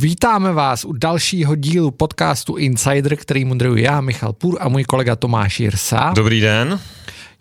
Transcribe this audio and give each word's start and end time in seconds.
Vítáme 0.00 0.52
vás 0.52 0.84
u 0.84 0.92
dalšího 0.92 1.56
dílu 1.56 1.90
podcastu 1.90 2.56
Insider, 2.56 3.16
který 3.16 3.44
moderuji 3.44 3.84
já, 3.84 4.00
Michal 4.00 4.32
Půr 4.32 4.58
a 4.60 4.68
můj 4.68 4.84
kolega 4.84 5.16
Tomáš 5.16 5.60
Jirsa. 5.60 6.12
Dobrý 6.16 6.40
den. 6.40 6.80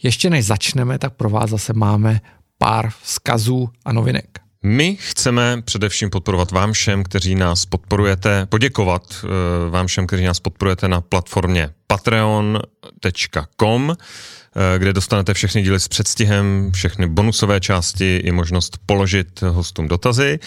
Ještě 0.03 0.29
než 0.29 0.45
začneme, 0.45 0.99
tak 0.99 1.13
pro 1.13 1.29
vás 1.29 1.49
zase 1.49 1.73
máme 1.73 2.21
pár 2.57 2.89
vzkazů 3.01 3.69
a 3.85 3.93
novinek. 3.93 4.39
My 4.63 4.95
chceme 4.95 5.61
především 5.61 6.09
podporovat 6.09 6.51
vám 6.51 6.73
všem, 6.73 7.03
kteří 7.03 7.35
nás 7.35 7.65
podporujete, 7.65 8.45
poděkovat 8.45 9.03
uh, 9.23 9.29
vám 9.71 9.87
všem, 9.87 10.07
kteří 10.07 10.23
nás 10.23 10.39
podporujete 10.39 10.87
na 10.87 11.01
platformě 11.01 11.69
patreon.com, 11.87 13.89
uh, 13.89 13.95
kde 14.77 14.93
dostanete 14.93 15.33
všechny 15.33 15.61
díly 15.61 15.79
s 15.79 15.87
předstihem, 15.87 16.71
všechny 16.73 17.07
bonusové 17.07 17.59
části 17.59 18.17
i 18.17 18.31
možnost 18.31 18.77
položit 18.85 19.41
hostům 19.41 19.87
dotazy. 19.87 20.39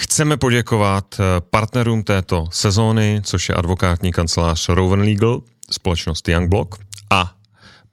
Chceme 0.00 0.36
poděkovat 0.36 1.16
uh, 1.18 1.24
partnerům 1.50 2.02
této 2.02 2.46
sezóny, 2.50 3.20
což 3.24 3.48
je 3.48 3.54
advokátní 3.54 4.12
kancelář 4.12 4.68
Rowan 4.68 5.00
Legal, 5.00 5.40
společnost 5.70 6.28
Youngblock 6.28 6.74
a 7.10 7.34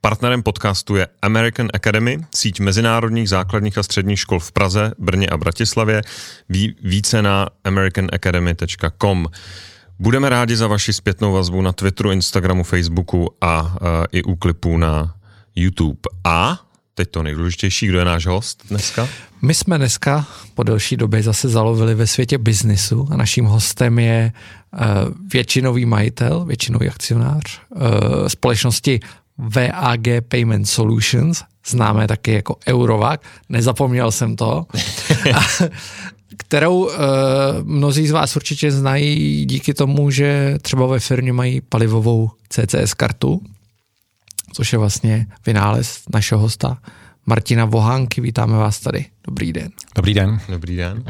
Partnerem 0.02 0.44
podcastu 0.44 0.96
je 0.96 1.08
American 1.22 1.68
Academy, 1.73 2.20
síť 2.36 2.60
mezinárodních 2.60 3.30
základních 3.30 3.77
a 3.77 3.84
středních 3.84 4.20
škol 4.20 4.40
v 4.40 4.52
Praze, 4.52 4.91
Brně 4.99 5.27
a 5.27 5.38
Bratislavě. 5.38 6.02
Ví, 6.49 6.76
více 6.84 7.22
na 7.22 7.48
americanacademy.com. 7.63 9.26
Budeme 9.99 10.30
rádi 10.30 10.55
za 10.55 10.68
vaši 10.68 10.94
zpětnou 10.94 11.34
vazbu 11.34 11.62
na 11.62 11.72
Twitteru, 11.72 12.12
Instagramu, 12.12 12.63
Facebooku 12.63 13.35
a 13.41 13.62
uh, 13.62 13.70
i 14.12 14.24
u 14.24 14.35
klipů 14.35 14.77
na 14.77 15.16
YouTube. 15.55 15.99
A 16.24 16.65
teď 16.95 17.12
to 17.12 17.23
nejdůležitější, 17.23 17.88
kdo 17.88 17.99
je 17.99 18.05
náš 18.05 18.26
host 18.26 18.63
dneska? 18.70 19.09
My 19.41 19.54
jsme 19.54 19.77
dneska 19.77 20.27
po 20.54 20.63
delší 20.63 20.98
době 20.98 21.23
zase 21.23 21.49
zalovili 21.49 21.95
ve 21.95 22.08
světě 22.08 22.38
biznisu 22.38 23.08
a 23.12 23.18
naším 23.18 23.45
hostem 23.45 23.99
je 23.99 24.31
uh, 24.73 24.80
většinový 25.34 25.85
majitel, 25.85 26.45
většinový 26.45 26.90
akcionář 26.90 27.62
uh, 27.70 27.82
společnosti 28.27 28.99
VAG 29.37 30.07
Payment 30.27 30.70
Solutions, 30.70 31.43
známé 31.68 32.07
taky 32.07 32.34
jako 32.34 32.55
Eurovac, 32.68 33.21
nezapomněl 33.49 34.12
jsem 34.12 34.35
to, 34.35 34.65
kterou 36.37 36.85
uh, 36.85 36.93
mnozí 37.63 38.07
z 38.07 38.12
vás 38.12 38.35
určitě 38.35 38.71
znají 38.71 39.46
díky 39.46 39.74
tomu, 39.74 40.12
že 40.12 40.57
třeba 40.62 40.87
ve 40.87 40.99
firmě 40.99 41.34
mají 41.34 41.62
palivovou 41.62 42.30
CCS 42.49 42.93
kartu, 42.93 43.41
což 44.56 44.74
je 44.74 44.80
vlastně 44.80 45.28
vynález 45.46 46.02
našeho 46.14 46.42
hosta 46.42 46.78
Martina 47.26 47.66
Vohánky. 47.66 48.22
Vítáme 48.22 48.58
vás 48.58 48.80
tady. 48.80 49.06
Dobrý 49.28 49.54
den. 49.54 49.72
Dobrý 49.96 50.14
den. 50.14 50.40
Dobrý 50.50 50.76
den. 50.76 51.04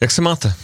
Jak 0.00 0.10
se 0.10 0.22
máte? 0.22 0.54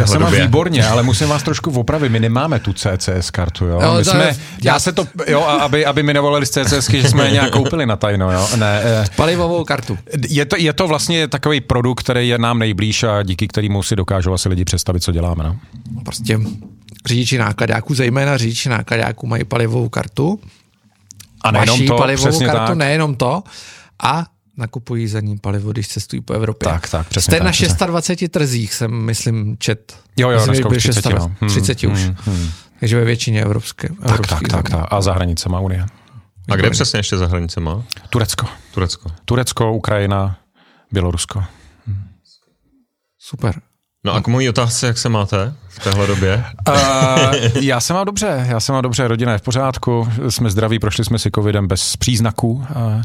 Já 0.00 0.06
se 0.06 0.18
mám 0.18 0.30
době. 0.30 0.46
výborně, 0.46 0.86
ale 0.86 1.02
musím 1.02 1.28
vás 1.28 1.42
trošku 1.42 1.70
opravit. 1.70 2.08
My 2.12 2.20
nemáme 2.20 2.58
tu 2.60 2.72
CCS 2.72 3.30
kartu, 3.30 3.64
jo. 3.66 3.80
Jo, 3.82 3.94
My 3.98 4.04
jsme, 4.04 4.24
je- 4.24 4.36
já 4.62 4.78
se 4.80 4.92
to, 4.92 5.06
jo, 5.28 5.42
aby, 5.42 5.86
aby 5.86 6.02
mi 6.02 6.14
nevolali 6.14 6.46
z 6.46 6.50
CCSky, 6.50 7.02
že 7.02 7.08
jsme 7.08 7.24
je 7.26 7.30
nějak 7.32 7.50
koupili 7.50 7.86
na 7.86 7.96
tajno, 7.96 8.32
jo. 8.32 8.48
Ne, 8.56 8.80
eh, 8.84 9.04
Palivovou 9.16 9.64
kartu. 9.64 9.98
je 10.28 10.44
to, 10.44 10.56
je 10.56 10.72
to 10.72 10.88
vlastně 10.88 11.28
takový 11.28 11.60
produkt, 11.60 12.00
který 12.00 12.28
je 12.28 12.38
nám 12.38 12.58
nejblíž 12.58 13.02
a 13.02 13.22
díky 13.22 13.48
kterému 13.48 13.82
si 13.82 13.96
dokážou 13.96 14.32
asi 14.32 14.48
lidi 14.48 14.64
představit, 14.64 15.00
co 15.00 15.12
děláme, 15.12 15.44
no. 15.44 15.56
Prostě 16.04 16.38
řidiči 17.06 17.38
nákladáků, 17.38 17.94
zejména 17.94 18.36
řidiči 18.36 18.68
nákladáků 18.68 19.26
mají 19.26 19.44
palivovou 19.44 19.88
kartu. 19.88 20.40
A 21.40 21.50
nejenom 21.50 21.78
Vaší 21.78 21.86
to, 21.88 21.96
palivovou 21.96 22.28
přesně 22.28 22.46
kartu, 22.46 22.66
tak. 22.66 22.78
nejenom 22.78 23.14
to. 23.14 23.42
A 24.02 24.24
nakupují 24.56 25.08
za 25.08 25.20
ní 25.20 25.38
palivo, 25.38 25.72
když 25.72 25.88
cestují 25.88 26.22
po 26.22 26.32
Evropě. 26.32 26.68
Tak, 26.68 26.88
tak, 26.88 27.08
přesně 27.08 27.22
Jste 27.22 27.36
tak, 27.36 27.42
na 27.42 27.50
přesně. 27.50 27.66
620 27.68 28.28
trzích, 28.28 28.74
jsem 28.74 28.90
myslím 28.90 29.56
čet. 29.58 29.98
Jo, 30.16 30.30
jo, 30.30 30.36
myslím, 30.36 30.54
že 30.54 30.62
dneska 30.62 30.68
byly 30.68 30.76
už 30.76 30.82
30, 30.82 31.02
620, 31.02 31.28
no. 31.28 31.36
Hmm, 31.40 31.50
30 31.50 31.84
už. 31.84 32.00
hmm, 32.00 32.16
hmm. 32.24 32.50
Takže 32.80 32.96
ve 32.96 33.04
většině 33.04 33.42
evropské. 33.42 33.88
Tak, 33.88 33.98
tak, 33.98 34.10
evropských 34.10 34.48
tak, 34.48 34.70
tak. 34.70 34.88
A 34.90 35.00
za 35.00 35.12
hranicema 35.12 35.60
Unie. 35.60 35.86
A 36.48 36.56
kde 36.56 36.70
přesně 36.70 36.98
ještě 36.98 37.16
za 37.16 37.26
hranicema? 37.26 37.84
Turecko. 38.10 38.46
Turecko. 38.74 39.10
Turecko, 39.24 39.72
Ukrajina, 39.72 40.38
Bělorusko. 40.92 41.44
Super. 43.18 43.60
No 44.04 44.14
a 44.14 44.20
k 44.20 44.28
mojí 44.28 44.48
otázce, 44.48 44.86
jak 44.86 44.98
se 44.98 45.08
máte 45.08 45.54
v 45.76 45.84
téhle 45.84 46.06
době? 46.06 46.44
Uh, 46.68 46.74
já 47.60 47.80
se 47.80 47.94
mám 47.94 48.06
dobře, 48.06 48.46
já 48.48 48.60
se 48.60 48.72
mám 48.72 48.82
dobře, 48.82 49.08
rodina 49.08 49.32
je 49.32 49.38
v 49.38 49.42
pořádku, 49.42 50.08
jsme 50.28 50.50
zdraví, 50.50 50.78
prošli 50.78 51.04
jsme 51.04 51.18
si 51.18 51.30
covidem 51.30 51.68
bez 51.68 51.96
příznaků, 51.96 52.52
uh, 52.52 52.62
uh, 52.66 53.02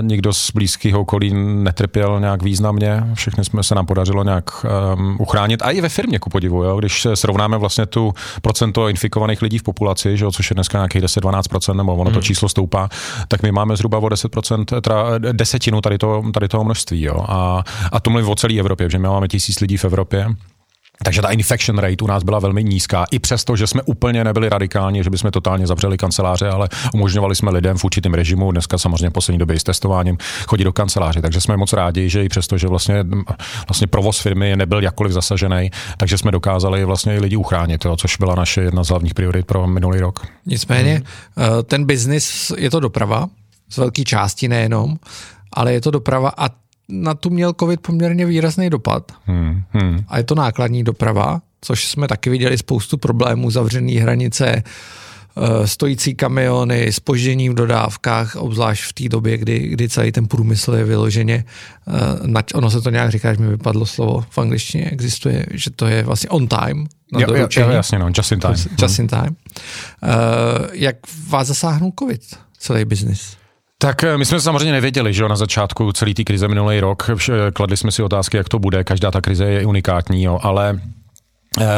nikdo 0.00 0.32
z 0.32 0.50
blízkého 0.50 1.00
okolí 1.00 1.34
netrpěl 1.34 2.20
nějak 2.20 2.42
významně, 2.42 3.04
všechny 3.14 3.44
jsme 3.44 3.62
se 3.62 3.74
nám 3.74 3.86
podařilo 3.86 4.24
nějak 4.24 4.66
um, 4.94 5.16
uchránit. 5.20 5.62
A 5.62 5.70
i 5.70 5.80
ve 5.80 5.88
firmě, 5.88 6.18
ku 6.18 6.30
podivu, 6.30 6.64
jo, 6.64 6.78
když 6.78 7.02
se 7.02 7.16
srovnáme 7.16 7.58
vlastně 7.58 7.86
tu 7.86 8.14
procento 8.42 8.88
infikovaných 8.88 9.42
lidí 9.42 9.58
v 9.58 9.62
populaci, 9.62 10.16
že 10.16 10.24
jo, 10.24 10.32
což 10.32 10.50
je 10.50 10.54
dneska 10.54 10.78
nějakých 10.78 11.02
10-12%, 11.02 11.76
nebo 11.76 11.96
ono 11.96 12.10
to 12.10 12.22
číslo 12.22 12.48
stoupá, 12.48 12.88
tak 13.28 13.42
my 13.42 13.52
máme 13.52 13.76
zhruba 13.76 13.98
o 13.98 14.06
10%, 14.06 14.80
teda 14.80 15.18
desetinu 15.18 15.80
tady, 15.80 15.98
to, 15.98 16.22
tady 16.34 16.48
toho 16.48 16.64
množství, 16.64 17.02
jo, 17.02 17.24
a, 17.28 17.62
a 17.92 18.00
to 18.00 18.10
mluvím 18.10 18.28
o 18.28 18.34
celé 18.34 18.54
Evropě, 18.58 18.86
protože 18.86 18.98
my 18.98 19.08
máme 19.08 19.28
tisíc 19.28 19.60
lidí 19.60 19.76
v 19.76 19.84
Evropě, 19.84 20.26
takže 21.04 21.22
ta 21.22 21.28
infection 21.28 21.78
rate 21.78 22.04
u 22.04 22.06
nás 22.06 22.22
byla 22.22 22.38
velmi 22.38 22.64
nízká, 22.64 23.04
i 23.10 23.18
přesto, 23.18 23.56
že 23.56 23.66
jsme 23.66 23.82
úplně 23.82 24.24
nebyli 24.24 24.48
radikální, 24.48 25.04
že 25.04 25.10
bychom 25.10 25.30
totálně 25.30 25.66
zavřeli 25.66 25.96
kanceláře, 25.96 26.48
ale 26.48 26.68
umožňovali 26.94 27.36
jsme 27.36 27.50
lidem 27.50 27.78
v 27.78 27.84
určitém 27.84 28.14
režimu, 28.14 28.52
dneska 28.52 28.78
samozřejmě 28.78 29.10
v 29.10 29.12
poslední 29.12 29.38
době 29.38 29.56
i 29.56 29.60
s 29.60 29.64
testováním, 29.64 30.18
chodit 30.46 30.64
do 30.64 30.72
kanceláře. 30.72 31.22
Takže 31.22 31.40
jsme 31.40 31.56
moc 31.56 31.72
rádi, 31.72 32.08
že 32.08 32.24
i 32.24 32.28
přesto, 32.28 32.58
že 32.58 32.68
vlastně, 32.68 33.04
vlastně 33.68 33.86
provoz 33.86 34.20
firmy 34.20 34.56
nebyl 34.56 34.82
jakkoliv 34.82 35.12
zasažený, 35.12 35.70
takže 35.96 36.18
jsme 36.18 36.30
dokázali 36.30 36.84
vlastně 36.84 37.16
i 37.16 37.20
lidi 37.20 37.36
uchránit, 37.36 37.84
jo, 37.84 37.96
což 37.96 38.16
byla 38.16 38.34
naše 38.34 38.60
jedna 38.60 38.84
z 38.84 38.88
hlavních 38.88 39.14
priorit 39.14 39.46
pro 39.46 39.66
minulý 39.66 40.00
rok. 40.00 40.26
Nicméně 40.46 41.02
eh, 41.38 41.62
ten 41.62 41.84
biznis 41.84 42.52
je 42.56 42.70
to 42.70 42.80
doprava, 42.80 43.28
z 43.70 43.76
velké 43.76 44.04
části 44.04 44.48
nejenom, 44.48 44.96
ale 45.52 45.72
je 45.72 45.80
to 45.80 45.90
doprava 45.90 46.32
a 46.36 46.48
na 46.88 47.14
tu 47.14 47.30
měl 47.30 47.52
covid 47.60 47.80
poměrně 47.80 48.26
výrazný 48.26 48.70
dopad. 48.70 49.12
Hmm, 49.24 49.62
hmm. 49.70 50.04
A 50.08 50.18
je 50.18 50.24
to 50.24 50.34
nákladní 50.34 50.84
doprava, 50.84 51.40
což 51.60 51.86
jsme 51.86 52.08
taky 52.08 52.30
viděli 52.30 52.58
spoustu 52.58 52.98
problémů, 52.98 53.50
zavřený 53.50 53.96
hranice, 53.96 54.62
eh, 54.62 55.66
stojící 55.66 56.14
kamiony, 56.14 56.92
spoždění 56.92 57.48
v 57.48 57.54
dodávkách, 57.54 58.36
obzvlášť 58.36 58.84
v 58.84 58.92
té 58.92 59.08
době, 59.08 59.38
kdy, 59.38 59.58
kdy 59.58 59.88
celý 59.88 60.12
ten 60.12 60.26
průmysl 60.26 60.74
je 60.74 60.84
vyloženě, 60.84 61.44
eh, 61.44 61.92
nač, 62.26 62.54
ono 62.54 62.70
se 62.70 62.80
to 62.80 62.90
nějak 62.90 63.10
říká, 63.10 63.34
že 63.34 63.40
mi 63.40 63.48
vypadlo 63.48 63.86
slovo 63.86 64.24
v 64.30 64.38
angličtině, 64.38 64.90
existuje, 64.90 65.46
že 65.50 65.70
to 65.70 65.86
je 65.86 66.02
vlastně 66.02 66.30
on 66.30 66.48
time, 66.48 66.86
na 67.12 67.20
Jo, 67.20 67.26
jo, 67.34 67.48
jo, 67.56 67.70
jasně, 67.70 67.98
no, 67.98 68.08
just 68.16 68.32
in 68.32 68.40
time. 68.40 68.54
Just 68.82 68.98
in 68.98 69.06
time. 69.06 69.36
Uh, 70.02 70.66
jak 70.72 70.96
vás 71.28 71.46
zasáhnul 71.46 71.92
covid, 71.98 72.20
celý 72.58 72.84
biznis? 72.84 73.36
Tak 73.80 74.04
eh, 74.04 74.18
my 74.18 74.24
jsme 74.24 74.40
samozřejmě 74.40 74.72
nevěděli, 74.72 75.14
že 75.14 75.22
jo, 75.22 75.28
na 75.28 75.36
začátku 75.36 75.92
celé 75.92 76.14
té 76.14 76.24
krize 76.24 76.48
minulý 76.48 76.80
rok. 76.80 77.02
Vš- 77.08 77.52
Kladli 77.52 77.76
jsme 77.76 77.92
si 77.92 78.02
otázky, 78.02 78.36
jak 78.36 78.48
to 78.48 78.58
bude. 78.58 78.84
Každá 78.84 79.10
ta 79.10 79.20
krize 79.20 79.44
je 79.44 79.66
unikátní, 79.66 80.22
jo, 80.22 80.38
ale 80.42 80.80
eh, 80.80 80.90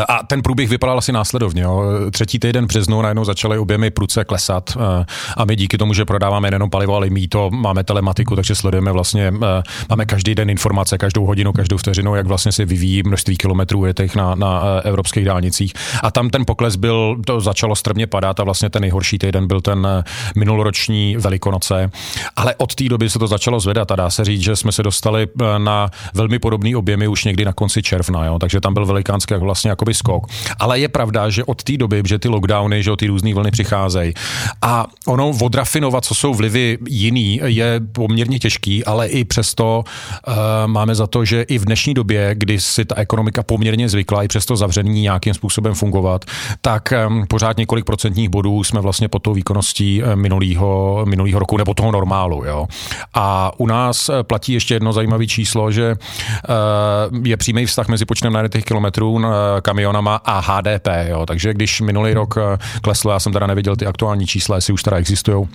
a 0.09 0.23
ten 0.27 0.43
průběh 0.43 0.69
vypadal 0.69 0.99
asi 0.99 1.13
následovně. 1.13 1.63
Jo. 1.63 1.83
Třetí 2.13 2.39
týden 2.39 2.67
březnu 2.67 3.03
najednou 3.03 3.25
začaly 3.25 3.59
objemy 3.59 3.91
pruce 3.91 4.25
klesat 4.25 4.77
eh, 4.77 5.05
a 5.37 5.45
my 5.45 5.57
díky 5.57 5.79
tomu, 5.79 5.95
že 5.95 6.05
prodáváme 6.05 6.51
nejenom 6.51 6.71
palivo, 6.71 6.97
ale 6.97 7.07
i 7.07 7.11
mýto, 7.11 7.51
máme 7.51 7.85
telematiku, 7.85 8.37
takže 8.37 8.55
sledujeme 8.55 8.93
vlastně, 8.93 9.33
eh, 9.43 9.63
máme 9.89 10.07
každý 10.07 10.35
den 10.35 10.51
informace, 10.51 10.99
každou 10.99 11.27
hodinu, 11.27 11.53
každou 11.53 11.77
vteřinu, 11.77 12.15
jak 12.15 12.27
vlastně 12.27 12.53
se 12.53 12.65
vyvíjí 12.65 13.03
množství 13.03 13.37
kilometrů 13.37 13.85
jetých 13.85 14.17
na, 14.17 14.35
na 14.35 14.63
eh, 14.65 14.89
evropských 14.89 15.25
dálnicích. 15.25 15.73
A 16.03 16.11
tam 16.11 16.31
ten 16.31 16.45
pokles 16.47 16.77
byl, 16.77 17.17
to 17.27 17.41
začalo 17.41 17.77
strmě 17.77 18.07
padat 18.07 18.41
a 18.41 18.45
vlastně 18.45 18.71
ten 18.71 18.83
nejhorší 18.83 19.19
týden 19.19 19.47
byl 19.47 19.61
ten 19.61 19.87
eh, 19.87 20.03
minuloroční 20.37 21.17
Velikonoce. 21.17 21.91
Ale 22.37 22.55
od 22.55 22.75
té 22.75 22.89
doby 22.89 23.11
se 23.11 23.19
to 23.19 23.27
začalo 23.27 23.61
zvedat 23.61 23.91
a 23.93 23.97
dá 23.97 24.11
se 24.11 24.25
říct, 24.25 24.43
že 24.43 24.57
jsme 24.57 24.73
se 24.73 24.83
dostali 24.83 25.27
eh, 25.27 25.59
na 25.59 25.91
velmi 26.15 26.39
podobný 26.39 26.77
objemy 26.77 27.09
už 27.09 27.25
někdy 27.25 27.45
na 27.45 27.53
konci 27.53 27.83
června, 27.83 28.25
jo? 28.25 28.39
takže 28.39 28.61
tam 28.61 28.75
byl 28.75 28.87
velikánský 28.87 29.35
vlastně 29.35 29.70
jakoby 29.71 29.95
skok. 29.95 30.27
Ale 30.59 30.79
je 30.79 30.89
pravda, 30.89 31.31
že 31.31 31.45
od 31.45 31.63
té 31.63 31.77
doby, 31.77 32.03
že 32.07 32.19
ty 32.19 32.29
lockdowny, 32.29 32.83
že 32.83 32.91
ty 32.99 33.07
různé 33.07 33.35
vlny 33.35 33.51
přicházejí 33.51 34.15
a 34.63 34.87
ono 35.07 35.31
odrafinovat, 35.41 36.05
co 36.05 36.15
jsou 36.15 36.35
vlivy 36.35 36.79
jiný, 36.89 37.41
je 37.45 37.81
poměrně 37.93 38.39
těžký, 38.39 38.85
ale 38.85 39.07
i 39.09 39.25
přesto 39.25 39.85
uh, 39.85 40.35
máme 40.67 40.95
za 40.95 41.07
to, 41.07 41.25
že 41.25 41.43
i 41.43 41.59
v 41.59 41.65
dnešní 41.65 41.95
době, 41.95 42.35
kdy 42.35 42.61
si 42.61 42.85
ta 42.85 42.95
ekonomika 42.97 43.43
poměrně 43.43 43.89
zvykla 43.89 44.23
i 44.23 44.29
přesto 44.29 44.57
zavření 44.57 45.03
nějakým 45.03 45.35
způsobem 45.35 45.75
fungovat, 45.75 46.25
tak 46.61 46.93
um, 47.07 47.27
pořád 47.29 47.57
několik 47.57 47.85
procentních 47.85 48.29
bodů 48.29 48.65
jsme 48.65 48.81
vlastně 48.81 49.09
pod 49.09 49.19
tou 49.19 49.35
výkonností 49.35 50.03
eh, 50.03 50.17
minulého, 50.17 51.03
minulého 51.09 51.39
roku 51.39 51.57
nebo 51.57 51.75
toho 51.75 51.93
normálu. 51.93 52.45
Jo. 52.45 52.67
A 53.15 53.53
u 53.57 53.67
nás 53.67 54.09
eh, 54.09 54.23
platí 54.23 54.53
ještě 54.53 54.75
jedno 54.75 54.93
zajímavé 54.93 55.27
číslo, 55.27 55.71
že 55.71 55.95
uh, 55.95 57.27
je 57.27 57.37
přímý 57.37 57.67
vztah 57.67 57.89
mezi 57.89 58.05
počtem 58.05 58.33
najetých 58.33 58.65
kilometrů 58.65 59.13
uh, 59.13 59.25
kamionama 59.63 60.17
a 60.25 60.41
HDP. 60.41 60.89
Jo. 61.09 61.27
Takže 61.27 61.55
když 61.55 61.81
minulý 61.81 62.15
rok 62.15 62.35
eh, 62.37 62.59
kleslo, 62.83 63.13
já 63.13 63.21
jsem 63.21 63.33
teda 63.33 63.47
neviděl 63.47 63.77
ty 63.77 63.87
aktuální 63.87 64.27
čísla, 64.27 64.57
jestli 64.57 64.73
už 64.73 64.83
teda 64.83 64.97
existují, 64.97 65.49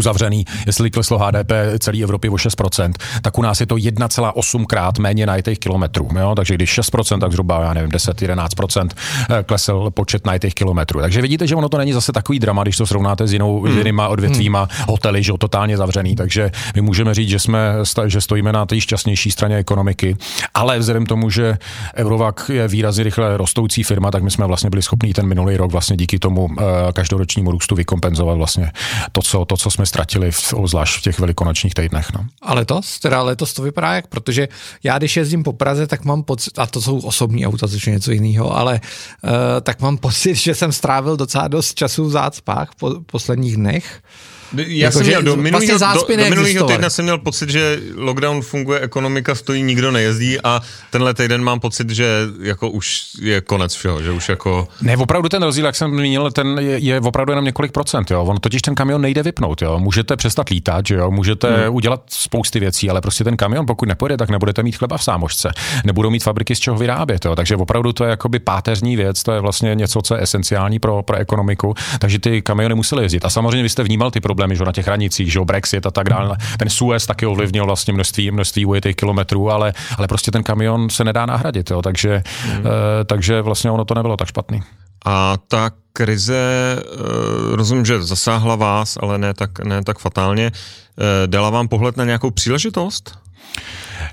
uzavřený, 0.00 0.44
jestli 0.66 0.90
kleslo 0.90 1.18
HDP 1.18 1.52
celé 1.78 2.02
Evropy 2.02 2.28
o 2.28 2.34
6%, 2.34 2.92
tak 3.22 3.38
u 3.38 3.42
nás 3.42 3.60
je 3.60 3.66
to 3.66 3.74
1,8 3.74 4.66
krát 4.66 4.98
méně 4.98 5.26
najetých 5.26 5.58
kilometrů. 5.58 6.08
Jo? 6.18 6.32
Takže 6.36 6.54
když 6.54 6.78
6%, 6.78 7.20
tak 7.20 7.32
zhruba, 7.32 7.62
já 7.62 7.74
nevím, 7.74 7.90
10-11% 7.90 8.88
eh, 9.30 9.42
klesl 9.42 9.90
počet 9.90 10.26
najetých 10.26 10.54
kilometrů. 10.54 11.00
Takže 11.00 11.22
vidíte, 11.22 11.46
že 11.46 11.54
ono 11.54 11.68
to 11.68 11.78
není 11.78 11.92
zase 11.92 12.12
takový 12.12 12.38
drama, 12.38 12.62
když 12.62 12.76
to 12.76 12.86
srovnáte 12.86 13.26
s 13.26 13.32
jinou, 13.32 13.62
hmm. 13.62 13.78
jinýma 13.78 14.08
odvětvíma, 14.08 14.68
hmm. 14.70 14.84
hotely, 14.88 15.22
že 15.22 15.32
totálně 15.38 15.76
zavřený. 15.76 16.16
Takže 16.16 16.50
my 16.74 16.80
můžeme 16.80 17.14
říct, 17.14 17.28
že 17.28 17.38
jsme, 17.38 17.74
že 18.06 18.20
stojíme 18.20 18.52
na 18.52 18.66
té 18.66 18.80
šťastnější 18.80 19.30
straně 19.30 19.56
ekonomiky, 19.56 20.16
ale 20.54 20.78
vzhledem 20.78 21.06
tomu, 21.06 21.30
že 21.30 21.58
Eurovac 21.96 22.48
je 22.48 22.68
výrazně 22.68 23.04
rychle 23.04 23.36
rostoucí 23.36 23.82
firma, 23.82 24.10
tak 24.10 24.22
my 24.22 24.30
jsme 24.30 24.46
vlastně 24.46 24.70
byli 24.70 24.82
schopni 24.82 25.14
ten 25.14 25.26
minulý 25.26 25.56
rok 25.56 25.72
vlastně 25.72 25.96
díky 25.96 26.18
tomu 26.18 26.44
uh, 26.44 26.56
každoročnímu 26.92 27.50
růstu 27.50 27.74
vykompenzovat 27.74 28.36
vlastně 28.36 28.72
to, 29.12 29.22
co, 29.22 29.44
to, 29.44 29.56
co 29.56 29.70
jsme 29.70 29.86
ztratili, 29.90 30.30
v, 30.30 30.54
zvlášť 30.64 30.98
v 30.98 31.02
těch 31.02 31.18
velikonočních 31.18 31.74
týdnech. 31.74 32.12
No. 32.14 32.26
A 32.42 32.54
letos, 32.54 32.98
teda 32.98 33.22
letos 33.22 33.52
to 33.52 33.62
vypadá 33.62 33.92
jak, 33.94 34.06
protože 34.06 34.48
já 34.82 34.98
když 34.98 35.16
jezdím 35.16 35.42
po 35.42 35.52
Praze, 35.52 35.86
tak 35.86 36.04
mám 36.04 36.22
pocit, 36.22 36.58
a 36.58 36.66
to 36.66 36.80
jsou 36.80 36.98
osobní 36.98 37.46
auta, 37.46 37.68
což 37.68 37.86
je 37.86 37.92
něco 37.92 38.12
jiného, 38.12 38.56
ale 38.56 38.80
uh, 38.80 39.30
tak 39.62 39.80
mám 39.80 39.98
pocit, 39.98 40.34
že 40.46 40.54
jsem 40.54 40.72
strávil 40.72 41.16
docela 41.16 41.48
dost 41.48 41.74
času 41.74 42.04
v 42.04 42.10
zácpách 42.10 42.70
po 42.78 43.00
posledních 43.06 43.56
dnech. 43.56 44.02
Já 44.56 44.64
jako, 44.66 44.98
jsem 44.98 45.06
měl 45.06 45.22
do 45.22 45.36
minulého, 45.36 45.78
vlastně 45.78 46.16
do, 46.16 46.24
do 46.24 46.30
minulého 46.30 46.66
týdne 46.66 46.90
jsem 46.90 47.04
měl 47.04 47.18
pocit, 47.18 47.50
že 47.50 47.80
lockdown 47.96 48.42
funguje, 48.42 48.80
ekonomika 48.80 49.34
stojí, 49.34 49.62
nikdo 49.62 49.90
nejezdí 49.90 50.40
a 50.40 50.60
tenhle 50.90 51.14
týden 51.14 51.42
mám 51.44 51.60
pocit, 51.60 51.90
že 51.90 52.26
jako 52.42 52.70
už 52.70 53.02
je 53.20 53.40
konec 53.40 53.74
všeho, 53.74 54.02
že 54.02 54.10
už 54.10 54.28
jako... 54.28 54.68
Ne, 54.82 54.96
opravdu 54.96 55.28
ten 55.28 55.42
rozdíl, 55.42 55.66
jak 55.66 55.76
jsem 55.76 55.90
zmínil, 55.90 56.30
ten 56.30 56.58
je, 56.58 56.78
je 56.78 57.00
opravdu 57.00 57.32
jenom 57.32 57.44
několik 57.44 57.72
procent, 57.72 58.10
jo. 58.10 58.24
On 58.24 58.36
totiž 58.36 58.62
ten 58.62 58.74
kamion 58.74 59.02
nejde 59.02 59.22
vypnout, 59.22 59.62
jo. 59.62 59.78
Můžete 59.78 60.16
přestat 60.16 60.48
lítat, 60.48 60.86
že 60.86 60.94
jo, 60.94 61.10
můžete 61.10 61.56
hmm. 61.56 61.74
udělat 61.74 62.02
spousty 62.08 62.60
věcí, 62.60 62.90
ale 62.90 63.00
prostě 63.00 63.24
ten 63.24 63.36
kamion, 63.36 63.66
pokud 63.66 63.88
nepojede, 63.88 64.16
tak 64.16 64.30
nebudete 64.30 64.62
mít 64.62 64.76
chleba 64.76 64.98
v 64.98 65.04
sámošce, 65.04 65.52
nebudou 65.84 66.10
mít 66.10 66.24
fabriky 66.24 66.56
z 66.56 66.60
čeho 66.60 66.76
vyrábět, 66.76 67.24
jo. 67.24 67.36
Takže 67.36 67.56
opravdu 67.56 67.92
to 67.92 68.04
je 68.04 68.10
jakoby 68.10 68.38
páteřní 68.38 68.96
věc, 68.96 69.22
to 69.22 69.32
je 69.32 69.40
vlastně 69.40 69.74
něco, 69.74 70.02
co 70.02 70.14
je 70.14 70.22
esenciální 70.22 70.78
pro, 70.78 71.02
pro 71.02 71.16
ekonomiku, 71.16 71.74
takže 71.98 72.18
ty 72.18 72.42
kamiony 72.42 72.74
musely 72.74 73.02
jezdit. 73.02 73.24
A 73.24 73.30
samozřejmě 73.30 73.62
vy 73.62 73.68
jste 73.68 73.82
vnímal 73.82 74.10
ty 74.10 74.20
problémy, 74.20 74.39
že 74.48 74.64
na 74.64 74.72
těch 74.72 74.86
hranicích, 74.86 75.32
že 75.32 75.40
Brexit 75.40 75.86
a 75.86 75.90
tak 75.90 76.08
dále. 76.08 76.36
Ten 76.58 76.70
Suez 76.70 77.06
taky 77.06 77.26
ovlivnil 77.26 77.66
vlastně 77.66 77.92
množství, 77.92 78.30
množství 78.30 78.66
ujetých 78.66 78.96
kilometrů, 78.96 79.50
ale, 79.50 79.72
ale 79.98 80.08
prostě 80.08 80.30
ten 80.30 80.42
kamion 80.42 80.90
se 80.90 81.04
nedá 81.04 81.26
nahradit, 81.26 81.70
jo, 81.70 81.82
takže, 81.82 82.22
mm. 82.46 82.58
uh, 82.58 82.66
takže 83.06 83.42
vlastně 83.42 83.70
ono 83.70 83.84
to 83.84 83.94
nebylo 83.94 84.16
tak 84.16 84.28
špatný. 84.28 84.62
A 85.04 85.36
ta 85.48 85.70
krize, 85.92 86.76
uh, 86.76 87.56
rozumím, 87.56 87.86
že 87.86 88.02
zasáhla 88.02 88.56
vás, 88.56 88.98
ale 89.00 89.18
ne 89.18 89.34
tak, 89.34 89.58
ne 89.58 89.84
tak 89.84 89.98
fatálně. 89.98 90.52
Uh, 90.52 91.04
dala 91.26 91.50
vám 91.50 91.68
pohled 91.68 91.96
na 91.96 92.04
nějakou 92.04 92.30
příležitost? 92.30 93.18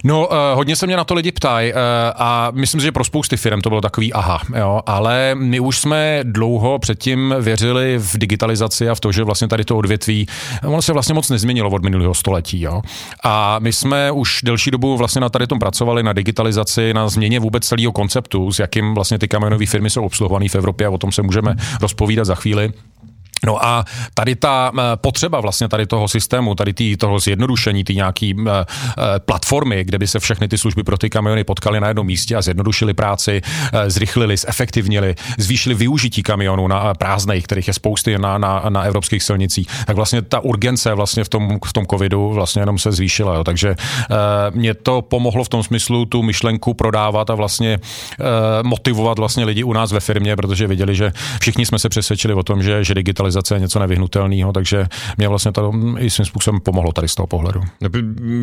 No, 0.03 0.27
uh, 0.27 0.35
hodně 0.53 0.75
se 0.75 0.85
mě 0.85 0.97
na 0.97 1.03
to 1.03 1.13
lidi 1.13 1.31
ptají 1.31 1.73
uh, 1.73 1.79
a 2.15 2.51
myslím 2.51 2.81
si, 2.81 2.85
že 2.85 2.91
pro 2.91 3.03
spousty 3.03 3.37
firm 3.37 3.61
to 3.61 3.69
bylo 3.69 3.81
takový 3.81 4.13
aha, 4.13 4.41
jo, 4.55 4.81
ale 4.85 5.35
my 5.35 5.59
už 5.59 5.79
jsme 5.79 6.19
dlouho 6.23 6.79
předtím 6.79 7.35
věřili 7.41 7.97
v 7.97 8.17
digitalizaci 8.17 8.89
a 8.89 8.95
v 8.95 8.99
to, 8.99 9.11
že 9.11 9.23
vlastně 9.23 9.47
tady 9.47 9.65
to 9.65 9.77
odvětví, 9.77 10.27
ono 10.65 10.81
se 10.81 10.93
vlastně 10.93 11.13
moc 11.13 11.29
nezměnilo 11.29 11.69
od 11.69 11.83
minulého 11.83 12.13
století, 12.13 12.61
jo. 12.61 12.81
A 13.23 13.59
my 13.59 13.73
jsme 13.73 14.11
už 14.11 14.39
delší 14.43 14.71
dobu 14.71 14.97
vlastně 14.97 15.21
na 15.21 15.29
tady 15.29 15.47
tom 15.47 15.59
pracovali, 15.59 16.03
na 16.03 16.13
digitalizaci, 16.13 16.93
na 16.93 17.09
změně 17.09 17.39
vůbec 17.39 17.65
celého 17.65 17.91
konceptu, 17.91 18.51
s 18.51 18.59
jakým 18.59 18.93
vlastně 18.93 19.19
ty 19.19 19.27
kamionové 19.27 19.65
firmy 19.65 19.89
jsou 19.89 20.05
obsluhované 20.05 20.49
v 20.49 20.55
Evropě 20.55 20.87
a 20.87 20.89
o 20.89 20.97
tom 20.97 21.11
se 21.11 21.21
můžeme 21.21 21.55
rozpovídat 21.81 22.25
za 22.25 22.35
chvíli. 22.35 22.71
No 23.45 23.65
a 23.65 23.85
tady 24.13 24.35
ta 24.35 24.71
eh, 24.77 24.81
potřeba 24.95 25.41
vlastně 25.41 25.67
tady 25.67 25.85
toho 25.85 26.07
systému, 26.07 26.55
tady 26.55 26.73
tý, 26.73 26.97
toho 26.97 27.19
zjednodušení, 27.19 27.83
ty 27.83 27.95
nějaký 27.95 28.33
uh, 28.33 28.45
platformy, 29.25 29.83
kde 29.83 29.97
by 29.99 30.07
se 30.07 30.19
všechny 30.19 30.47
ty 30.47 30.57
služby 30.57 30.83
pro 30.83 30.97
ty 30.97 31.09
kamiony 31.09 31.43
potkaly 31.43 31.79
na 31.79 31.87
jednom 31.87 32.07
místě 32.07 32.35
a 32.35 32.41
zjednodušili 32.41 32.93
práci, 32.93 33.41
zrychlili, 33.87 34.37
zefektivnili, 34.37 35.15
zvýšili 35.37 35.75
využití 35.75 36.23
kamionů 36.23 36.67
na 36.67 36.93
prázdnej, 36.93 37.41
kterých 37.41 37.67
je 37.67 37.73
spousty 37.73 38.17
na, 38.17 38.37
na, 38.37 38.65
na 38.69 38.83
evropských 38.83 39.23
silnicích, 39.23 39.67
tak 39.87 39.95
vlastně 39.95 40.21
ta 40.21 40.39
urgence 40.39 40.93
vlastně 40.93 41.23
v 41.23 41.29
tom, 41.29 41.59
v 41.65 41.73
tom 41.73 41.85
covidu 41.85 42.29
vlastně 42.29 42.61
jenom 42.61 42.79
se 42.79 42.91
zvýšila. 42.91 43.35
Jo. 43.35 43.43
Takže 43.43 43.75
mě 44.51 44.73
to 44.73 45.01
pomohlo 45.01 45.43
v 45.43 45.49
tom 45.49 45.63
smyslu 45.63 46.05
tu 46.05 46.23
myšlenku 46.23 46.73
prodávat 46.73 47.29
a 47.29 47.35
vlastně 47.35 47.79
motivovat 48.63 49.19
vlastně 49.19 49.45
lidi 49.45 49.63
u 49.63 49.73
nás 49.73 49.91
ve 49.91 49.99
firmě, 49.99 50.35
protože 50.35 50.67
viděli, 50.67 50.95
že 50.95 51.11
všichni 51.41 51.65
jsme 51.65 51.79
se 51.79 51.89
přesvědčili 51.89 52.33
o 52.33 52.43
tom, 52.43 52.63
že, 52.63 52.83
že 52.83 52.93
digitalizace 52.93 53.26
digitalizace 53.27 53.55
je 53.55 53.59
něco 53.59 53.79
nevyhnutelného, 53.79 54.53
takže 54.53 54.87
mě 55.17 55.27
vlastně 55.27 55.51
to 55.51 55.73
i 55.99 56.09
svým 56.09 56.25
způsobem 56.25 56.61
pomohlo 56.61 56.91
tady 56.91 57.07
z 57.07 57.15
toho 57.15 57.27
pohledu. 57.27 57.61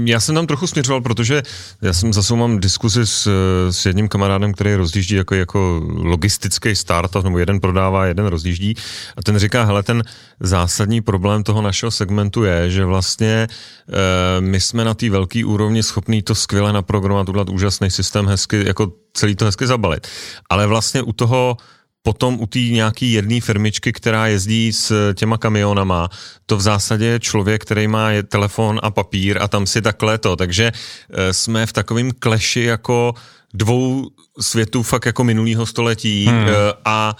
Já 0.04 0.20
jsem 0.20 0.34
tam 0.34 0.46
trochu 0.46 0.66
směřoval, 0.66 1.00
protože 1.00 1.42
já 1.82 1.92
jsem 1.92 2.12
zase 2.12 2.34
mám 2.36 2.60
diskuzi 2.60 3.06
s, 3.06 3.28
s 3.70 3.86
jedním 3.86 4.08
kamarádem, 4.08 4.52
který 4.52 4.74
rozjíždí 4.74 5.14
jako, 5.14 5.34
jako 5.34 5.82
logistický 5.86 6.76
startup, 6.76 7.24
nebo 7.24 7.38
jeden 7.38 7.60
prodává, 7.60 8.06
jeden 8.06 8.26
rozjíždí 8.26 8.74
a 9.16 9.22
ten 9.22 9.38
říká, 9.38 9.64
hele, 9.64 9.82
ten 9.82 10.02
zásadní 10.40 11.00
problém 11.00 11.42
toho 11.42 11.62
našeho 11.62 11.90
segmentu 11.90 12.44
je, 12.44 12.70
že 12.70 12.84
vlastně 12.84 13.48
e, 13.48 14.40
my 14.40 14.60
jsme 14.60 14.84
na 14.84 14.94
té 14.94 15.10
velké 15.10 15.44
úrovni 15.44 15.82
schopní 15.82 16.22
to 16.22 16.34
skvěle 16.34 16.72
naprogramovat, 16.72 17.28
udělat 17.28 17.48
úžasný 17.48 17.90
systém, 17.90 18.26
hezky, 18.26 18.66
jako 18.66 18.92
celý 19.14 19.34
to 19.34 19.44
hezky 19.44 19.66
zabalit. 19.66 20.06
Ale 20.50 20.66
vlastně 20.66 21.02
u 21.02 21.12
toho 21.12 21.56
potom 22.04 22.40
u 22.40 22.46
té 22.46 22.58
nějaký 22.58 23.12
jedné 23.12 23.40
firmičky, 23.40 23.92
která 23.92 24.26
jezdí 24.26 24.72
s 24.72 25.12
těma 25.14 25.38
kamionama, 25.38 26.08
to 26.46 26.56
v 26.56 26.60
zásadě 26.60 27.06
je 27.06 27.20
člověk, 27.20 27.62
který 27.62 27.88
má 27.88 28.08
telefon 28.28 28.80
a 28.82 28.90
papír 28.90 29.38
a 29.40 29.48
tam 29.48 29.66
si 29.66 29.82
takhle 29.82 30.18
to. 30.18 30.36
Takže 30.36 30.72
eh, 30.72 31.32
jsme 31.32 31.66
v 31.66 31.72
takovém 31.72 32.10
kleši 32.12 32.60
jako 32.60 33.14
dvou 33.54 34.10
světů 34.40 34.82
fakt 34.82 35.06
jako 35.06 35.24
minulého 35.24 35.66
století 35.66 36.26
hmm. 36.26 36.44
Eh, 36.48 36.52
a, 36.84 37.16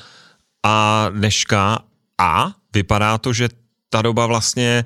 a 0.63 1.09
dneška 1.09 1.79
a 2.21 2.53
vypadá 2.75 3.19
to, 3.19 3.33
že 3.33 3.49
ta 3.91 4.03
doba 4.03 4.27
vlastně 4.27 4.85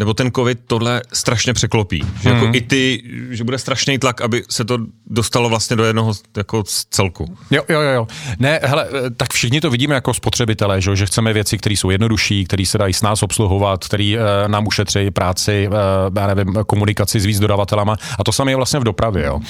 nebo 0.00 0.14
ten 0.14 0.30
covid 0.32 0.58
tohle 0.66 1.02
strašně 1.12 1.52
překlopí. 1.52 2.02
Že 2.20 2.28
jako 2.28 2.44
hmm. 2.44 2.54
i 2.54 2.60
ty, 2.60 3.02
že 3.30 3.44
bude 3.44 3.58
strašný 3.58 3.98
tlak, 3.98 4.20
aby 4.20 4.42
se 4.48 4.64
to 4.64 4.78
dostalo 5.06 5.48
vlastně 5.48 5.76
do 5.76 5.84
jednoho 5.84 6.12
jako 6.36 6.62
celku. 6.90 7.36
Jo, 7.50 7.62
jo, 7.68 7.80
jo. 7.80 8.06
Ne, 8.38 8.60
hele, 8.62 8.88
tak 9.16 9.32
všichni 9.32 9.60
to 9.60 9.70
vidíme 9.70 9.94
jako 9.94 10.14
spotřebitelé, 10.14 10.80
že, 10.80 10.96
že 10.96 11.06
chceme 11.06 11.32
věci, 11.32 11.58
které 11.58 11.76
jsou 11.76 11.90
jednodušší, 11.90 12.44
které 12.44 12.66
se 12.66 12.78
dají 12.78 12.94
s 12.94 13.02
nás 13.02 13.22
obsluhovat, 13.22 13.84
které 13.84 14.14
uh, 14.16 14.48
nám 14.50 14.66
ušetří 14.66 15.10
práci, 15.10 15.68
uh, 15.68 15.74
já 16.16 16.26
nevím, 16.26 16.54
komunikaci 16.66 17.20
s 17.20 17.24
víc 17.24 17.40
dodavatelama. 17.40 17.96
A 18.18 18.24
to 18.24 18.32
samé 18.32 18.52
je 18.52 18.56
vlastně 18.56 18.80
v 18.80 18.84
dopravě. 18.84 19.24
Jo. 19.26 19.36
Uh, 19.36 19.42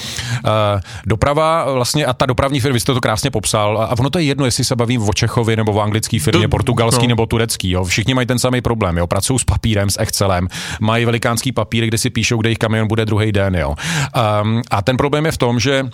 doprava 1.05 1.73
vlastně, 1.73 2.05
a 2.05 2.13
ta 2.13 2.25
dopravní 2.25 2.59
firma, 2.59 2.73
vy 2.73 2.79
jste 2.79 2.93
to 2.93 3.01
krásně 3.01 3.31
popsal, 3.31 3.81
a 3.81 3.99
ono 3.99 4.09
to 4.09 4.19
je 4.19 4.25
jedno, 4.25 4.45
jestli 4.45 4.63
se 4.63 4.75
bavím 4.75 5.09
o 5.09 5.13
Čechovi 5.13 5.55
nebo 5.55 5.73
v 5.73 5.81
anglické 5.81 6.19
firmě, 6.19 6.47
to, 6.47 6.49
portugalský 6.49 7.07
no. 7.07 7.07
nebo 7.07 7.25
turecký. 7.25 7.71
Jo. 7.71 7.83
Všichni 7.83 8.13
mají 8.13 8.27
ten 8.27 8.39
samý 8.39 8.61
problém. 8.61 8.97
Jo. 8.97 9.07
Pracují 9.07 9.39
s 9.39 9.43
papírem, 9.43 9.89
s 9.89 9.99
Excelem 9.99 10.40
problém. 10.47 10.77
Mají 10.81 11.05
velikánský 11.05 11.51
papír, 11.51 11.85
kde 11.85 11.97
si 11.97 12.09
píšou, 12.09 12.37
kde 12.37 12.49
jejich 12.49 12.57
kamion 12.57 12.87
bude 12.87 13.05
druhý 13.05 13.31
den. 13.31 13.55
Jo. 13.55 13.75
Um, 14.43 14.61
a 14.71 14.81
ten 14.81 14.97
problém 14.97 15.25
je 15.25 15.31
v 15.31 15.37
tom, 15.37 15.59
že 15.59 15.89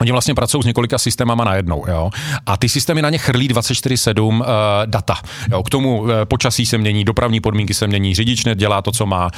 Oni 0.00 0.12
vlastně 0.12 0.34
pracují 0.34 0.62
s 0.62 0.66
několika 0.66 0.98
systémama 0.98 1.44
najednou. 1.44 1.84
Jo? 1.88 2.10
A 2.46 2.56
ty 2.56 2.68
systémy 2.68 3.02
na 3.02 3.10
ně 3.10 3.18
chrlí 3.18 3.48
24-7 3.48 4.22
uh, 4.22 4.42
eh, 4.42 4.46
data. 4.86 5.14
Jo? 5.50 5.62
K 5.62 5.70
tomu 5.70 6.00
uh, 6.00 6.10
počasí 6.24 6.66
se 6.66 6.78
mění, 6.78 7.04
dopravní 7.04 7.40
podmínky 7.40 7.74
se 7.74 7.86
mění, 7.86 8.14
řidič 8.14 8.44
nedělá 8.44 8.82
to, 8.82 8.92
co 8.92 9.06
má. 9.06 9.30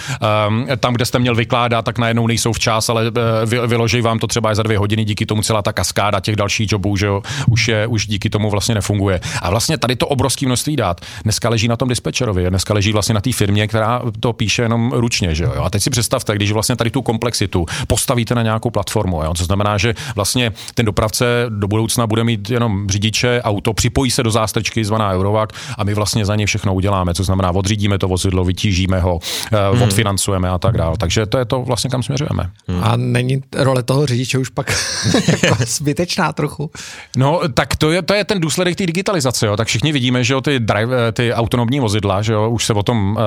Um, 0.48 0.66
tam, 0.80 0.94
kde 0.94 1.04
jste 1.04 1.18
měl 1.18 1.34
vykládat, 1.34 1.84
tak 1.84 1.98
najednou 1.98 2.26
nejsou 2.26 2.52
včas, 2.52 2.88
ale 2.88 3.10
uh, 3.10 3.16
vy, 3.46 3.66
vyloží 3.66 4.00
vám 4.00 4.18
to 4.18 4.26
třeba 4.26 4.54
za 4.54 4.62
dvě 4.62 4.78
hodiny, 4.78 5.04
díky 5.04 5.26
tomu 5.26 5.42
celá 5.42 5.62
ta 5.62 5.72
kaskáda 5.72 6.20
těch 6.20 6.36
dalších 6.36 6.72
jobů, 6.72 6.96
že 6.96 7.06
jo? 7.06 7.22
Už, 7.50 7.68
je, 7.68 7.86
už 7.86 8.06
díky 8.06 8.30
tomu 8.30 8.50
vlastně 8.50 8.74
nefunguje. 8.74 9.20
A 9.42 9.50
vlastně 9.50 9.78
tady 9.78 9.96
to 9.96 10.06
obrovské 10.06 10.46
množství 10.46 10.76
dát 10.76 11.00
dneska 11.24 11.48
leží 11.48 11.68
na 11.68 11.76
tom 11.76 11.88
dispečerovi, 11.88 12.50
dneska 12.50 12.74
leží 12.74 12.92
vlastně 12.92 13.14
na 13.14 13.20
té 13.20 13.32
firmě, 13.32 13.68
která 13.68 14.02
to 14.20 14.32
píše 14.32 14.62
jenom 14.62 14.92
ručně. 14.92 15.34
Že 15.34 15.44
jo? 15.44 15.62
A 15.64 15.70
teď 15.70 15.82
si 15.82 15.90
představte, 15.90 16.36
když 16.36 16.52
vlastně 16.52 16.76
tady 16.76 16.90
tu 16.90 17.02
komplexitu 17.02 17.66
postavíte 17.86 18.34
na 18.34 18.42
nějakou 18.42 18.70
platformu, 18.70 19.22
jo? 19.22 19.34
co 19.34 19.44
znamená, 19.44 19.78
že 19.78 19.94
vlastně 20.14 20.49
ten 20.74 20.86
dopravce 20.86 21.46
do 21.48 21.68
budoucna 21.68 22.06
bude 22.06 22.24
mít 22.24 22.50
jenom 22.50 22.88
řidiče, 22.88 23.40
auto, 23.44 23.72
připojí 23.72 24.10
se 24.10 24.22
do 24.22 24.30
zástrčky 24.30 24.84
zvaná 24.84 25.12
Eurovac 25.12 25.50
a 25.78 25.84
my 25.84 25.94
vlastně 25.94 26.24
za 26.24 26.36
ně 26.36 26.46
všechno 26.46 26.74
uděláme, 26.74 27.14
co 27.14 27.24
znamená 27.24 27.50
odřídíme 27.50 27.98
to 27.98 28.08
vozidlo, 28.08 28.44
vytížíme 28.44 29.00
ho, 29.00 29.18
eh, 29.52 29.56
hmm. 29.72 29.82
odfinancujeme 29.82 30.48
a 30.48 30.58
tak 30.58 30.76
dále. 30.76 30.96
Takže 30.98 31.26
to 31.26 31.38
je 31.38 31.44
to 31.44 31.62
vlastně, 31.62 31.90
kam 31.90 32.02
směřujeme. 32.02 32.50
Hmm. 32.68 32.80
A 32.84 32.96
není 32.96 33.42
role 33.56 33.82
toho 33.82 34.06
řidiče 34.06 34.38
už 34.38 34.48
pak 34.48 34.72
jako 35.28 35.56
zbytečná 35.66 36.32
trochu? 36.32 36.70
No, 37.16 37.40
tak 37.54 37.76
to 37.76 37.92
je, 37.92 38.02
to 38.02 38.14
je 38.14 38.24
ten 38.24 38.40
důsledek 38.40 38.76
té 38.76 38.86
digitalizace. 38.86 39.46
Jo. 39.46 39.56
Tak 39.56 39.68
všichni 39.68 39.92
vidíme, 39.92 40.24
že 40.24 40.34
jo, 40.34 40.40
ty, 40.40 40.60
drive, 40.60 41.08
eh, 41.08 41.12
ty 41.12 41.34
autonomní 41.34 41.80
vozidla, 41.80 42.22
že 42.22 42.32
jo, 42.32 42.50
už 42.50 42.64
se 42.64 42.72
o 42.72 42.82
tom, 42.82 43.18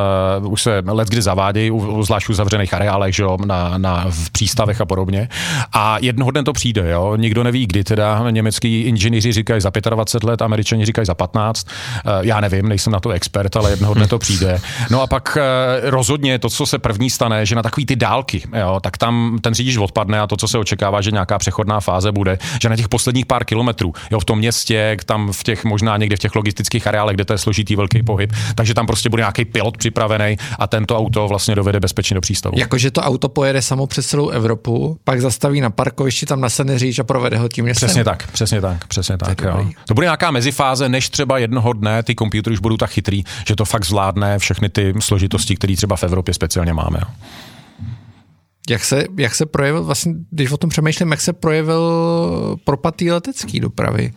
uh, 0.41 0.51
už 0.51 0.61
se 0.61 0.83
let 0.85 1.09
kdy 1.09 1.21
zavádějí, 1.21 1.71
zvlášť 2.01 2.29
u 2.29 2.33
zavřených 2.33 2.73
areálech, 2.73 3.15
že 3.15 3.23
jo, 3.23 3.37
na, 3.45 3.77
na, 3.77 4.05
v 4.09 4.29
přístavech 4.31 4.81
a 4.81 4.85
podobně. 4.85 5.29
A 5.73 5.97
jednoho 6.01 6.31
dne 6.31 6.43
to 6.43 6.53
přijde, 6.53 6.89
jo 6.89 7.12
Nikdo 7.15 7.43
neví, 7.43 7.67
kdy 7.67 7.83
teda 7.83 8.29
německý 8.29 8.81
inženýři 8.81 9.31
říkají 9.31 9.61
za 9.61 9.71
25 9.89 10.27
let, 10.27 10.41
američani 10.41 10.85
říkají 10.85 11.05
za 11.05 11.13
15. 11.13 11.67
Eh, 11.67 12.11
já 12.21 12.39
nevím, 12.39 12.69
nejsem 12.69 12.93
na 12.93 12.99
to 12.99 13.09
expert, 13.09 13.55
ale 13.55 13.69
jednoho 13.71 13.93
dne 13.93 14.07
to 14.07 14.19
přijde. 14.19 14.61
No 14.89 15.01
a 15.01 15.07
pak 15.07 15.37
eh, 15.37 15.89
rozhodně 15.89 16.39
to, 16.39 16.49
co 16.49 16.65
se 16.65 16.79
první 16.79 17.09
stane, 17.09 17.45
že 17.45 17.55
na 17.55 17.61
takový 17.61 17.85
ty 17.85 17.95
dálky, 17.95 18.41
jo, 18.59 18.79
tak 18.83 18.97
tam 18.97 19.37
ten 19.41 19.53
řidič 19.53 19.77
odpadne 19.77 20.19
a 20.19 20.27
to, 20.27 20.37
co 20.37 20.47
se 20.47 20.57
očekává, 20.57 21.01
že 21.01 21.11
nějaká 21.11 21.37
přechodná 21.37 21.79
fáze 21.79 22.11
bude, 22.11 22.37
že 22.61 22.69
na 22.69 22.75
těch 22.75 22.89
posledních 22.89 23.25
pár 23.25 23.45
kilometrů, 23.45 23.93
jo, 24.11 24.19
v 24.19 24.25
tom 24.25 24.37
městě, 24.37 24.97
tam 25.05 25.31
v 25.31 25.43
těch 25.43 25.63
možná 25.65 25.97
někde 25.97 26.15
v 26.15 26.19
těch 26.19 26.35
logistických 26.35 26.87
areálech, 26.87 27.15
kde 27.15 27.25
to 27.25 27.33
je 27.33 27.37
složitý 27.37 27.75
velký 27.75 28.03
pohyb, 28.03 28.33
takže 28.55 28.73
tam 28.73 28.87
prostě 28.87 29.09
bude 29.09 29.21
nějaký 29.21 29.45
pilot 29.45 29.77
připravený 29.77 30.37
a 30.59 30.67
tento 30.67 30.97
auto 30.97 31.27
vlastně 31.27 31.55
dovede 31.55 31.79
bezpečně 31.79 32.15
do 32.15 32.21
přístavu. 32.21 32.59
Jakože 32.59 32.91
to 32.91 33.01
auto 33.01 33.29
pojede 33.29 33.61
samo 33.61 33.87
přes 33.87 34.07
celou 34.07 34.29
Evropu, 34.29 34.97
pak 35.03 35.21
zastaví 35.21 35.61
na 35.61 35.69
parkovišti, 35.69 36.25
tam 36.25 36.41
nasedne 36.41 36.79
řidič 36.79 36.99
a 37.03 37.05
provede 37.05 37.37
ho 37.37 37.49
tím 37.49 37.65
městem. 37.65 37.87
Přesně 37.87 38.03
tak, 38.03 38.31
přesně 38.31 38.61
tak, 38.61 38.87
přesně 38.87 39.17
tak. 39.17 39.41
To, 39.41 39.47
jo. 39.47 39.69
to 39.87 39.93
bude 39.93 40.05
nějaká 40.05 40.31
mezifáze, 40.31 40.89
než 40.89 41.09
třeba 41.09 41.37
jednoho 41.37 41.73
dne 41.73 42.03
ty 42.03 42.15
počítače 42.15 42.53
už 42.53 42.59
budou 42.59 42.77
tak 42.77 42.89
chytrý, 42.89 43.23
že 43.47 43.55
to 43.55 43.65
fakt 43.65 43.85
zvládne 43.85 44.39
všechny 44.39 44.69
ty 44.69 44.93
složitosti, 44.99 45.55
které 45.55 45.75
třeba 45.75 45.95
v 45.95 46.03
Evropě 46.03 46.33
speciálně 46.33 46.73
máme. 46.73 46.99
Jo. 47.01 47.07
Jak 48.69 48.83
se, 48.83 49.05
jak 49.17 49.35
se 49.35 49.45
projevil, 49.45 49.83
vlastně, 49.83 50.13
když 50.31 50.51
o 50.51 50.57
tom 50.57 50.69
přemýšlím, 50.69 51.11
jak 51.11 51.21
se 51.21 51.33
projevil 51.33 51.91
propad 52.63 52.95
té 52.95 53.05
letecké 53.05 53.59
dopravy? 53.59 54.13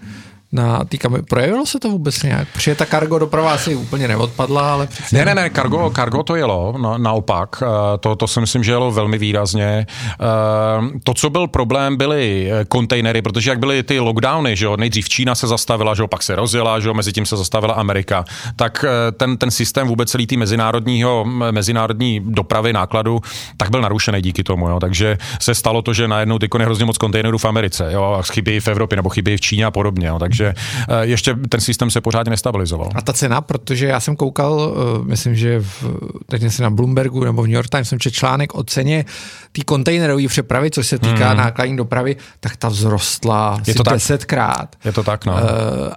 Na 0.52 0.84
té 0.84 0.96
kameře. 0.96 1.22
Projevilo 1.22 1.66
se 1.66 1.80
to 1.80 1.88
vůbec 1.88 2.22
nějak? 2.22 2.48
Protože 2.52 2.74
ta 2.74 2.86
kargo 2.86 3.18
doprava 3.18 3.52
asi 3.52 3.74
úplně 3.74 4.08
neodpadla, 4.08 4.72
ale 4.72 4.88
Ne, 5.12 5.24
ne, 5.24 5.34
ne, 5.34 5.50
kargo, 5.50 5.90
kargo 5.90 6.22
to 6.22 6.36
jelo, 6.36 6.74
na, 6.78 6.98
naopak. 6.98 7.62
Eh, 7.62 7.98
to, 7.98 8.16
to 8.16 8.26
si 8.26 8.40
myslím, 8.40 8.64
že 8.64 8.72
jelo 8.72 8.90
velmi 8.90 9.18
výrazně. 9.18 9.86
Eh, 9.86 10.98
to, 11.04 11.14
co 11.14 11.30
byl 11.30 11.46
problém, 11.46 11.96
byly 11.96 12.50
eh, 12.52 12.64
kontejnery, 12.64 13.22
protože 13.22 13.50
jak 13.50 13.58
byly 13.58 13.82
ty 13.82 14.00
lockdowny, 14.00 14.56
že 14.56 14.64
jo, 14.64 14.76
nejdřív 14.76 15.08
Čína 15.08 15.34
se 15.34 15.46
zastavila, 15.46 15.94
že 15.94 16.02
jo, 16.02 16.06
pak 16.06 16.22
se 16.22 16.36
rozjela, 16.36 16.80
že 16.80 16.88
jo, 16.88 16.94
mezi 16.94 17.12
tím 17.12 17.26
se 17.26 17.36
zastavila 17.36 17.74
Amerika, 17.74 18.24
tak 18.56 18.84
ten, 19.16 19.36
ten 19.36 19.50
systém 19.50 19.88
vůbec 19.88 20.10
celý 20.10 20.26
tý 20.26 20.36
mezinárodního, 20.36 21.24
mezinárodní 21.50 22.20
dopravy 22.24 22.72
nákladu, 22.72 23.20
tak 23.56 23.70
byl 23.70 23.80
narušený 23.80 24.22
díky 24.22 24.44
tomu, 24.44 24.68
jo. 24.68 24.80
Takže 24.80 25.18
se 25.40 25.54
stalo 25.54 25.82
to, 25.82 25.92
že 25.92 26.08
najednou 26.08 26.38
ty 26.38 26.48
hrozně 26.58 26.84
moc 26.84 26.98
kontejnerů 26.98 27.38
v 27.38 27.44
Americe, 27.44 27.88
jo, 27.92 28.22
chybí 28.32 28.60
v 28.60 28.68
Evropě 28.68 28.96
nebo 28.96 29.08
chybí 29.08 29.36
v 29.36 29.40
Číně 29.40 29.64
a 29.64 29.70
podobně, 29.70 30.06
jo. 30.06 30.18
Takže 30.18 30.35
Eh, 30.44 30.54
ještě 31.00 31.34
ten 31.48 31.60
systém 31.60 31.90
se 31.90 32.00
pořádně 32.00 32.30
nestabilizoval. 32.30 32.90
A 32.94 33.02
ta 33.02 33.12
cena, 33.12 33.40
protože 33.40 33.86
já 33.86 34.00
jsem 34.00 34.16
koukal, 34.16 34.74
eh, 34.76 35.04
myslím, 35.04 35.34
že 35.34 35.60
v, 35.60 35.84
teď 36.26 36.52
si 36.52 36.62
na 36.62 36.70
Bloombergu 36.70 37.24
nebo 37.24 37.42
v 37.42 37.46
New 37.46 37.54
York 37.54 37.68
Times 37.68 37.88
jsem 37.88 37.98
četl 37.98 38.16
článek 38.16 38.54
o 38.54 38.64
ceně 38.64 39.04
té 39.52 39.64
kontejnerové 39.64 40.28
přepravy, 40.28 40.70
co 40.70 40.82
se 40.82 40.98
týká 40.98 41.28
hmm. 41.28 41.38
nákladní 41.38 41.76
dopravy, 41.76 42.16
tak 42.40 42.56
ta 42.56 42.70
vzrostla 42.70 43.60
je 43.66 43.74
to 43.74 43.82
desetkrát. 43.82 44.76
Je 44.84 44.92
to 44.92 45.02
tak, 45.02 45.24
no. 45.26 45.32
Uh, 45.32 45.38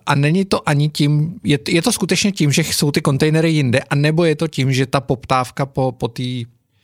a 0.06 0.16
není 0.16 0.46
to 0.46 0.70
ani 0.70 0.90
tím, 0.90 1.34
je, 1.44 1.60
je 1.68 1.82
to 1.82 1.92
skutečně 1.92 2.32
tím, 2.32 2.52
že 2.52 2.62
jsou 2.62 2.92
ty 2.92 3.02
kontejnery 3.02 3.50
jinde, 3.50 3.80
anebo 3.90 4.26
je 4.26 4.36
to 4.36 4.48
tím, 4.48 4.74
že 4.74 4.86
ta 4.86 5.02
poptávka 5.02 5.66
po, 5.66 5.92
po 5.92 6.08
té 6.08 6.24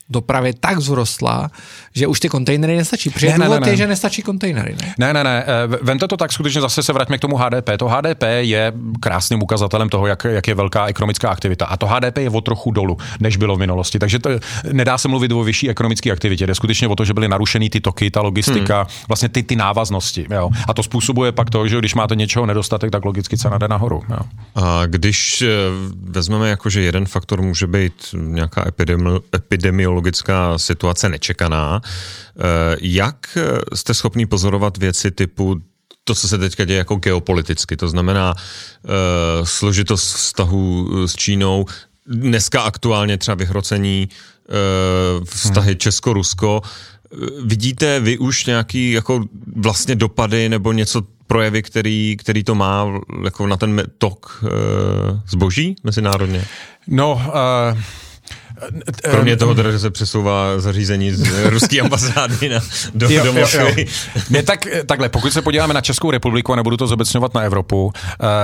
dopravy 0.09 0.53
tak 0.53 0.77
vzrostla, 0.77 1.51
že 1.93 2.07
už 2.07 2.19
ty 2.19 2.29
kontejnery 2.29 2.77
nestačí. 2.77 3.09
Protože 3.09 3.27
ne, 3.27 3.45
důvod 3.45 3.59
ne, 3.59 3.65
ne, 3.65 3.71
je, 3.71 3.77
že 3.77 3.87
nestačí 3.87 4.21
kontejnery. 4.21 4.75
Ne, 4.97 5.13
ne, 5.13 5.13
ne. 5.13 5.23
ne. 5.23 5.43
Eh, 5.47 5.77
vente 5.81 6.07
to 6.07 6.17
tak 6.17 6.31
skutečně 6.31 6.61
zase 6.61 6.83
se 6.83 6.93
vraťme 6.93 7.17
k 7.17 7.21
tomu 7.21 7.37
HDP. 7.37 7.69
To 7.77 7.87
HDP 7.87 8.23
je 8.39 8.73
krásným 8.99 9.43
ukazatelem 9.43 9.89
toho, 9.89 10.07
jak, 10.07 10.23
jak 10.23 10.47
je 10.47 10.55
velká 10.55 10.85
ekonomická 10.85 11.29
aktivita. 11.29 11.65
A 11.65 11.77
to 11.77 11.87
HDP 11.87 12.17
je 12.17 12.29
o 12.29 12.41
trochu 12.41 12.71
dolů, 12.71 12.97
než 13.19 13.37
bylo 13.37 13.55
v 13.55 13.59
minulosti. 13.59 13.99
Takže 13.99 14.19
to, 14.19 14.29
nedá 14.71 14.97
se 14.97 15.07
mluvit 15.07 15.31
o 15.31 15.43
vyšší 15.43 15.69
ekonomické 15.69 16.11
aktivitě. 16.11 16.47
Jde 16.47 16.55
skutečně 16.55 16.87
o 16.87 16.95
to, 16.95 17.05
že 17.05 17.13
byly 17.13 17.27
narušeny 17.27 17.69
ty 17.69 17.79
toky, 17.79 18.11
ta 18.11 18.21
logistika, 18.21 18.77
hmm. 18.77 18.89
vlastně 19.07 19.29
ty, 19.29 19.43
ty 19.43 19.55
návaznosti. 19.55 20.25
Jo. 20.29 20.49
A 20.67 20.73
to 20.73 20.83
způsobuje 20.83 21.31
pak 21.31 21.49
to, 21.49 21.67
že 21.67 21.79
když 21.79 21.95
máte 21.95 22.15
něčeho 22.15 22.45
nedostatek, 22.45 22.91
tak 22.91 23.05
logicky 23.05 23.37
cena 23.37 23.57
jde 23.57 23.67
nahoru. 23.67 24.03
Jo. 24.09 24.19
A 24.55 24.85
když 24.85 25.41
eh, 25.41 25.47
vezmeme 26.03 26.49
jako, 26.49 26.69
že 26.69 26.81
jeden 26.81 27.05
faktor 27.05 27.41
může 27.41 27.67
být 27.67 27.93
nějaká 28.13 28.65
epidemi- 28.65 29.21
epidemiologická 29.35 29.94
meteorologická 29.95 30.57
situace 30.57 31.09
nečekaná. 31.09 31.81
Eh, 31.81 32.77
jak 32.81 33.37
jste 33.73 33.93
schopný 33.93 34.25
pozorovat 34.25 34.77
věci 34.77 35.11
typu 35.11 35.61
to, 36.03 36.15
co 36.15 36.27
se 36.27 36.37
teďka 36.37 36.65
děje 36.65 36.77
jako 36.77 36.95
geopoliticky, 36.95 37.77
to 37.77 37.89
znamená 37.89 38.33
uh, 38.33 38.91
složitost 39.43 40.13
vztahu 40.13 40.89
s 41.07 41.15
Čínou, 41.15 41.65
dneska 42.07 42.61
aktuálně 42.61 43.17
třeba 43.17 43.35
vyhrocení 43.35 44.09
uh, 44.09 45.25
vztahy 45.25 45.71
hmm. 45.71 45.77
Česko-Rusko. 45.77 46.61
Vidíte 47.45 47.99
vy 47.99 48.17
už 48.17 48.45
nějaký 48.45 48.91
jako 48.91 49.25
vlastně 49.55 49.95
dopady 49.95 50.49
nebo 50.49 50.71
něco 50.71 51.01
projevy, 51.27 51.63
který, 51.63 52.17
který 52.19 52.43
to 52.43 52.55
má 52.55 52.85
jako 53.23 53.47
na 53.47 53.57
ten 53.57 53.83
tok 53.97 54.43
uh, 54.43 54.49
zboží 55.27 55.75
mezinárodně? 55.83 56.45
No, 56.87 57.13
uh 57.13 57.79
Kromě 59.01 59.35
toho 59.35 59.55
teda, 59.55 59.71
že 59.71 59.79
se 59.79 59.89
přesouvá 59.89 60.59
zařízení 60.59 61.11
z 61.11 61.45
ruské 61.49 61.81
ambasády 61.81 62.49
na, 62.49 62.59
do, 62.93 63.09
jo, 63.09 63.23
do 63.23 63.33
Moskvy. 63.33 63.85
Ne, 64.29 64.43
tak, 64.43 64.67
takhle, 64.85 65.09
pokud 65.09 65.33
se 65.33 65.41
podíváme 65.41 65.73
na 65.73 65.81
Českou 65.81 66.11
republiku, 66.11 66.53
a 66.53 66.55
nebudu 66.55 66.77
to 66.77 66.87
zobecňovat 66.87 67.33
na 67.33 67.41
Evropu, 67.41 67.85
uh, 67.85 67.91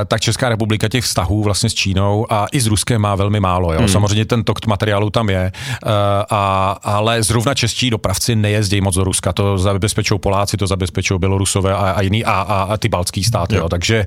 tak 0.08 0.22
Česká 0.22 0.50
republika 0.50 0.88
těch 0.88 1.03
vztahů 1.03 1.44
vlastně 1.44 1.70
s 1.70 1.74
Čínou 1.74 2.25
a 2.30 2.48
i 2.51 2.62
s 2.62 2.68
Ruskem 2.68 3.01
má 3.01 3.15
velmi 3.15 3.39
málo. 3.39 3.74
Jo? 3.74 3.80
Hmm. 3.80 3.89
Samozřejmě 3.89 4.25
ten 4.25 4.44
tok 4.44 4.65
materiálu 4.65 5.10
tam 5.10 5.30
je, 5.30 5.51
uh, 5.86 5.91
a, 6.30 6.72
ale 6.84 7.24
zrovna 7.24 7.53
čeští 7.53 7.89
dopravci 7.89 8.36
nejezdí 8.36 8.82
moc 8.82 8.96
do 8.96 9.03
Ruska. 9.03 9.34
To 9.34 9.58
zabezpečují 9.58 10.20
Poláci, 10.20 10.58
to 10.58 10.68
zabezpečují 10.68 11.20
Bělorusové 11.20 11.74
a, 11.74 11.77
a 11.77 12.01
jiný 12.01 12.25
a, 12.25 12.32
a, 12.32 12.62
a 12.63 12.77
ty 12.77 12.89
baltský 12.89 13.24
státy. 13.24 13.56
Jo. 13.56 13.62
Jo? 13.62 13.70
Takže 13.70 14.06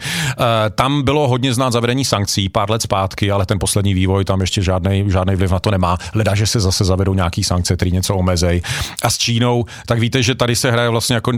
tam 0.75 1.03
bylo 1.03 1.29
hodně 1.29 1.55
znát 1.55 1.73
zavedení 1.73 2.05
sankcí 2.05 2.49
pár 2.49 2.71
let 2.71 2.83
zpátky, 2.83 3.31
ale 3.31 3.47
ten 3.47 3.59
poslední 3.59 3.95
vývoj 3.95 4.25
tam 4.25 4.41
ještě 4.41 4.63
žádný 4.63 5.03
vliv 5.37 5.51
na 5.51 5.59
to 5.59 5.71
nemá 5.71 5.94
leda, 6.15 6.35
že 6.35 6.47
se 6.47 6.61
zase 6.61 6.85
zavedou 6.85 7.15
nějaký 7.15 7.45
sankce, 7.45 7.77
které 7.77 7.91
něco 7.91 8.15
omezej. 8.15 8.63
A 9.03 9.11
s 9.11 9.19
Čínou, 9.19 9.65
tak 9.87 9.99
víte, 9.99 10.23
že 10.23 10.35
tady 10.35 10.57
se 10.57 10.71
hraje 10.71 10.89
vlastně 10.89 11.15
jako 11.15 11.33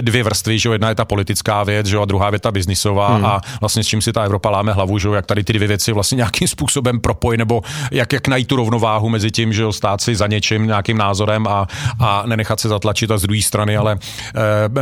dvě 0.00 0.22
vrstvy, 0.22 0.58
že 0.58 0.68
jedna 0.68 0.88
je 0.88 0.94
ta 0.94 1.04
politická 1.04 1.64
věc, 1.64 1.86
že 1.86 1.98
a 1.98 2.04
druhá 2.04 2.30
je 2.32 2.38
ta 2.38 2.50
biznisová 2.50 3.14
hmm. 3.14 3.24
a 3.24 3.40
vlastně 3.60 3.84
s 3.84 3.86
čím 3.86 4.02
si 4.02 4.12
ta 4.12 4.22
Evropa 4.22 4.50
láme 4.50 4.72
hlavu, 4.72 4.98
že 4.98 5.08
jak 5.08 5.26
tady 5.26 5.44
ty 5.44 5.52
dvě 5.52 5.68
věci 5.68 5.92
vlastně 5.92 6.16
nějakým 6.16 6.48
způsobem 6.48 7.00
propojí, 7.00 7.38
nebo 7.38 7.62
jak, 7.90 8.12
jak 8.12 8.28
najít 8.28 8.48
tu 8.48 8.56
rovnováhu 8.56 9.08
mezi 9.08 9.30
tím, 9.30 9.52
že 9.52 9.64
stát 9.70 10.00
si 10.00 10.16
za 10.16 10.26
něčím, 10.26 10.66
nějakým 10.66 10.98
názorem 10.98 11.46
a, 11.46 11.66
a 12.00 12.22
nenechat 12.26 12.60
se 12.60 12.68
zatlačit 12.68 13.10
a 13.10 13.18
z 13.18 13.22
druhé 13.22 13.42
strany, 13.42 13.76
ale 13.76 13.98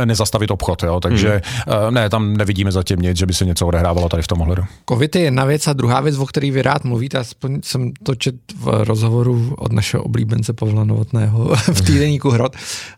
e, 0.01 0.05
nezastavit 0.05 0.51
obchod. 0.51 0.83
Jo? 0.83 0.99
Takže 0.99 1.41
hmm. 1.67 1.87
e, 1.87 1.91
ne, 1.91 2.09
tam 2.09 2.37
nevidíme 2.37 2.71
zatím 2.71 2.99
nic, 2.99 3.17
že 3.17 3.25
by 3.25 3.33
se 3.33 3.45
něco 3.45 3.67
odehrávalo 3.67 4.09
tady 4.09 4.23
v 4.23 4.27
tom 4.27 4.41
ohledu. 4.41 4.63
Covid 4.89 5.15
je 5.15 5.21
jedna 5.21 5.45
věc 5.45 5.67
a 5.67 5.73
druhá 5.73 6.01
věc, 6.01 6.17
o 6.17 6.25
který 6.25 6.51
vy 6.51 6.61
rád 6.61 6.83
mluvíte, 6.83 7.17
aspoň 7.17 7.59
jsem 7.63 7.91
to 8.03 8.15
čet 8.15 8.35
v 8.55 8.83
rozhovoru 8.83 9.20
od 9.57 9.71
našeho 9.71 10.03
oblíbence 10.03 10.53
Pavla 10.53 10.83
Novotného 10.83 11.55
v 11.73 11.81
týdeníku 11.81 12.29
Hrot, 12.29 12.55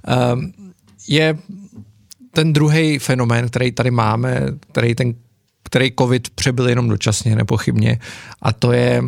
ehm, 0.08 0.54
je 1.08 1.38
ten 2.32 2.54
druhý 2.54 3.00
fenomén, 3.00 3.48
který 3.48 3.72
tady 3.72 3.92
máme, 3.92 4.48
který 4.72 4.96
ten 4.96 5.14
který 5.64 5.92
covid 6.00 6.30
přebyl 6.30 6.70
jenom 6.70 6.90
dočasně, 6.90 7.36
nepochybně, 7.36 8.00
a 8.42 8.54
to 8.54 8.72
je 8.72 9.04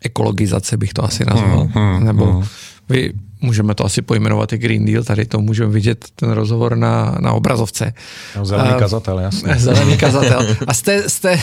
ekologizace, 0.00 0.76
bych 0.76 0.92
to 0.92 1.04
asi 1.04 1.24
nazval. 1.24 1.68
Hmm, 1.74 1.94
hmm, 1.94 2.04
Nebo 2.04 2.24
hmm. 2.24 2.44
vy 2.88 3.12
můžeme 3.40 3.74
to 3.74 3.84
asi 3.84 4.02
pojmenovat 4.02 4.52
i 4.52 4.58
Green 4.58 4.84
Deal, 4.84 5.04
tady 5.04 5.26
to 5.26 5.40
můžeme 5.40 5.72
vidět 5.72 6.04
ten 6.16 6.30
rozhovor 6.30 6.76
na, 6.76 7.16
na 7.20 7.32
obrazovce. 7.32 7.92
No, 8.36 8.44
zelený 8.44 8.70
uh, 8.70 8.78
kazatel, 8.78 9.18
jasně. 9.18 9.54
Zelený 9.58 9.96
kazatel. 9.96 10.56
A 10.66 10.74
jste, 10.74 11.10
jste, 11.10 11.40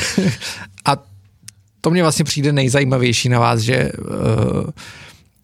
to 1.82 1.90
mě 1.90 2.02
vlastně 2.02 2.26
přijde 2.26 2.54
nejzajímavější 2.54 3.30
na 3.30 3.40
vás, 3.40 3.60
že 3.60 3.92
uh, 4.00 4.70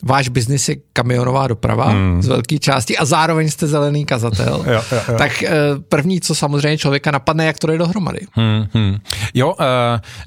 váš 0.04 0.30
biznis 0.30 0.70
je 0.70 0.76
kamionová 0.94 1.48
doprava 1.48 1.90
hmm. 1.90 2.22
z 2.22 2.28
velké 2.28 2.60
části 2.60 2.98
a 2.98 3.06
zároveň 3.06 3.50
jste 3.50 3.68
zelený 3.68 4.06
kazatel, 4.06 4.64
jo, 4.68 4.82
jo, 4.92 5.02
jo. 5.10 5.18
tak 5.18 5.32
uh, 5.44 5.84
první, 5.90 6.22
co 6.22 6.36
samozřejmě 6.36 6.78
člověka 6.78 7.12
napadne, 7.12 7.46
jak 7.46 7.60
to 7.60 7.68
jde 7.68 7.78
dohromady. 7.78 8.20
Hmm, 8.32 8.66
hmm. 8.74 8.98
Jo, 9.34 9.54
uh, 9.60 9.66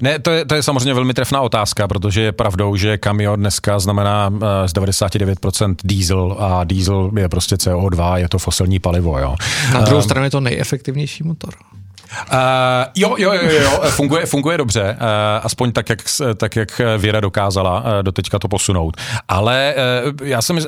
ne, 0.01 0.19
to 0.19 0.31
je, 0.31 0.45
to 0.45 0.55
je 0.55 0.63
samozřejmě 0.63 0.93
velmi 0.93 1.13
trefná 1.13 1.41
otázka, 1.41 1.87
protože 1.87 2.21
je 2.21 2.31
pravdou, 2.31 2.75
že 2.75 2.97
kamion 2.97 3.39
dneska 3.39 3.79
znamená 3.79 4.27
uh, 4.27 4.39
z 4.65 4.73
99% 4.73 5.75
diesel 5.83 6.35
a 6.39 6.63
diesel 6.63 7.11
je 7.17 7.29
prostě 7.29 7.55
CO2, 7.55 8.15
je 8.15 8.29
to 8.29 8.39
fosilní 8.39 8.79
palivo. 8.79 9.19
Jo. 9.19 9.35
Na 9.73 9.81
druhou 9.81 9.97
uh, 9.97 10.03
stranu 10.03 10.23
je 10.23 10.31
to 10.31 10.39
nejefektivnější 10.39 11.23
motor. 11.23 11.53
Uh, 12.33 12.37
jo, 12.95 13.15
jo, 13.17 13.33
jo, 13.33 13.49
jo, 13.61 13.81
funguje, 13.89 14.25
funguje 14.25 14.57
dobře, 14.57 14.97
uh, 15.01 15.45
aspoň 15.45 15.71
tak 15.71 15.89
jak, 15.89 15.99
tak, 16.37 16.55
jak 16.55 16.81
Věra 16.97 17.19
dokázala 17.19 17.79
uh, 17.79 17.85
do 18.01 18.11
teďka 18.11 18.39
to 18.39 18.47
posunout. 18.47 18.97
Ale 19.27 19.75
uh, 20.05 20.27
já 20.27 20.41
jsem, 20.41 20.57
uh, 20.57 20.63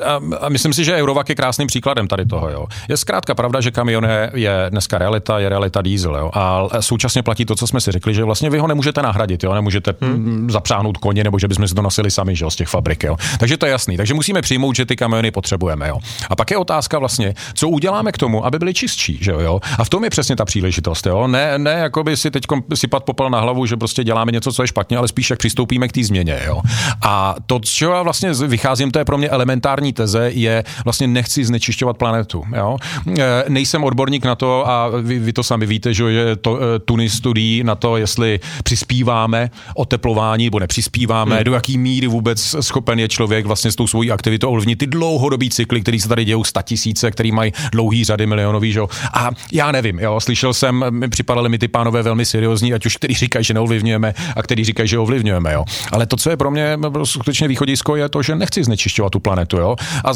myslím 0.48 0.72
si, 0.72 0.84
že 0.84 0.96
Eurovac 0.96 1.28
je 1.28 1.34
krásným 1.34 1.68
příkladem 1.68 2.08
tady 2.08 2.26
toho. 2.26 2.50
Jo. 2.50 2.66
Je 2.88 2.96
zkrátka 2.96 3.34
pravda, 3.34 3.60
že 3.60 3.70
kamion 3.70 4.04
je, 4.04 4.30
je 4.34 4.66
dneska 4.68 4.98
realita, 4.98 5.38
je 5.38 5.48
realita 5.48 5.82
diesel. 5.82 6.16
Jo. 6.16 6.30
A 6.32 6.68
současně 6.80 7.22
platí 7.22 7.44
to, 7.44 7.56
co 7.56 7.66
jsme 7.66 7.80
si 7.80 7.92
řekli, 7.92 8.14
že 8.14 8.24
vlastně 8.24 8.50
vy 8.50 8.58
ho 8.58 8.66
nemůžete 8.66 9.02
nahradit, 9.02 9.44
jo. 9.44 9.54
nemůžete 9.54 9.94
hmm. 10.00 10.50
zapřáhnout 10.50 10.98
koně, 10.98 11.24
nebo 11.24 11.38
že 11.38 11.48
bychom 11.48 11.68
si 11.68 11.74
to 11.74 11.82
nosili 11.82 12.10
sami 12.10 12.36
že, 12.36 12.50
z 12.50 12.56
těch 12.56 12.68
fabrik. 12.68 13.04
Jo. 13.04 13.16
Takže 13.38 13.56
to 13.56 13.66
je 13.66 13.72
jasný. 13.72 13.96
Takže 13.96 14.14
musíme 14.14 14.42
přijmout, 14.42 14.76
že 14.76 14.86
ty 14.86 14.96
kamiony 14.96 15.30
potřebujeme. 15.30 15.88
Jo. 15.88 15.98
A 16.30 16.36
pak 16.36 16.50
je 16.50 16.56
otázka 16.56 16.98
vlastně, 16.98 17.34
co 17.54 17.68
uděláme 17.68 18.12
k 18.12 18.18
tomu, 18.18 18.46
aby 18.46 18.58
byly 18.58 18.74
čistší. 18.74 19.18
Že 19.20 19.30
jo? 19.30 19.60
A 19.78 19.84
v 19.84 19.88
tom 19.88 20.04
je 20.04 20.10
přesně 20.10 20.36
ta 20.36 20.44
příležitost. 20.44 21.06
Jo? 21.06 21.28
Ne, 21.34 21.58
ne 21.58 21.72
jako 21.72 22.04
by 22.04 22.16
si 22.16 22.30
teď 22.30 22.44
sypat 22.74 23.04
popel 23.04 23.30
na 23.30 23.40
hlavu, 23.40 23.66
že 23.66 23.76
prostě 23.76 24.04
děláme 24.04 24.32
něco, 24.32 24.52
co 24.52 24.62
je 24.62 24.66
špatně, 24.66 24.96
ale 24.96 25.08
spíš 25.08 25.30
jak 25.30 25.38
přistoupíme 25.38 25.88
k 25.88 25.92
té 25.92 26.04
změně. 26.04 26.40
Jo? 26.46 26.60
A 27.02 27.34
to, 27.46 27.60
z 27.64 27.70
čeho 27.70 27.92
já 27.94 28.02
vlastně 28.02 28.32
vycházím, 28.32 28.90
to 28.90 28.98
je 28.98 29.04
pro 29.04 29.18
mě 29.18 29.28
elementární 29.28 29.92
teze, 29.92 30.30
je 30.34 30.64
vlastně 30.84 31.06
nechci 31.06 31.44
znečišťovat 31.44 31.96
planetu. 31.96 32.44
Jo? 32.56 32.76
E, 33.18 33.44
nejsem 33.48 33.84
odborník 33.84 34.24
na 34.24 34.34
to 34.34 34.68
a 34.68 34.88
vy, 35.02 35.18
vy 35.18 35.32
to 35.32 35.42
sami 35.42 35.66
víte, 35.66 35.94
že 35.94 36.04
je 36.04 36.36
to 36.36 36.58
e, 36.62 36.78
tuny 36.78 37.08
studií 37.08 37.64
na 37.64 37.74
to, 37.74 37.96
jestli 37.96 38.40
přispíváme 38.64 39.50
oteplování 39.74 40.44
nebo 40.44 40.58
nepřispíváme, 40.58 41.34
hmm. 41.34 41.44
do 41.44 41.54
jaký 41.54 41.78
míry 41.78 42.06
vůbec 42.06 42.56
schopen 42.60 42.98
je 42.98 43.08
člověk 43.08 43.46
vlastně 43.46 43.72
s 43.72 43.76
tou 43.76 43.86
svojí 43.86 44.10
aktivitou 44.12 44.50
ovlivnit 44.50 44.78
ty 44.78 44.86
dlouhodobý 44.86 45.50
cykly, 45.50 45.80
které 45.80 46.00
se 46.00 46.08
tady 46.08 46.24
dějou 46.24 46.44
sta 46.44 46.62
tisíce, 46.62 47.10
který 47.10 47.32
mají 47.32 47.52
dlouhý 47.72 48.04
řady 48.04 48.26
milionový. 48.26 48.72
Že? 48.72 48.80
A 49.12 49.30
já 49.52 49.72
nevím, 49.72 49.98
jo, 49.98 50.20
slyšel 50.20 50.54
jsem, 50.54 50.84
mi 50.90 51.08
připadaly 51.24 51.48
mi 51.48 51.58
ty 51.58 51.68
pánové 51.68 52.02
velmi 52.02 52.24
seriózní, 52.24 52.74
ať 52.74 52.86
už 52.86 52.96
který 52.96 53.14
říkají, 53.14 53.44
že 53.44 53.54
neovlivňujeme 53.54 54.14
a 54.36 54.42
který 54.42 54.64
říkají, 54.64 54.88
že 54.88 54.98
ovlivňujeme. 54.98 55.52
Jo. 55.52 55.64
Ale 55.92 56.06
to, 56.06 56.16
co 56.16 56.30
je 56.30 56.36
pro 56.36 56.50
mě 56.50 56.78
skutečně 57.04 57.48
východisko, 57.48 57.96
je 57.96 58.08
to, 58.08 58.22
že 58.22 58.34
nechci 58.34 58.64
znečišťovat 58.64 59.12
tu 59.12 59.20
planetu. 59.20 59.56
Jo. 59.56 59.76
A 60.04 60.10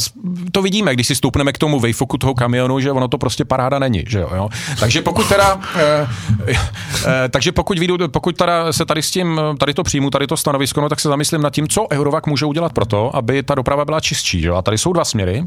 to 0.52 0.62
vidíme, 0.62 0.94
když 0.94 1.06
si 1.06 1.14
stoupneme 1.14 1.52
k 1.52 1.58
tomu 1.58 1.80
vejfoku 1.80 2.18
toho 2.18 2.34
kamionu, 2.34 2.80
že 2.80 2.92
ono 2.92 3.08
to 3.08 3.18
prostě 3.18 3.44
paráda 3.44 3.78
není. 3.78 4.04
Že 4.06 4.18
jo, 4.18 4.30
jo. 4.36 4.48
Takže 4.80 5.02
pokud 5.02 5.28
teda, 5.28 5.60
eh, 5.76 6.08
eh, 7.06 7.28
takže 7.28 7.52
pokud, 7.52 7.78
vidu, 7.78 7.96
pokud 8.08 8.36
teda 8.36 8.72
se 8.72 8.84
tady 8.84 9.02
s 9.02 9.10
tím, 9.10 9.40
tady 9.58 9.74
to 9.74 9.82
přijmu, 9.82 10.10
tady 10.10 10.26
to 10.26 10.36
stanovisko, 10.36 10.80
no, 10.80 10.88
tak 10.88 11.00
se 11.00 11.08
zamyslím 11.08 11.42
nad 11.42 11.52
tím, 11.52 11.68
co 11.68 11.86
Eurovac 11.92 12.24
může 12.26 12.44
udělat 12.44 12.72
pro 12.72 12.86
to, 12.86 13.16
aby 13.16 13.42
ta 13.42 13.54
doprava 13.54 13.84
byla 13.84 14.00
čistší. 14.00 14.40
Že? 14.40 14.50
A 14.50 14.62
tady 14.62 14.78
jsou 14.78 14.92
dva 14.92 15.04
směry. 15.04 15.44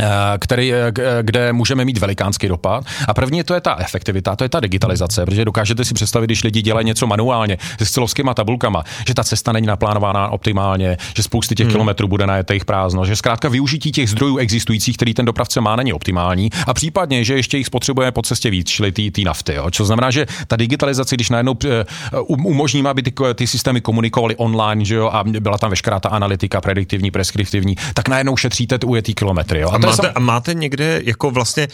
Eh, 0.00 0.04
který, 0.38 0.74
eh, 0.74 0.92
kde 1.22 1.52
můžeme 1.52 1.84
mít 1.84 1.98
velikánský 1.98 2.48
dopad. 2.48 2.84
A 3.08 3.14
první 3.14 3.44
to 3.44 3.54
je 3.54 3.60
ta 3.60 3.76
efektivita, 3.78 4.36
to 4.36 4.44
je 4.44 4.48
ta 4.48 4.60
digitalizace, 4.60 5.24
protože 5.24 5.44
dokážete 5.44 5.84
si 5.84 5.94
představit, 5.94 6.26
když 6.26 6.44
lidi 6.44 6.62
dělají 6.62 6.86
něco 6.86 7.06
manuálně 7.06 7.58
se 7.78 7.86
scelovskýma 7.86 8.34
tabulkama, 8.34 8.84
že 9.06 9.14
ta 9.14 9.24
cesta 9.24 9.52
není 9.52 9.66
naplánována 9.66 10.28
optimálně, 10.28 10.96
že 11.16 11.22
spousty 11.22 11.54
těch 11.54 11.66
hmm. 11.66 11.72
kilometrů 11.72 12.08
bude 12.08 12.26
na 12.26 12.36
jejich 12.36 12.64
prázdno, 12.64 13.04
že 13.04 13.16
zkrátka 13.16 13.48
využití 13.48 13.92
těch 13.92 14.10
zdrojů 14.10 14.36
existujících, 14.36 14.96
který 14.96 15.14
ten 15.14 15.24
dopravce 15.24 15.60
má, 15.60 15.76
není 15.76 15.92
optimální 15.92 16.50
a 16.66 16.74
případně, 16.74 17.24
že 17.24 17.34
ještě 17.34 17.58
jich 17.58 17.66
spotřebuje 17.66 18.12
po 18.12 18.22
cestě 18.22 18.50
víc, 18.50 18.68
čili 18.68 18.92
ty 18.92 19.24
nafty. 19.24 19.54
Jo. 19.54 19.70
Co 19.70 19.84
znamená, 19.84 20.10
že 20.10 20.26
ta 20.46 20.56
digitalizace, 20.56 21.14
když 21.16 21.30
najednou 21.30 21.54
eh, 21.64 21.84
umožní, 22.28 22.82
aby 22.86 23.02
ty, 23.02 23.12
ty 23.34 23.46
systémy 23.46 23.80
komunikovaly 23.80 24.36
online, 24.36 24.84
že 24.84 24.94
jo, 24.94 25.10
a 25.12 25.24
byla 25.24 25.58
tam 25.58 25.70
veškerá 25.70 26.00
ta 26.00 26.08
analytika, 26.08 26.60
prediktivní, 26.60 27.10
preskriptivní, 27.10 27.76
tak 27.94 28.08
najednou 28.08 28.36
šetříte 28.36 28.78
ty 28.78 28.86
ujetý 28.86 29.14
kilometry. 29.14 29.60
Jo. 29.60 29.70
A, 29.70 29.81
a 29.82 29.90
máte, 29.90 30.02
sam... 30.02 30.12
a 30.14 30.20
máte 30.20 30.54
někde 30.54 31.00
jako 31.04 31.30
vlastně 31.30 31.68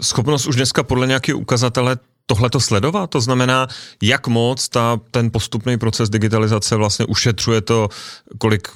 schopnost 0.00 0.46
už 0.46 0.56
dneska 0.56 0.82
podle 0.82 1.06
nějaké 1.06 1.34
ukazatele 1.34 1.96
tohle 2.26 2.50
to 2.50 2.60
sledovat? 2.60 3.10
To 3.10 3.20
znamená, 3.20 3.66
jak 4.02 4.28
moc 4.28 4.68
ta, 4.68 5.00
ten 5.10 5.30
postupný 5.30 5.78
proces 5.78 6.10
digitalizace 6.10 6.76
vlastně 6.76 7.06
ušetřuje 7.06 7.60
to, 7.60 7.88
kolik 8.38 8.68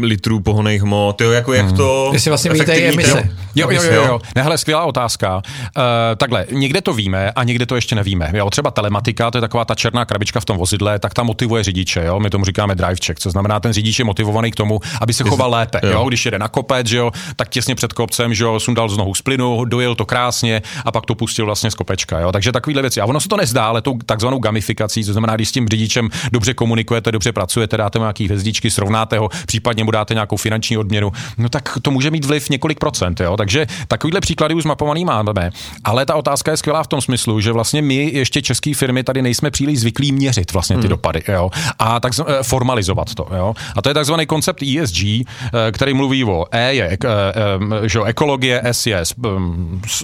litrů 0.00 0.40
pohoných 0.40 0.82
hmot, 0.82 1.20
jo, 1.20 1.30
jako 1.30 1.52
jak 1.52 1.66
hmm. 1.66 1.76
to... 1.76 2.10
Jestli 2.12 2.30
vlastně 2.30 2.50
víte 2.50 2.74
emise. 2.74 3.30
Jo, 3.54 3.70
jo, 3.70 3.82
jo, 3.82 3.92
jo. 3.92 4.04
jo. 4.04 4.20
Nehle, 4.34 4.58
skvělá 4.58 4.84
otázka. 4.84 5.36
Uh, 5.36 5.82
takhle, 6.16 6.46
někde 6.52 6.80
to 6.80 6.92
víme 6.92 7.30
a 7.30 7.44
někde 7.44 7.66
to 7.66 7.74
ještě 7.74 7.94
nevíme. 7.94 8.32
Jo, 8.34 8.50
třeba 8.50 8.70
telematika, 8.70 9.30
to 9.30 9.38
je 9.38 9.42
taková 9.42 9.64
ta 9.64 9.74
černá 9.74 10.04
krabička 10.04 10.40
v 10.40 10.44
tom 10.44 10.56
vozidle, 10.56 10.98
tak 10.98 11.14
ta 11.14 11.22
motivuje 11.22 11.64
řidiče, 11.64 12.04
jo, 12.04 12.20
my 12.20 12.30
tomu 12.30 12.44
říkáme 12.44 12.74
drive 12.74 12.96
check, 13.06 13.20
co 13.20 13.30
znamená, 13.30 13.60
ten 13.60 13.72
řidič 13.72 13.98
je 13.98 14.04
motivovaný 14.04 14.50
k 14.50 14.56
tomu, 14.56 14.80
aby 15.00 15.12
se 15.12 15.24
choval 15.24 15.50
lépe, 15.50 15.80
jo. 15.82 15.90
jo. 15.92 16.04
když 16.08 16.24
jede 16.24 16.38
na 16.38 16.48
kopec, 16.48 16.86
že 16.86 16.96
jo, 16.96 17.10
tak 17.36 17.48
těsně 17.48 17.74
před 17.74 17.92
kopcem, 17.92 18.34
že 18.34 18.44
jo, 18.44 18.60
sundal 18.60 18.88
z 18.88 18.96
nohu 18.96 19.14
z 19.14 19.22
plynu, 19.22 19.64
dojel 19.64 19.94
to 19.94 20.06
krásně 20.06 20.62
a 20.84 20.92
pak 20.92 21.06
to 21.06 21.14
pustil 21.14 21.46
vlastně 21.46 21.70
z 21.70 21.74
kopečka, 21.74 22.20
jo. 22.20 22.32
Takže 22.32 22.52
takovýhle 22.52 22.82
věci. 22.90 23.00
A 23.00 23.06
ono 23.06 23.20
se 23.20 23.28
to 23.28 23.36
nezdá, 23.36 23.64
ale 23.64 23.82
tou 23.82 23.98
takzvanou 24.06 24.38
gamifikací, 24.38 25.04
to 25.04 25.12
znamená, 25.12 25.34
když 25.34 25.48
s 25.48 25.52
tím 25.52 25.68
řidičem 25.68 26.08
dobře 26.32 26.54
komunikujete, 26.54 27.12
dobře 27.12 27.32
pracujete, 27.32 27.76
dáte 27.76 27.98
mu 27.98 28.04
nějaký 28.04 28.24
hvězdičky, 28.24 28.70
srovnáte 28.70 29.18
ho, 29.18 29.28
případně 29.46 29.84
mu 29.84 29.90
dáte 29.90 30.14
nějakou 30.14 30.36
finanční 30.36 30.76
odměnu, 30.76 31.12
no 31.38 31.48
tak 31.48 31.78
to 31.82 31.90
může 31.90 32.10
mít 32.10 32.24
vliv 32.24 32.50
několik 32.50 32.78
procent. 32.78 33.20
Jo? 33.20 33.36
Takže 33.36 33.66
takovýhle 33.88 34.20
příklady 34.20 34.54
už 34.54 34.62
zmapovaný 34.62 35.04
máme. 35.04 35.50
Ale 35.84 36.06
ta 36.06 36.14
otázka 36.14 36.50
je 36.50 36.56
skvělá 36.56 36.82
v 36.82 36.86
tom 36.86 37.00
smyslu, 37.00 37.40
že 37.40 37.52
vlastně 37.52 37.82
my 37.82 38.10
ještě 38.12 38.42
české 38.42 38.74
firmy 38.74 39.04
tady 39.04 39.22
nejsme 39.22 39.50
příliš 39.50 39.80
zvyklí 39.80 40.12
měřit 40.12 40.52
vlastně 40.52 40.76
ty 40.76 40.80
hmm. 40.80 40.88
dopady 40.88 41.22
jo? 41.28 41.50
a 41.78 42.00
tak 42.00 42.12
eh, 42.18 42.42
formalizovat 42.42 43.14
to. 43.14 43.26
Jo? 43.36 43.54
A 43.76 43.82
to 43.82 43.90
je 43.90 43.94
takzvaný 43.94 44.26
koncept 44.26 44.62
ESG, 44.62 45.02
eh, 45.04 45.24
který 45.72 45.94
mluví 45.94 46.24
o 46.24 46.46
E 46.50 46.74
je 46.74 46.98
eh, 47.04 47.88
že 47.88 48.00
ekologie, 48.04 48.60
S 48.64 48.86
je 48.86 49.02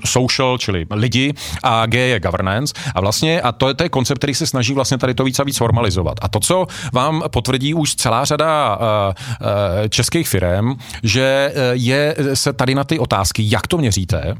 social, 0.05 0.59
čili 0.59 0.87
lidi 0.91 1.35
a 1.63 1.87
G 1.87 1.99
je 1.99 2.21
governance. 2.21 2.75
A 2.95 3.01
vlastně, 3.01 3.41
a 3.41 3.53
to 3.53 3.69
je, 3.69 3.75
to 3.75 3.83
je 3.83 3.89
koncept, 3.89 4.19
který 4.19 4.35
se 4.35 4.47
snaží 4.47 4.75
vlastně 4.75 4.99
tady 4.99 5.15
to 5.15 5.25
víc 5.25 5.39
a 5.39 5.45
víc 5.45 5.59
formalizovat. 5.59 6.17
A 6.23 6.29
to, 6.29 6.41
co 6.41 6.67
vám 6.93 7.23
potvrdí 7.31 7.75
už 7.75 7.95
celá 7.95 8.25
řada 8.25 8.77
uh, 8.77 8.85
uh, 9.41 9.89
českých 9.89 10.29
firm, 10.29 10.75
že 11.03 11.53
je 11.73 12.17
se 12.35 12.53
tady 12.53 12.75
na 12.75 12.85
ty 12.85 12.99
otázky, 12.99 13.43
jak 13.47 13.67
to 13.67 13.79
měříte, 13.79 14.25
uh, 14.27 14.37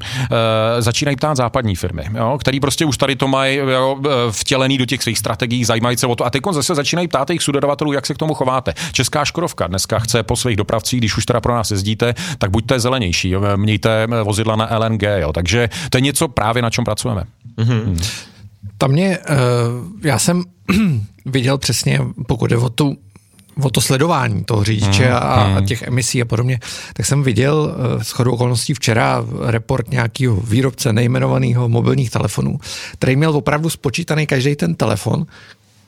začínají 0.79 1.17
ptát 1.17 1.37
západní 1.37 1.77
firmy, 1.77 2.03
jo, 2.15 2.39
který 2.41 2.61
prostě 2.61 2.85
už 2.85 2.99
tady 2.99 3.17
to 3.17 3.29
mají 3.29 3.57
jo, 3.57 3.97
vtělený 4.31 4.79
do 4.79 4.87
těch 4.87 5.03
svých 5.03 5.19
strategií, 5.19 5.65
zajímají 5.65 5.97
se 5.97 6.07
o 6.07 6.17
to. 6.17 6.25
A 6.27 6.31
teď 6.31 6.43
zase 6.51 6.75
začínají 6.75 7.09
ptát 7.09 7.31
jejich 7.31 7.43
sudodavatelů, 7.43 7.93
jak 7.93 8.07
se 8.07 8.15
k 8.15 8.19
tomu 8.19 8.35
chováte. 8.35 8.75
Česká 8.93 9.25
Škodovka 9.25 9.67
dneska 9.67 9.99
chce 9.99 10.23
po 10.23 10.37
svých 10.37 10.57
dopravcích, 10.57 11.01
když 11.01 11.17
už 11.17 11.27
teda 11.27 11.41
pro 11.41 11.55
nás 11.55 11.71
jezdíte, 11.71 12.15
tak 12.39 12.51
buďte 12.51 12.81
zelenější, 12.81 13.31
jo, 13.31 13.43
mějte 13.57 14.07
vozidla 14.23 14.57
na 14.57 14.79
LNG. 14.79 15.03
Jo. 15.03 15.33
Takže 15.33 15.69
to 15.91 15.99
je 15.99 16.03
něco 16.03 16.29
právě, 16.29 16.63
na 16.63 16.71
čem 16.71 16.85
pracujeme. 16.85 17.23
Mm-hmm. 17.59 18.26
Tam 18.79 18.91
mě, 18.91 19.19
eh, 19.19 19.35
já 20.03 20.19
jsem 20.19 20.45
viděl 21.27 21.59
přesně, 21.59 22.01
pokud 22.27 22.51
je 22.51 22.57
o 22.57 22.69
tu 22.69 22.97
o 23.63 23.71
to 23.71 23.81
sledování 23.81 24.45
toho 24.45 24.65
řidiče 24.65 25.05
hmm, 25.05 25.17
a, 25.17 25.45
hmm. 25.45 25.67
těch 25.67 25.83
emisí 25.83 26.23
a 26.23 26.25
podobně, 26.25 26.61
tak 26.93 27.07
jsem 27.07 27.23
viděl 27.23 27.75
eh, 28.01 28.05
s 28.05 28.11
chodou 28.11 28.33
okolností 28.33 28.75
včera 28.75 29.25
report 29.47 29.91
nějakého 29.91 30.37
výrobce 30.37 30.93
nejmenovaného 30.93 31.69
mobilních 31.69 32.11
telefonů, 32.11 32.59
který 32.93 33.17
měl 33.17 33.37
opravdu 33.37 33.71
spočítaný 33.71 34.27
každý 34.27 34.57
ten 34.57 34.75
telefon, 34.75 35.27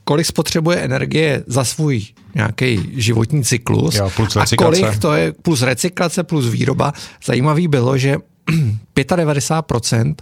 kolik 0.04 0.26
spotřebuje 0.26 0.76
energie 0.76 1.42
za 1.46 1.64
svůj 1.64 2.02
nějaký 2.34 2.90
životní 2.92 3.44
cyklus 3.44 3.94
jo, 3.94 4.10
plus 4.16 4.36
a 4.36 4.44
kolik 4.58 4.98
to 4.98 5.12
je 5.12 5.32
plus 5.32 5.62
recyklace, 5.62 6.22
plus 6.22 6.46
výroba. 6.48 6.92
Zajímavý 7.24 7.68
bylo, 7.68 7.98
že 7.98 8.16
95% 8.96 10.14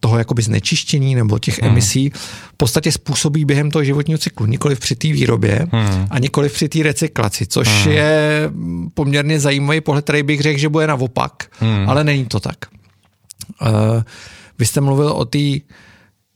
toho 0.00 0.18
jakoby 0.18 0.42
znečištění 0.42 1.14
nebo 1.14 1.38
těch 1.38 1.62
hmm. 1.62 1.70
emisí 1.70 2.10
v 2.50 2.56
podstatě 2.56 2.92
způsobí 2.92 3.44
během 3.44 3.70
toho 3.70 3.84
životního 3.84 4.18
cyklu, 4.18 4.46
nikoli 4.46 4.76
při 4.76 4.96
té 4.96 5.08
výrobě 5.08 5.66
hmm. 5.72 6.06
a 6.10 6.18
nikoli 6.18 6.48
při 6.48 6.68
té 6.68 6.82
recyklaci, 6.82 7.46
což 7.46 7.84
hmm. 7.84 7.92
je 7.92 8.50
poměrně 8.94 9.40
zajímavý 9.40 9.80
pohled, 9.80 10.04
který 10.04 10.22
bych 10.22 10.40
řekl, 10.40 10.58
že 10.58 10.68
bude 10.68 10.86
naopak, 10.86 11.32
hmm. 11.60 11.88
ale 11.88 12.04
není 12.04 12.26
to 12.26 12.40
tak. 12.40 12.56
Uh, 13.62 14.02
vy 14.58 14.66
jste 14.66 14.80
mluvil 14.80 15.08
o 15.08 15.24
té 15.24 15.38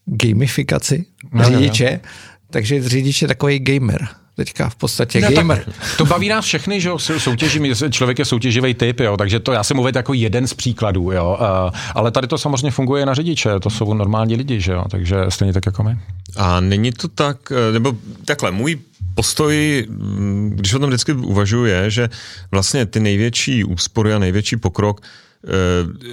gamifikaci 0.06 1.04
no, 1.32 1.44
řidiče, 1.44 1.84
no, 1.84 1.90
no. 1.92 2.10
takže 2.50 2.88
řidič 2.88 3.22
je 3.22 3.28
takový 3.28 3.58
gamer 3.58 4.08
teďka 4.36 4.68
v 4.68 4.74
podstatě 4.74 5.20
ne, 5.20 5.32
gamer. 5.32 5.72
To 5.98 6.04
baví 6.04 6.28
nás 6.28 6.44
všechny, 6.44 6.80
že 6.80 6.88
jo, 6.88 6.98
soutěží, 6.98 7.60
člověk 7.90 8.18
je 8.18 8.24
soutěživý 8.24 8.74
typ, 8.74 9.00
jo, 9.00 9.16
takže 9.16 9.40
to 9.40 9.52
já 9.52 9.64
jsem 9.64 9.76
mluvit 9.76 9.96
jako 9.96 10.14
jeden 10.14 10.46
z 10.46 10.54
příkladů, 10.54 11.12
jo, 11.12 11.38
ale 11.94 12.10
tady 12.10 12.26
to 12.26 12.38
samozřejmě 12.38 12.70
funguje 12.70 13.06
na 13.06 13.14
řidiče, 13.14 13.60
to 13.60 13.70
jsou 13.70 13.94
normální 13.94 14.36
lidi, 14.36 14.60
že 14.60 14.72
jo, 14.72 14.84
takže 14.90 15.16
stejně 15.28 15.52
tak 15.52 15.66
jako 15.66 15.82
my. 15.82 15.98
A 16.36 16.60
není 16.60 16.92
to 16.92 17.08
tak, 17.08 17.36
eh, 17.52 17.72
nebo 17.72 17.96
takhle, 18.24 18.50
můj 18.50 18.78
postoj, 19.14 19.86
mm, 19.88 20.52
když 20.54 20.74
o 20.74 20.78
tom 20.78 20.90
vždycky 20.90 21.12
uvažuji, 21.12 21.64
je, 21.64 21.90
že 21.90 22.08
vlastně 22.50 22.86
ty 22.86 23.00
největší 23.00 23.64
úspory 23.64 24.14
a 24.14 24.18
největší 24.18 24.56
pokrok 24.56 25.00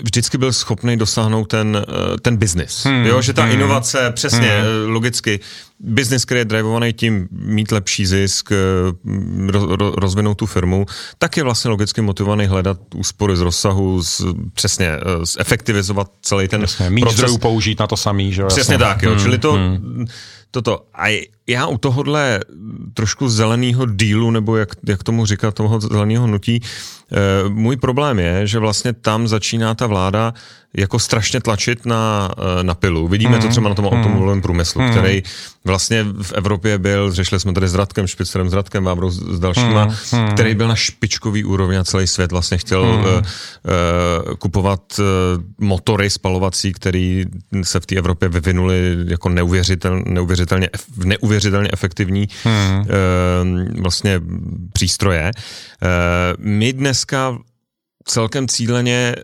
vždycky 0.03 0.37
byl 0.37 0.53
schopný 0.53 0.97
dosáhnout 0.97 1.45
ten, 1.45 1.85
ten 2.21 2.37
biznis. 2.37 2.85
Hmm. 2.85 3.05
Jo, 3.05 3.21
že 3.21 3.33
ta 3.33 3.43
hmm. 3.43 3.51
inovace, 3.51 4.11
přesně, 4.15 4.61
hmm. 4.61 4.93
logicky, 4.93 5.39
biznis, 5.79 6.25
který 6.25 6.39
je 6.39 6.45
drivovaný 6.45 6.93
tím 6.93 7.27
mít 7.31 7.71
lepší 7.71 8.05
zisk, 8.05 8.51
ro, 9.47 9.75
ro, 9.75 9.91
rozvinout 9.91 10.37
tu 10.37 10.45
firmu, 10.45 10.85
tak 11.17 11.37
je 11.37 11.43
vlastně 11.43 11.71
logicky 11.71 12.01
motivovaný 12.01 12.45
hledat 12.45 12.77
úspory 12.95 13.37
z 13.37 13.41
rozsahu, 13.41 14.03
z, 14.03 14.21
přesně, 14.53 14.91
zefektivizovat 15.37 16.11
celý 16.21 16.47
ten 16.47 16.61
Jasně, 16.61 16.89
mít 16.89 17.01
proces. 17.01 17.37
použít 17.37 17.79
na 17.79 17.87
to 17.87 17.97
samý, 17.97 18.33
že 18.33 18.41
jo? 18.41 18.47
Přesně 18.47 18.73
jasně. 18.73 18.85
tak, 18.85 19.01
jo. 19.01 19.11
Hmm. 19.11 19.19
Čili 19.19 19.37
to, 19.37 19.53
hmm. 19.53 20.05
Toto. 20.51 20.85
A 20.93 21.27
já 21.47 21.67
u 21.67 21.77
tohohle 21.77 22.39
trošku 22.93 23.29
zeleného 23.29 23.85
dílu, 23.85 24.31
nebo 24.31 24.57
jak, 24.57 24.69
jak 24.87 25.03
tomu 25.03 25.25
říkat, 25.25 25.53
toho 25.53 25.79
zeleného 25.79 26.27
nutí, 26.27 26.61
e, 26.61 27.49
můj 27.49 27.77
problém 27.77 28.19
je, 28.19 28.47
že 28.47 28.59
vlastně 28.59 28.93
tam 28.93 29.27
začíná 29.27 29.75
ta 29.75 29.87
vláda 29.87 30.33
jako 30.77 30.99
strašně 30.99 31.41
tlačit 31.41 31.85
na, 31.85 32.31
eh, 32.37 32.63
na 32.63 32.73
pilu. 32.73 33.07
Vidíme 33.07 33.35
mm. 33.35 33.41
to 33.41 33.47
třeba 33.47 33.69
na 33.69 33.75
tom 33.75 33.85
automobilovém 33.85 34.41
průmyslu, 34.41 34.81
mm. 34.81 34.91
který 34.91 35.23
vlastně 35.65 36.05
v 36.21 36.33
Evropě 36.33 36.77
byl, 36.77 37.11
řešili 37.11 37.39
jsme 37.39 37.53
tady 37.53 37.67
s 37.67 37.75
Radkem 37.75 38.07
Špicerem, 38.07 38.49
s 38.49 38.53
Radkem 38.53 38.83
Vábrou, 38.83 39.09
s 39.09 39.39
dalšíma, 39.39 39.85
mm. 39.85 40.27
který 40.27 40.55
byl 40.55 40.67
na 40.67 40.75
špičkový 40.75 41.43
úrovni 41.43 41.77
a 41.77 41.83
celý 41.83 42.07
svět 42.07 42.31
vlastně 42.31 42.57
chtěl 42.57 42.85
mm. 42.85 42.99
uh, 42.99 43.05
uh, 43.07 43.21
kupovat 44.39 44.81
uh, 44.99 45.05
motory 45.57 46.09
spalovací, 46.09 46.73
který 46.73 47.25
se 47.63 47.79
v 47.79 47.85
té 47.85 47.95
Evropě 47.95 48.29
vyvinuli 48.29 48.97
jako 49.07 49.29
neuvěřitel, 49.29 50.03
neuvěřitelně, 50.05 50.69
neuvěřitelně 51.05 51.69
efektivní 51.73 52.27
mm. 52.45 52.79
uh, 52.79 52.85
vlastně 53.81 54.21
přístroje. 54.73 55.31
Uh, 55.33 56.45
my 56.45 56.73
dneska 56.73 57.37
celkem 58.09 58.47
cíleně 58.47 59.15
e, 59.17 59.21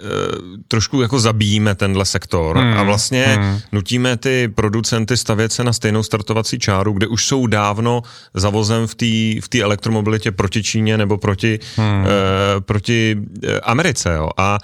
trošku 0.67 1.02
jako 1.02 1.19
zabíjíme 1.19 1.76
tenhle 1.76 2.06
sektor 2.06 2.58
hmm, 2.58 2.78
a 2.78 2.84
vlastně 2.84 3.24
hmm. 3.24 3.60
nutíme 3.71 4.17
ty 4.17 4.48
producenty 4.56 5.17
stavět 5.17 5.52
se 5.52 5.63
na 5.63 5.74
stejnou 5.74 6.04
startovací 6.04 6.60
čáru, 6.60 6.93
kde 6.93 7.08
už 7.08 7.26
jsou 7.26 7.48
dávno 7.48 8.02
zavozem 8.34 8.88
v 8.88 8.95
té 8.95 9.06
v 9.41 9.62
elektromobilitě 9.62 10.32
proti 10.32 10.63
Číně 10.63 10.98
nebo 10.98 11.17
proti, 11.17 11.60
hmm. 11.76 12.06
e, 12.06 12.62
proti 12.62 13.17
e, 13.43 13.60
Americe. 13.60 14.13
Jo. 14.13 14.30
A 14.38 14.58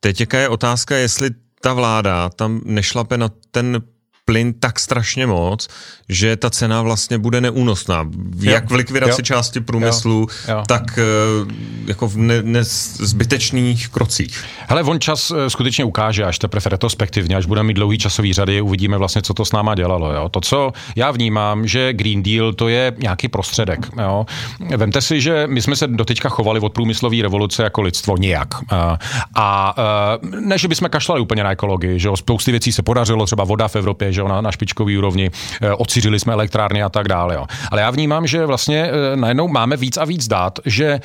teď 0.00 0.20
jaká 0.20 0.38
je 0.38 0.48
otázka, 0.48 0.96
jestli 0.96 1.30
ta 1.60 1.72
vláda 1.72 2.28
tam 2.28 2.60
nešlape 2.64 3.18
na 3.18 3.30
ten 3.50 3.82
plyn 4.24 4.54
tak 4.60 4.78
strašně 4.78 5.26
moc, 5.26 5.68
že 6.08 6.36
ta 6.36 6.50
cena 6.50 6.82
vlastně 6.82 7.18
bude 7.18 7.40
neúnosná. 7.40 8.10
Jak 8.40 8.70
v 8.70 8.74
likvidaci 8.74 9.20
jo, 9.20 9.24
části 9.24 9.60
průmyslu, 9.60 10.26
jo, 10.48 10.54
jo. 10.54 10.62
tak 10.66 10.98
eh, 10.98 11.54
jako 11.86 12.08
v 12.08 12.16
ne, 12.16 12.42
ne 12.42 12.64
zbytečných 12.64 13.88
krocích. 13.88 14.44
Hele, 14.68 14.82
on 14.82 15.00
čas 15.00 15.32
eh, 15.36 15.50
skutečně 15.50 15.84
ukáže, 15.84 16.24
až 16.24 16.38
teprve 16.38 16.70
retrospektivně, 16.70 17.36
až 17.36 17.46
budeme 17.46 17.66
mít 17.66 17.74
dlouhý 17.74 17.98
časový 17.98 18.32
řady, 18.32 18.60
uvidíme 18.60 18.98
vlastně, 18.98 19.22
co 19.22 19.34
to 19.34 19.44
s 19.44 19.52
náma 19.52 19.74
dělalo. 19.74 20.12
Jo. 20.12 20.28
To, 20.28 20.40
co 20.40 20.72
já 20.96 21.10
vnímám, 21.10 21.66
že 21.66 21.92
Green 21.92 22.22
Deal 22.22 22.52
to 22.52 22.68
je 22.68 22.92
nějaký 22.98 23.28
prostředek. 23.28 23.88
Jo. 24.02 24.26
Vemte 24.76 25.00
si, 25.00 25.20
že 25.20 25.46
my 25.46 25.62
jsme 25.62 25.76
se 25.76 25.86
doteďka 25.86 26.28
chovali 26.28 26.60
od 26.60 26.72
průmyslové 26.72 27.16
revoluce 27.22 27.62
jako 27.62 27.82
lidstvo 27.82 28.16
nějak. 28.16 28.48
A, 28.70 28.98
a 29.34 29.74
ne, 30.40 30.58
že 30.58 30.68
bychom 30.68 30.88
kašlali 30.88 31.20
úplně 31.20 31.44
na 31.44 31.52
ekologii, 31.52 31.98
že 31.98 32.08
jo. 32.08 32.16
spousty 32.16 32.50
věcí 32.50 32.72
se 32.72 32.82
podařilo, 32.82 33.26
třeba 33.26 33.44
voda 33.44 33.68
v 33.68 33.76
Evropě, 33.76 34.12
že 34.12 34.20
jo, 34.20 34.28
na, 34.28 34.40
na 34.40 34.52
špičkový 34.52 34.98
úrovni, 34.98 35.30
eh, 35.62 35.74
ociřili 35.98 36.20
jsme 36.20 36.32
elektrárny 36.32 36.82
a 36.82 36.88
tak 36.88 37.08
dále. 37.08 37.34
Jo. 37.34 37.46
Ale 37.70 37.80
já 37.80 37.90
vnímám, 37.90 38.26
že 38.26 38.46
vlastně 38.46 38.90
eh, 38.90 39.16
najednou 39.16 39.48
máme 39.48 39.76
víc 39.76 39.96
a 39.96 40.04
víc 40.04 40.28
dát, 40.28 40.58
že 40.64 40.86
e, 40.86 41.00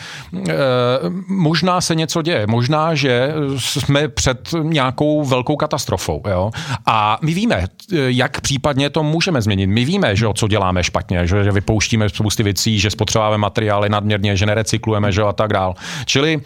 možná 1.27 1.81
se 1.81 1.95
něco 1.95 2.21
děje, 2.21 2.47
možná, 2.47 2.95
že 2.95 3.33
jsme 3.57 4.07
před 4.07 4.49
nějakou 4.61 5.23
velkou 5.23 5.55
katastrofou. 5.55 6.21
Jo. 6.27 6.51
A 6.85 7.17
my 7.21 7.33
víme, 7.33 7.65
jak 7.91 8.41
případně 8.41 8.89
to 8.89 9.03
můžeme 9.03 9.41
změnit. 9.41 9.67
My 9.67 9.85
víme, 9.85 10.15
že 10.15 10.25
co 10.35 10.47
děláme 10.47 10.83
špatně, 10.83 11.27
že, 11.27 11.43
že 11.43 11.51
vypouštíme 11.51 12.09
spousty 12.09 12.43
věcí, 12.43 12.79
že 12.79 12.89
spotřebáváme 12.89 13.37
materiály 13.37 13.89
nadměrně, 13.89 14.35
že 14.35 14.45
nerecyklujeme 14.45 15.11
že 15.11 15.21
a 15.21 15.33
tak 15.33 15.53
dále. 15.53 15.73
Čili 16.05 16.41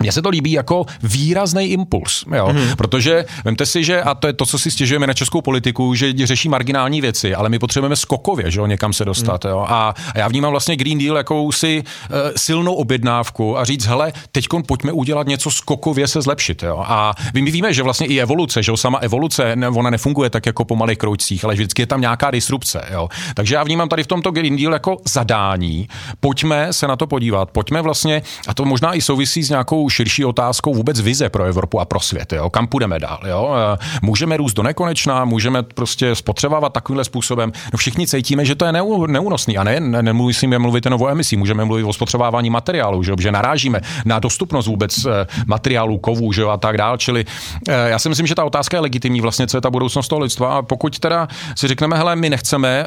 mně 0.00 0.12
se 0.12 0.22
to 0.22 0.28
líbí 0.28 0.52
jako 0.52 0.86
výrazný 1.02 1.64
impuls, 1.64 2.24
jo? 2.34 2.46
Mm-hmm. 2.46 2.76
protože 2.76 3.24
vemte 3.44 3.66
si, 3.66 3.84
že, 3.84 4.02
a 4.02 4.14
to 4.14 4.26
je 4.26 4.32
to, 4.32 4.46
co 4.46 4.58
si 4.58 4.70
stěžujeme 4.70 5.06
na 5.06 5.14
českou 5.14 5.40
politiku, 5.40 5.94
že 5.94 6.26
řeší 6.26 6.48
marginální 6.48 7.00
věci, 7.00 7.34
ale 7.34 7.48
my 7.48 7.58
potřebujeme 7.58 7.96
skokově, 7.96 8.50
že 8.50 8.60
jo, 8.60 8.66
někam 8.66 8.92
se 8.92 9.04
dostat. 9.04 9.44
Mm. 9.44 9.50
Jo? 9.50 9.66
A, 9.68 9.94
a 10.14 10.18
já 10.18 10.28
vnímám 10.28 10.50
vlastně 10.50 10.76
Green 10.76 10.98
Deal 10.98 11.16
jakousi 11.16 11.82
uh, 12.10 12.16
silnou 12.36 12.74
objednávku 12.74 13.58
a 13.58 13.64
říct, 13.64 13.86
hele, 13.86 14.12
teď 14.32 14.46
pojďme 14.66 14.92
udělat 14.92 15.26
něco 15.26 15.50
skokově 15.50 16.08
se 16.08 16.22
zlepšit. 16.22 16.62
Jo? 16.62 16.84
A 16.86 17.14
my 17.34 17.50
víme, 17.50 17.72
že 17.74 17.82
vlastně 17.82 18.06
i 18.06 18.20
evoluce, 18.20 18.62
že 18.62 18.72
jo, 18.72 18.76
sama 18.76 18.98
evoluce, 18.98 19.56
ne, 19.56 19.68
ona 19.68 19.90
nefunguje 19.90 20.30
tak 20.30 20.46
jako 20.46 20.64
po 20.64 20.76
malých 20.76 20.98
kroučcích, 20.98 21.44
ale 21.44 21.54
vždycky 21.54 21.82
je 21.82 21.86
tam 21.86 22.00
nějaká 22.00 22.30
disrupce. 22.30 22.84
Jo? 22.92 23.08
Takže 23.34 23.54
já 23.54 23.64
vnímám 23.64 23.88
tady 23.88 24.02
v 24.02 24.06
tomto 24.06 24.30
Green 24.30 24.56
Deal 24.56 24.72
jako 24.72 24.96
zadání. 25.08 25.88
Pojďme 26.20 26.72
se 26.72 26.86
na 26.86 26.96
to 26.96 27.06
podívat, 27.06 27.50
pojďme 27.50 27.82
vlastně, 27.82 28.22
a 28.48 28.54
to 28.54 28.64
možná 28.64 28.94
i 28.94 29.00
souvisí 29.00 29.42
s 29.42 29.50
nějakou 29.50 29.81
širší 29.88 30.24
otázkou 30.24 30.74
vůbec 30.74 31.00
vize 31.00 31.28
pro 31.28 31.44
Evropu 31.44 31.80
a 31.80 31.84
pro 31.84 32.00
svět. 32.00 32.32
Jo? 32.32 32.50
Kam 32.50 32.66
půjdeme 32.66 32.98
dál? 32.98 33.20
Jo? 33.26 33.54
Eh, 33.74 33.78
můžeme 34.02 34.36
růst 34.36 34.54
do 34.54 34.62
nekonečna, 34.62 35.24
můžeme 35.24 35.62
prostě 35.62 36.14
spotřebávat 36.14 36.72
takovýmhle 36.72 37.04
způsobem. 37.04 37.52
No 37.72 37.76
všichni 37.76 38.06
cítíme, 38.06 38.44
že 38.44 38.54
to 38.54 38.64
je 38.64 38.72
neúnosný. 39.06 39.58
A 39.58 39.64
ne, 39.64 39.80
ne 39.80 40.02
nemusíme 40.02 40.58
mluvit 40.58 40.86
jen 40.86 40.94
o 40.94 41.08
emisí, 41.08 41.36
můžeme 41.36 41.64
mluvit 41.64 41.84
o 41.84 41.92
spotřebávání 41.92 42.50
materiálu, 42.50 43.02
že, 43.02 43.12
že 43.20 43.32
narážíme 43.32 43.80
na 44.04 44.18
dostupnost 44.18 44.66
vůbec 44.66 45.04
eh, 45.04 45.26
materiálů, 45.46 45.98
kovů 45.98 46.32
že, 46.32 46.44
a 46.44 46.56
tak 46.56 46.76
dál. 46.76 46.96
Čili 46.96 47.24
eh, 47.68 47.88
já 47.88 47.98
si 47.98 48.08
myslím, 48.08 48.26
že 48.26 48.34
ta 48.34 48.44
otázka 48.44 48.76
je 48.76 48.80
legitimní, 48.80 49.20
vlastně, 49.20 49.46
co 49.46 49.56
je 49.56 49.60
ta 49.60 49.70
budoucnost 49.70 50.08
toho 50.08 50.20
lidstva. 50.20 50.58
A 50.58 50.62
pokud 50.62 50.98
teda 50.98 51.28
si 51.56 51.68
řekneme, 51.68 51.96
hele, 51.96 52.16
my 52.16 52.30
nechceme, 52.30 52.86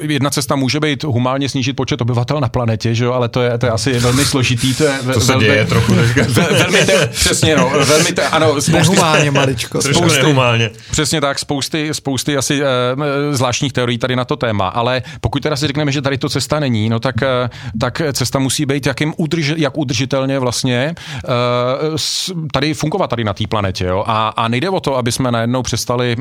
jedna 0.00 0.30
cesta 0.30 0.56
může 0.56 0.80
být 0.80 1.04
humálně 1.04 1.48
snížit 1.48 1.72
počet 1.72 2.00
obyvatel 2.00 2.40
na 2.40 2.48
planetě, 2.48 2.94
že 2.94 3.06
ale 3.06 3.28
to 3.28 3.42
je, 3.42 3.58
to 3.58 3.66
je 3.66 3.72
asi 3.72 3.98
velmi 3.98 4.24
složitý. 4.24 4.74
To, 4.74 4.84
je 4.84 4.98
to 5.14 5.20
se 5.20 5.32
velmi, 5.32 5.46
děje 5.46 5.64
trochu 5.64 5.94
velmi 6.50 6.86
te, 6.86 7.06
přesně, 7.06 7.56
no, 7.56 7.70
velmi 7.84 8.12
te, 8.12 8.28
ano, 8.28 8.46
spousty, 8.46 8.72
nehumálně 8.72 9.30
maličko. 9.30 9.82
Spousty, 9.82 10.22
nehumálně. 10.22 10.70
Přesně 10.90 11.20
tak, 11.20 11.38
spousty, 11.38 11.94
spousty 11.94 12.36
asi 12.36 12.62
uh, 12.62 12.66
zvláštních 13.30 13.72
teorií 13.72 13.98
tady 13.98 14.16
na 14.16 14.24
to 14.24 14.36
téma, 14.36 14.68
ale 14.68 15.02
pokud 15.20 15.42
teda 15.42 15.56
si 15.56 15.66
řekneme, 15.66 15.92
že 15.92 16.02
tady 16.02 16.18
to 16.18 16.28
cesta 16.28 16.60
není, 16.60 16.88
no 16.88 17.00
tak, 17.00 17.14
uh, 17.22 17.48
tak 17.80 18.02
cesta 18.12 18.38
musí 18.38 18.66
být, 18.66 18.86
jakým 18.86 19.14
udrž, 19.16 19.52
jak 19.56 19.78
udržitelně 19.78 20.38
vlastně 20.38 20.94
uh, 21.24 21.96
tady 22.52 22.74
fungovat 22.74 23.10
tady 23.10 23.24
na 23.24 23.32
té 23.32 23.44
planetě, 23.46 23.84
jo? 23.84 24.04
A, 24.06 24.28
a 24.28 24.48
nejde 24.48 24.70
o 24.70 24.80
to, 24.80 24.96
aby 24.96 25.12
jsme 25.12 25.30
najednou 25.30 25.62
přestali 25.62 26.16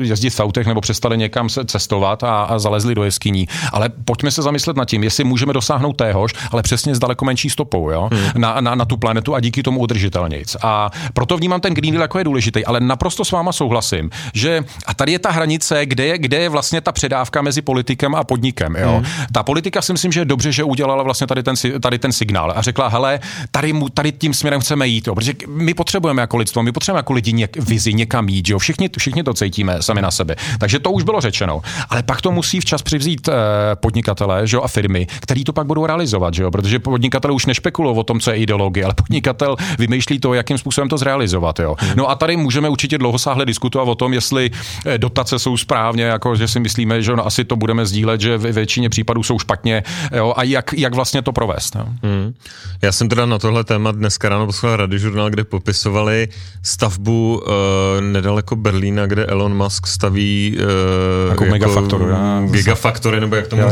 jezdit 0.00 0.30
v 0.30 0.40
autech 0.40 0.66
nebo 0.66 0.80
přestali 0.80 1.18
někam 1.18 1.48
se 1.48 1.64
cestovat 1.64 2.24
a, 2.24 2.42
a 2.42 2.58
zalezli 2.58 2.94
do 2.94 3.04
jeskyní, 3.04 3.48
ale 3.72 3.88
pojďme 4.04 4.30
se 4.30 4.42
zamyslet 4.42 4.76
nad 4.76 4.84
tím, 4.84 5.04
jestli 5.04 5.24
můžeme 5.24 5.52
dosáhnout 5.52 5.92
téhož, 5.92 6.32
ale 6.50 6.62
přesně 6.62 6.94
s 6.94 6.98
daleko 6.98 7.24
menší 7.24 7.50
stopou, 7.50 7.90
jo? 7.90 8.08
Hmm. 8.12 8.42
Na, 8.42 8.60
na, 8.60 8.74
na 8.74 8.84
tu 8.84 8.96
planetu 8.96 9.25
a 9.34 9.40
díky 9.40 9.62
tomu 9.62 9.80
udržitelnějc. 9.80 10.56
A 10.62 10.90
proto 11.14 11.36
vnímám 11.36 11.60
ten 11.60 11.74
Green 11.74 11.92
Deal 11.92 12.02
jako 12.02 12.18
je 12.18 12.24
důležitý, 12.24 12.64
ale 12.64 12.80
naprosto 12.80 13.24
s 13.24 13.30
váma 13.30 13.52
souhlasím, 13.52 14.10
že 14.34 14.64
a 14.86 14.94
tady 14.94 15.12
je 15.12 15.18
ta 15.18 15.30
hranice, 15.30 15.86
kde 15.86 16.06
je, 16.06 16.18
kde 16.18 16.36
je 16.36 16.48
vlastně 16.48 16.80
ta 16.80 16.92
předávka 16.92 17.42
mezi 17.42 17.62
politikem 17.62 18.14
a 18.14 18.24
podnikem. 18.24 18.76
Jo? 18.76 18.92
Hmm. 18.92 19.26
Ta 19.32 19.42
politika 19.42 19.82
si 19.82 19.92
myslím, 19.92 20.12
že 20.12 20.20
je 20.20 20.24
dobře, 20.24 20.52
že 20.52 20.64
udělala 20.64 21.02
vlastně 21.02 21.26
tady 21.26 21.42
ten, 21.42 21.54
tady 21.80 21.98
ten 21.98 22.12
signál 22.12 22.52
a 22.56 22.62
řekla, 22.62 22.88
hele, 22.88 23.20
tady, 23.50 23.72
mu, 23.72 23.88
tady 23.88 24.12
tím 24.12 24.34
směrem 24.34 24.60
chceme 24.60 24.88
jít, 24.88 25.06
jo? 25.06 25.14
protože 25.14 25.32
my 25.48 25.74
potřebujeme 25.74 26.22
jako 26.22 26.36
lidstvo, 26.36 26.62
my 26.62 26.72
potřebujeme 26.72 26.98
jako 26.98 27.12
lidi 27.12 27.32
něk, 27.32 27.56
vizi 27.56 27.94
někam 27.94 28.28
jít, 28.28 28.48
jo? 28.48 28.58
Všichni, 28.58 28.90
všichni 28.98 29.22
to 29.22 29.34
cítíme 29.34 29.82
sami 29.82 30.02
na 30.02 30.10
sebe. 30.10 30.36
Takže 30.58 30.78
to 30.78 30.90
už 30.90 31.02
bylo 31.02 31.20
řečeno. 31.20 31.62
Ale 31.90 32.02
pak 32.02 32.20
to 32.20 32.32
musí 32.32 32.60
včas 32.60 32.82
přivzít 32.82 33.28
eh, 33.28 33.32
podnikatele 33.74 34.46
že 34.46 34.56
jo? 34.56 34.62
a 34.62 34.68
firmy, 34.68 35.06
který 35.20 35.44
to 35.44 35.52
pak 35.52 35.66
budou 35.66 35.86
realizovat, 35.86 36.34
že 36.34 36.42
jo? 36.42 36.50
protože 36.50 36.78
podnikatele 36.78 37.34
už 37.34 37.46
nešpekulují 37.46 37.96
o 37.96 38.04
tom, 38.04 38.20
co 38.20 38.30
je 38.30 38.36
ideologie, 38.36 38.84
ale 38.84 38.94
podnikatel 38.94 39.15
podnikatel 39.16 39.56
vymýšlí 39.78 40.18
to, 40.18 40.34
jakým 40.34 40.58
způsobem 40.58 40.88
to 40.88 40.98
zrealizovat. 40.98 41.58
Jo. 41.58 41.76
No 41.96 42.10
a 42.10 42.14
tady 42.14 42.36
můžeme 42.36 42.68
určitě 42.68 42.98
dlouhosáhle 42.98 43.46
diskutovat 43.46 43.88
o 43.88 43.94
tom, 43.94 44.12
jestli 44.12 44.50
eh, 44.86 44.98
dotace 44.98 45.38
jsou 45.38 45.56
správně, 45.56 46.04
jako 46.04 46.36
že 46.36 46.48
si 46.48 46.60
myslíme, 46.60 47.02
že 47.02 47.16
no, 47.16 47.26
asi 47.26 47.44
to 47.44 47.56
budeme 47.56 47.86
sdílet, 47.86 48.20
že 48.20 48.38
ve 48.38 48.52
většině 48.52 48.88
případů 48.88 49.22
jsou 49.22 49.38
špatně 49.38 49.82
jo, 50.12 50.34
a 50.36 50.42
jak, 50.42 50.72
jak 50.76 50.94
vlastně 50.94 51.22
to 51.22 51.32
provést. 51.32 51.76
Jo. 51.76 51.86
Hmm. 52.02 52.34
Já 52.82 52.92
jsem 52.92 53.08
teda 53.08 53.26
na 53.26 53.38
tohle 53.38 53.64
téma 53.64 53.92
dneska 53.92 54.28
ráno 54.28 54.46
poslal 54.46 54.76
radiožurnál, 54.76 55.30
kde 55.30 55.44
popisovali 55.44 56.28
stavbu 56.62 57.40
uh, 57.40 57.52
nedaleko 58.00 58.56
Berlína, 58.56 59.06
kde 59.06 59.26
Elon 59.26 59.56
Musk 59.56 59.86
staví 59.86 60.56
uh, 60.56 61.30
jako, 61.30 61.44
jako 61.44 61.50
megafaktory, 61.50 62.04
gigafaktory, 62.50 63.20
nebo 63.20 63.36
jak 63.36 63.46
tomu 63.46 63.62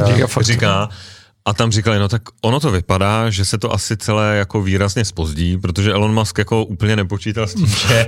říká. 0.41 0.89
A 1.47 1.53
tam 1.55 1.73
říkali, 1.73 1.99
no 1.99 2.09
tak 2.09 2.23
ono 2.41 2.61
to 2.61 2.71
vypadá, 2.71 3.31
že 3.31 3.45
se 3.45 3.59
to 3.59 3.73
asi 3.73 3.97
celé 3.97 4.37
jako 4.37 4.63
výrazně 4.63 5.05
spozdí, 5.05 5.59
protože 5.59 5.93
Elon 5.93 6.15
Musk 6.15 6.39
jako 6.39 6.65
úplně 6.65 6.97
nepočítal 6.97 7.47
s 7.47 7.55
tím, 7.55 7.67
že, 7.67 8.07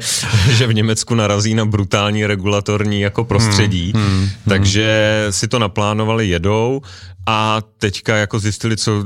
že 0.50 0.66
v 0.66 0.74
Německu 0.74 1.14
narazí 1.14 1.54
na 1.54 1.64
brutální 1.64 2.26
regulatorní 2.26 3.00
jako 3.00 3.24
prostředí, 3.24 3.92
hmm, 3.94 4.04
hmm, 4.04 4.18
hmm. 4.18 4.28
takže 4.48 5.26
si 5.30 5.48
to 5.48 5.58
naplánovali, 5.58 6.28
jedou 6.28 6.82
a 7.26 7.62
teďka 7.78 8.16
jako 8.16 8.38
zjistili, 8.38 8.76
co 8.76 9.04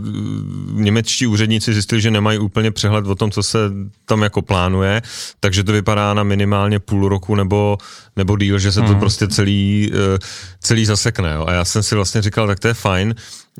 němečtí 0.73 1.27
úředníci 1.27 1.73
zjistili, 1.73 2.01
že 2.01 2.11
nemají 2.11 2.39
úplně 2.39 2.71
přehled 2.71 3.07
o 3.07 3.15
tom, 3.15 3.31
co 3.31 3.43
se 3.43 3.59
tam 4.05 4.23
jako 4.23 4.43
plánuje, 4.43 5.03
takže 5.41 5.65
to 5.65 5.73
vypadá 5.73 6.15
na 6.15 6.23
minimálně 6.23 6.79
půl 6.79 7.09
roku 7.09 7.35
nebo, 7.35 7.79
nebo 8.17 8.37
díl, 8.37 8.59
že 8.59 8.73
se 8.73 8.81
to 8.81 8.87
hmm. 8.87 9.01
prostě 9.01 9.29
celý, 9.29 9.93
eh, 9.95 10.19
celý 10.61 10.85
zasekne. 10.85 11.33
Jo. 11.35 11.45
A 11.49 11.53
já 11.53 11.65
jsem 11.65 11.83
si 11.83 11.95
vlastně 11.95 12.23
říkal, 12.23 12.47
tak 12.47 12.61
to 12.61 12.69
je 12.69 12.75
fajn, 12.75 13.15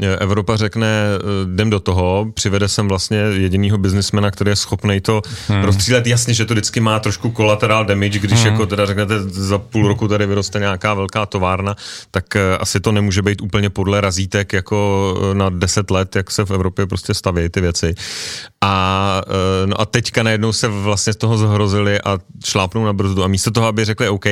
Evropa 0.07 0.57
řekne, 0.57 0.87
eh, 0.87 1.53
jdem 1.53 1.71
do 1.71 1.81
toho, 1.81 2.27
přivede 2.35 2.69
sem 2.69 2.89
vlastně 2.89 3.19
jedinýho 3.19 3.79
biznismena, 3.79 4.31
který 4.31 4.51
je 4.51 4.57
schopný 4.57 5.01
to 5.01 5.23
hmm. 5.49 5.65
rozstřílet. 5.65 6.07
Jasně, 6.07 6.35
že 6.35 6.45
to 6.45 6.55
vždycky 6.55 6.81
má 6.81 7.01
trošku 7.01 7.33
collateral 7.37 7.85
damage, 7.85 8.19
když 8.19 8.39
hmm. 8.39 8.53
jako 8.53 8.67
teda 8.67 8.87
řeknete, 8.87 9.15
za 9.23 9.59
půl 9.59 9.89
roku 9.89 10.09
tady 10.09 10.27
vyroste 10.27 10.59
nějaká 10.59 10.95
velká 10.95 11.27
továrna, 11.27 11.77
tak 12.11 12.37
eh, 12.37 12.59
asi 12.59 12.81
to 12.81 12.93
nemůže 12.93 13.23
být 13.23 13.43
úplně 13.43 13.71
podle 13.71 14.01
razítek 14.01 14.53
jako 14.53 15.15
eh, 15.31 15.35
na 15.35 15.51
deset 15.51 15.91
let, 15.91 16.17
jak 16.17 16.31
se 16.31 16.45
v 16.45 16.51
Evropě 16.51 16.87
prostě 16.87 17.15
staví 17.15 17.49
ty 17.49 17.61
věci. 17.61 17.95
A, 18.65 19.23
no 19.67 19.81
a 19.81 19.87
teďka 19.87 20.23
najednou 20.23 20.53
se 20.53 20.69
vlastně 20.69 21.13
z 21.13 21.17
toho 21.17 21.39
zhrozili 21.39 22.01
a 22.01 22.19
šlápnou 22.45 22.85
na 22.85 22.93
brzdu. 22.93 23.25
A 23.25 23.29
místo 23.29 23.51
toho, 23.51 23.67
aby 23.67 23.85
řekli 23.85 24.09
OK, 24.09 24.25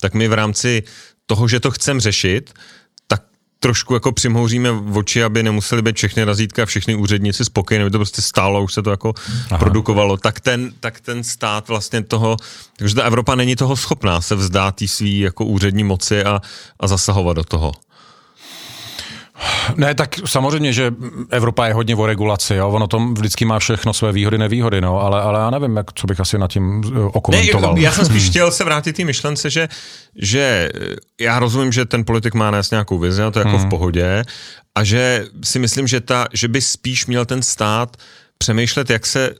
tak 0.00 0.14
my 0.14 0.28
v 0.28 0.32
rámci 0.32 0.82
toho, 1.26 1.48
že 1.48 1.60
to 1.60 1.70
chcem 1.70 2.00
řešit, 2.00 2.52
trošku 3.64 3.94
jako 3.94 4.12
přimhouříme 4.12 4.70
oči, 4.70 5.24
aby 5.24 5.42
nemuseli 5.42 5.82
být 5.82 5.96
všechny 5.96 6.24
razítka 6.24 6.62
a 6.62 6.66
všechny 6.66 6.94
úředníci 6.94 7.44
spokojení, 7.44 7.82
aby 7.82 7.90
to 7.90 7.98
prostě 7.98 8.22
stálo, 8.22 8.62
už 8.62 8.72
se 8.72 8.82
to 8.82 8.90
jako 8.90 9.14
Aha. 9.50 9.58
produkovalo, 9.58 10.16
tak 10.16 10.40
ten, 10.40 10.72
tak 10.80 11.00
ten 11.00 11.24
stát 11.24 11.68
vlastně 11.68 12.02
toho, 12.02 12.36
takže 12.76 12.94
ta 12.94 13.02
Evropa 13.02 13.34
není 13.34 13.56
toho 13.56 13.76
schopná 13.76 14.20
se 14.20 14.34
vzdát 14.34 14.76
té 14.76 14.88
svý 14.88 15.20
jako 15.20 15.44
úřední 15.44 15.84
moci 15.84 16.24
a, 16.24 16.40
a 16.80 16.86
zasahovat 16.86 17.32
do 17.32 17.44
toho. 17.44 17.72
Ne, 19.76 19.94
tak 19.94 20.16
samozřejmě, 20.24 20.72
že 20.72 20.92
Evropa 21.30 21.66
je 21.66 21.74
hodně 21.74 21.96
o 21.96 22.06
regulaci, 22.06 22.54
jo? 22.54 22.68
ono 22.68 22.86
tom 22.86 23.14
vždycky 23.14 23.44
má 23.44 23.58
všechno 23.58 23.92
své 23.92 24.12
výhody, 24.12 24.38
nevýhody, 24.38 24.80
no, 24.80 25.00
ale, 25.00 25.22
ale 25.22 25.40
já 25.40 25.50
nevím, 25.50 25.76
jak, 25.76 25.92
co 25.92 26.06
bych 26.06 26.20
asi 26.20 26.38
nad 26.38 26.50
tím 26.50 26.82
eh, 26.86 27.00
okomentoval. 27.00 27.74
Ne, 27.74 27.80
já 27.80 27.92
jsem 27.92 28.04
spíš 28.04 28.30
chtěl 28.30 28.50
se 28.50 28.64
vrátit 28.64 28.96
té 28.96 29.04
myšlence, 29.04 29.50
že, 29.50 29.68
že 30.16 30.70
já 31.20 31.38
rozumím, 31.38 31.72
že 31.72 31.84
ten 31.84 32.04
politik 32.04 32.34
má 32.34 32.50
nést 32.50 32.70
nějakou 32.70 32.98
vizi, 32.98 33.22
a 33.22 33.30
to 33.30 33.38
je 33.38 33.46
jako 33.46 33.58
hmm. 33.58 33.66
v 33.66 33.70
pohodě, 33.70 34.24
a 34.74 34.84
že 34.84 35.26
si 35.44 35.58
myslím, 35.58 35.86
že, 35.86 36.00
ta, 36.00 36.26
že 36.32 36.48
by 36.48 36.60
spíš 36.60 37.06
měl 37.06 37.24
ten 37.24 37.42
stát 37.42 37.96
přemýšlet, 38.38 38.90
jak 38.90 39.06
se 39.06 39.34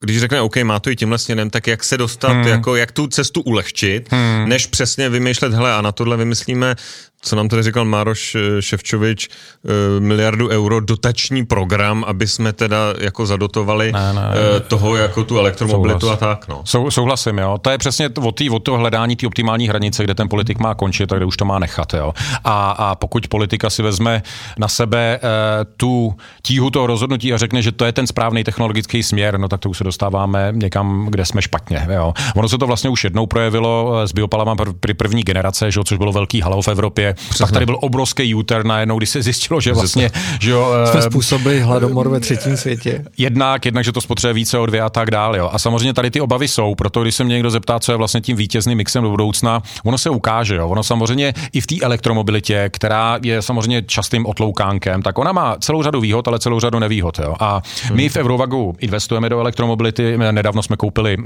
když 0.00 0.20
řekne, 0.20 0.40
OK, 0.40 0.56
má 0.56 0.80
to 0.80 0.90
i 0.90 0.96
tímhle 0.96 1.18
směrem, 1.18 1.50
tak 1.50 1.66
jak 1.66 1.84
se 1.84 1.96
dostat, 1.96 2.32
hmm. 2.32 2.48
jako 2.48 2.76
jak 2.76 2.92
tu 2.92 3.06
cestu 3.06 3.40
ulehčit, 3.40 4.12
hmm. 4.12 4.48
než 4.48 4.66
přesně 4.66 5.08
vymýšlet, 5.08 5.52
hele, 5.52 5.74
a 5.74 5.80
na 5.80 5.92
tohle 5.92 6.16
vymyslíme 6.16 6.76
co 7.22 7.36
nám 7.36 7.48
tady 7.48 7.62
říkal 7.62 7.84
Mároš 7.84 8.34
eh, 8.34 8.62
Ševčovič, 8.62 9.28
eh, 9.28 10.00
miliardu 10.00 10.48
euro 10.48 10.80
dotační 10.80 11.46
program, 11.46 12.04
aby 12.06 12.26
jsme 12.26 12.52
teda 12.52 12.76
jako 12.98 13.26
zadotovali 13.26 13.92
ne, 13.92 14.12
ne, 14.12 14.30
eh, 14.56 14.60
toho 14.60 14.96
jako 14.96 15.24
tu 15.24 15.38
elektromobilitu 15.38 16.00
souhlas. 16.00 16.22
a 16.22 16.26
tak. 16.26 16.48
No. 16.48 16.60
Sou, 16.64 16.90
souhlasím, 16.90 17.38
jo. 17.38 17.58
To 17.62 17.70
je 17.70 17.78
přesně 17.78 18.10
od, 18.22 18.36
tý, 18.36 18.50
od 18.50 18.58
toho 18.58 18.78
hledání 18.78 19.16
té 19.16 19.26
optimální 19.26 19.68
hranice, 19.68 20.04
kde 20.04 20.14
ten 20.14 20.28
politik 20.28 20.58
má 20.58 20.74
končit 20.74 21.12
a 21.12 21.16
kde 21.16 21.24
už 21.24 21.36
to 21.36 21.44
má 21.44 21.58
nechat. 21.58 21.94
Jo. 21.94 22.12
A, 22.44 22.70
a 22.70 22.94
pokud 22.94 23.28
politika 23.28 23.70
si 23.70 23.82
vezme 23.82 24.22
na 24.58 24.68
sebe 24.68 25.20
uh, 25.22 25.28
tu 25.76 26.14
tíhu 26.42 26.70
toho 26.70 26.86
rozhodnutí 26.86 27.32
a 27.34 27.38
řekne, 27.38 27.62
že 27.62 27.72
to 27.72 27.84
je 27.84 27.92
ten 27.92 28.06
správný 28.06 28.44
technologický 28.44 29.02
směr, 29.02 29.38
no 29.38 29.48
tak 29.48 29.60
to 29.60 29.70
už 29.70 29.78
se 29.78 29.84
dostáváme 29.84 30.52
někam, 30.52 31.06
kde 31.10 31.24
jsme 31.24 31.42
špatně. 31.42 31.86
Jo. 31.90 32.12
Ono 32.36 32.48
se 32.48 32.58
to 32.58 32.66
vlastně 32.66 32.90
už 32.90 33.04
jednou 33.04 33.26
projevilo 33.26 34.00
s 34.06 34.12
biopalama 34.12 34.56
při 34.80 34.94
první 34.94 35.22
generace, 35.22 35.70
že, 35.70 35.80
což 35.84 35.98
bylo 35.98 36.12
velký 36.12 36.40
halo 36.40 36.62
v 36.62 36.68
Evropě 36.68 37.07
Přesně. 37.14 37.44
Pak 37.44 37.52
tady 37.52 37.66
byl 37.66 37.78
obrovský 37.80 38.34
U-turn 38.34 38.68
najednou, 38.68 38.98
když 38.98 39.10
se 39.10 39.22
zjistilo, 39.22 39.60
že 39.60 39.72
vlastně... 39.72 40.10
Že 40.40 40.50
jo, 40.50 40.72
Jsme 40.90 41.00
eh, 41.00 41.02
způsobili 41.02 41.60
hladomor 41.60 42.08
ve 42.08 42.20
třetím 42.20 42.56
světě. 42.56 43.04
Jednak, 43.18 43.64
jednak, 43.64 43.84
že 43.84 43.92
to 43.92 44.00
spotřebuje 44.00 44.34
více 44.34 44.58
o 44.58 44.66
dvě 44.66 44.80
a 44.80 44.88
tak 44.88 45.10
dále. 45.10 45.38
Jo. 45.38 45.50
A 45.52 45.58
samozřejmě 45.58 45.94
tady 45.94 46.10
ty 46.10 46.20
obavy 46.20 46.48
jsou, 46.48 46.74
proto 46.74 47.02
když 47.02 47.14
se 47.14 47.24
mě 47.24 47.34
někdo 47.34 47.50
zeptá, 47.50 47.80
co 47.80 47.92
je 47.92 47.96
vlastně 47.98 48.20
tím 48.20 48.36
vítězným 48.36 48.78
mixem 48.78 49.02
do 49.02 49.10
budoucna, 49.10 49.62
ono 49.84 49.98
se 49.98 50.10
ukáže. 50.10 50.56
Jo. 50.56 50.68
Ono 50.68 50.82
samozřejmě 50.82 51.34
i 51.52 51.60
v 51.60 51.66
té 51.66 51.74
elektromobilitě, 51.82 52.70
která 52.72 53.18
je 53.22 53.42
samozřejmě 53.42 53.82
častým 53.82 54.26
otloukánkem, 54.26 55.02
tak 55.02 55.18
ona 55.18 55.32
má 55.32 55.56
celou 55.60 55.82
řadu 55.82 56.00
výhod, 56.00 56.28
ale 56.28 56.38
celou 56.38 56.60
řadu 56.60 56.78
nevýhod. 56.78 57.18
Jo. 57.18 57.34
A 57.40 57.62
my 57.92 58.02
hmm. 58.02 58.08
v 58.08 58.16
Eurovagu 58.16 58.74
investujeme 58.78 59.28
do 59.28 59.40
elektromobility. 59.40 60.18
Nedávno 60.18 60.62
jsme 60.62 60.76
koupili 60.76 61.16
uh, 61.16 61.24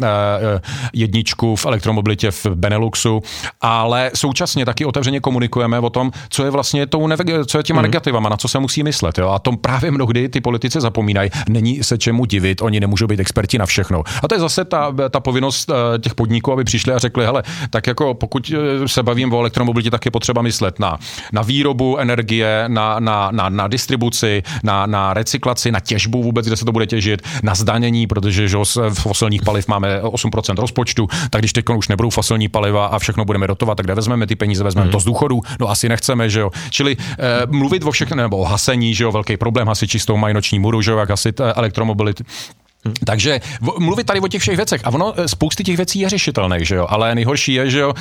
jedničku 0.93 1.57
v 1.57 1.67
elektromobilitě 1.67 2.31
v 2.31 2.47
Beneluxu, 2.47 3.23
ale 3.61 4.11
současně 4.15 4.65
taky 4.65 4.85
otevřeně 4.85 5.21
komunikujeme 5.21 5.72
o 5.81 5.91
tom, 5.91 6.11
co 6.29 6.45
je 6.45 6.51
vlastně 6.51 6.87
tou 6.87 7.07
neve- 7.07 7.45
co 7.45 7.59
je 7.59 7.65
těma 7.65 7.81
hmm. 7.81 7.91
negativama, 7.91 8.29
na 8.29 8.37
co 8.37 8.49
se 8.49 8.59
musí 8.59 8.83
myslet. 8.83 9.19
Jo? 9.19 9.29
A 9.29 9.39
tom 9.39 9.57
právě 9.57 9.91
mnohdy 9.91 10.29
ty 10.29 10.41
politici 10.41 10.81
zapomínají. 10.81 11.31
Není 11.49 11.83
se 11.83 11.99
čemu 11.99 12.25
divit, 12.25 12.63
oni 12.63 12.81
nemůžou 12.81 13.07
být 13.07 13.21
experti 13.21 13.59
na 13.59 13.67
všechno. 13.67 14.03
A 14.23 14.29
to 14.29 14.35
je 14.35 14.41
zase 14.41 14.65
ta, 14.65 14.95
ta 15.11 15.21
povinnost 15.21 15.71
eh, 15.71 15.99
těch 15.99 16.15
podniků, 16.15 16.53
aby 16.53 16.65
přišli 16.65 16.93
a 16.93 16.99
řekli, 16.99 17.25
hele, 17.25 17.43
tak 17.71 17.87
jako 17.87 18.15
pokud 18.15 18.53
eh, 18.55 18.89
se 18.89 19.03
bavím 19.03 19.33
o 19.33 19.39
elektromobilitě, 19.39 19.91
tak 19.91 20.05
je 20.05 20.11
potřeba 20.11 20.43
myslet 20.43 20.79
na, 20.79 20.99
na 21.33 21.43
výrobu 21.43 21.99
energie, 21.99 22.65
na, 22.69 23.01
na, 23.01 23.31
na, 23.31 23.49
na 23.49 23.69
distribuci, 23.69 24.43
na, 24.63 24.87
na 24.87 25.15
recyklaci, 25.15 25.73
na 25.73 25.81
těžbu 25.81 26.23
vůbec, 26.23 26.47
kde 26.47 26.57
se 26.57 26.65
to 26.65 26.73
bude 26.73 26.87
těžit, 26.87 27.23
na 27.43 27.55
zdanění, 27.55 28.07
protože 28.07 28.49
že 28.49 28.57
v 28.89 28.95
fosilních 28.95 29.43
paliv 29.43 29.69
máme 29.69 30.01
8% 30.03 30.55
rozpočtu, 30.61 31.09
tak 31.31 31.41
když 31.41 31.53
teď 31.53 31.65
už 31.77 31.89
nebudou 31.89 32.11
fosilní 32.11 32.49
paliva 32.49 32.87
a 32.87 32.99
všechno 32.99 33.25
budeme 33.25 33.47
dotovat, 33.47 33.77
tak 33.77 33.87
kde 33.87 33.95
vezmeme 33.95 34.27
ty 34.27 34.37
peníze, 34.37 34.65
vezmeme 34.65 34.85
hmm. 34.85 34.93
to 34.93 35.01
z 35.01 35.05
důchodu, 35.05 35.41
no 35.63 35.71
asi 35.71 35.89
nechceme, 35.89 36.31
že 36.31 36.41
jo. 36.41 36.51
Čili 36.71 36.97
eh, 36.99 37.47
mluvit 37.47 37.85
o 37.85 37.91
všech, 37.91 38.11
nebo 38.13 38.39
o 38.39 38.45
hasení, 38.45 38.95
že 38.95 39.05
jo, 39.05 39.13
velký 39.13 39.37
problém, 39.37 39.69
hasiči 39.69 39.99
s 39.99 40.07
tou 40.07 40.17
mají 40.17 40.35
noční 40.35 40.59
můru, 40.59 40.83
že 40.83 40.91
jo, 40.91 40.99
jak 40.99 41.11
hasit 41.11 41.41
eh, 41.41 41.53
elektromobility. 41.53 42.25
Hmm. 42.85 42.95
Takže 43.05 43.41
mluvit 43.79 44.05
tady 44.05 44.21
o 44.21 44.29
těch 44.29 44.41
všech 44.43 44.57
věcech. 44.57 44.81
A 44.85 44.91
ono, 44.91 45.13
eh, 45.17 45.29
spousty 45.29 45.65
těch 45.65 45.77
věcí 45.77 46.01
je 46.01 46.09
řešitelných, 46.09 46.67
že 46.67 46.77
jo. 46.77 46.87
Ale 46.89 47.15
nejhorší 47.15 47.55
je, 47.55 47.71
že 47.71 47.79
jo, 47.79 47.95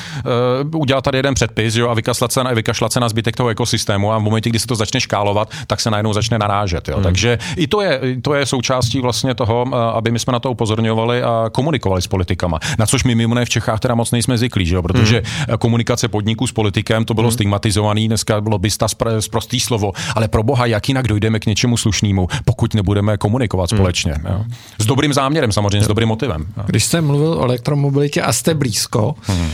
uh, 0.73 0.81
udělat 0.81 1.03
tady 1.03 1.17
jeden 1.17 1.33
předpis, 1.33 1.73
že 1.73 1.81
jo, 1.81 1.89
a 1.89 1.93
vykašlat 1.93 2.31
se, 2.31 2.43
na, 2.43 2.53
vykašlat 2.53 2.93
se 2.93 2.99
na 2.99 3.09
zbytek 3.09 3.35
toho 3.35 3.49
ekosystému 3.49 4.11
a 4.11 4.17
v 4.17 4.21
momentě, 4.21 4.49
kdy 4.49 4.59
se 4.59 4.67
to 4.67 4.75
začne 4.75 5.01
škálovat, 5.01 5.51
tak 5.67 5.81
se 5.81 5.91
najednou 5.91 6.13
začne 6.13 6.39
narážet, 6.39 6.87
jo. 6.87 6.95
Hmm. 6.95 7.03
Takže 7.03 7.39
i 7.55 7.67
to 7.67 7.81
je, 7.81 8.01
to 8.21 8.33
je 8.33 8.45
součástí 8.45 9.01
vlastně 9.01 9.35
toho, 9.35 9.65
uh, 9.67 9.75
aby 9.75 10.11
my 10.11 10.19
jsme 10.19 10.33
na 10.33 10.39
to 10.39 10.51
upozorňovali 10.51 11.23
a 11.23 11.49
komunikovali 11.51 12.01
s 12.01 12.07
politikama. 12.07 12.59
Na 12.79 12.85
což 12.85 13.03
my 13.03 13.15
mimo 13.15 13.35
v 13.45 13.49
Čechách 13.49 13.79
teda 13.79 13.95
moc 13.95 14.11
nejsme 14.11 14.37
zvyklí, 14.37 14.65
že 14.65 14.75
jo, 14.75 14.81
protože 14.81 15.21
hmm. 15.25 15.57
komunikace 15.57 16.07
podniků 16.07 16.47
s 16.47 16.51
politikem 16.51 17.05
to 17.05 17.13
bylo 17.13 17.27
hmm. 17.27 17.33
stigmatizovaný, 17.33 18.07
dneska 18.07 18.41
bylo 18.41 18.57
bysta 18.57 18.87
prostý 19.31 19.59
slovo, 19.59 19.91
ale 20.15 20.27
pro 20.27 20.43
boha, 20.43 20.65
jak 20.65 20.87
jinak 20.87 21.07
dojdeme 21.07 21.39
k 21.39 21.45
něčemu 21.45 21.77
slušnému, 21.77 22.27
pokud 22.45 22.73
nebudeme 22.73 23.17
komunikovat 23.17 23.71
hmm. 23.71 23.77
společně. 23.77 24.13
Jo. 24.29 24.43
S 24.79 24.85
dobrým 24.85 25.13
záměrem, 25.13 25.51
samozřejmě, 25.51 25.83
s 25.83 25.87
dobrým 25.87 26.07
motivem. 26.07 26.45
Když 26.65 26.85
jste 26.85 27.01
mluvil 27.01 27.33
o 27.33 27.43
elektromobilitě 27.43 28.21
a 28.21 28.33
jste 28.33 28.53
blízko, 28.53 29.15
hmm. 29.21 29.51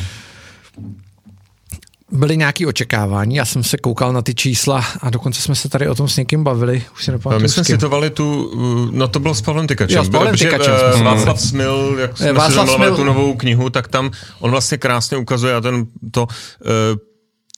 byly 2.11 2.37
nějaké 2.37 2.67
očekávání, 2.67 3.35
já 3.35 3.45
jsem 3.45 3.63
se 3.63 3.77
koukal 3.77 4.13
na 4.13 4.21
ty 4.21 4.35
čísla 4.35 4.85
a 5.01 5.09
dokonce 5.09 5.41
jsme 5.41 5.55
se 5.55 5.69
tady 5.69 5.89
o 5.89 5.95
tom 5.95 6.07
s 6.07 6.17
někým 6.17 6.43
bavili, 6.43 6.83
už 6.93 7.05
si 7.05 7.11
nepamatuji. 7.11 7.43
My 7.43 7.49
jsme 7.49 7.65
citovali 7.65 8.09
tu, 8.09 8.51
no 8.91 9.07
to 9.07 9.19
bylo 9.19 9.35
s 9.35 9.41
Pavlem 9.41 9.67
Tykačem. 9.67 9.97
Jo, 9.97 10.03
s 10.03 10.09
Pavlem 10.09 10.35
Tykačem. 10.35 10.73
Uh, 10.95 11.03
Václav 11.03 11.41
Smil, 11.41 11.97
jak 11.99 12.17
jsme 12.17 12.33
Václav 12.33 12.69
si 12.69 12.75
Smil... 12.75 12.95
tu 12.95 13.03
novou 13.03 13.33
knihu, 13.33 13.69
tak 13.69 13.87
tam 13.87 14.11
on 14.39 14.51
vlastně 14.51 14.77
krásně 14.77 15.17
ukazuje 15.17 15.55
a 15.55 15.61
ten 15.61 15.85
to 16.11 16.23
uh, 16.23 16.27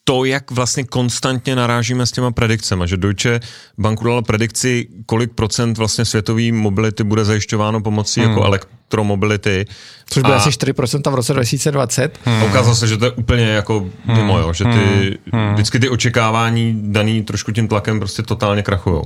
to, 0.09 0.25
jak 0.25 0.51
vlastně 0.51 0.83
konstantně 0.83 1.55
narážíme 1.55 2.05
s 2.05 2.11
těma 2.11 2.31
predikcemi, 2.31 2.83
že 2.87 2.97
Deutsche 2.97 3.39
Bank 3.77 4.01
udala 4.01 4.21
predikci, 4.21 4.87
kolik 5.05 5.33
procent 5.33 5.77
vlastně 5.77 6.05
světové 6.05 6.51
mobility 6.51 7.03
bude 7.03 7.25
zajišťováno 7.25 7.81
pomocí 7.81 8.21
hmm. 8.21 8.29
jako 8.29 8.43
elektromobility. 8.43 9.65
Což 10.05 10.23
bude 10.23 10.35
asi 10.35 10.49
4% 10.49 11.11
v 11.11 11.15
roce 11.15 11.33
2020. 11.33 12.19
Hmm. 12.25 12.43
Ukázalo 12.43 12.75
se, 12.75 12.87
že 12.87 12.97
to 12.97 13.05
je 13.05 13.11
úplně 13.11 13.45
jako 13.45 13.79
hmm. 13.79 14.17
mimo, 14.17 14.39
jo, 14.39 14.53
že 14.53 14.63
ty, 14.63 14.69
hmm. 14.69 15.41
hmm. 15.41 15.53
vždycky 15.53 15.79
ty 15.79 15.89
očekávání 15.89 16.79
daný 16.83 17.23
trošku 17.23 17.51
tím 17.51 17.67
tlakem 17.67 17.99
prostě 17.99 18.23
totálně 18.23 18.63
krachujou. 18.63 19.03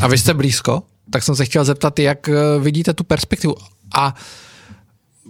A 0.00 0.08
vy 0.08 0.18
jste 0.18 0.34
blízko? 0.34 0.82
Tak 1.10 1.22
jsem 1.22 1.36
se 1.36 1.44
chtěl 1.44 1.64
zeptat, 1.64 1.98
jak 1.98 2.28
eh, 2.28 2.34
vidíte 2.60 2.94
tu 2.94 3.04
perspektivu. 3.04 3.54
A 3.94 4.14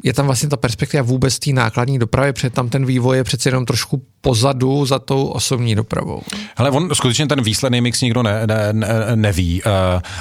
je 0.03 0.13
tam 0.13 0.27
vlastně 0.27 0.49
ta 0.49 0.57
perspektiva 0.57 1.03
vůbec 1.03 1.39
té 1.39 1.53
nákladní 1.53 1.99
dopravy, 1.99 2.33
protože 2.33 2.51
tam 2.51 2.69
ten 2.69 2.87
vývoj 2.87 3.17
je 3.17 3.25
přece 3.25 3.49
jenom 3.49 3.67
trošku 3.67 4.03
pozadu 4.25 4.87
za 4.87 4.99
tou 4.99 5.27
osobní 5.27 5.75
dopravou. 5.75 6.23
Ale 6.57 6.71
on 6.71 6.89
skutečně 6.93 7.27
ten 7.27 7.43
výsledný 7.43 7.81
mix 7.81 8.01
nikdo 8.01 8.23
ne, 8.23 8.47
ne, 8.47 8.73
ne, 8.73 8.89
neví. 9.15 9.63
Uh, 9.63 9.71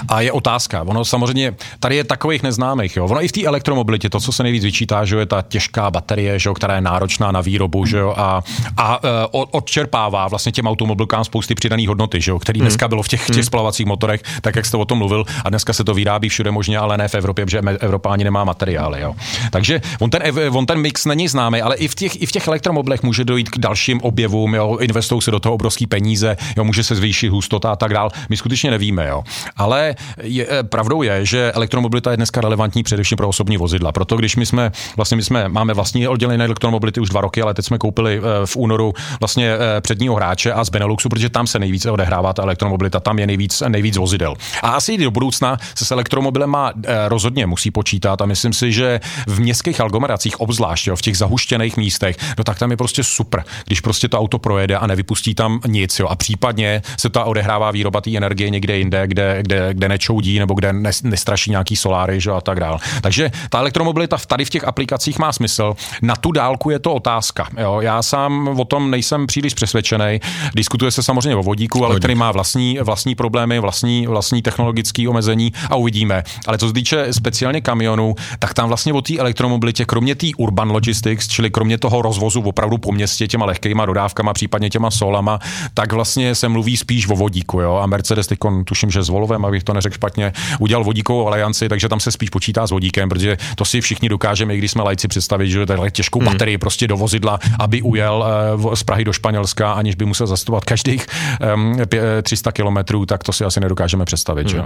a 0.07 0.21
je 0.21 0.31
otázka. 0.31 0.83
Ono 0.83 1.05
samozřejmě, 1.05 1.55
tady 1.79 1.95
je 1.95 2.03
takových 2.03 2.43
neznámých. 2.43 2.97
Jo. 2.97 3.05
Ono 3.05 3.23
i 3.23 3.27
v 3.27 3.31
té 3.31 3.43
elektromobilitě, 3.43 4.09
to, 4.09 4.19
co 4.19 4.31
se 4.31 4.43
nejvíc 4.43 4.63
vyčítá, 4.63 5.05
že 5.05 5.15
je 5.15 5.25
ta 5.25 5.41
těžká 5.41 5.91
baterie, 5.91 6.39
že 6.39 6.49
jo, 6.49 6.53
která 6.53 6.75
je 6.75 6.81
náročná 6.81 7.31
na 7.31 7.41
výrobu 7.41 7.85
že 7.85 7.97
jo, 7.97 8.13
a, 8.17 8.43
a 8.77 9.03
uh, 9.03 9.43
odčerpává 9.51 10.27
vlastně 10.27 10.51
těm 10.51 10.67
automobilkám 10.67 11.23
spousty 11.23 11.55
přidaných 11.55 11.87
hodnoty, 11.87 12.21
že 12.21 12.31
jo, 12.31 12.39
který 12.39 12.59
hmm. 12.59 12.67
dneska 12.67 12.87
bylo 12.87 13.03
v 13.03 13.07
těch, 13.07 13.25
těch 13.25 13.35
hmm. 13.35 13.43
spalovacích 13.43 13.85
motorech, 13.85 14.21
tak 14.41 14.55
jak 14.55 14.65
jste 14.65 14.77
o 14.77 14.85
tom 14.85 14.97
mluvil, 14.97 15.25
a 15.43 15.49
dneska 15.49 15.73
se 15.73 15.83
to 15.83 15.93
vyrábí 15.93 16.29
všude 16.29 16.51
možně, 16.51 16.77
ale 16.77 16.97
ne 16.97 17.07
v 17.07 17.15
Evropě, 17.15 17.45
protože 17.45 17.59
Evropa 17.79 18.09
ani 18.09 18.23
nemá 18.23 18.43
materiály. 18.43 19.01
Jo. 19.01 19.15
Takže 19.51 19.81
on 19.99 20.09
ten, 20.09 20.21
on 20.51 20.65
ten 20.65 20.79
mix 20.79 21.05
není 21.05 21.27
známý, 21.27 21.61
ale 21.61 21.75
i 21.75 21.87
v 21.87 21.95
těch, 21.95 22.21
i 22.21 22.25
v 22.25 22.31
těch 22.31 22.47
elektromobilech 22.47 23.03
může 23.03 23.25
dojít 23.25 23.49
k 23.49 23.57
další 23.57 23.92
velkým 23.93 24.07
objevům, 24.07 24.55
jo, 24.55 24.77
investou 24.81 25.21
se 25.21 25.31
do 25.31 25.39
toho 25.39 25.55
obrovský 25.55 25.87
peníze, 25.87 26.37
jo, 26.57 26.63
může 26.63 26.83
se 26.83 26.95
zvýšit 26.95 27.29
hustota 27.29 27.71
a 27.71 27.75
tak 27.75 27.93
dál. 27.93 28.09
My 28.29 28.37
skutečně 28.37 28.71
nevíme, 28.71 29.07
jo. 29.07 29.23
Ale 29.57 29.95
je, 30.21 30.47
eh, 30.49 30.63
pravdou 30.63 31.03
je, 31.03 31.25
že 31.25 31.51
elektromobilita 31.51 32.11
je 32.11 32.17
dneska 32.17 32.41
relevantní 32.41 32.83
především 32.83 33.17
pro 33.17 33.27
osobní 33.27 33.57
vozidla. 33.57 33.91
Proto 33.91 34.15
když 34.15 34.35
my 34.35 34.45
jsme, 34.45 34.71
vlastně 34.95 35.17
my 35.17 35.23
jsme, 35.23 35.49
máme 35.49 35.73
vlastní 35.73 36.07
oddělení 36.07 36.43
elektromobility 36.43 36.99
už 36.99 37.09
dva 37.09 37.21
roky, 37.21 37.41
ale 37.41 37.53
teď 37.53 37.65
jsme 37.65 37.77
koupili 37.77 38.17
eh, 38.17 38.45
v 38.45 38.55
únoru 38.55 38.93
vlastně 39.19 39.53
předního 39.81 40.15
hráče 40.15 40.53
a 40.53 40.63
z 40.63 40.69
Beneluxu, 40.69 41.09
protože 41.09 41.29
tam 41.29 41.47
se 41.47 41.59
nejvíce 41.59 41.91
odehrává 41.91 42.33
ta 42.33 42.43
elektromobilita, 42.43 42.99
tam 42.99 43.19
je 43.19 43.27
nejvíc, 43.27 43.63
nejvíc 43.67 43.97
vozidel. 43.97 44.35
A 44.61 44.69
asi 44.69 44.97
do 44.97 45.11
budoucna 45.11 45.57
se 45.75 45.85
s 45.85 45.91
elektromobilem 45.91 46.49
má 46.49 46.73
rozhodně 47.07 47.45
musí 47.45 47.71
počítat 47.71 48.21
a 48.21 48.25
myslím 48.25 48.53
si, 48.53 48.71
že 48.71 48.99
v 49.27 49.39
městských 49.39 49.81
aglomeracích 49.81 50.39
obzvlášť, 50.39 50.87
jo, 50.87 50.95
v 50.95 51.01
těch 51.01 51.17
zahuštěných 51.17 51.77
místech, 51.77 52.17
no 52.37 52.43
tak 52.43 52.59
tam 52.59 52.71
je 52.71 52.77
prostě 52.77 53.03
super, 53.03 53.43
když 53.65 53.81
prostě 53.83 54.07
to 54.07 54.19
auto 54.19 54.39
projede 54.39 54.77
a 54.77 54.87
nevypustí 54.87 55.35
tam 55.35 55.59
nic, 55.67 55.99
jo, 55.99 56.07
a 56.07 56.15
případně 56.15 56.81
se 56.97 57.09
ta 57.09 57.23
odehrává 57.23 57.71
výroba 57.71 58.01
té 58.01 58.17
energie 58.17 58.49
někde 58.49 58.77
jinde, 58.77 59.07
kde, 59.07 59.37
kde, 59.41 59.73
kde 59.73 59.89
nečoudí 59.89 60.39
nebo 60.39 60.53
kde 60.53 60.73
nestraší 61.03 61.51
nějaký 61.51 61.75
soláry, 61.75 62.21
že, 62.21 62.31
a 62.31 62.41
tak 62.41 62.59
dál. 62.59 62.79
Takže 63.01 63.31
ta 63.49 63.59
elektromobilita 63.59 64.17
tady 64.27 64.45
v 64.45 64.49
těch 64.49 64.63
aplikacích 64.63 65.19
má 65.19 65.31
smysl. 65.31 65.73
Na 66.01 66.15
tu 66.15 66.31
dálku 66.31 66.69
je 66.69 66.79
to 66.79 66.93
otázka. 66.93 67.47
Jo. 67.57 67.77
Já 67.81 68.03
sám 68.03 68.47
o 68.59 68.65
tom 68.65 68.91
nejsem 68.91 69.27
příliš 69.27 69.53
přesvědčený. 69.53 70.19
Diskutuje 70.55 70.91
se 70.91 71.03
samozřejmě 71.03 71.35
o 71.35 71.43
vodíku, 71.43 71.85
ale 71.85 71.99
který 71.99 72.15
má 72.15 72.31
vlastní, 72.31 72.77
vlastní 72.81 73.15
problémy, 73.15 73.59
vlastní, 73.59 74.07
vlastní 74.07 74.41
technologické 74.41 75.09
omezení 75.09 75.53
a 75.69 75.75
uvidíme. 75.75 76.23
Ale 76.47 76.57
co 76.57 76.67
se 76.67 76.73
týče 76.73 77.13
speciálně 77.13 77.61
kamionů, 77.61 78.15
tak 78.39 78.53
tam 78.53 78.67
vlastně 78.67 78.93
o 78.93 79.01
té 79.01 79.17
elektromobilitě, 79.17 79.85
kromě 79.85 80.15
té 80.15 80.27
urban 80.37 80.71
logistics, 80.71 81.27
čili 81.27 81.49
kromě 81.51 81.77
toho 81.77 82.01
rozvozu 82.01 82.41
opravdu 82.41 82.77
po 82.77 82.91
městě 82.91 83.27
těma 83.27 83.45
lehkýma 83.73 83.85
dodávkama, 83.85 84.33
případně 84.33 84.69
těma 84.69 84.91
solama, 84.91 85.39
tak 85.73 85.93
vlastně 85.93 86.35
se 86.35 86.49
mluví 86.49 86.77
spíš 86.77 87.09
o 87.09 87.15
vodíku. 87.15 87.61
Jo? 87.61 87.75
A 87.75 87.85
Mercedes 87.87 88.27
teď 88.27 88.39
tuším, 88.65 88.91
že 88.91 89.03
s 89.03 89.09
Volvem, 89.09 89.45
abych 89.45 89.63
to 89.63 89.73
neřekl 89.73 89.95
špatně, 89.95 90.33
udělal 90.59 90.83
vodíkovou 90.83 91.27
alianci, 91.27 91.69
takže 91.69 91.89
tam 91.89 91.99
se 91.99 92.11
spíš 92.11 92.29
počítá 92.29 92.67
s 92.67 92.71
vodíkem, 92.71 93.09
protože 93.09 93.37
to 93.55 93.65
si 93.65 93.81
všichni 93.81 94.09
dokážeme, 94.09 94.55
i 94.55 94.57
když 94.57 94.71
jsme 94.71 94.83
lajci 94.83 95.07
představit, 95.07 95.49
že 95.49 95.65
takhle 95.65 95.91
těžkou 95.91 96.19
hmm. 96.19 96.27
baterii 96.27 96.57
prostě 96.57 96.87
do 96.87 96.97
vozidla, 96.97 97.39
aby 97.59 97.81
ujel 97.81 98.25
uh, 98.55 98.73
z 98.73 98.83
Prahy 98.83 99.03
do 99.03 99.13
Španělska, 99.13 99.73
aniž 99.73 99.95
by 99.95 100.05
musel 100.05 100.27
zastupovat 100.27 100.65
každých 100.65 101.07
um, 101.55 101.77
300 102.21 102.51
kilometrů, 102.51 103.05
tak 103.05 103.23
to 103.23 103.33
si 103.33 103.45
asi 103.45 103.59
nedokážeme 103.59 104.05
představit. 104.05 104.51
Hmm. 104.51 104.61
Že? 104.61 104.63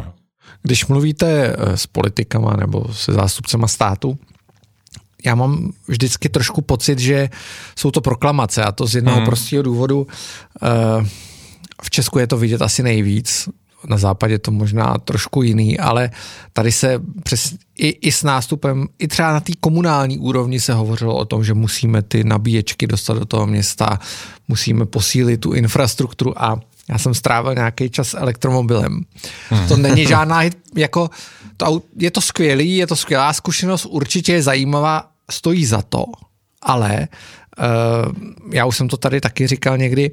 Když 0.64 0.88
mluvíte 0.88 1.28
eh, 1.28 1.78
s 1.78 1.88
politikama 1.88 2.56
nebo 2.56 2.86
se 2.92 3.14
zástupcema 3.14 3.68
státu, 3.68 4.18
já 5.26 5.36
mám 5.36 5.72
vždycky 5.88 6.30
trošku 6.30 6.62
pocit, 6.62 7.00
že 7.00 7.30
jsou 7.76 7.92
to 7.92 8.02
proklamace 8.02 8.64
a 8.64 8.72
to 8.72 8.88
z 8.88 8.96
jednoho 8.96 9.18
hmm. 9.18 9.26
prostého 9.26 9.64
důvodu. 9.64 10.08
Eh, 10.64 11.06
v 11.82 11.90
Česku 11.90 12.20
je 12.20 12.28
to 12.28 12.38
vidět 12.38 12.62
asi 12.62 12.84
nejvíc, 12.84 13.50
na 13.88 13.98
západě 13.98 14.40
to 14.40 14.52
možná 14.52 14.98
trošku 14.98 15.44
jiný, 15.44 15.80
ale 15.80 16.10
tady 16.54 16.72
se 16.72 17.02
přes, 17.24 17.56
i, 17.78 17.88
i 17.88 18.12
s 18.12 18.24
nástupem, 18.24 18.88
i 19.00 19.08
třeba 19.08 19.34
na 19.34 19.40
té 19.40 19.54
komunální 19.60 20.18
úrovni 20.18 20.60
se 20.60 20.74
hovořilo 20.74 21.16
o 21.16 21.26
tom, 21.26 21.44
že 21.44 21.54
musíme 21.54 22.02
ty 22.02 22.24
nabíječky 22.24 22.88
dostat 22.88 23.14
do 23.18 23.26
toho 23.26 23.48
města, 23.48 24.00
musíme 24.48 24.86
posílit 24.86 25.42
tu 25.42 25.54
infrastrukturu 25.54 26.44
a 26.44 26.60
já 26.90 26.98
jsem 26.98 27.14
strávil 27.14 27.56
nějaký 27.56 27.90
čas 27.90 28.14
elektromobilem. 28.14 29.02
Hmm. 29.50 29.68
To 29.68 29.78
není 29.78 30.06
žádná, 30.06 30.44
jako, 30.76 31.10
to, 31.58 31.82
je 32.00 32.12
to 32.12 32.22
skvělý, 32.22 32.76
je 32.76 32.88
to 32.88 32.96
skvělá 32.96 33.34
zkušenost, 33.34 33.86
určitě 33.86 34.34
je 34.34 34.44
zajímavá, 34.44 35.10
stojí 35.32 35.66
za 35.66 35.82
to, 35.82 36.06
ale 36.62 37.08
uh, 37.60 38.54
já 38.54 38.66
už 38.66 38.78
jsem 38.78 38.88
to 38.88 38.98
tady 38.98 39.22
taky 39.22 39.48
říkal 39.48 39.78
někdy, 39.78 40.12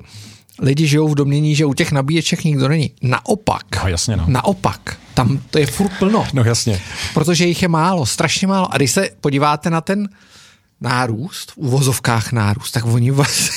lidi 0.58 0.86
žijou 0.86 1.08
v 1.08 1.14
domění, 1.14 1.54
že 1.54 1.64
u 1.64 1.74
těch 1.74 1.92
nabíječek 1.92 2.44
nikdo 2.44 2.68
není. 2.68 2.92
Naopak. 3.02 3.82
No, 3.82 3.88
jasně, 3.88 4.16
no. 4.16 4.24
Naopak. 4.28 4.96
Tam 5.14 5.40
to 5.50 5.58
je 5.58 5.66
furt 5.66 5.92
plno. 5.98 6.26
No 6.32 6.44
jasně. 6.44 6.80
Protože 7.14 7.46
jich 7.46 7.62
je 7.62 7.68
málo, 7.68 8.06
strašně 8.06 8.46
málo. 8.46 8.74
A 8.74 8.76
když 8.76 8.90
se 8.90 9.08
podíváte 9.20 9.70
na 9.70 9.80
ten 9.80 10.08
nárůst, 10.80 11.50
v 11.50 11.56
uvozovkách 11.56 12.32
nárůst, 12.32 12.70
tak 12.70 12.86
oni 12.86 13.10
vlastně 13.10 13.50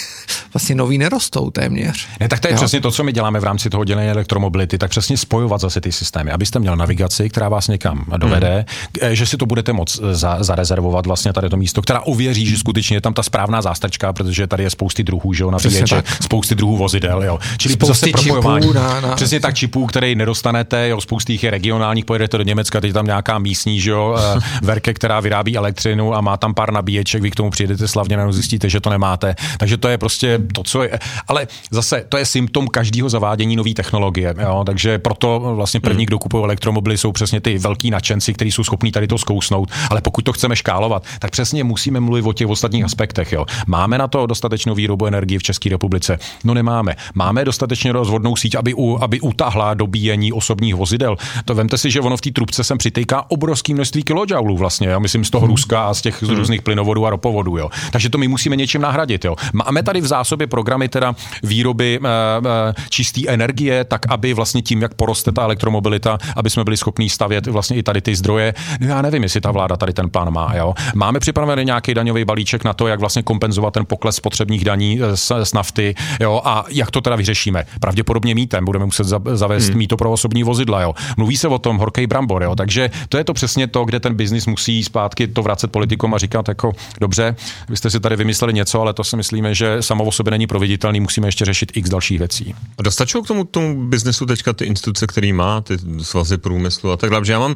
vlastně 0.54 0.76
nový 0.76 0.98
nerostou 0.98 1.52
téměř. 1.52 2.08
Ne, 2.20 2.28
tak 2.28 2.40
to 2.40 2.48
je 2.48 2.52
jo? 2.52 2.58
přesně 2.58 2.82
to, 2.82 2.92
co 2.92 3.04
my 3.04 3.14
děláme 3.14 3.40
v 3.40 3.44
rámci 3.44 3.70
toho 3.70 3.84
dělení 3.86 4.10
elektromobility, 4.10 4.78
tak 4.78 4.90
přesně 4.90 5.18
spojovat 5.18 5.62
zase 5.62 5.82
ty 5.82 5.92
systémy, 5.92 6.32
abyste 6.32 6.60
měl 6.60 6.76
navigaci, 6.76 7.30
která 7.30 7.50
vás 7.50 7.68
někam 7.68 8.06
dovede, 8.18 8.66
hmm. 9.02 9.16
že 9.16 9.26
si 9.26 9.38
to 9.38 9.46
budete 9.46 9.74
moc 9.74 10.00
za, 10.12 10.44
zarezervovat 10.44 11.06
vlastně 11.06 11.34
tady 11.34 11.50
to 11.50 11.58
místo, 11.58 11.82
která 11.82 12.02
uvěří, 12.02 12.46
že 12.46 12.58
skutečně 12.58 12.98
je 12.98 13.02
tam 13.02 13.14
ta 13.14 13.24
správná 13.24 13.62
zástrčka, 13.62 14.14
protože 14.14 14.48
tady 14.48 14.64
je 14.64 14.70
spousty 14.70 15.04
druhů, 15.04 15.34
že 15.34 15.44
jo, 15.44 15.52
na 15.52 15.58
tak. 15.90 16.22
spousty 16.22 16.56
druhů 16.56 16.78
vozidel, 16.78 17.24
jo. 17.24 17.40
Čili 17.58 17.74
spousty 17.74 18.12
zase 18.12 18.12
propojování. 18.12 18.74
Na, 18.74 19.02
na... 19.02 19.16
Přesně 19.16 19.40
tak 19.40 19.56
čipů, 19.56 19.86
který 19.86 20.16
nedostanete, 20.16 20.90
jo, 20.90 21.02
spousty 21.02 21.34
jich 21.34 21.44
je 21.44 21.52
regionálních, 21.52 22.06
pojedete 22.06 22.38
do 22.38 22.44
Německa, 22.44 22.82
teď 22.82 22.94
tam 22.94 23.06
nějaká 23.06 23.40
místní, 23.40 23.82
že 23.82 23.92
jo, 23.92 24.18
eh, 24.38 24.40
verke, 24.62 24.94
která 24.94 25.20
vyrábí 25.20 25.58
elektřinu 25.58 26.16
a 26.16 26.22
má 26.22 26.38
tam 26.38 26.54
pár 26.54 26.74
nabíječek, 26.74 27.22
vy 27.22 27.32
k 27.32 27.36
tomu 27.36 27.50
přijedete 27.50 27.88
slavně, 27.88 28.18
zjistíte, 28.30 28.70
že 28.70 28.80
to 28.80 28.90
nemáte. 28.90 29.36
Takže 29.58 29.78
to 29.78 29.88
je 29.88 29.98
prostě 29.98 30.27
to, 30.54 30.64
co 30.64 30.84
je. 30.84 31.00
Ale 31.28 31.48
zase 31.72 32.06
to 32.10 32.18
je 32.18 32.26
symptom 32.26 32.68
každého 32.68 33.10
zavádění 33.10 33.56
nové 33.56 33.74
technologie. 33.74 34.36
Jo? 34.42 34.64
Takže 34.66 35.00
proto 35.00 35.40
vlastně 35.56 35.80
první, 35.80 36.04
hmm. 36.04 36.06
kdo 36.06 36.20
kupují 36.20 36.44
elektromobily, 36.44 36.98
jsou 36.98 37.12
přesně 37.12 37.42
ty 37.42 37.58
velký 37.58 37.90
nadšenci, 37.92 38.34
kteří 38.34 38.52
jsou 38.52 38.64
schopní 38.64 38.92
tady 38.92 39.08
to 39.08 39.18
zkousnout. 39.18 39.72
Ale 39.90 40.02
pokud 40.02 40.22
to 40.22 40.34
chceme 40.34 40.56
škálovat, 40.56 41.04
tak 41.20 41.32
přesně 41.32 41.64
musíme 41.64 42.00
mluvit 42.00 42.26
o 42.26 42.34
těch 42.34 42.48
ostatních 42.48 42.84
aspektech. 42.84 43.32
Jo? 43.32 43.46
Máme 43.68 43.98
na 43.98 44.08
to 44.08 44.26
dostatečnou 44.26 44.76
výrobu 44.76 45.06
energie 45.06 45.40
v 45.40 45.44
České 45.44 45.70
republice? 45.70 46.20
No 46.44 46.54
nemáme. 46.54 46.96
Máme 47.16 47.46
dostatečně 47.46 47.92
rozvodnou 47.92 48.36
síť, 48.36 48.56
aby, 48.56 48.74
u, 48.74 48.98
aby 49.02 49.20
utahla 49.20 49.74
dobíjení 49.74 50.34
osobních 50.34 50.76
vozidel. 50.76 51.16
To 51.46 51.56
vemte 51.56 51.78
si, 51.78 51.92
že 51.92 52.02
ono 52.02 52.18
v 52.18 52.22
té 52.22 52.32
trubce 52.32 52.64
sem 52.64 52.78
přitejká 52.78 53.32
obrovské 53.32 53.74
množství 53.74 54.04
kilojoulů 54.04 54.58
vlastně. 54.58 54.88
Já 54.88 55.00
myslím 55.00 55.26
z 55.26 55.30
toho 55.30 55.46
hmm. 55.46 55.52
Ruska 55.54 55.88
a 55.88 55.94
z 55.94 56.02
těch 56.02 56.18
z 56.22 56.28
hmm. 56.28 56.38
různých 56.38 56.62
plynovodů 56.62 57.06
a 57.06 57.10
ropovodů. 57.10 57.58
Jo? 57.58 57.70
Takže 57.92 58.10
to 58.10 58.18
my 58.18 58.28
musíme 58.28 58.56
něčím 58.56 58.82
nahradit. 58.82 59.26
Jo? 59.26 59.36
Máme 59.54 59.84
tady 59.84 60.02
v 60.02 60.06
zásobě 60.18 60.38
zásobě 60.38 60.48
programy 60.48 60.90
teda 60.90 61.16
výroby 61.44 62.00
e, 62.04 62.08
e, 62.08 62.74
čisté 62.90 63.22
energie, 63.28 63.84
tak 63.84 64.02
aby 64.10 64.34
vlastně 64.34 64.62
tím, 64.62 64.82
jak 64.82 64.94
poroste 64.94 65.32
ta 65.32 65.44
elektromobilita, 65.44 66.18
aby 66.36 66.50
jsme 66.50 66.64
byli 66.64 66.78
schopni 66.78 67.10
stavět 67.10 67.48
vlastně 67.48 67.78
i 67.78 67.84
tady 67.84 68.02
ty 68.02 68.16
zdroje. 68.16 68.54
No 68.80 68.88
já 68.88 69.02
nevím, 69.02 69.24
jestli 69.24 69.42
ta 69.42 69.52
vláda 69.52 69.78
tady 69.78 69.94
ten 69.94 70.10
plán 70.10 70.34
má. 70.34 70.56
Jo. 70.56 70.74
Máme 70.96 71.20
připravený 71.20 71.66
nějaký 71.66 71.94
daňový 71.94 72.26
balíček 72.26 72.64
na 72.64 72.74
to, 72.74 72.88
jak 72.88 73.00
vlastně 73.00 73.24
kompenzovat 73.24 73.74
ten 73.74 73.86
pokles 73.86 74.16
spotřebních 74.16 74.66
daní 74.66 75.00
z, 75.14 75.32
z 75.44 75.54
nafty 75.54 75.96
jo, 76.20 76.42
a 76.46 76.66
jak 76.70 76.92
to 76.92 77.02
teda 77.02 77.16
vyřešíme. 77.16 77.64
Pravděpodobně 77.80 78.36
mítem, 78.36 78.66
budeme 78.66 78.86
muset 78.86 79.08
zavést 79.34 79.70
hmm. 79.70 79.78
míto 79.78 79.98
pro 79.98 80.12
osobní 80.12 80.44
vozidla. 80.44 80.82
Jo. 80.82 80.94
Mluví 81.18 81.38
se 81.38 81.48
o 81.48 81.60
tom 81.60 81.78
horkej 81.78 82.08
brambor, 82.08 82.44
jo. 82.44 82.56
takže 82.56 82.90
to 83.10 83.18
je 83.18 83.24
to 83.24 83.34
přesně 83.34 83.68
to, 83.68 83.86
kde 83.86 84.00
ten 84.00 84.16
biznis 84.16 84.46
musí 84.46 84.84
zpátky 84.84 85.28
to 85.28 85.42
vracet 85.42 85.72
politikům 85.72 86.14
a 86.14 86.18
říkat 86.18 86.48
jako 86.48 86.72
dobře, 87.02 87.36
vy 87.70 87.78
jste 87.78 87.90
si 87.90 88.00
tady 88.00 88.16
vymysleli 88.16 88.54
něco, 88.54 88.82
ale 88.82 88.94
to 88.94 89.04
si 89.04 89.18
myslíme, 89.18 89.56
že 89.56 89.82
samo 89.82 90.04
o 90.08 90.12
sobě 90.12 90.32
není 90.32 90.48
proveditelný, 90.48 91.00
musíme 91.00 91.28
ještě 91.28 91.46
řešit 91.46 91.72
x 91.74 91.90
dalších 91.90 92.20
věcí. 92.20 92.56
A 92.78 92.84
dostačují 92.84 93.24
k 93.24 93.28
tomu, 93.28 93.44
tomu 93.44 93.88
biznesu 93.88 94.26
teďka 94.26 94.54
ty 94.54 94.66
instituce, 94.66 95.08
který 95.08 95.34
má, 95.34 95.62
ty 95.62 95.78
svazy 96.02 96.38
průmyslu 96.38 96.92
a 96.92 96.98
tak 96.98 97.10
dále. 97.10 97.24
Já 97.28 97.40
mám, 97.40 97.56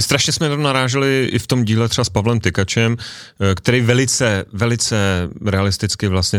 strašně 0.00 0.32
jsme 0.32 0.56
naráželi 0.56 1.28
i 1.32 1.38
v 1.38 1.46
tom 1.46 1.64
díle 1.64 1.88
třeba 1.88 2.04
s 2.04 2.08
Pavlem 2.08 2.40
Tykačem, 2.40 2.96
eh, 3.40 3.54
který 3.54 3.80
velice, 3.80 4.44
velice 4.52 5.28
realisticky 5.46 6.08
vlastně 6.08 6.38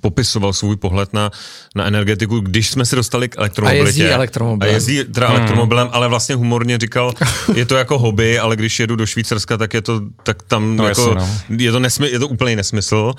popisoval 0.00 0.52
svůj 0.52 0.76
pohled 0.76 1.12
na, 1.12 1.30
na 1.74 1.84
energetiku, 1.84 2.40
když 2.40 2.70
jsme 2.70 2.86
se 2.86 2.96
dostali 2.96 3.28
k 3.28 3.38
elektromobilitě. 3.38 3.84
A 3.84 3.86
jezdí 3.86 4.04
elektromobilem. 4.04 4.70
A 4.70 4.74
jezdí 4.74 5.04
teda 5.04 5.28
hmm. 5.28 5.36
elektromobilem, 5.36 5.88
ale 5.92 6.08
vlastně 6.08 6.34
humorně 6.34 6.78
říkal, 6.78 7.14
je 7.54 7.66
to 7.66 7.76
jako 7.76 7.98
hobby, 7.98 8.38
ale 8.38 8.56
když 8.56 8.80
jedu 8.80 8.96
do 8.96 9.06
Švýcarska, 9.06 9.56
tak 9.56 9.74
je 9.74 9.82
to, 9.82 10.00
tak 10.22 10.42
tam 10.42 10.76
no 10.76 10.88
jako, 10.88 11.14
jasný, 11.18 11.56
no. 11.56 11.64
je, 11.64 11.72
to 11.72 11.78
nesmy, 11.78 12.10
je 12.10 12.18
to 12.18 12.28
úplný 12.28 12.56
nesmysl. 12.56 13.12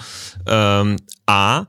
Um, 0.81 0.95
a 1.29 1.65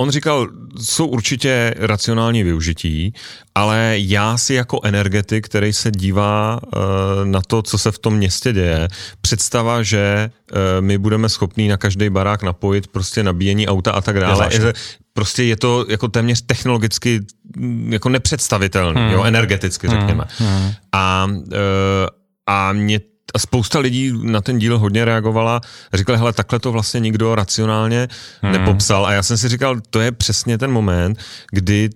On 0.00 0.10
říkal, 0.10 0.48
jsou 0.80 1.06
určitě 1.06 1.74
racionální 1.78 2.42
využití, 2.42 3.14
ale 3.54 3.94
já 3.96 4.38
si 4.38 4.54
jako 4.54 4.80
energetik, 4.84 5.46
který 5.46 5.72
se 5.72 5.90
dívá 5.90 6.60
uh, 6.62 6.82
na 7.24 7.40
to, 7.46 7.62
co 7.62 7.78
se 7.78 7.92
v 7.92 7.98
tom 7.98 8.14
městě 8.14 8.52
děje, 8.52 8.88
představa, 9.20 9.82
že 9.82 10.30
uh, 10.52 10.58
my 10.80 10.98
budeme 10.98 11.28
schopní 11.28 11.68
na 11.68 11.76
každý 11.76 12.10
barák 12.10 12.42
napojit 12.42 12.86
prostě 12.86 13.22
nabíjení 13.22 13.68
auta 13.68 13.92
a 13.92 14.00
tak 14.00 14.20
dále. 14.20 14.48
Je, 14.52 14.72
prostě 15.12 15.44
je 15.44 15.56
to 15.56 15.86
jako 15.88 16.08
téměř 16.08 16.42
technologicky 16.46 17.20
mm, 17.56 17.92
jako 17.92 18.08
nepředstavitelný, 18.08 19.00
hmm. 19.00 19.10
jo, 19.10 19.24
energeticky 19.24 19.88
řekněme. 19.88 20.24
Hmm. 20.38 20.48
Hmm. 20.48 20.72
A, 20.92 21.26
uh, 21.30 21.56
a 22.46 22.72
mě 22.72 23.00
a 23.34 23.38
spousta 23.38 23.78
lidí 23.78 24.12
na 24.22 24.40
ten 24.40 24.58
díl 24.58 24.78
hodně 24.78 25.04
reagovala, 25.04 25.60
říkali, 25.94 26.18
hele, 26.18 26.32
takhle 26.32 26.58
to 26.58 26.72
vlastně 26.72 27.00
nikdo 27.00 27.34
racionálně 27.34 28.08
hmm. 28.42 28.52
nepopsal 28.52 29.06
a 29.06 29.12
já 29.12 29.22
jsem 29.22 29.38
si 29.38 29.48
říkal, 29.48 29.76
to 29.90 30.00
je 30.00 30.12
přesně 30.12 30.58
ten 30.58 30.70
moment, 30.70 31.18
kdy 31.52 31.90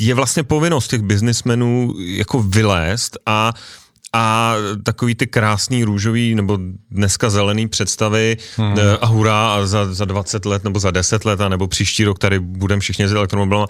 je 0.00 0.14
vlastně 0.14 0.42
povinnost 0.42 0.88
těch 0.88 1.02
biznismenů 1.02 1.94
jako 1.98 2.42
vylézt 2.42 3.16
a 3.26 3.52
a 4.12 4.54
takový 4.82 5.14
ty 5.14 5.26
krásný 5.26 5.84
růžový 5.84 6.34
nebo 6.34 6.58
dneska 6.90 7.30
zelený 7.30 7.68
představy 7.68 8.36
hmm. 8.56 8.76
a 9.00 9.06
hurá 9.06 9.54
a 9.54 9.66
za, 9.66 9.94
za 9.94 10.04
20 10.04 10.44
let 10.44 10.64
nebo 10.64 10.80
za 10.80 10.90
10 10.90 11.24
let 11.24 11.40
a 11.40 11.48
nebo 11.48 11.68
příští 11.68 12.04
rok 12.04 12.18
tady 12.18 12.40
budeme 12.40 12.80
všichni 12.80 13.08
s 13.08 13.12
elektromobilama 13.12 13.66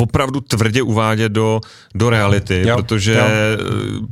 opravdu 0.00 0.40
tvrdě 0.40 0.82
uvádět 0.82 1.32
do, 1.32 1.60
do 1.94 2.10
reality, 2.10 2.62
jo, 2.66 2.76
protože 2.76 3.14
jo. 3.14 3.24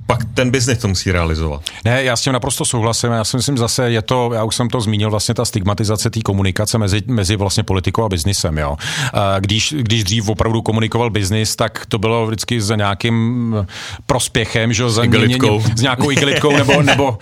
pak 0.07 0.19
ten 0.35 0.51
biznis 0.51 0.79
to 0.79 0.89
musí 0.89 1.13
realizovat. 1.13 1.63
Ne, 1.85 2.05
já 2.05 2.17
s 2.17 2.21
tím 2.21 2.33
naprosto 2.33 2.65
souhlasím. 2.65 3.11
Já 3.11 3.25
si 3.25 3.37
myslím 3.37 3.59
zase, 3.59 3.91
je 3.91 4.03
to, 4.03 4.31
já 4.35 4.45
už 4.45 4.57
jsem 4.57 4.69
to 4.69 4.81
zmínil, 4.81 5.11
vlastně 5.11 5.35
ta 5.35 5.45
stigmatizace 5.45 6.11
té 6.11 6.21
komunikace 6.21 6.79
mezi, 6.79 7.03
mezi 7.07 7.37
vlastně 7.37 7.63
politikou 7.63 8.05
a 8.05 8.09
biznisem. 8.09 8.59
Jo. 8.59 8.77
Když, 9.41 9.75
když 9.79 10.05
dřív 10.05 10.29
opravdu 10.29 10.63
komunikoval 10.63 11.11
biznis, 11.11 11.57
tak 11.57 11.87
to 11.87 11.99
bylo 11.99 12.27
vždycky 12.27 12.61
za 12.61 12.77
nějakým 12.77 13.55
prospěchem, 14.07 14.73
že 14.73 14.91
za 14.91 15.05
ně, 15.05 15.39
s 15.77 15.81
nějakou 15.81 16.11
igelitkou, 16.11 16.57
nebo, 16.57 16.83
nebo 16.83 17.19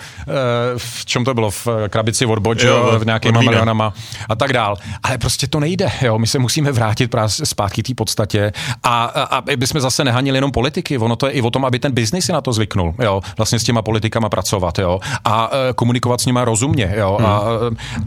v 0.76 1.04
čem 1.04 1.24
to 1.24 1.34
bylo, 1.34 1.50
v 1.50 1.68
krabici 1.88 2.26
od 2.26 2.38
bod, 2.38 2.62
jo, 2.62 2.98
v 2.98 3.06
nějakýma 3.06 3.40
milionama 3.40 3.92
a 4.28 4.34
tak 4.34 4.52
dál. 4.52 4.76
Ale 5.02 5.18
prostě 5.18 5.46
to 5.46 5.60
nejde. 5.60 5.92
Jo. 6.02 6.18
My 6.18 6.26
se 6.26 6.38
musíme 6.38 6.72
vrátit 6.72 7.10
právě 7.10 7.28
zpátky 7.28 7.82
té 7.82 7.94
podstatě 7.94 8.39
světě 8.40 8.52
a, 8.82 9.04
a 9.04 9.42
aby 9.52 9.66
jsme 9.66 9.80
zase 9.80 10.04
nehanili 10.04 10.36
jenom 10.36 10.52
politiky, 10.52 10.98
ono 10.98 11.16
to 11.16 11.26
je 11.26 11.32
i 11.32 11.42
o 11.42 11.50
tom, 11.50 11.64
aby 11.64 11.78
ten 11.78 11.92
biznis 11.92 12.24
si 12.24 12.32
na 12.32 12.40
to 12.40 12.52
zvyknul, 12.52 12.94
jo, 13.02 13.20
vlastně 13.36 13.58
s 13.58 13.64
těma 13.64 13.82
politikama 13.82 14.28
pracovat, 14.28 14.78
jo, 14.78 15.00
a 15.24 15.50
e, 15.52 15.72
komunikovat 15.72 16.20
s 16.20 16.26
nima 16.26 16.44
rozumně, 16.44 16.94
jo, 16.96 17.16
hmm. 17.20 17.26
a, 17.26 17.42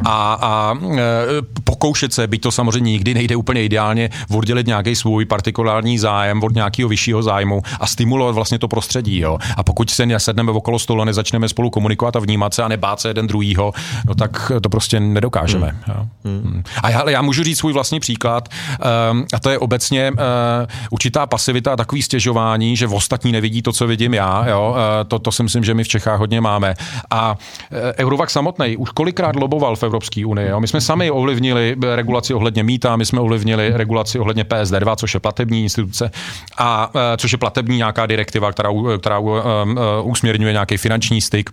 a, 0.06 0.38
a 0.42 0.78
e, 0.98 1.08
pokoušet 1.64 2.14
se, 2.14 2.28
byť 2.28 2.42
to 2.42 2.52
samozřejmě 2.52 2.92
nikdy 2.92 3.14
nejde 3.14 3.36
úplně 3.36 3.64
ideálně, 3.64 4.10
oddělit 4.30 4.68
nějaký 4.68 4.96
svůj 4.96 5.26
partikulární 5.26 6.00
zájem 6.00 6.44
od 6.44 6.56
nějakého 6.56 6.90
vyššího 6.90 7.24
zájmu 7.24 7.62
a 7.80 7.88
stimulovat 7.88 8.36
vlastně 8.36 8.60
to 8.60 8.68
prostředí, 8.68 9.20
jo. 9.20 9.38
A 9.58 9.64
pokud 9.64 9.90
se 9.90 10.06
nesedneme 10.06 10.52
okolo 10.52 10.80
stolu 10.80 11.02
a 11.02 11.06
nezačneme 11.06 11.50
spolu 11.50 11.70
komunikovat 11.70 12.16
a 12.16 12.20
vnímat 12.20 12.54
se 12.54 12.64
a 12.64 12.68
nebát 12.68 13.00
se 13.00 13.08
jeden 13.08 13.28
druhýho, 13.28 13.74
no 14.08 14.16
tak 14.16 14.52
to 14.62 14.70
prostě 14.70 15.00
nedokážeme. 15.00 15.68
Hmm. 15.68 15.96
Jo. 15.96 16.06
Hmm. 16.24 16.64
A 16.84 16.90
já, 16.90 17.10
já 17.10 17.22
můžu 17.22 17.44
říct 17.44 17.58
svůj 17.58 17.74
vlastní 17.74 18.00
příklad, 18.00 18.50
um, 19.12 19.26
a 19.34 19.40
to 19.40 19.50
je 19.50 19.60
obecně 19.60 20.12
uh, 20.12 20.18
určitá 20.90 21.26
pasivita 21.26 21.74
a 21.74 21.76
takový 21.76 22.02
stěžování, 22.02 22.78
že 22.78 22.88
v 22.88 22.94
ostatní 22.94 23.32
nevidí 23.32 23.62
to, 23.62 23.72
co 23.74 23.88
vidím 23.88 24.14
já. 24.14 24.48
Jo? 24.48 24.70
Uh, 24.70 25.08
to, 25.08 25.20
to 25.20 25.32
si 25.32 25.44
myslím, 25.44 25.64
že 25.64 25.74
my 25.74 25.84
v 25.84 25.88
Čechách 25.88 26.20
hodně 26.20 26.42
máme. 26.42 26.74
A 27.10 27.32
uh, 27.32 27.78
Eurovac 27.98 28.32
samotný 28.32 28.78
už 28.78 28.90
kolikrát 28.90 29.36
loboval 29.36 29.76
v 29.76 29.84
Evropské 29.84 30.26
unii. 30.26 30.48
Jo? 30.48 30.60
My 30.60 30.68
jsme 30.68 30.82
sami 30.82 31.12
ovlivnili 31.12 31.76
regulaci 31.96 32.34
ohledně 32.34 32.64
mýta, 32.64 32.96
my 32.96 33.06
jsme 33.06 33.20
ovlivnili 33.20 33.72
regulaci 33.76 34.20
ohledně 34.20 34.44
PSD2, 34.44 34.96
což 34.96 35.14
je 35.14 35.20
platební 35.20 35.64
instituce, 35.64 36.12
a 36.58 36.92
což 37.18 37.32
je 37.32 37.38
platební 37.38 37.78
nějaká 37.78 38.06
direktiva, 38.06 38.52
která, 38.52 38.70
která 39.00 39.20
usměrňuje 40.04 40.52
nějaký 40.54 40.78
finanční 40.78 41.22
styk. 41.22 41.52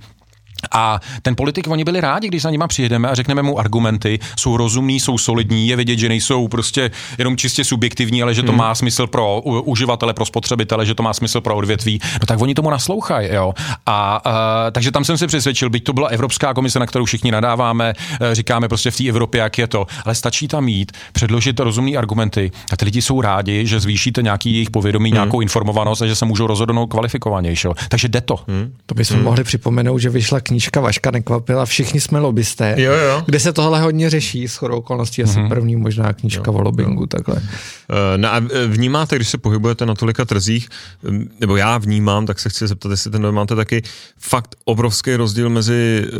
A 0.73 1.01
ten 1.23 1.37
politik, 1.37 1.69
oni 1.69 1.85
byli 1.85 2.01
rádi, 2.01 2.29
když 2.29 2.43
za 2.43 2.51
nima 2.51 2.69
přijedeme 2.69 3.09
a 3.09 3.15
řekneme 3.15 3.43
mu 3.43 3.59
argumenty, 3.59 4.19
jsou 4.39 4.57
rozumní, 4.57 5.01
jsou 5.01 5.19
solidní, 5.19 5.69
je 5.69 5.77
vidět, 5.77 5.99
že 5.99 6.09
nejsou 6.09 6.49
prostě 6.49 6.91
jenom 7.19 7.37
čistě 7.37 7.65
subjektivní, 7.65 8.23
ale 8.23 8.35
že 8.35 8.43
to 8.43 8.53
hmm. 8.53 8.59
má 8.59 8.75
smysl 8.75 9.07
pro 9.07 9.41
uživatele, 9.41 10.15
pro 10.15 10.25
spotřebitele, 10.25 10.87
že 10.87 10.95
to 10.95 11.03
má 11.03 11.15
smysl 11.15 11.41
pro 11.41 11.57
odvětví, 11.57 12.01
no 12.21 12.27
tak 12.27 12.41
oni 12.41 12.55
tomu 12.55 12.71
naslouchají, 12.71 13.29
jo. 13.33 13.55
A, 13.87 14.21
a 14.25 14.71
takže 14.71 14.91
tam 14.91 15.05
jsem 15.05 15.19
se 15.19 15.27
přesvědčil, 15.27 15.71
byť 15.71 15.85
to 15.85 15.93
byla 15.93 16.09
Evropská 16.09 16.55
komise, 16.55 16.79
na 16.79 16.87
kterou 16.87 17.05
všichni 17.05 17.31
nadáváme, 17.31 17.93
e, 18.21 18.35
říkáme 18.35 18.69
prostě 18.69 18.91
v 18.91 18.97
té 18.97 19.09
Evropě, 19.09 19.41
jak 19.41 19.59
je 19.59 19.67
to, 19.67 19.87
ale 20.05 20.15
stačí 20.15 20.49
tam 20.49 20.65
mít, 20.65 20.93
předložit 21.13 21.61
rozumné 21.61 21.97
argumenty 21.97 22.51
a 22.73 22.77
ty 22.77 22.85
lidi 22.85 23.03
jsou 23.03 23.21
rádi, 23.21 23.67
že 23.67 23.81
zvýšíte 23.81 24.23
nějaký 24.23 24.53
jejich 24.53 24.71
povědomí, 24.71 25.11
hmm. 25.11 25.15
nějakou 25.15 25.41
informovanost 25.41 26.03
a 26.03 26.07
že 26.07 26.15
se 26.15 26.25
můžou 26.25 26.47
rozhodnout 26.47 26.87
kvalifikovanější. 26.87 27.69
Takže 27.89 28.09
jde 28.09 28.21
to. 28.21 28.37
Hmm. 28.49 28.73
To 28.87 28.95
bychom 28.95 29.17
hmm. 29.17 29.25
mohli 29.25 29.45
připomenout, 29.45 29.99
že 29.99 30.11
vyšla 30.11 30.41
knížka 30.51 30.81
Vaška 30.81 31.11
nekvapila, 31.11 31.65
všichni 31.67 32.01
jsme 32.01 32.19
lobbysté, 32.19 32.75
jo, 32.79 32.93
jo. 32.93 33.23
kde 33.27 33.41
se 33.41 33.53
tohle 33.53 33.81
hodně 33.81 34.11
řeší, 34.11 34.49
s 34.49 34.57
chodou 34.57 34.77
okolností 34.77 35.23
asi 35.23 35.39
mm-hmm. 35.39 35.49
první 35.49 35.77
možná 35.77 36.13
knížka 36.13 36.43
jo, 36.47 36.53
o 36.53 36.61
lobbingu, 36.61 37.03
jo. 37.03 37.07
takhle. 37.07 37.43
Eh, 37.91 38.19
no 38.19 38.33
a 38.33 38.37
eh, 38.37 38.67
vnímáte, 38.67 39.17
když 39.17 39.29
se 39.29 39.39
pohybujete 39.39 39.87
na 39.87 39.95
tolika 39.95 40.25
trzích, 40.25 40.69
hm, 41.03 41.31
nebo 41.41 41.57
já 41.57 41.79
vnímám, 41.79 42.27
tak 42.27 42.39
se 42.39 42.49
chci 42.49 42.67
zeptat, 42.67 42.91
jestli 42.91 43.11
ten 43.11 43.31
máte 43.31 43.57
taky 43.57 43.83
fakt 44.19 44.55
obrovský 44.65 45.17
rozdíl 45.17 45.51
mezi 45.51 46.07
eh, 46.07 46.11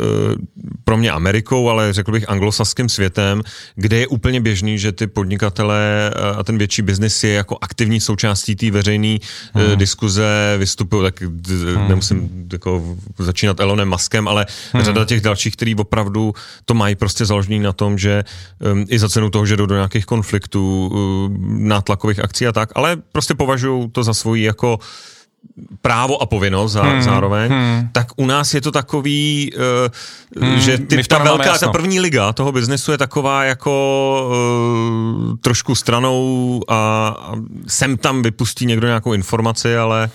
pro 0.83 0.97
mě 0.97 1.11
Amerikou, 1.11 1.69
ale 1.69 1.93
řekl 1.93 2.11
bych 2.11 2.29
anglosaským 2.29 2.89
světem, 2.89 3.43
kde 3.75 3.97
je 3.97 4.07
úplně 4.07 4.41
běžný, 4.41 4.79
že 4.79 4.91
ty 4.91 5.07
podnikatelé 5.07 6.11
a 6.37 6.43
ten 6.43 6.57
větší 6.57 6.81
biznis 6.81 7.23
je 7.23 7.33
jako 7.33 7.57
aktivní 7.61 7.99
součástí 7.99 8.55
té 8.55 8.71
veřejné 8.71 9.17
hmm. 9.53 9.75
diskuze, 9.75 10.55
vystupují, 10.57 11.03
tak 11.03 11.21
hmm. 11.21 11.87
nemusím 11.87 12.47
jako 12.53 12.97
začínat 13.19 13.59
Elonem 13.59 13.89
Muskem, 14.21 14.27
ale 14.27 14.45
hmm. 14.73 14.83
řada 14.83 15.05
těch 15.05 15.21
dalších, 15.21 15.55
který 15.55 15.75
opravdu 15.75 16.33
to 16.65 16.73
mají 16.73 16.95
prostě 16.95 17.25
založený 17.25 17.59
na 17.59 17.73
tom, 17.73 17.97
že 17.97 18.23
um, 18.59 18.85
i 18.89 18.99
za 18.99 19.09
cenu 19.09 19.29
toho, 19.29 19.45
že 19.45 19.57
jdou 19.57 19.65
do 19.65 19.75
nějakých 19.75 20.05
konfliktů, 20.05 20.87
um, 20.87 21.67
nátlakových 21.67 22.19
akcí 22.19 22.47
a 22.47 22.51
tak, 22.51 22.69
ale 22.75 22.97
prostě 23.11 23.33
považují 23.33 23.89
to 23.91 24.03
za 24.03 24.13
svoji 24.13 24.43
jako 24.43 24.79
právo 25.81 26.21
a 26.21 26.25
povinnost 26.25 26.71
za, 26.71 26.83
hmm, 26.83 27.01
zároveň, 27.01 27.51
hmm. 27.51 27.89
tak 27.91 28.07
u 28.15 28.25
nás 28.25 28.53
je 28.53 28.61
to 28.61 28.71
takový, 28.71 29.49
uh, 30.37 30.43
hmm, 30.43 30.59
že 30.59 30.77
ty, 30.77 31.03
ta 31.03 31.17
velká, 31.17 31.57
ta 31.57 31.71
první 31.71 31.99
liga 31.99 32.33
toho 32.33 32.51
biznesu 32.51 32.91
je 32.91 32.97
taková 32.97 33.43
jako 33.43 33.73
uh, 34.29 35.37
trošku 35.41 35.75
stranou 35.75 36.61
a, 36.67 36.75
a 37.17 37.33
sem 37.67 37.97
tam 37.97 38.21
vypustí 38.21 38.65
někdo 38.65 38.87
nějakou 38.87 39.13
informaci, 39.13 39.77
ale 39.77 40.09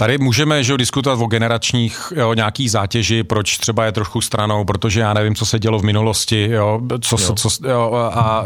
Tady 0.00 0.18
můžeme 0.18 0.64
že 0.64 0.76
diskutovat 0.76 1.18
o 1.20 1.26
generačních 1.26 2.12
jo, 2.16 2.34
nějaký 2.34 2.68
zátěži, 2.68 3.24
proč 3.24 3.58
třeba 3.58 3.84
je 3.84 3.92
trošku 3.92 4.20
stranou, 4.20 4.64
protože 4.64 5.00
já 5.00 5.14
nevím, 5.14 5.34
co 5.34 5.46
se 5.46 5.58
dělo 5.58 5.78
v 5.78 5.82
minulosti, 5.82 6.48
jo, 6.50 6.80
co, 7.00 7.16
jo. 7.20 7.34
Co, 7.34 7.68
jo, 7.68 8.10
a 8.14 8.44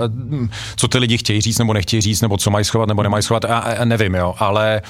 co 0.76 0.88
ty 0.88 0.98
lidi 0.98 1.18
chtějí 1.18 1.40
říct 1.40 1.58
nebo 1.58 1.72
nechtějí 1.72 2.00
říct, 2.00 2.20
nebo 2.20 2.36
co 2.36 2.50
mají 2.50 2.64
schovat 2.64 2.88
nebo 2.88 3.02
nemají 3.02 3.22
schovat, 3.22 3.44
a, 3.44 3.58
a 3.58 3.84
nevím, 3.84 4.14
jo, 4.14 4.34
ale 4.38 4.82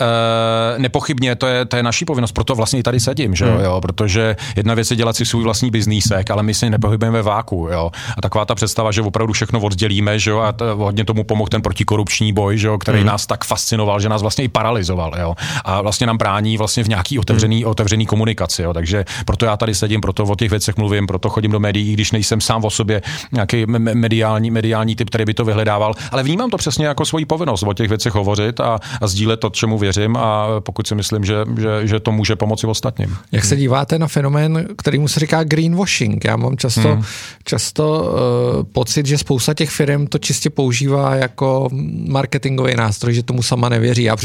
e, 0.00 0.78
nepochybně 0.78 1.36
to 1.36 1.46
je, 1.46 1.64
to 1.64 1.76
je 1.76 1.82
naší 1.82 2.04
povinnost, 2.04 2.32
proto 2.32 2.54
vlastně 2.54 2.78
i 2.78 2.82
tady 2.82 3.00
sedím, 3.00 3.34
že 3.34 3.44
jo, 3.44 3.52
hmm. 3.52 3.64
jo, 3.64 3.80
protože 3.80 4.36
jedna 4.56 4.74
věc 4.74 4.90
je 4.90 4.96
dělat 4.96 5.16
si 5.16 5.24
svůj 5.24 5.44
vlastní 5.44 5.70
biznísek, 5.70 6.30
ale 6.30 6.42
my 6.42 6.54
si 6.54 6.70
nepohybujeme 6.70 7.18
ve 7.18 7.22
váku, 7.22 7.68
jo, 7.72 7.90
a 8.16 8.22
taková 8.22 8.44
ta 8.44 8.54
představa, 8.54 8.92
že 8.92 9.02
opravdu 9.02 9.32
všechno 9.32 9.60
oddělíme, 9.60 10.18
že 10.18 10.30
jo, 10.30 10.38
a 10.38 10.52
to, 10.52 10.76
hodně 10.76 11.04
tomu 11.04 11.24
pomohl 11.24 11.48
ten 11.48 11.62
protikorupční 11.62 12.32
boj, 12.32 12.58
že 12.58 12.66
jo, 12.66 12.78
který 12.78 12.98
hmm. 12.98 13.06
nás 13.06 13.26
tak 13.26 13.44
fascinoval, 13.44 14.00
že 14.00 14.08
nás 14.08 14.22
vlastně 14.22 14.44
i 14.44 14.48
paralizoval, 14.48 15.12
jo, 15.18 15.34
a 15.64 15.82
vlastně 15.82 16.03
vlastně 16.04 16.06
nám 16.06 16.18
brání 16.18 16.58
vlastně 16.58 16.84
v 16.84 16.88
nějaký 16.88 17.18
otevřený, 17.18 17.62
hmm. 17.62 17.70
otevřený 17.70 18.06
komunikaci. 18.06 18.62
Jo. 18.62 18.72
Takže 18.72 19.04
proto 19.24 19.46
já 19.46 19.56
tady 19.56 19.74
sedím, 19.74 20.00
proto 20.00 20.24
o 20.24 20.34
těch 20.36 20.50
věcech 20.50 20.76
mluvím, 20.76 21.06
proto 21.06 21.28
chodím 21.28 21.50
do 21.50 21.60
médií, 21.60 21.92
když 21.94 22.12
nejsem 22.12 22.40
sám 22.40 22.64
o 22.64 22.70
sobě 22.70 23.02
nějaký 23.32 23.66
mediální, 23.66 24.50
mediální 24.50 24.96
typ, 24.96 25.08
který 25.08 25.24
by 25.24 25.34
to 25.34 25.44
vyhledával. 25.44 25.94
Ale 26.10 26.22
vnímám 26.22 26.50
to 26.50 26.56
přesně 26.56 26.86
jako 26.86 27.04
svoji 27.04 27.24
povinnost 27.24 27.62
o 27.62 27.72
těch 27.72 27.88
věcech 27.88 28.14
hovořit 28.14 28.60
a, 28.60 28.80
a 29.00 29.06
sdílet 29.06 29.40
to, 29.40 29.50
čemu 29.50 29.78
věřím 29.78 30.16
a 30.16 30.60
pokud 30.60 30.86
si 30.86 30.94
myslím, 30.94 31.24
že, 31.24 31.34
že, 31.60 31.86
že 31.88 32.00
to 32.00 32.12
může 32.12 32.36
pomoci 32.36 32.66
ostatním. 32.66 33.16
Jak 33.32 33.44
se 33.44 33.56
díváte 33.56 33.98
na 33.98 34.06
fenomén, 34.06 34.66
který 34.76 34.98
mu 34.98 35.08
se 35.08 35.20
říká 35.20 35.44
greenwashing? 35.44 36.24
Já 36.24 36.36
mám 36.36 36.56
často, 36.56 36.88
hmm. 36.88 37.02
často 37.44 37.84
uh, 37.84 38.62
pocit, 38.72 39.06
že 39.06 39.18
spousta 39.18 39.54
těch 39.54 39.70
firm 39.70 40.06
to 40.06 40.18
čistě 40.18 40.50
používá 40.50 41.14
jako 41.14 41.68
marketingový 42.08 42.74
nástroj, 42.76 43.14
že 43.14 43.22
tomu 43.22 43.42
sama 43.42 43.68
nevěří. 43.68 44.02
Já, 44.02 44.16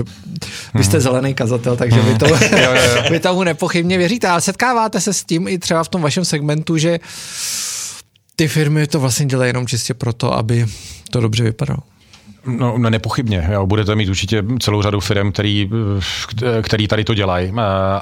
vy 0.74 0.84
jste 0.84 0.98
hmm. 0.98 1.04
zelený 1.04 1.34
kazatel, 1.34 1.69
majitel, 1.70 1.76
takže 1.78 2.02
vy, 2.02 2.18
to, 2.18 2.28
jo, 2.58 2.74
jo. 2.74 3.04
vy 3.12 3.20
tomu 3.20 3.44
nepochybně 3.44 3.98
věříte, 3.98 4.28
ale 4.28 4.42
setkáváte 4.42 5.02
se 5.02 5.14
s 5.14 5.24
tím 5.24 5.48
i 5.48 5.60
třeba 5.60 5.84
v 5.84 5.88
tom 5.88 6.02
vašem 6.02 6.26
segmentu, 6.26 6.78
že 6.78 7.00
ty 8.36 8.48
firmy 8.48 8.88
to 8.88 9.00
vlastně 9.00 9.26
dělají 9.26 9.50
jenom 9.50 9.68
čistě 9.68 9.94
proto, 9.94 10.34
aby 10.34 10.66
to 11.12 11.22
dobře 11.22 11.44
vypadalo. 11.44 11.80
No, 12.46 12.78
no 12.78 12.90
nepochybně. 12.90 13.50
Jo. 13.52 13.66
Budete 13.66 13.96
mít 13.96 14.10
určitě 14.10 14.44
celou 14.60 14.82
řadu 14.82 15.00
firm, 15.00 15.32
který, 15.32 15.70
který 16.62 16.88
tady 16.88 17.04
to 17.04 17.14
dělají 17.14 17.54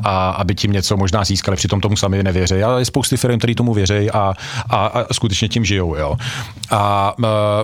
a 0.03 0.29
aby 0.29 0.55
tím 0.55 0.71
něco 0.71 0.97
možná 0.97 1.23
získali, 1.23 1.57
přitom 1.57 1.81
tomu 1.81 1.95
sami 1.95 2.23
nevěří. 2.23 2.63
Ale 2.63 2.81
je 2.81 2.85
spousty 2.85 3.17
firm, 3.17 3.37
který 3.37 3.55
tomu 3.55 3.73
věří 3.73 4.11
a, 4.11 4.33
a, 4.69 4.85
a 4.85 5.13
skutečně 5.13 5.49
tím 5.49 5.65
žijou. 5.65 5.95
Jo. 5.95 6.15
A, 6.71 7.13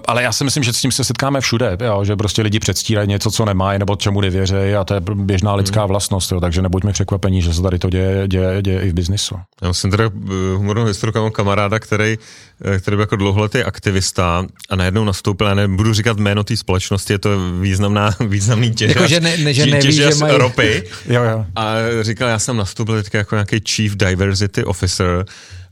ale 0.08 0.24
já 0.24 0.32
si 0.32 0.44
myslím, 0.44 0.64
že 0.64 0.74
s 0.74 0.82
tím 0.82 0.92
se 0.92 1.04
setkáme 1.04 1.42
všude, 1.42 1.78
jo, 1.86 2.06
že 2.06 2.16
prostě 2.16 2.42
lidi 2.42 2.60
předstírají 2.60 3.08
něco, 3.08 3.32
co 3.32 3.46
nemají 3.46 3.80
nebo 3.80 3.96
čemu 3.96 4.22
nevěří 4.22 4.76
a 4.80 4.84
to 4.84 4.94
je 4.94 5.02
běžná 5.14 5.56
lidská 5.56 5.80
hmm. 5.82 5.88
vlastnost. 5.88 6.32
Jo. 6.32 6.40
Takže 6.40 6.62
nebuďme 6.62 6.92
překvapení, 6.92 7.42
že 7.42 7.54
se 7.54 7.62
tady 7.62 7.80
to 7.80 7.90
děje, 7.90 8.28
děje, 8.28 8.62
děje 8.62 8.82
i 8.82 8.90
v 8.90 8.94
biznisu. 8.94 9.36
Já 9.62 9.74
jsem 9.74 9.92
teda 9.92 10.04
eh, 10.04 10.56
humornou 10.56 10.86
historku, 10.86 11.20
mám 11.20 11.32
kamaráda, 11.32 11.80
který, 11.80 12.18
eh, 12.66 12.80
který 12.80 12.98
byl 12.98 13.04
jako 13.04 13.16
dlouholetý 13.16 13.64
aktivista 13.64 14.46
a 14.70 14.76
najednou 14.76 15.04
nastoupil, 15.04 15.48
já 15.48 15.54
nebudu 15.54 15.94
říkat 15.94 16.18
jméno 16.18 16.44
té 16.44 16.58
společnosti, 16.64 17.14
je 17.14 17.20
to 17.20 17.30
významná, 17.62 18.16
významný 18.28 18.72
těžař, 18.72 18.96
jako, 18.96 19.08
že 19.08 19.20
ne, 19.20 19.38
ne, 19.38 19.54
že 19.54 19.66
neví, 19.66 19.92
že 19.92 20.10
mají... 20.20 20.38
ropy. 20.38 20.84
jo, 21.06 21.24
jo. 21.24 21.46
A 21.56 21.76
říkal, 22.02 22.30
já 22.30 22.40
jsem 22.40 22.58
nastoupil 22.58 23.04
teďka 23.04 23.18
jako 23.18 23.36
nějaký 23.36 23.60
chief 23.70 23.96
diversity 23.96 24.64
officer 24.64 25.26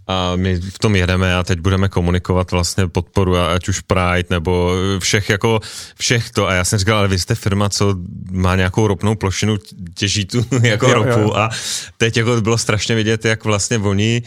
a 0.07 0.35
my 0.35 0.59
v 0.59 0.79
tom 0.79 0.95
jedeme 0.95 1.35
a 1.35 1.43
teď 1.43 1.59
budeme 1.59 1.89
komunikovat 1.89 2.51
vlastně 2.51 2.87
podporu, 2.87 3.37
ať 3.37 3.69
už 3.69 3.79
Pride 3.79 4.27
nebo 4.29 4.73
všech 4.99 5.29
jako, 5.29 5.59
všech 5.95 6.29
to 6.31 6.47
a 6.47 6.53
já 6.53 6.65
jsem 6.65 6.79
říkal, 6.79 6.97
ale 6.97 7.07
vy 7.07 7.19
jste 7.19 7.35
firma, 7.35 7.69
co 7.69 7.95
má 8.31 8.55
nějakou 8.55 8.87
ropnou 8.87 9.15
plošinu, 9.15 9.57
těží 9.95 10.25
tu 10.25 10.45
jako 10.61 10.87
jo, 10.87 10.93
ropu 10.93 11.19
jo. 11.19 11.33
a 11.35 11.49
teď 11.97 12.17
jako 12.17 12.41
bylo 12.41 12.57
strašně 12.57 12.95
vidět, 12.95 13.25
jak 13.25 13.43
vlastně 13.43 13.77
oni 13.77 14.23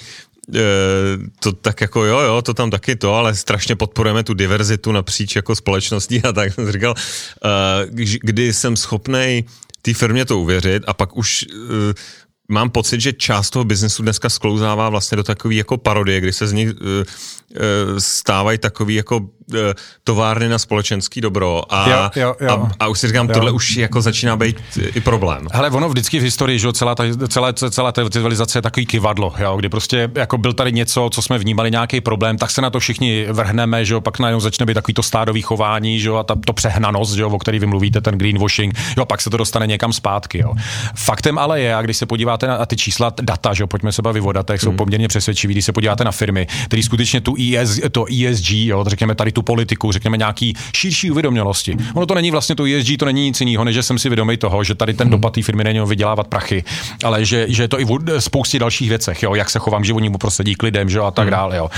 to 1.41 1.53
tak 1.53 1.81
jako 1.81 2.05
jo, 2.05 2.19
jo, 2.21 2.43
to 2.43 2.55
tam 2.55 2.71
taky 2.71 2.97
to, 2.97 3.15
ale 3.15 3.35
strašně 3.35 3.77
podporujeme 3.77 4.23
tu 4.23 4.35
diverzitu 4.35 4.93
napříč 4.93 5.37
jako 5.37 5.57
společností 5.57 6.23
a 6.23 6.33
tak 6.33 6.53
jsem 6.55 6.73
říkal, 6.73 6.95
e, 7.45 7.87
kdy 8.23 8.53
jsem 8.53 8.77
schopnej 8.77 9.45
té 9.83 9.95
firmě 9.95 10.25
to 10.25 10.39
uvěřit 10.39 10.83
a 10.87 10.95
pak 10.95 11.17
už 11.17 11.43
e, 11.43 11.95
mám 12.49 12.71
pocit, 12.71 13.01
že 13.01 13.13
část 13.13 13.51
toho 13.51 13.65
biznesu 13.65 14.03
dneska 14.03 14.29
sklouzává 14.29 14.89
vlastně 14.89 15.17
do 15.17 15.23
takové 15.23 15.55
jako 15.55 15.77
parodie, 15.77 16.21
kdy 16.21 16.33
se 16.33 16.47
z 16.47 16.53
nich 16.53 16.69
uh, 16.69 16.77
uh, 16.81 17.99
stávají 17.99 18.59
takový 18.59 18.95
jako 18.95 19.17
uh, 19.17 19.27
továrny 20.05 20.49
na 20.49 20.59
společenský 20.59 21.21
dobro 21.21 21.63
a, 21.75 21.91
jo, 21.91 22.23
jo, 22.23 22.35
jo. 22.41 22.51
a, 22.51 22.85
a 22.85 22.89
už 22.89 22.99
si 22.99 23.07
říkám, 23.07 23.29
jo. 23.29 23.35
tohle 23.35 23.51
už 23.51 23.77
jako 23.77 24.03
začíná 24.03 24.37
být 24.37 24.57
i 24.95 25.01
problém. 25.01 25.47
Ale 25.53 25.71
ono 25.71 25.89
vždycky 25.89 26.19
v 26.19 26.23
historii, 26.23 26.59
že 26.59 26.73
celá 26.73 26.95
ta, 26.95 27.05
celá, 27.29 27.53
celá 27.53 27.93
ta 27.93 28.11
civilizace 28.11 28.59
je 28.59 28.63
takový 28.63 28.87
kivadlo, 28.87 29.35
jo, 29.39 29.57
kdy 29.57 29.69
prostě 29.69 30.11
jako 30.15 30.39
byl 30.39 30.53
tady 30.53 30.73
něco, 30.73 31.11
co 31.13 31.23
jsme 31.23 31.39
vnímali 31.39 31.71
nějaký 31.71 32.01
problém, 32.01 32.39
tak 32.39 32.51
se 32.51 32.63
na 32.63 32.71
to 32.71 32.81
všichni 32.81 33.27
vrhneme, 33.33 33.85
že 33.85 33.95
jo, 33.95 34.01
pak 34.01 34.19
najednou 34.19 34.41
začne 34.41 34.67
být 34.67 34.75
takový 34.75 34.95
to 34.95 35.03
stádový 35.03 35.43
chování, 35.43 36.01
že 36.01 36.09
jo, 36.09 36.17
a 36.17 36.23
ta, 36.23 36.35
to 36.47 36.53
přehnanost, 36.53 37.15
že 37.15 37.23
jo, 37.23 37.31
o 37.31 37.39
který 37.39 37.59
vy 37.59 37.67
mluvíte, 37.67 38.01
ten 38.01 38.19
greenwashing, 38.19 38.79
jo, 38.97 39.03
a 39.03 39.07
pak 39.07 39.21
se 39.21 39.31
to 39.31 39.37
dostane 39.37 39.67
někam 39.67 39.93
zpátky, 39.93 40.39
jo. 40.39 40.55
Faktem 40.97 41.39
ale 41.39 41.61
je, 41.61 41.75
a 41.75 41.83
když 41.83 41.97
se 41.97 42.07
podívá 42.07 42.34
podíváte 42.37 42.47
na 42.47 42.63
a 42.63 42.67
ty 42.67 42.77
čísla, 42.77 43.13
data, 43.23 43.55
že 43.55 43.67
pojďme 43.67 43.93
se 43.93 44.03
bavit 44.03 44.21
o 44.21 44.33
datech, 44.33 44.61
jsou 44.61 44.69
hmm. 44.69 44.77
poměrně 44.77 45.09
přesvědčivý, 45.09 45.55
když 45.55 45.65
se 45.65 45.73
podíváte 45.73 46.05
na 46.05 46.13
firmy, 46.13 46.47
které 46.65 46.83
skutečně 46.83 47.21
tu 47.21 47.35
ES, 47.39 47.81
to 47.93 48.05
ESG, 48.05 48.51
jo, 48.51 48.85
řekněme 48.87 49.15
tady 49.15 49.33
tu 49.33 49.43
politiku, 49.43 49.93
řekněme 49.93 50.17
nějaký 50.17 50.55
širší 50.77 51.11
uvědomělosti. 51.11 51.77
Ono 51.95 52.07
to 52.07 52.15
není 52.15 52.31
vlastně 52.31 52.55
to 52.55 52.65
ESG, 52.65 52.99
to 52.99 53.05
není 53.05 53.25
nic 53.25 53.41
jiného, 53.41 53.65
než 53.65 53.75
že 53.75 53.83
jsem 53.83 53.99
si 53.99 54.09
vědomý 54.09 54.37
toho, 54.37 54.65
že 54.65 54.75
tady 54.75 54.95
ten 54.95 55.07
hmm. 55.07 55.11
dopad 55.11 55.33
té 55.33 55.43
firmy 55.43 55.65
není 55.65 55.81
vydělávat 55.87 56.27
prachy, 56.27 56.65
ale 57.05 57.25
že, 57.25 57.47
že 57.49 57.63
je 57.63 57.69
to 57.69 57.81
i 57.81 57.85
v 57.85 58.21
spoustě 58.21 58.59
dalších 58.59 58.89
věcech, 58.89 59.23
jo, 59.23 59.35
jak 59.35 59.51
se 59.51 59.59
chovám 59.59 59.85
životnímu 59.85 60.19
prostředí 60.19 60.55
k 60.55 60.63
lidem, 60.63 60.89
že 60.89 60.99
jo, 60.99 61.05
a 61.05 61.11
tak 61.11 61.25
hmm. 61.25 61.31
dále. 61.31 61.57
Jo. 61.57 61.71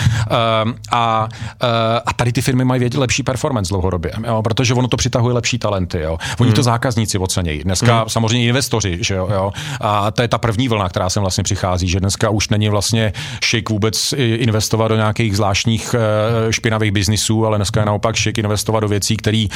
Um, 0.64 0.74
a, 0.92 1.28
uh, 1.62 1.68
a 2.06 2.12
tady 2.12 2.32
ty 2.32 2.42
firmy 2.42 2.64
mají 2.64 2.80
vědět 2.80 2.98
lepší 2.98 3.22
performance 3.22 3.68
dlouhodobě, 3.68 4.12
jo, 4.26 4.42
protože 4.42 4.74
ono 4.74 4.88
to 4.88 4.96
přitahuje 4.96 5.34
lepší 5.34 5.58
talenty. 5.58 6.00
Jo. 6.00 6.18
Oni 6.38 6.48
hmm. 6.48 6.56
to 6.56 6.62
zákazníci 6.62 7.18
ocenějí. 7.18 7.64
Dneska 7.64 7.98
hmm. 7.98 8.08
samozřejmě 8.08 8.46
investoři, 8.46 8.98
že 9.00 9.14
jo, 9.14 9.28
jo. 9.32 9.52
A 9.80 10.10
to 10.10 10.22
je 10.22 10.28
ta 10.28 10.38
první 10.46 10.68
vlna, 10.68 10.88
která 10.88 11.10
sem 11.10 11.20
vlastně 11.20 11.44
přichází, 11.44 11.88
že 11.88 12.00
dneska 12.00 12.30
už 12.30 12.48
není 12.48 12.68
vlastně 12.68 13.12
šik 13.44 13.70
vůbec 13.70 14.14
investovat 14.16 14.88
do 14.88 14.96
nějakých 14.96 15.36
zvláštních 15.36 15.94
eh, 15.94 16.52
špinavých 16.52 16.92
biznisů, 16.92 17.46
ale 17.46 17.58
dneska 17.58 17.80
je 17.80 17.86
naopak 17.86 18.16
šik 18.16 18.38
investovat 18.38 18.80
do 18.80 18.88
věcí, 18.88 19.16
které 19.16 19.46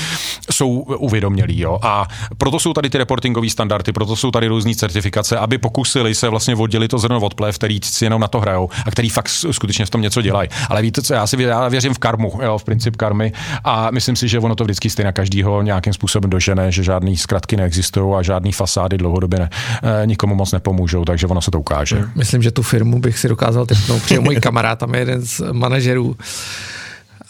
jsou 0.50 0.68
uvědomělý. 0.78 1.60
Jo? 1.60 1.78
A 1.82 2.08
proto 2.38 2.58
jsou 2.58 2.72
tady 2.72 2.90
ty 2.90 2.98
reportingové 2.98 3.50
standardy, 3.50 3.92
proto 3.92 4.16
jsou 4.16 4.30
tady 4.30 4.46
různé 4.48 4.74
certifikace, 4.74 5.38
aby 5.38 5.58
pokusili 5.58 6.14
se 6.14 6.28
vlastně 6.28 6.56
oddělit 6.56 6.88
to 6.88 6.98
zrno 6.98 7.20
od 7.20 7.34
plev, 7.34 7.54
který 7.54 7.80
si 7.84 8.04
jenom 8.04 8.20
na 8.20 8.28
to 8.28 8.40
hrajou 8.40 8.68
a 8.86 8.90
který 8.90 9.08
fakt 9.08 9.28
skutečně 9.28 9.86
v 9.86 9.90
tom 9.90 10.00
něco 10.00 10.22
dělají. 10.22 10.48
Ale 10.68 10.82
víte 10.82 11.02
co, 11.02 11.14
já 11.14 11.26
si 11.26 11.42
já 11.42 11.68
věřím 11.68 11.94
v 11.94 11.98
karmu, 11.98 12.32
jo, 12.42 12.58
v 12.58 12.64
princip 12.64 12.96
karmy 12.96 13.32
a 13.64 13.90
myslím 13.90 14.16
si, 14.16 14.28
že 14.28 14.38
ono 14.38 14.54
to 14.54 14.64
vždycky 14.64 14.90
stejně 14.90 15.12
každýho 15.12 15.62
nějakým 15.62 15.92
způsobem 15.92 16.30
dožene, 16.30 16.72
že 16.72 16.82
žádný 16.82 17.16
zkratky 17.16 17.56
neexistují 17.56 18.14
a 18.14 18.22
žádný 18.22 18.52
fasády 18.52 18.98
dlouhodobě 18.98 19.38
ne, 19.38 19.50
eh, 19.52 20.06
nikomu 20.06 20.34
moc 20.34 20.52
nepomůžou 20.52 20.79
takže 21.04 21.26
ono 21.26 21.40
se 21.40 21.50
to 21.50 21.60
ukáže. 21.60 22.04
Myslím, 22.14 22.42
že 22.42 22.50
tu 22.50 22.62
firmu 22.62 22.98
bych 22.98 23.18
si 23.18 23.28
dokázal 23.28 23.66
typnout, 23.66 24.02
protože 24.02 24.20
můj 24.20 24.36
kamarád 24.36 24.78
tam 24.78 24.94
je 24.94 25.00
jeden 25.00 25.26
z 25.26 25.42
manažerů 25.52 26.16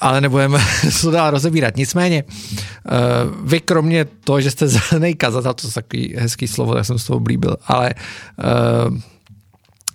ale 0.01 0.21
nebudeme 0.21 0.59
to 1.01 1.11
dál 1.11 1.31
rozebírat. 1.31 1.77
Nicméně, 1.77 2.25
eh, 2.25 2.91
vy 3.45 3.61
kromě 3.61 4.05
toho, 4.05 4.41
že 4.41 4.51
jste 4.51 4.69
zelený 4.69 5.15
kazatel, 5.15 5.55
to 5.55 5.67
je 5.67 5.73
takový 5.73 6.15
hezký 6.19 6.49
slovo, 6.49 6.75
tak 6.75 6.85
jsem 6.85 6.99
z 6.99 7.05
toho 7.05 7.17
oblíbil, 7.17 7.57
ale 7.67 7.91
eh, 7.91 9.01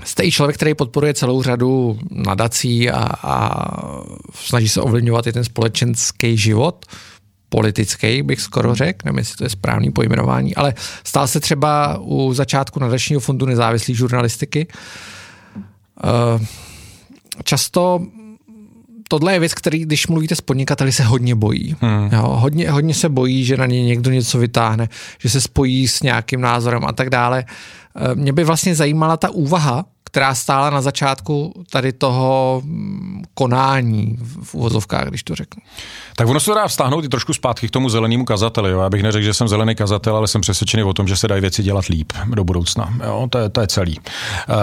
jste 0.04 0.24
i 0.24 0.32
člověk, 0.32 0.58
který 0.58 0.74
podporuje 0.74 1.14
celou 1.14 1.44
řadu 1.44 2.00
nadací 2.12 2.90
a, 2.90 3.10
a 3.24 3.66
snaží 4.34 4.70
se 4.70 4.82
ovlivňovat 4.82 5.28
i 5.28 5.34
ten 5.34 5.44
společenský 5.44 6.38
život 6.38 6.86
politický, 7.50 8.22
bych 8.22 8.42
skoro 8.42 8.76
řekl, 8.76 9.00
nevím, 9.06 9.18
jestli 9.18 9.38
to 9.38 9.44
je 9.44 9.50
správný 9.50 9.92
pojmenování, 9.92 10.56
ale 10.56 10.74
stál 11.04 11.28
se 11.28 11.40
třeba 11.40 11.98
u 12.02 12.34
začátku 12.34 12.80
nadačního 12.80 13.22
fondu 13.22 13.46
nezávislé 13.46 13.96
žurnalistiky. 13.96 14.68
Eh, 16.04 16.46
často 17.44 18.02
tohle 19.08 19.34
je 19.34 19.40
věc, 19.40 19.54
který, 19.54 19.80
když 19.80 20.08
mluvíte 20.08 20.36
s 20.36 20.42
podnikateli, 20.42 20.92
se 20.92 21.04
hodně 21.04 21.36
bojí. 21.36 21.76
Hmm. 21.80 22.10
Jo, 22.14 22.22
hodně, 22.22 22.72
hodně 22.72 22.94
se 22.94 23.10
bojí, 23.10 23.46
že 23.46 23.58
na 23.58 23.66
ně 23.66 23.84
někdo 23.84 24.12
něco 24.12 24.38
vytáhne, 24.38 24.90
že 25.20 25.30
se 25.30 25.42
spojí 25.42 25.88
s 25.88 26.02
nějakým 26.02 26.42
názorem 26.42 26.86
a 26.86 26.92
tak 26.92 27.10
dále. 27.10 27.46
Eh, 27.96 28.16
mě 28.16 28.34
by 28.34 28.44
vlastně 28.44 28.76
zajímala 28.76 29.18
ta 29.18 29.30
úvaha, 29.30 29.86
která 30.16 30.36
stála 30.36 30.70
na 30.70 30.82
začátku 30.82 31.54
tady 31.70 31.94
toho 31.94 32.62
mm, 32.66 33.24
konání 33.34 34.18
v 34.44 34.56
uvozovkách, 34.56 35.08
když 35.08 35.24
to 35.24 35.36
řeknu. 35.36 35.62
Tak 36.16 36.28
ono 36.28 36.40
se 36.40 36.52
dá 36.54 36.68
vztáhnout 36.68 37.06
i 37.06 37.10
trošku 37.10 37.34
zpátky 37.34 37.68
k 37.68 37.72
tomu 37.72 37.90
zelenému 37.90 38.26
kazateli. 38.26 38.72
Jo. 38.72 38.80
Já 38.80 38.90
bych 38.90 39.04
neřekl, 39.04 39.26
že 39.26 39.34
jsem 39.34 39.48
zelený 39.48 39.76
kazatel, 39.76 40.16
ale 40.16 40.28
jsem 40.28 40.42
přesvědčený 40.42 40.84
o 40.84 40.94
tom, 40.94 41.08
že 41.08 41.18
se 41.18 41.28
dají 41.28 41.42
věci 41.42 41.64
dělat 41.64 41.86
líp 41.86 42.14
do 42.26 42.44
budoucna. 42.44 42.94
Jo. 43.06 43.28
To, 43.30 43.38
je, 43.38 43.50
to 43.50 43.62
je 43.62 43.68
celý. 43.68 44.00
Uh, 44.00 44.56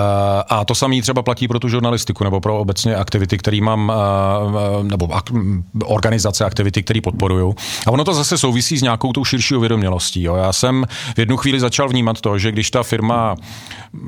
a 0.48 0.64
to 0.64 0.74
samé 0.74 1.02
třeba 1.02 1.22
platí 1.22 1.48
pro 1.48 1.58
tu 1.58 1.68
žurnalistiku 1.68 2.24
nebo 2.24 2.40
pro 2.40 2.58
obecně 2.58 2.96
aktivity, 2.96 3.38
které 3.38 3.60
mám, 3.60 3.92
uh, 4.48 4.84
nebo 4.84 5.06
ak- 5.06 5.62
organizace, 5.84 6.44
aktivity, 6.44 6.82
které 6.82 7.00
podporuju. 7.00 7.54
A 7.86 7.90
ono 7.90 8.04
to 8.04 8.14
zase 8.14 8.38
souvisí 8.38 8.78
s 8.78 8.82
nějakou 8.82 9.12
tou 9.12 9.24
širší 9.24 9.54
uvědomělostí. 9.54 10.22
Jo. 10.22 10.36
Já 10.36 10.52
jsem 10.52 10.86
v 11.14 11.18
jednu 11.18 11.36
chvíli 11.36 11.60
začal 11.60 11.88
vnímat 11.88 12.20
to, 12.20 12.38
že 12.38 12.52
když 12.52 12.70
ta 12.70 12.82
firma 12.82 13.36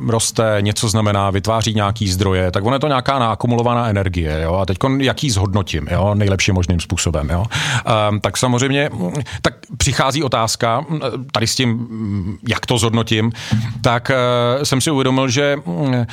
roste, 0.07 0.57
něco 0.61 0.89
znamená, 0.89 1.31
vytváří 1.35 1.75
nějaký 1.75 2.09
zdroje, 2.09 2.51
tak 2.51 2.65
ono 2.65 2.77
je 2.77 2.81
to 2.81 2.89
nějaká 2.89 3.19
naakumulovaná 3.19 3.89
energie. 3.89 4.41
Jo? 4.43 4.55
A 4.55 4.67
teď 4.67 4.79
jak 4.99 5.25
ji 5.25 5.31
zhodnotím 5.31 5.89
jo? 5.91 6.15
nejlepším 6.15 6.55
možným 6.55 6.81
způsobem. 6.81 7.29
Jo? 7.31 7.45
Um, 8.11 8.21
tak 8.21 8.37
samozřejmě 8.37 8.91
tak 9.43 9.55
přichází 9.77 10.23
otázka, 10.23 10.85
tady 11.33 11.47
s 11.47 11.57
tím, 11.57 11.89
jak 12.49 12.67
to 12.67 12.79
zhodnotím, 12.79 13.33
tak 13.81 14.11
uh, 14.11 14.63
jsem 14.63 14.81
si 14.81 14.91
uvědomil, 14.91 15.29
že 15.29 15.57
uh, 15.65 16.05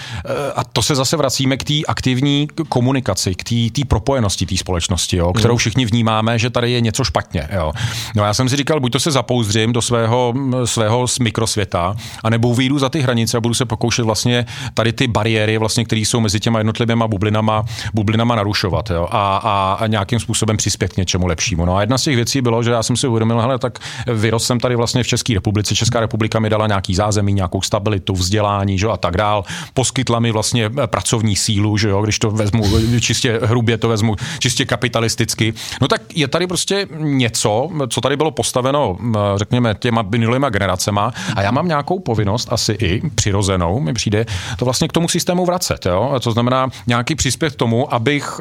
a 0.56 0.64
to 0.64 0.82
se 0.82 0.96
zase 0.96 1.18
vracíme 1.18 1.58
k 1.58 1.64
té 1.64 1.74
aktivní 1.88 2.48
komunikaci, 2.70 3.36
k 3.36 3.72
té 3.72 3.86
propojenosti 3.88 4.46
té 4.46 4.58
společnosti, 4.58 5.18
jo? 5.18 5.34
kterou 5.34 5.58
všichni 5.58 5.86
vnímáme, 5.86 6.40
že 6.40 6.50
tady 6.50 6.72
je 6.72 6.82
něco 6.82 7.04
špatně. 7.04 7.48
Jo? 7.54 7.74
No 8.16 8.24
já 8.24 8.34
jsem 8.34 8.50
si 8.50 8.56
říkal, 8.56 8.80
buď 8.80 8.92
to 8.92 9.00
se 9.00 9.12
zapouzdřím 9.12 9.74
do 9.74 9.82
svého, 9.82 10.34
svého 10.66 11.06
mikrosvěta, 11.22 11.96
anebo 12.24 12.56
vyjdu 12.56 12.80
za 12.80 12.90
ty 12.90 13.02
hranice 13.02 13.38
a 13.38 13.42
budu 13.42 13.54
se 13.54 13.66
pokoušet 13.66 14.04
vlastně 14.04 14.46
tady 14.74 14.94
ty 14.94 15.08
bariéry, 15.12 15.58
vlastně, 15.58 15.86
které 15.86 16.02
jsou 16.02 16.20
mezi 16.20 16.40
těma 16.40 16.60
jednotlivými 16.60 17.04
bublinama, 17.08 17.64
bublinama 17.94 18.36
narušovat 18.36 18.90
jo? 18.90 19.08
A, 19.12 19.38
a, 19.38 19.78
a, 19.80 19.88
nějakým 19.88 20.20
způsobem 20.20 20.58
přispět 20.58 20.94
k 20.94 20.98
něčemu 20.98 21.28
lepšímu. 21.28 21.66
No 21.66 21.76
a 21.76 21.82
jedna 21.82 21.98
z 21.98 22.04
těch 22.04 22.16
věcí 22.16 22.42
bylo, 22.42 22.64
že 22.64 22.72
já 22.72 22.84
jsem 22.84 22.98
si 22.98 23.08
uvědomil, 23.08 23.42
hele, 23.42 23.60
tak 23.60 23.80
vyrost 24.14 24.48
jsem 24.48 24.60
tady 24.60 24.76
vlastně 24.76 25.04
v 25.04 25.08
České 25.08 25.34
republice. 25.34 25.76
Česká 25.76 26.00
republika 26.00 26.40
mi 26.40 26.50
dala 26.50 26.68
nějaký 26.68 26.96
zázemí, 26.96 27.34
nějakou 27.34 27.62
stabilitu, 27.62 28.14
vzdělání 28.14 28.78
že? 28.78 28.88
a 28.88 28.98
tak 28.98 29.18
dál. 29.18 29.44
Poskytla 29.74 30.20
mi 30.20 30.32
vlastně 30.32 30.70
pracovní 30.86 31.36
sílu, 31.36 31.78
že 31.78 31.90
jo? 31.90 32.02
když 32.02 32.20
to 32.20 32.32
vezmu 32.32 32.64
čistě 33.00 33.40
hrubě, 33.44 33.78
to 33.78 33.90
vezmu 33.90 34.16
čistě 34.40 34.66
kapitalisticky. 34.66 35.54
No 35.82 35.88
tak 35.88 36.02
je 36.16 36.28
tady 36.28 36.48
prostě 36.48 36.88
něco, 36.98 37.70
co 37.90 38.02
tady 38.02 38.18
bylo 38.18 38.32
postaveno, 38.32 38.98
řekněme, 39.36 39.76
těma 39.80 40.02
minulýma 40.02 40.50
generacema 40.50 41.14
a 41.36 41.42
já 41.42 41.52
mám 41.52 41.68
nějakou 41.68 42.00
povinnost 42.00 42.48
asi 42.52 42.72
i 42.72 43.02
přirozenou, 43.16 43.80
mi 43.80 43.94
přijde 43.94 44.26
to 44.58 44.66
vlastně 44.66 44.88
k 44.92 44.94
tomu 44.94 45.08
systému 45.08 45.46
vracet. 45.46 45.86
Jo? 45.86 46.20
To 46.24 46.32
znamená 46.32 46.70
nějaký 46.88 47.16
příspěch 47.16 47.54
k 47.54 47.56
tomu, 47.56 47.94
abych 47.94 48.40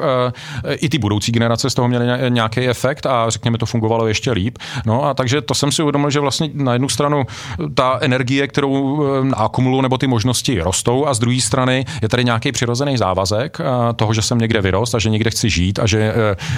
e, 0.63 0.73
i 0.73 0.89
ty 0.89 0.97
budoucí 0.97 1.31
generace 1.31 1.69
z 1.69 1.73
toho 1.73 1.87
měly 1.87 2.05
nějaký 2.29 2.67
efekt 2.67 3.05
a 3.05 3.29
řekněme 3.29 3.57
to 3.57 3.65
fungovalo 3.65 4.07
ještě 4.07 4.31
líp. 4.31 4.57
No 4.85 5.03
a 5.03 5.13
takže 5.13 5.41
to 5.41 5.53
jsem 5.53 5.71
si 5.71 5.81
uvědomil, 5.81 6.09
že 6.09 6.19
vlastně 6.19 6.49
na 6.53 6.73
jednu 6.73 6.89
stranu 6.89 7.23
ta 7.73 7.97
energie, 8.01 8.47
kterou 8.47 9.03
e, 9.03 9.35
akumuluju, 9.35 9.81
nebo 9.81 9.97
ty 9.97 10.07
možnosti 10.07 10.61
rostou 10.61 11.07
a 11.07 11.13
z 11.13 11.19
druhé 11.19 11.41
strany 11.41 11.85
je 12.01 12.09
tady 12.09 12.23
nějaký 12.23 12.51
přirozený 12.51 12.97
závazek 12.97 13.57
toho, 13.95 14.13
že 14.13 14.21
jsem 14.21 14.37
někde 14.37 14.61
vyrost 14.61 14.95
a 14.95 14.99
že 14.99 15.09
někde 15.09 15.29
chci 15.29 15.49
žít 15.49 15.79
a 15.79 15.87
že 15.87 16.13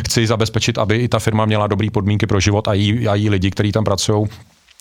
chci 0.06 0.28
zabezpečit, 0.28 0.78
aby 0.78 0.98
i 0.98 1.08
ta 1.08 1.20
firma 1.20 1.46
měla 1.46 1.68
dobré 1.68 1.88
podmínky 1.92 2.28
pro 2.28 2.40
život 2.40 2.68
a 2.68 2.74
jí, 2.74 3.08
a 3.08 3.16
jí 3.16 3.30
lidi, 3.30 3.52
kteří 3.52 3.72
tam 3.72 3.84
pracují 3.84 4.28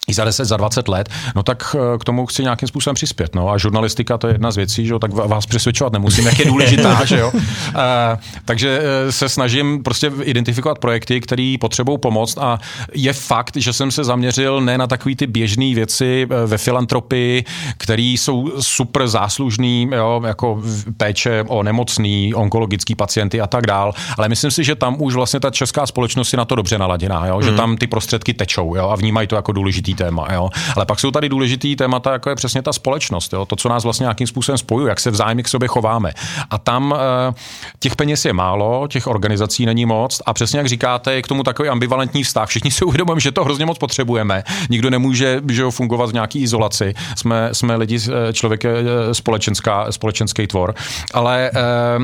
i 0.08 0.14
za 0.14 0.24
10, 0.24 0.44
za 0.44 0.56
20 0.56 0.88
let, 0.88 1.08
no 1.36 1.42
tak 1.42 1.76
eh, 1.78 1.98
k 1.98 2.04
tomu 2.04 2.26
chci 2.26 2.42
nějakým 2.42 2.68
způsobem 2.68 2.94
přispět. 2.94 3.34
No 3.34 3.50
a 3.50 3.58
žurnalistika 3.58 4.18
to 4.18 4.26
je 4.26 4.34
jedna 4.34 4.50
z 4.50 4.56
věcí, 4.56 4.86
že 4.86 4.92
jo, 4.92 4.98
tak 4.98 5.12
vás 5.12 5.46
přesvědčovat 5.46 5.92
nemusím, 5.92 6.26
jak 6.26 6.38
je 6.38 6.44
důležitá, 6.44 7.04
že 7.04 7.18
jo. 7.18 7.32
E, 7.34 8.18
takže 8.44 8.80
eh, 8.82 9.12
se 9.12 9.28
snažím 9.28 9.82
prostě 9.82 10.12
identifikovat 10.22 10.78
projekty, 10.78 11.20
které 11.20 11.54
potřebují 11.60 11.98
pomoc 11.98 12.36
a 12.36 12.58
je 12.94 13.12
fakt, 13.12 13.56
že 13.56 13.72
jsem 13.72 13.90
se 13.90 14.04
zaměřil 14.04 14.60
ne 14.60 14.78
na 14.78 14.86
takové 14.86 15.14
ty 15.14 15.26
běžné 15.26 15.74
věci 15.74 16.26
ve 16.46 16.58
filantropii, 16.58 17.44
které 17.76 18.02
jsou 18.02 18.52
super 18.60 19.08
záslužný, 19.08 19.88
jo, 19.96 20.22
jako 20.26 20.62
péče 20.96 21.44
o 21.48 21.62
nemocný, 21.62 22.34
onkologický 22.34 22.94
pacienty 22.94 23.40
a 23.40 23.46
tak 23.46 23.66
dál, 23.66 23.94
ale 24.18 24.28
myslím 24.28 24.50
si, 24.50 24.64
že 24.64 24.74
tam 24.74 24.96
už 24.98 25.14
vlastně 25.14 25.40
ta 25.40 25.50
česká 25.50 25.86
společnost 25.86 26.32
je 26.32 26.36
na 26.36 26.44
to 26.44 26.54
dobře 26.54 26.78
naladěná, 26.78 27.26
jo, 27.26 27.42
že 27.42 27.48
hmm. 27.48 27.56
tam 27.56 27.76
ty 27.76 27.86
prostředky 27.86 28.34
tečou 28.34 28.76
jo, 28.76 28.88
a 28.88 28.96
vnímají 28.96 29.28
to 29.28 29.36
jako 29.36 29.52
důležitý 29.52 29.91
téma. 29.94 30.26
Jo. 30.32 30.50
Ale 30.76 30.86
pak 30.86 31.00
jsou 31.00 31.10
tady 31.10 31.28
důležitý 31.28 31.76
témata, 31.76 32.12
jako 32.12 32.30
je 32.30 32.36
přesně 32.36 32.62
ta 32.62 32.72
společnost, 32.72 33.32
jo. 33.32 33.46
to, 33.46 33.56
co 33.56 33.68
nás 33.68 33.84
vlastně 33.84 34.04
nějakým 34.04 34.26
způsobem 34.26 34.58
spojuje, 34.58 34.88
jak 34.88 35.00
se 35.00 35.10
vzájemně 35.10 35.42
k 35.42 35.48
sobě 35.48 35.68
chováme. 35.68 36.12
A 36.50 36.58
tam 36.58 36.94
e, 36.94 37.34
těch 37.78 37.96
peněz 37.96 38.24
je 38.24 38.32
málo, 38.32 38.88
těch 38.88 39.06
organizací 39.06 39.66
není 39.66 39.86
moc 39.86 40.22
a 40.26 40.32
přesně 40.32 40.58
jak 40.58 40.66
říkáte, 40.66 41.14
je 41.14 41.22
k 41.22 41.28
tomu 41.28 41.42
takový 41.42 41.68
ambivalentní 41.68 42.22
vztah. 42.22 42.48
Všichni 42.48 42.70
si 42.70 42.84
uvědomujeme, 42.88 43.20
že 43.20 43.32
to 43.32 43.44
hrozně 43.44 43.66
moc 43.66 43.78
potřebujeme. 43.78 44.44
Nikdo 44.70 44.90
nemůže 44.90 45.40
že 45.50 45.64
fungovat 45.70 46.10
v 46.10 46.12
nějaký 46.12 46.42
izolaci. 46.42 46.94
Jsme, 47.16 47.48
jsme 47.52 47.76
lidi, 47.76 47.98
eh, 47.98 48.32
člověk 48.32 48.64
eh, 48.64 48.74
společenská, 49.12 49.92
společenský 49.92 50.46
tvor. 50.46 50.74
Ale 51.14 51.50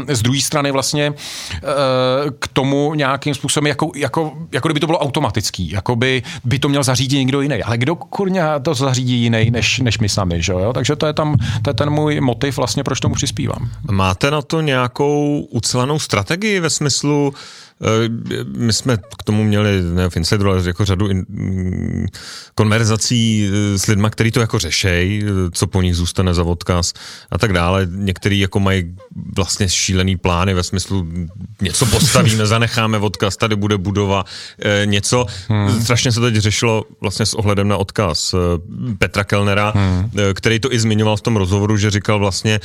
z 0.08 0.22
druhé 0.22 0.40
strany 0.40 0.70
vlastně 0.70 1.12
k 2.38 2.48
tomu 2.48 2.94
nějakým 2.94 3.34
způsobem, 3.34 3.66
jako, 3.66 3.90
jako, 3.96 4.32
jako 4.52 4.68
kdyby 4.68 4.80
to 4.80 4.86
bylo 4.86 4.98
automatický, 4.98 5.70
jako 5.70 5.96
by, 5.96 6.22
by 6.44 6.58
to 6.58 6.68
měl 6.68 6.82
zařídit 6.82 7.18
někdo 7.18 7.40
jiný. 7.40 7.62
Ale 7.62 7.77
kdo 7.78 7.96
kurňa 7.96 8.58
to 8.58 8.74
zařídí 8.74 9.14
jiný 9.14 9.50
než, 9.50 9.78
než 9.78 9.98
my 9.98 10.08
sami, 10.08 10.42
že 10.42 10.52
jo? 10.52 10.72
Takže 10.72 10.96
to 10.96 11.06
je 11.06 11.12
tam, 11.12 11.36
to 11.62 11.70
je 11.70 11.74
ten 11.74 11.90
můj 11.90 12.20
motiv 12.20 12.56
vlastně, 12.56 12.84
proč 12.84 13.00
tomu 13.00 13.14
přispívám. 13.14 13.70
Máte 13.90 14.30
na 14.30 14.42
to 14.42 14.60
nějakou 14.60 15.46
ucelenou 15.50 15.98
strategii 15.98 16.60
ve 16.60 16.70
smyslu, 16.70 17.34
Eh, 17.82 18.08
my 18.56 18.72
jsme 18.72 18.96
k 18.96 19.22
tomu 19.24 19.44
měli 19.44 19.82
ne 19.82 20.10
v 20.10 20.16
Insideru, 20.16 20.50
ale 20.50 20.62
jako 20.66 20.84
řadu 20.84 21.08
in, 21.08 21.26
konverzací 22.54 23.50
eh, 23.50 23.78
s 23.78 23.86
lidmi, 23.86 24.08
kteří 24.10 24.30
to 24.30 24.40
jako 24.40 24.58
řešejí, 24.58 25.22
eh, 25.24 25.50
co 25.52 25.66
po 25.66 25.82
nich 25.82 25.96
zůstane 25.96 26.34
za 26.34 26.44
odkaz 26.44 26.92
a 27.30 27.38
tak 27.38 27.52
dále. 27.52 27.86
Někteří 27.90 28.40
jako 28.40 28.60
mají 28.60 28.96
vlastně 29.36 29.68
šílený 29.68 30.16
plány 30.16 30.54
ve 30.54 30.62
smyslu 30.62 31.06
něco 31.62 31.86
postavíme, 31.86 32.46
zanecháme 32.46 32.98
odkaz, 32.98 33.36
tady 33.36 33.56
bude 33.56 33.78
budova, 33.78 34.24
něco. 34.84 35.26
Hmm. 35.48 35.82
Strašně 35.82 36.12
se 36.12 36.20
teď 36.20 36.36
řešilo 36.36 36.84
vlastně 37.00 37.26
s 37.26 37.34
ohledem 37.34 37.68
na 37.68 37.76
odkaz 37.76 38.34
Petra 38.98 39.24
Kellnera, 39.24 39.72
hmm. 39.76 40.10
který 40.34 40.60
to 40.60 40.72
i 40.72 40.78
zmiňoval 40.80 41.16
v 41.16 41.20
tom 41.20 41.36
rozhovoru, 41.36 41.76
že 41.76 41.90
říkal 41.90 42.18
vlastně, 42.18 42.60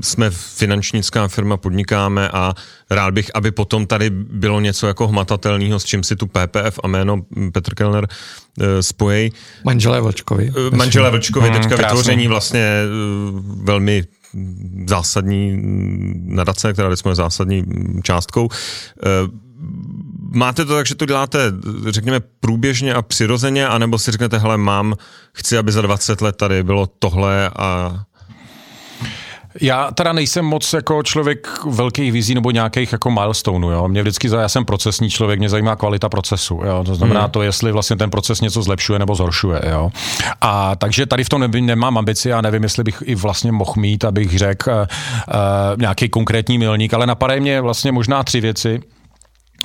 jsme 0.00 0.30
finančnická 0.30 1.28
firma, 1.28 1.56
podnikáme 1.56 2.28
a 2.28 2.54
rád 2.90 3.14
bych, 3.14 3.30
aby 3.34 3.50
potom 3.50 3.86
tady 3.86 4.10
bylo 4.10 4.60
něco 4.60 4.86
jako 4.86 5.08
hmatatelného, 5.08 5.78
s 5.78 5.84
čím 5.84 6.02
si 6.02 6.16
tu 6.16 6.26
PPF 6.26 6.80
a 6.82 6.88
jméno 6.88 7.22
Petr 7.52 7.74
Kellner 7.74 8.08
e, 8.60 8.82
spojí. 8.82 9.32
Manželé 9.64 10.00
Vlčkovi. 10.00 10.52
E, 10.72 10.76
manželé 10.76 11.10
Vlčkovi, 11.10 11.50
mm, 11.50 11.54
teďka 11.54 11.76
krásný. 11.76 11.84
vytvoření 11.84 12.28
vlastně 12.28 12.60
e, 12.60 12.86
velmi 13.62 14.04
zásadní 14.86 15.58
nadace, 16.14 16.72
která 16.72 16.90
disponuje 16.90 17.16
zásadní 17.16 17.64
částkou. 18.02 18.48
Máte 20.34 20.64
to 20.64 20.74
tak, 20.74 20.86
že 20.86 20.94
to 20.94 21.06
děláte, 21.06 21.38
řekněme, 21.88 22.20
průběžně 22.40 22.94
a 22.94 23.02
přirozeně, 23.02 23.68
anebo 23.68 23.98
si 23.98 24.10
řeknete, 24.10 24.38
hele, 24.38 24.56
mám, 24.56 24.94
chci, 25.32 25.58
aby 25.58 25.72
za 25.72 25.80
20 25.80 26.20
let 26.20 26.36
tady 26.36 26.62
bylo 26.62 26.86
tohle 26.86 27.50
a 27.58 28.02
já 29.60 29.90
teda 29.90 30.12
nejsem 30.12 30.44
moc 30.44 30.72
jako 30.72 31.02
člověk 31.02 31.48
velkých 31.64 32.12
vizí 32.12 32.34
nebo 32.34 32.50
nějakých 32.50 32.92
jako 32.92 33.10
milestoneů. 33.10 33.70
Jo. 33.70 33.88
Mě 33.88 34.02
vždycky, 34.02 34.28
já 34.40 34.48
jsem 34.48 34.64
procesní 34.64 35.10
člověk, 35.10 35.38
mě 35.38 35.48
zajímá 35.48 35.76
kvalita 35.76 36.08
procesu. 36.08 36.60
Jo. 36.64 36.84
To 36.84 36.94
znamená 36.94 37.20
hmm. 37.20 37.30
to, 37.30 37.42
jestli 37.42 37.72
vlastně 37.72 37.96
ten 37.96 38.10
proces 38.10 38.40
něco 38.40 38.62
zlepšuje 38.62 38.98
nebo 38.98 39.14
zhoršuje. 39.14 39.60
Jo. 39.70 39.90
A 40.40 40.76
takže 40.76 41.06
tady 41.06 41.24
v 41.24 41.28
tom 41.28 41.50
nemám 41.50 41.98
ambici 41.98 42.32
a 42.32 42.40
nevím, 42.40 42.62
jestli 42.62 42.84
bych 42.84 43.02
i 43.06 43.14
vlastně 43.14 43.52
mohl 43.52 43.72
mít, 43.76 44.04
abych 44.04 44.38
řekl 44.38 44.70
uh, 44.70 44.76
uh, 44.76 44.84
nějaký 45.80 46.08
konkrétní 46.08 46.58
milník, 46.58 46.94
ale 46.94 47.06
napadají 47.06 47.40
mě 47.40 47.60
vlastně 47.60 47.92
možná 47.92 48.22
tři 48.22 48.40
věci. 48.40 48.80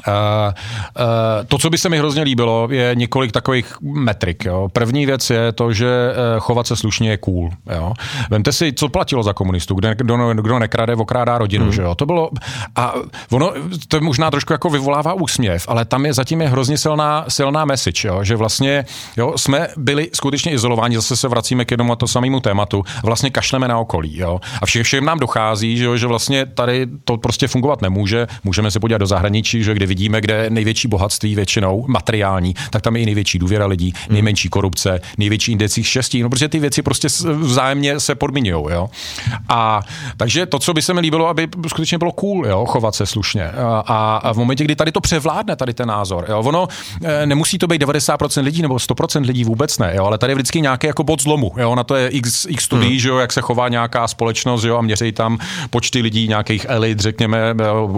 Uh, 0.07 0.53
uh, 0.99 1.45
to, 1.47 1.57
co 1.57 1.69
by 1.69 1.77
se 1.77 1.89
mi 1.89 1.97
hrozně 1.97 2.21
líbilo, 2.21 2.67
je 2.71 2.91
několik 2.95 3.31
takových 3.31 3.75
metrik. 3.81 4.45
Jo. 4.45 4.67
První 4.73 5.05
věc 5.05 5.29
je 5.29 5.51
to, 5.51 5.73
že 5.73 5.85
uh, 5.85 6.39
chovat 6.39 6.67
se 6.67 6.75
slušně 6.75 7.09
je 7.09 7.17
cool. 7.17 7.49
Jo. 7.75 7.93
Vemte 8.29 8.51
si, 8.51 8.73
co 8.73 8.89
platilo 8.89 9.23
za 9.23 9.33
komunistů, 9.33 9.75
kdo, 9.75 9.89
kdo, 9.95 10.33
kdo 10.33 10.59
nekrade, 10.59 10.95
okrádá 10.95 11.37
rodinu. 11.37 11.63
Hmm. 11.63 11.73
Že 11.73 11.81
jo. 11.81 11.95
To 11.95 12.05
bylo, 12.05 12.29
a 12.75 12.93
ono, 13.31 13.53
to 13.87 14.01
možná 14.01 14.31
trošku 14.31 14.53
jako 14.53 14.69
vyvolává 14.69 15.13
úsměv, 15.13 15.65
ale 15.67 15.85
tam 15.85 16.05
je 16.05 16.13
zatím 16.13 16.41
je 16.41 16.47
hrozně 16.47 16.77
silná, 16.77 17.25
silná 17.27 17.65
message, 17.65 18.07
jo, 18.07 18.23
že 18.23 18.35
vlastně 18.35 18.85
jo, 19.17 19.33
jsme 19.35 19.67
byli 19.77 20.09
skutečně 20.13 20.51
izolováni, 20.51 20.95
zase 20.95 21.15
se 21.15 21.27
vracíme 21.27 21.65
k 21.65 21.71
jednomu 21.71 21.93
a 21.93 21.95
to 21.95 22.07
samému 22.07 22.39
tématu, 22.39 22.83
vlastně 23.03 23.29
kašleme 23.29 23.67
na 23.67 23.77
okolí. 23.79 24.17
Jo. 24.17 24.39
A 24.61 24.65
vše, 24.65 24.83
všem 24.83 25.05
nám 25.05 25.19
dochází, 25.19 25.77
že, 25.77 25.85
jo, 25.85 25.97
že 25.97 26.07
vlastně 26.07 26.45
tady 26.45 26.87
to 27.03 27.17
prostě 27.17 27.47
fungovat 27.47 27.81
nemůže. 27.81 28.27
Můžeme 28.43 28.71
se 28.71 28.79
podívat 28.79 28.97
do 28.97 29.07
zahraničí, 29.07 29.63
že 29.63 29.73
kdy 29.73 29.85
vidíme, 29.97 30.21
kde 30.21 30.33
je 30.33 30.49
největší 30.49 30.87
bohatství 30.87 31.35
většinou 31.35 31.85
materiální, 31.87 32.53
tak 32.69 32.81
tam 32.81 32.95
je 32.95 33.01
i 33.01 33.05
největší 33.05 33.39
důvěra 33.39 33.65
lidí, 33.65 33.93
hmm. 33.95 34.13
nejmenší 34.13 34.49
korupce, 34.49 35.01
největší 35.17 35.51
indexích 35.51 35.87
štěstí, 35.87 36.23
no 36.23 36.29
protože 36.29 36.47
ty 36.47 36.59
věci 36.59 36.81
prostě 36.81 37.07
vzájemně 37.33 37.99
se 37.99 38.15
podmiňují, 38.15 38.65
jo. 38.69 38.89
A 39.49 39.81
takže 40.17 40.45
to, 40.45 40.59
co 40.59 40.73
by 40.73 40.81
se 40.81 40.93
mi 40.93 40.99
líbilo, 40.99 41.27
aby 41.27 41.47
skutečně 41.67 41.97
bylo 41.97 42.11
cool, 42.11 42.45
jo, 42.45 42.65
chovat 42.65 42.95
se 42.95 43.05
slušně. 43.05 43.49
A, 43.85 44.19
a 44.23 44.33
v 44.33 44.37
momentě, 44.37 44.63
kdy 44.63 44.75
tady 44.75 44.91
to 44.91 45.01
převládne, 45.01 45.55
tady 45.55 45.73
ten 45.73 45.87
názor, 45.87 46.25
jo, 46.29 46.39
ono 46.39 46.67
e, 47.03 47.25
nemusí 47.25 47.57
to 47.57 47.67
být 47.67 47.81
90% 47.81 48.43
lidí 48.43 48.61
nebo 48.61 48.75
100% 48.75 49.25
lidí 49.25 49.43
vůbec 49.43 49.77
ne, 49.77 49.93
jo, 49.95 50.05
ale 50.05 50.17
tady 50.17 50.31
je 50.31 50.35
vždycky 50.35 50.61
nějaký 50.61 50.87
jako 50.87 51.03
bod 51.03 51.21
zlomu, 51.21 51.51
jo, 51.57 51.75
na 51.75 51.83
to 51.83 51.95
je 51.95 52.09
x, 52.09 52.45
x 52.49 52.63
studií, 52.63 52.89
hmm. 52.89 52.99
že 52.99 53.09
jo, 53.09 53.17
jak 53.17 53.33
se 53.33 53.41
chová 53.41 53.69
nějaká 53.69 54.07
společnost, 54.07 54.63
jo, 54.63 54.77
a 54.77 54.81
měří 54.81 55.11
tam 55.11 55.37
počty 55.69 56.01
lidí, 56.01 56.27
nějakých 56.27 56.65
elit, 56.69 56.99
řekněme, 56.99 57.55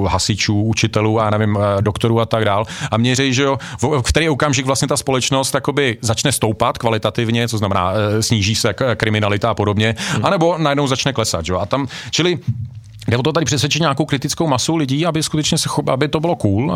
hasičů, 0.07 0.63
učitelů 0.63 1.19
a 1.19 1.29
nevím, 1.29 1.57
e, 1.57 1.78
doktorů 1.81 2.19
a 2.19 2.25
tak 2.25 2.45
dál. 2.45 2.65
A 2.91 2.97
měří, 2.97 3.33
že 3.33 3.43
jo, 3.43 3.57
v, 3.81 4.01
který 4.01 4.29
okamžik 4.29 4.65
vlastně 4.65 4.87
ta 4.87 4.97
společnost 4.97 5.51
takoby 5.51 5.97
začne 6.01 6.31
stoupat 6.31 6.77
kvalitativně, 6.77 7.47
co 7.47 7.57
znamená 7.57 7.93
e, 7.93 8.23
sníží 8.23 8.55
se 8.55 8.73
kriminalita 8.95 9.49
a 9.49 9.53
podobně, 9.53 9.95
hmm. 9.97 10.25
anebo 10.25 10.57
najednou 10.57 10.87
začne 10.87 11.13
klesat, 11.13 11.45
že 11.45 11.53
jo. 11.53 11.59
A 11.59 11.65
tam, 11.65 11.87
čili 12.11 12.39
Jde 13.09 13.17
o 13.17 13.23
to 13.23 13.31
tady 13.31 13.45
přesvědčit 13.45 13.79
nějakou 13.79 14.05
kritickou 14.05 14.47
masu 14.47 14.75
lidí, 14.75 15.05
aby 15.05 15.23
skutečně 15.23 15.57
se, 15.57 15.69
aby 15.91 16.07
to 16.07 16.19
bylo 16.19 16.35
cool, 16.35 16.73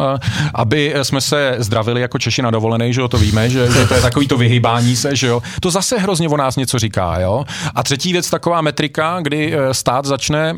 aby 0.53 0.93
jsme 1.03 1.21
se 1.21 1.55
zdravili 1.57 2.01
jako 2.01 2.19
Češi 2.19 2.41
na 2.41 2.51
dovolený, 2.51 2.93
že 2.93 3.01
jo, 3.01 3.07
to 3.07 3.17
víme, 3.17 3.49
že, 3.49 3.71
že 3.71 3.87
to 3.87 3.93
je 3.93 4.01
takový 4.01 4.27
to 4.27 4.37
vyhýbání 4.37 4.95
se, 4.95 5.15
že 5.15 5.27
jo. 5.27 5.41
To 5.59 5.71
zase 5.71 5.97
hrozně 5.97 6.29
o 6.29 6.37
nás 6.37 6.55
něco 6.55 6.79
říká, 6.79 7.19
jo. 7.19 7.45
A 7.75 7.83
třetí 7.83 8.11
věc, 8.11 8.29
taková 8.29 8.61
metrika, 8.61 9.19
kdy 9.21 9.53
e, 9.55 9.73
stát 9.73 10.05
začne, 10.05 10.57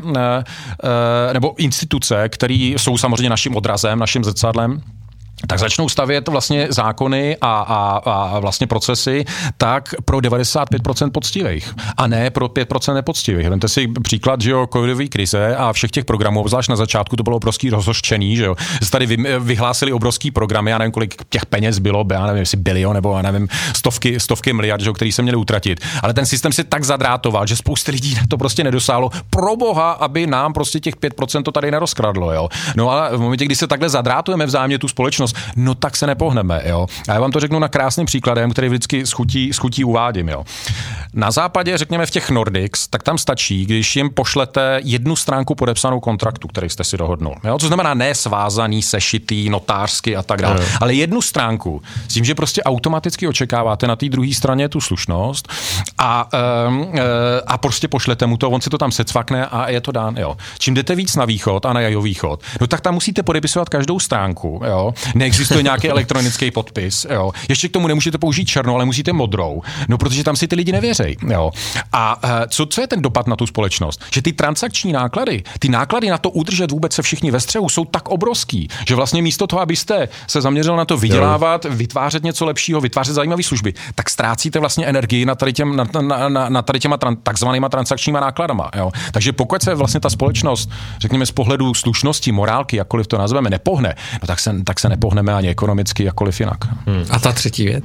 nebo 1.32 1.54
instituce, 1.58 2.28
které 2.28 2.54
jsou 2.54 2.98
samozřejmě 2.98 3.30
naším 3.30 3.56
odrazem, 3.56 3.98
naším 3.98 4.24
zrcadlem, 4.24 4.82
tak 5.48 5.58
začnou 5.58 5.88
stavět 5.88 6.28
vlastně 6.28 6.66
zákony 6.70 7.36
a, 7.40 7.60
a, 7.60 8.00
a 8.04 8.38
vlastně 8.38 8.66
procesy 8.66 9.24
tak 9.56 9.94
pro 10.04 10.18
95% 10.18 11.10
poctivých 11.10 11.74
a 11.96 12.06
ne 12.06 12.30
pro 12.30 12.46
5% 12.46 12.94
nepoctivých. 12.94 13.50
Vemte 13.50 13.68
si 13.68 13.88
příklad, 14.02 14.40
že 14.40 14.50
jo, 14.50 14.68
covidový 14.72 15.08
krize 15.08 15.56
a 15.56 15.72
všech 15.72 15.90
těch 15.90 16.04
programů, 16.04 16.40
obzvlášť 16.40 16.68
na 16.68 16.76
začátku 16.76 17.16
to 17.16 17.22
bylo 17.22 17.36
obrovský 17.36 17.70
rozhořčený, 17.70 18.36
že 18.36 18.44
jo. 18.44 18.54
Se 18.82 18.90
tady 18.90 19.06
vy, 19.06 19.16
vyhlásili 19.40 19.92
obrovský 19.92 20.30
programy, 20.30 20.70
já 20.70 20.78
nevím, 20.78 20.92
kolik 20.92 21.14
těch 21.28 21.46
peněz 21.46 21.78
bylo, 21.78 22.04
já 22.12 22.26
nevím, 22.26 22.40
jestli 22.40 22.56
bilion 22.56 22.94
nebo 22.94 23.16
já 23.16 23.22
nevím, 23.22 23.48
stovky, 23.76 24.20
stovky 24.20 24.52
miliard, 24.52 24.80
že 24.80 24.88
jo, 24.88 24.94
který 24.94 25.12
se 25.12 25.22
měli 25.22 25.36
utratit. 25.36 25.80
Ale 26.02 26.14
ten 26.14 26.26
systém 26.26 26.52
si 26.52 26.64
tak 26.64 26.84
zadrátoval, 26.84 27.46
že 27.46 27.56
spousta 27.56 27.92
lidí 27.92 28.14
na 28.14 28.22
to 28.28 28.38
prostě 28.38 28.64
nedosálo. 28.64 29.10
Pro 29.30 29.56
boha, 29.56 29.92
aby 29.92 30.26
nám 30.26 30.52
prostě 30.52 30.80
těch 30.80 30.96
5% 30.96 31.42
to 31.42 31.52
tady 31.52 31.70
nerozkradlo, 31.70 32.32
jo. 32.32 32.48
No 32.76 32.90
ale 32.90 33.16
v 33.16 33.20
momentě, 33.20 33.44
kdy 33.44 33.56
se 33.56 33.66
takhle 33.66 33.88
zadrátujeme 33.88 34.46
vzájemně 34.46 34.78
tu 34.78 34.88
společnost, 34.88 35.25
no 35.56 35.74
tak 35.74 35.96
se 35.96 36.06
nepohneme. 36.06 36.62
Jo? 36.64 36.86
A 37.08 37.12
já 37.12 37.20
vám 37.20 37.32
to 37.32 37.40
řeknu 37.40 37.58
na 37.58 37.68
krásným 37.68 38.06
příkladem, 38.06 38.50
který 38.50 38.68
vždycky 38.68 39.06
schutí, 39.06 39.52
schutí 39.52 39.84
uvádím. 39.84 40.28
Jo? 40.28 40.44
Na 41.14 41.30
západě, 41.30 41.78
řekněme 41.78 42.06
v 42.06 42.10
těch 42.10 42.30
Nordics, 42.30 42.88
tak 42.88 43.02
tam 43.02 43.18
stačí, 43.18 43.66
když 43.66 43.96
jim 43.96 44.10
pošlete 44.10 44.80
jednu 44.84 45.16
stránku 45.16 45.54
podepsanou 45.54 46.00
kontraktu, 46.00 46.48
který 46.48 46.70
jste 46.70 46.84
si 46.84 46.96
dohodnul. 46.96 47.34
Jo? 47.44 47.58
Co 47.58 47.66
znamená 47.66 47.94
ne 47.94 48.14
svázaný, 48.14 48.82
sešitý, 48.82 49.50
notářsky 49.50 50.16
a 50.16 50.22
tak 50.22 50.42
dále, 50.42 50.66
ale 50.80 50.94
jednu 50.94 51.22
stránku 51.22 51.82
s 52.08 52.14
tím, 52.14 52.24
že 52.24 52.34
prostě 52.34 52.62
automaticky 52.62 53.28
očekáváte 53.28 53.86
na 53.86 53.96
té 53.96 54.08
druhé 54.08 54.34
straně 54.34 54.68
tu 54.68 54.80
slušnost 54.80 55.48
a, 55.98 56.28
um, 56.68 56.92
a 57.46 57.58
prostě 57.58 57.88
pošlete 57.88 58.26
mu 58.26 58.36
to, 58.36 58.50
on 58.50 58.60
si 58.60 58.70
to 58.70 58.78
tam 58.78 58.92
secvakne 58.92 59.46
a 59.46 59.70
je 59.70 59.80
to 59.80 59.92
dán. 59.92 60.16
Jo. 60.16 60.36
Čím 60.58 60.74
jdete 60.74 60.94
víc 60.94 61.16
na 61.16 61.24
východ 61.24 61.66
a 61.66 61.72
na 61.72 61.80
jeho 61.80 62.02
východ, 62.02 62.42
no 62.60 62.66
tak 62.66 62.80
tam 62.80 62.94
musíte 62.94 63.22
podepisovat 63.22 63.68
každou 63.68 64.00
stránku. 64.00 64.60
Jo. 64.66 64.94
Neexistuje 65.16 65.62
nějaký 65.62 65.88
elektronický 65.88 66.50
podpis. 66.50 67.06
Jo. 67.10 67.32
Ještě 67.48 67.68
k 67.68 67.72
tomu 67.72 67.88
nemůžete 67.88 68.18
použít 68.18 68.44
černou, 68.44 68.74
ale 68.74 68.84
musíte 68.84 69.12
modrou. 69.12 69.62
No, 69.88 69.98
protože 69.98 70.24
tam 70.24 70.36
si 70.36 70.48
ty 70.48 70.56
lidi 70.56 70.72
nevěřejí. 70.72 71.16
Jo. 71.28 71.50
A 71.92 72.24
uh, 72.24 72.30
co, 72.48 72.66
co 72.66 72.80
je 72.80 72.86
ten 72.86 73.02
dopad 73.02 73.26
na 73.26 73.36
tu 73.36 73.46
společnost? 73.46 74.02
Že 74.12 74.22
ty 74.22 74.32
transakční 74.32 74.92
náklady, 74.92 75.42
ty 75.58 75.68
náklady 75.68 76.10
na 76.10 76.18
to 76.18 76.30
udržet 76.30 76.70
vůbec 76.70 76.92
se 76.92 77.02
všichni 77.02 77.30
ve 77.30 77.40
střehu 77.40 77.68
jsou 77.68 77.84
tak 77.84 78.08
obrovský, 78.08 78.68
že 78.88 78.94
vlastně 78.94 79.22
místo 79.22 79.46
toho, 79.46 79.62
abyste 79.62 80.08
se 80.26 80.40
zaměřil 80.40 80.76
na 80.76 80.84
to 80.84 80.96
vydělávat, 80.96 81.64
jo. 81.64 81.70
vytvářet 81.74 82.24
něco 82.24 82.44
lepšího, 82.44 82.80
vytvářet 82.80 83.14
zajímavé 83.14 83.42
služby, 83.42 83.74
tak 83.94 84.10
ztrácíte 84.10 84.58
vlastně 84.58 84.86
energii 84.86 85.24
na 85.24 85.34
tady, 85.34 85.52
těm, 85.52 85.76
na, 85.76 85.84
na, 86.00 86.28
na, 86.28 86.48
na 86.48 86.62
tady 86.62 86.80
těma 86.80 86.96
tran, 86.96 87.16
takzvanýma 87.16 87.68
transakčníma 87.68 88.20
nákladama. 88.20 88.70
Jo. 88.76 88.92
Takže 89.12 89.32
pokud 89.32 89.62
se 89.62 89.74
vlastně 89.74 90.00
ta 90.00 90.10
společnost, 90.10 90.70
řekněme 90.98 91.26
z 91.26 91.30
pohledu 91.30 91.74
slušnosti, 91.74 92.32
morálky, 92.32 92.76
jakkoliv 92.76 93.06
to 93.06 93.18
nazveme, 93.18 93.50
nepohne, 93.50 93.94
no 94.22 94.26
tak 94.26 94.40
se, 94.40 94.54
tak 94.64 94.80
se 94.80 94.88
nepohneme 95.06 95.34
ani 95.34 95.48
ekonomicky, 95.48 96.04
jakkoliv 96.04 96.40
jinak. 96.40 96.58
Hmm. 96.86 97.04
A 97.10 97.18
ta 97.18 97.32
třetí 97.32 97.64
věc? 97.64 97.84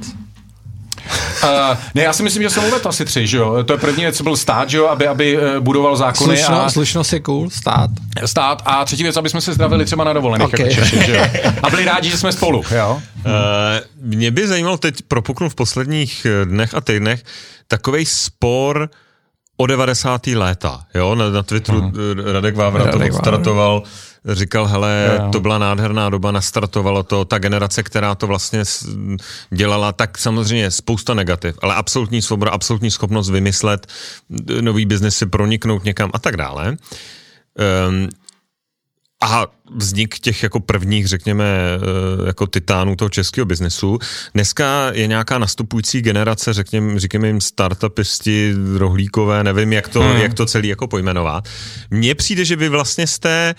Uh, 1.42 1.76
ne, 1.94 2.02
já 2.02 2.12
si 2.12 2.22
myslím, 2.22 2.42
že 2.42 2.50
jsem 2.50 2.64
uvedl 2.64 2.88
asi 2.88 3.04
tři, 3.04 3.26
že 3.26 3.36
jo. 3.36 3.64
To 3.64 3.72
je 3.72 3.78
první 3.78 4.02
věc, 4.02 4.22
byl 4.22 4.36
stát, 4.36 4.70
že 4.70 4.76
jo, 4.76 4.86
aby, 4.86 5.06
aby 5.06 5.38
eh, 5.38 5.60
budoval 5.60 5.96
zákony. 5.96 6.36
Slušno, 6.36 6.64
a... 6.64 6.70
Slušnost 6.70 7.12
je 7.12 7.20
cool, 7.20 7.50
stát. 7.50 7.90
Stát 8.24 8.62
a 8.64 8.84
třetí 8.84 9.02
věc, 9.02 9.16
aby 9.16 9.28
jsme 9.28 9.40
se 9.40 9.52
zdravili 9.52 9.84
třeba 9.84 10.04
na 10.04 10.12
dovolených. 10.12 10.48
Okay. 10.48 10.68
Jako 10.68 10.80
Češi, 10.80 11.04
že 11.06 11.16
jo. 11.16 11.24
A 11.62 11.70
byli 11.70 11.84
rádi, 11.84 12.10
že 12.10 12.18
jsme 12.18 12.32
spolu, 12.32 12.62
jo. 12.70 13.02
Uh, 13.26 13.32
mě 14.00 14.30
by 14.30 14.48
zajímalo, 14.48 14.78
teď 14.78 15.02
propuknul 15.02 15.50
v 15.50 15.54
posledních 15.54 16.26
dnech 16.44 16.74
a 16.74 16.80
týdnech 16.80 17.24
takový 17.68 18.06
spor 18.06 18.90
o 19.56 19.66
90. 19.66 20.26
léta, 20.26 20.80
jo, 20.94 21.14
na, 21.14 21.30
na 21.30 21.42
Twitteru 21.42 21.78
uh 21.78 22.32
Radek 22.32 22.56
Vávra 22.56 22.92
to 22.92 22.98
odstartoval, 22.98 23.82
říkal, 24.28 24.66
hele, 24.66 25.18
jo. 25.18 25.28
to 25.32 25.40
byla 25.40 25.58
nádherná 25.58 26.10
doba, 26.10 26.32
nastartovalo 26.32 27.02
to, 27.02 27.24
ta 27.24 27.38
generace, 27.38 27.82
která 27.82 28.14
to 28.14 28.26
vlastně 28.26 28.62
dělala, 29.50 29.92
tak 29.92 30.18
samozřejmě 30.18 30.70
spousta 30.70 31.14
negativ, 31.14 31.58
ale 31.62 31.74
absolutní 31.74 32.22
svoboda, 32.22 32.50
absolutní 32.50 32.90
schopnost 32.90 33.30
vymyslet 33.30 33.86
nový 34.60 34.86
biznesy, 34.86 35.26
proniknout 35.26 35.84
někam 35.84 36.10
a 36.14 36.18
tak 36.18 36.36
dále. 36.36 36.76
Um, 37.88 38.08
a 39.22 39.46
vznik 39.74 40.18
těch 40.18 40.42
jako 40.42 40.60
prvních, 40.60 41.08
řekněme, 41.08 41.44
eh, 41.44 42.26
jako 42.26 42.46
titánů 42.46 42.96
toho 42.96 43.08
českého 43.08 43.44
biznesu. 43.44 43.98
Dneska 44.34 44.90
je 44.92 45.06
nějaká 45.06 45.38
nastupující 45.38 46.02
generace, 46.02 46.52
řekněme, 46.52 47.00
říkáme 47.00 47.26
jim 47.26 47.40
startupisti, 47.40 48.54
rohlíkové, 48.76 49.44
nevím, 49.44 49.72
jak 49.72 49.88
to, 49.88 50.00
hmm. 50.00 50.16
jak 50.16 50.34
to 50.34 50.46
celý 50.46 50.68
jako 50.68 50.88
pojmenovat. 50.88 51.48
Mně 51.90 52.14
přijde, 52.14 52.44
že 52.44 52.56
vy 52.56 52.68
vlastně 52.68 53.06
jste 53.06 53.54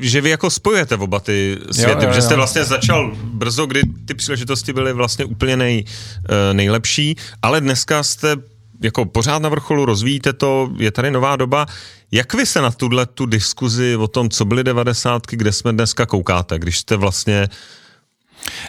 že 0.00 0.20
vy 0.20 0.30
jako 0.30 0.50
spojujete 0.50 0.96
oba 0.96 1.20
ty 1.20 1.58
světy, 1.70 2.04
jo, 2.04 2.08
jo, 2.08 2.14
že 2.14 2.22
jste 2.22 2.36
vlastně 2.36 2.64
začal 2.64 3.12
brzo, 3.24 3.66
kdy 3.66 3.82
ty 4.04 4.14
příležitosti 4.14 4.72
byly 4.72 4.92
vlastně 4.92 5.24
úplně 5.24 5.56
nej, 5.56 5.84
eh, 6.28 6.54
nejlepší, 6.54 7.16
ale 7.42 7.60
dneska 7.60 8.02
jste 8.02 8.36
jako 8.82 9.04
pořád 9.04 9.42
na 9.42 9.48
vrcholu, 9.48 9.84
rozvíjíte 9.84 10.32
to, 10.32 10.70
je 10.78 10.90
tady 10.90 11.10
nová 11.10 11.36
doba. 11.36 11.66
Jak 12.12 12.34
vy 12.34 12.46
se 12.46 12.60
na 12.60 12.70
tuhle 12.70 13.06
tu 13.06 13.26
diskuzi 13.26 13.96
o 13.96 14.08
tom, 14.08 14.30
co 14.30 14.44
byly 14.44 14.64
devadesátky, 14.64 15.36
kde 15.36 15.52
jsme 15.52 15.72
dneska 15.72 16.06
koukáte, 16.06 16.58
když 16.58 16.78
jste 16.78 16.96
vlastně 16.96 17.48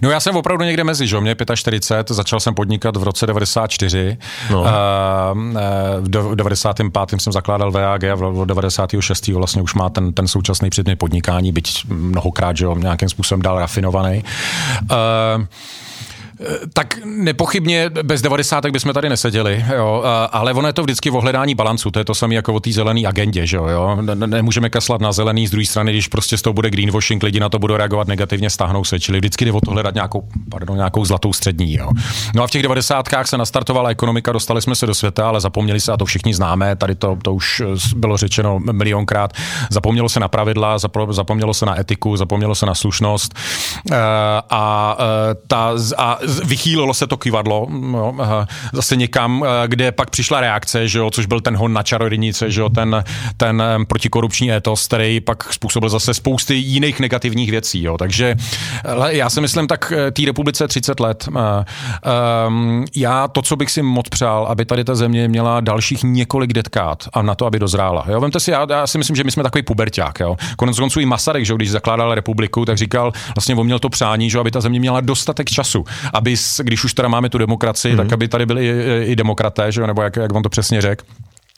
No 0.01 0.09
já 0.09 0.19
jsem 0.19 0.35
opravdu 0.35 0.65
někde 0.65 0.83
mezi, 0.83 1.07
že 1.07 1.19
mě 1.19 1.35
45, 1.55 2.15
začal 2.15 2.39
jsem 2.39 2.55
podnikat 2.55 2.97
v 2.97 3.03
roce 3.03 3.27
94, 3.27 4.17
no. 4.51 4.61
uh, 4.61 4.67
v 6.31 6.35
95. 6.35 7.21
jsem 7.21 7.33
zakládal 7.33 7.71
VAG 7.71 8.03
a 8.03 8.15
v 8.15 8.45
96. 8.45 9.27
vlastně 9.27 9.61
už 9.61 9.73
má 9.73 9.89
ten, 9.89 10.13
ten 10.13 10.27
současný 10.27 10.69
předmět 10.69 10.95
podnikání, 10.95 11.51
byť 11.51 11.85
mnohokrát, 11.87 12.57
že 12.57 12.65
jo, 12.65 12.75
nějakým 12.75 13.09
způsobem 13.09 13.41
dál 13.41 13.59
rafinovaný. 13.59 14.23
Uh, 14.91 15.45
tak 16.73 16.99
nepochybně 17.05 17.89
bez 18.03 18.21
90. 18.21 18.65
bychom 18.65 18.93
tady 18.93 19.09
neseděli, 19.09 19.65
jo, 19.75 20.03
ale 20.31 20.53
ono 20.53 20.67
je 20.67 20.73
to 20.73 20.83
vždycky 20.83 21.09
v 21.09 21.15
ohledání 21.15 21.55
balancu, 21.55 21.91
to 21.91 21.99
je 21.99 22.05
to 22.05 22.15
samé 22.15 22.35
jako 22.35 22.53
o 22.53 22.59
té 22.59 22.71
zelené 22.71 23.07
agendě, 23.07 23.47
že 23.47 23.57
jo. 23.57 23.97
Nemůžeme 24.15 24.69
kaslat 24.69 25.01
na 25.01 25.11
zelený 25.11 25.47
z 25.47 25.51
druhé 25.51 25.65
strany, 25.65 25.91
když 25.91 26.07
prostě 26.07 26.37
z 26.37 26.41
toho 26.41 26.53
bude 26.53 26.69
greenwashing, 26.69 27.23
lidi 27.23 27.39
na 27.39 27.49
to 27.49 27.59
budou 27.59 27.75
reagovat 27.75 28.07
negativně, 28.07 28.49
stáhnou 28.49 28.83
se, 28.83 28.99
čili 28.99 29.17
vždycky 29.17 29.45
jde 29.45 29.51
o 29.51 29.61
to 29.61 29.71
hledat 29.71 29.95
nějakou, 29.95 30.23
pardon, 30.51 30.77
nějakou 30.77 31.05
zlatou 31.05 31.33
střední. 31.33 31.73
Jo. 31.73 31.89
No 32.35 32.43
a 32.43 32.47
v 32.47 32.51
těch 32.51 32.63
90. 32.63 33.05
se 33.23 33.37
nastartovala 33.37 33.89
ekonomika, 33.89 34.31
dostali 34.31 34.61
jsme 34.61 34.75
se 34.75 34.85
do 34.85 34.93
světa, 34.93 35.27
ale 35.27 35.41
zapomněli 35.41 35.79
se, 35.79 35.91
a 35.91 35.97
to 35.97 36.05
všichni 36.05 36.33
známe, 36.33 36.75
tady 36.75 36.95
to, 36.95 37.17
to 37.21 37.33
už 37.33 37.61
bylo 37.95 38.17
řečeno 38.17 38.59
milionkrát, 38.59 39.33
zapomnělo 39.69 40.09
se 40.09 40.19
na 40.19 40.27
pravidla, 40.27 40.77
zapomnělo 41.09 41.53
se 41.53 41.65
na 41.65 41.79
etiku, 41.79 42.17
zapomnělo 42.17 42.55
se 42.55 42.65
na 42.65 42.75
slušnost 42.75 43.33
eh, 43.91 43.95
a, 44.49 44.97
eh, 44.99 45.35
ta, 45.47 45.73
a 45.97 46.19
vychýlilo 46.43 46.93
se 46.93 47.07
to 47.07 47.17
kivadlo 47.17 47.67
jo, 47.91 48.13
zase 48.73 48.95
někam, 48.95 49.45
eh, 49.45 49.67
kde 49.67 49.91
pak 49.91 50.09
přišla 50.09 50.41
reakce, 50.41 50.87
že 50.87 50.99
jo, 50.99 51.11
což 51.11 51.25
byl 51.25 51.41
ten 51.41 51.55
hon 51.55 51.73
na 51.73 51.83
čarodějnice, 51.83 52.51
že 52.51 52.61
jo, 52.61 52.69
ten, 52.69 53.03
ten 53.37 53.63
protikorupční 53.87 54.51
étos, 54.51 54.87
který 54.87 55.19
pak 55.19 55.53
způsobil 55.53 55.89
zase 55.89 56.13
spousty 56.13 56.55
jiných 56.55 56.99
negativních 56.99 57.51
věcí. 57.51 57.83
Jo. 57.83 57.97
Takže 57.97 58.35
já 59.07 59.29
si 59.29 59.41
myslím, 59.41 59.67
tak 59.67 59.93
eh, 59.95 60.11
té 60.11 60.21
republice 60.25 60.67
30 60.67 60.99
let. 60.99 61.29
Eh, 61.35 61.65
ehm, 62.45 62.85
já 62.95 63.27
to, 63.27 63.41
co 63.41 63.55
bych 63.55 63.71
si 63.71 63.81
moc 63.81 64.09
přál, 64.09 64.45
aby 64.45 64.65
tady 64.65 64.83
ta 64.83 64.95
země 64.95 65.27
měla 65.27 65.61
dalších 65.61 66.03
několik 66.03 66.53
detkát 66.53 67.03
a 67.13 67.21
na 67.21 67.35
to, 67.35 67.45
aby 67.45 67.59
dozrála. 67.59 68.05
Jo. 68.09 68.21
Vemte 68.21 68.39
si, 68.39 68.51
já, 68.51 68.67
já 68.69 68.87
si 68.87 68.97
myslím, 68.97 69.15
že 69.15 69.23
my 69.23 69.31
jsme 69.31 69.43
takový 69.43 69.63
puberták. 69.63 70.19
Konec 70.57 70.79
konců 70.79 70.99
i 70.99 71.05
Masaryk, 71.05 71.45
že 71.45 71.53
když 71.53 71.71
zakládal 71.71 72.15
republiku, 72.15 72.65
tak 72.65 72.77
říkal, 72.77 73.11
vlastně 73.35 73.55
on 73.55 73.65
měl 73.65 73.79
to 73.79 73.89
přání, 73.89 74.29
že 74.29 74.39
aby 74.39 74.51
ta 74.51 74.61
země 74.61 74.79
měla 74.79 75.01
dostatek 75.01 75.49
času, 75.49 75.85
aby, 76.13 76.22
když 76.63 76.83
už 76.83 76.93
teda 76.93 77.07
máme 77.07 77.29
tu 77.29 77.37
demokracii, 77.37 77.93
mm. 77.93 77.97
tak 77.97 78.13
aby 78.13 78.27
tady 78.27 78.45
byli 78.45 78.67
i, 78.67 79.03
i 79.05 79.15
demokraté, 79.15 79.71
že 79.71 79.81
jo, 79.81 79.87
nebo 79.87 80.01
jak, 80.01 80.15
jak 80.15 80.33
on 80.33 80.43
to 80.43 80.49
přesně 80.49 80.81
řekl. 80.81 81.05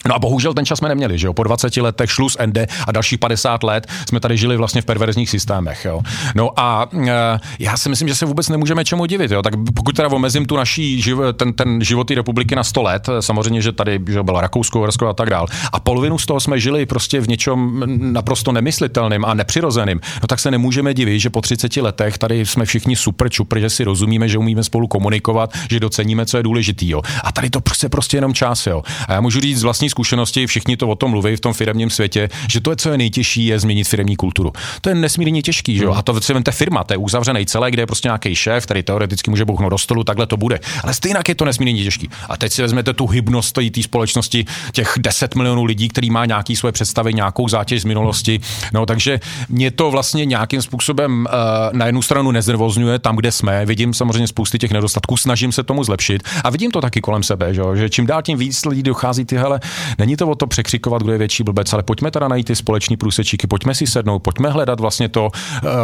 No 0.08 0.16
a 0.16 0.20
bohužel 0.20 0.54
ten 0.54 0.66
čas 0.66 0.80
jsme 0.80 0.90
neměli, 0.90 1.18
že 1.18 1.28
jo? 1.28 1.34
Po 1.34 1.44
20 1.44 1.78
letech 1.78 2.12
šlus 2.12 2.38
ND 2.46 2.58
a 2.88 2.92
dalších 2.92 3.20
50 3.20 3.64
let 3.64 3.88
jsme 4.10 4.20
tady 4.20 4.38
žili 4.38 4.58
vlastně 4.58 4.82
v 4.82 4.86
perverzních 4.86 5.30
systémech, 5.30 5.86
jo? 5.86 6.02
No 6.36 6.60
a 6.60 6.90
e, 7.08 7.40
já 7.60 7.78
si 7.78 7.90
myslím, 7.90 8.08
že 8.08 8.16
se 8.16 8.26
vůbec 8.26 8.50
nemůžeme 8.50 8.86
čemu 8.86 9.06
divit, 9.06 9.32
jo? 9.32 9.42
Tak 9.42 9.54
pokud 9.76 9.96
teda 9.96 10.08
omezím 10.08 10.46
tu 10.46 10.56
naší 10.56 11.04
ten, 11.34 11.54
ten 11.54 11.84
život 11.84 12.12
republiky 12.12 12.56
na 12.56 12.64
100 12.64 12.84
let, 12.84 13.10
samozřejmě, 13.20 13.62
že 13.62 13.72
tady 13.72 14.00
že 14.08 14.24
bylo 14.24 14.42
Rakousko, 14.42 14.80
Horsko 14.80 15.08
a 15.08 15.14
tak 15.14 15.30
dál. 15.30 15.48
A 15.74 15.80
polovinu 15.80 16.18
z 16.18 16.26
toho 16.26 16.40
jsme 16.40 16.60
žili 16.60 16.86
prostě 16.86 17.20
v 17.20 17.28
něčem 17.28 17.84
naprosto 18.14 18.52
nemyslitelným 18.52 19.26
a 19.26 19.34
nepřirozeným. 19.34 20.02
No 20.22 20.28
tak 20.28 20.40
se 20.40 20.52
nemůžeme 20.52 20.94
divit, 20.94 21.20
že 21.20 21.30
po 21.30 21.42
30 21.42 21.78
letech 21.78 22.18
tady 22.18 22.46
jsme 22.46 22.66
všichni 22.66 22.96
super 22.96 23.30
čupr, 23.30 23.60
že 23.60 23.70
si 23.70 23.84
rozumíme, 23.84 24.30
že 24.30 24.38
umíme 24.38 24.64
spolu 24.64 24.88
komunikovat, 24.88 25.54
že 25.70 25.80
doceníme, 25.80 26.26
co 26.26 26.38
je 26.38 26.44
důležitý, 26.44 26.90
jo? 26.90 27.02
A 27.24 27.32
tady 27.32 27.50
to 27.50 27.62
prostě 27.62 27.90
prostě 27.90 28.18
jenom 28.18 28.34
čas, 28.34 28.68
jo? 28.68 28.84
A 29.08 29.14
já 29.14 29.22
můžu 29.22 29.40
říct 29.40 29.64
vlastní 29.64 29.90
zkušenosti, 29.96 30.48
všichni 30.48 30.78
to 30.78 30.88
o 30.88 30.96
tom 30.96 31.12
mluví 31.12 31.36
v 31.36 31.40
tom 31.40 31.54
firmním 31.54 31.90
světě, 31.90 32.30
že 32.50 32.60
to 32.60 32.70
je, 32.72 32.76
co 32.76 32.92
je 32.92 32.98
nejtěžší, 32.98 33.46
je 33.46 33.60
změnit 33.60 33.88
firmní 33.88 34.16
kulturu. 34.16 34.52
To 34.82 34.90
je 34.90 34.96
nesmírně 34.96 35.42
těžký, 35.42 35.78
že 35.78 35.84
jo? 35.84 35.90
Hmm. 35.90 36.00
A 36.00 36.02
to 36.02 36.22
si 36.22 36.34
vemte 36.34 36.52
firma, 36.52 36.84
to 36.84 36.94
je 36.94 36.98
uzavřený 36.98 37.46
celé, 37.46 37.72
kde 37.72 37.82
je 37.82 37.86
prostě 37.86 38.08
nějaký 38.08 38.36
šéf, 38.36 38.64
který 38.64 38.84
teoreticky 38.84 39.30
může 39.30 39.46
bouchnout 39.46 39.72
do 39.72 39.78
stolu, 39.78 40.04
takhle 40.04 40.28
to 40.28 40.38
bude. 40.38 40.60
Ale 40.84 40.94
stejně 40.94 41.16
je 41.28 41.36
to 41.36 41.46
nesmírně 41.46 41.84
těžký. 41.84 42.10
A 42.30 42.38
teď 42.38 42.52
si 42.52 42.62
vezmete 42.62 42.94
tu 42.94 43.08
hybnost 43.08 43.56
té 43.56 43.84
společnosti, 43.84 44.46
těch 44.72 44.94
10 44.98 45.36
milionů 45.36 45.64
lidí, 45.64 45.88
který 45.90 46.10
má 46.10 46.26
nějaký 46.26 46.56
svoje 46.56 46.72
představy, 46.72 47.14
nějakou 47.14 47.48
zátěž 47.48 47.82
z 47.82 47.86
minulosti. 47.86 48.40
No, 48.74 48.86
takže 48.86 49.20
mě 49.50 49.72
to 49.72 49.92
vlastně 49.92 50.26
nějakým 50.26 50.62
způsobem 50.62 51.28
uh, 51.30 51.78
na 51.78 51.86
jednu 51.86 52.02
stranu 52.02 52.32
neznervozňuje 52.32 53.00
tam, 53.00 53.16
kde 53.16 53.32
jsme. 53.32 53.66
Vidím 53.66 53.94
samozřejmě 53.94 54.28
spousty 54.28 54.60
těch 54.60 54.72
nedostatků, 54.72 55.18
snažím 55.18 55.52
se 55.52 55.64
tomu 55.64 55.84
zlepšit 55.84 56.24
a 56.44 56.50
vidím 56.50 56.72
to 56.72 56.82
taky 56.82 57.02
kolem 57.02 57.24
sebe, 57.24 57.54
že, 57.54 57.62
že 57.76 57.90
čím 57.90 58.06
dál 58.06 58.22
tím 58.22 58.38
víc 58.38 58.66
lidí 58.66 58.84
dochází 58.84 59.26
tyhle 59.26 59.60
Není 59.98 60.16
to 60.16 60.28
o 60.28 60.36
to 60.36 60.48
překřikovat, 60.48 61.02
kdo 61.02 61.12
je 61.12 61.18
větší 61.18 61.44
blbec, 61.44 61.74
ale 61.74 61.84
pojďme 61.84 62.12
teda 62.12 62.28
najít 62.28 62.48
ty 62.48 62.56
společní 62.56 62.98
průsečíky, 62.98 63.48
pojďme 63.48 63.76
si 63.76 63.88
sednout, 63.88 64.20
pojďme 64.20 64.50
hledat 64.50 64.80
vlastně 64.80 65.10
to, 65.10 65.30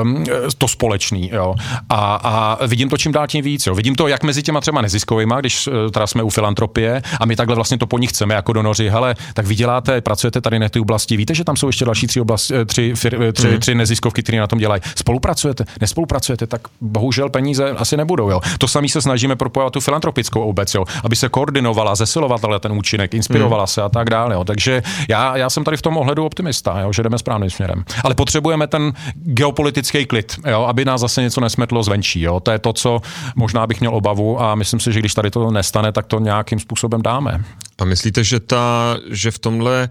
um, 0.01 0.23
to 0.57 0.67
společný. 0.67 1.29
Jo. 1.33 1.55
A, 1.89 2.15
a, 2.15 2.65
vidím 2.65 2.89
to 2.89 2.97
čím 2.97 3.11
dál 3.11 3.27
tím 3.27 3.43
víc. 3.45 3.67
Jo. 3.67 3.75
Vidím 3.75 3.95
to 3.95 4.07
jak 4.07 4.23
mezi 4.23 4.43
těma 4.43 4.61
třeba 4.61 4.81
neziskovými, 4.81 5.33
když 5.39 5.67
eh, 5.67 5.91
teda 5.91 6.07
jsme 6.07 6.23
u 6.23 6.29
filantropie 6.29 7.01
a 7.19 7.25
my 7.25 7.35
takhle 7.35 7.55
vlastně 7.55 7.77
to 7.77 7.87
po 7.87 7.97
nich 7.97 8.09
chceme 8.09 8.33
jako 8.33 8.53
donoři. 8.53 8.89
Hele, 8.89 9.15
tak 9.33 9.45
vy 9.45 9.55
děláte, 9.55 10.01
pracujete 10.01 10.41
tady 10.41 10.59
na 10.59 10.69
té 10.69 10.79
oblasti, 10.79 11.17
víte, 11.17 11.35
že 11.35 11.43
tam 11.43 11.55
jsou 11.55 11.67
ještě 11.67 11.85
další 11.85 12.07
tři, 12.07 12.21
oblasti, 12.21 12.55
eh, 12.55 12.65
tři, 12.65 12.93
fir, 12.95 13.17
eh, 13.21 13.33
tři, 13.33 13.47
mm. 13.47 13.59
tři 13.59 13.75
neziskovky, 13.75 14.23
které 14.23 14.39
na 14.39 14.47
tom 14.47 14.59
dělají. 14.59 14.81
Spolupracujete, 14.95 15.65
nespolupracujete, 15.81 16.47
tak 16.47 16.61
bohužel 16.81 17.29
peníze 17.29 17.69
asi 17.69 17.97
nebudou. 17.97 18.29
Jo. 18.29 18.41
To 18.57 18.67
samý 18.67 18.89
se 18.89 19.01
snažíme 19.01 19.35
propojovat 19.35 19.73
tu 19.73 19.79
filantropickou 19.79 20.41
obec, 20.41 20.73
jo, 20.73 20.85
aby 21.03 21.15
se 21.15 21.29
koordinovala, 21.29 21.95
zesilovala 21.95 22.59
ten 22.59 22.71
účinek, 22.71 23.13
inspirovala 23.13 23.63
mm. 23.63 23.67
se 23.67 23.81
a 23.81 23.89
tak 23.91 24.09
dále. 24.09 24.35
Jo. 24.35 24.43
Takže 24.43 24.83
já, 25.09 25.37
já 25.37 25.49
jsem 25.49 25.63
tady 25.63 25.77
v 25.77 25.81
tom 25.81 25.97
ohledu 25.97 26.25
optimista, 26.25 26.79
jo, 26.81 26.93
že 26.93 27.03
jdeme 27.03 27.17
správným 27.17 27.49
směrem. 27.49 27.83
Ale 28.03 28.15
potřebujeme 28.15 28.67
ten 28.67 28.93
geopolitický 29.15 30.05
klid, 30.05 30.35
jo, 30.49 30.61
aby 30.63 30.85
nás 30.85 31.01
zase 31.01 31.21
něco 31.21 31.41
nesmetlo 31.41 31.83
zvenčí. 31.83 32.21
Jo. 32.21 32.39
To 32.39 32.51
je 32.51 32.59
to, 32.59 32.73
co 32.73 33.01
možná 33.35 33.67
bych 33.67 33.79
měl 33.79 33.95
obavu 33.95 34.41
a 34.41 34.55
myslím 34.55 34.79
si, 34.79 34.93
že 34.93 34.99
když 34.99 35.13
tady 35.13 35.31
to 35.31 35.51
nestane, 35.51 35.91
tak 35.91 36.05
to 36.05 36.19
nějakým 36.19 36.59
způsobem 36.59 37.01
dáme. 37.01 37.43
A 37.79 37.85
myslíte, 37.85 38.23
že, 38.23 38.39
ta, 38.39 38.97
že 39.09 39.31
v 39.31 39.39
tomhle 39.39 39.89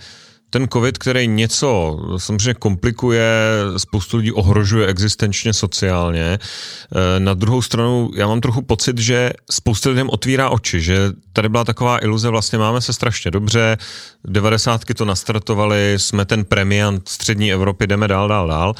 ten 0.50 0.68
covid, 0.68 0.98
který 0.98 1.26
něco 1.26 1.98
samozřejmě 2.16 2.54
komplikuje, 2.54 3.32
spoustu 3.76 4.16
lidí 4.16 4.32
ohrožuje 4.32 4.86
existenčně, 4.86 5.52
sociálně. 5.52 6.38
Eh, 6.38 7.20
na 7.20 7.34
druhou 7.34 7.62
stranu 7.62 8.10
já 8.16 8.26
mám 8.26 8.40
trochu 8.40 8.62
pocit, 8.62 8.98
že 8.98 9.30
spoustu 9.50 9.88
lidem 9.88 10.10
otvírá 10.10 10.50
oči, 10.50 10.80
že 10.80 10.98
tady 11.32 11.48
byla 11.48 11.64
taková 11.64 12.04
iluze, 12.04 12.28
vlastně 12.28 12.58
máme 12.58 12.80
se 12.80 12.92
strašně 12.92 13.30
dobře, 13.30 13.76
devadesátky 14.24 14.94
to 14.94 15.04
nastartovali, 15.04 15.94
jsme 15.96 16.24
ten 16.24 16.44
premiant 16.44 17.08
střední 17.08 17.52
Evropy, 17.52 17.86
jdeme 17.86 18.08
dál, 18.08 18.28
dál, 18.28 18.48
dál. 18.48 18.74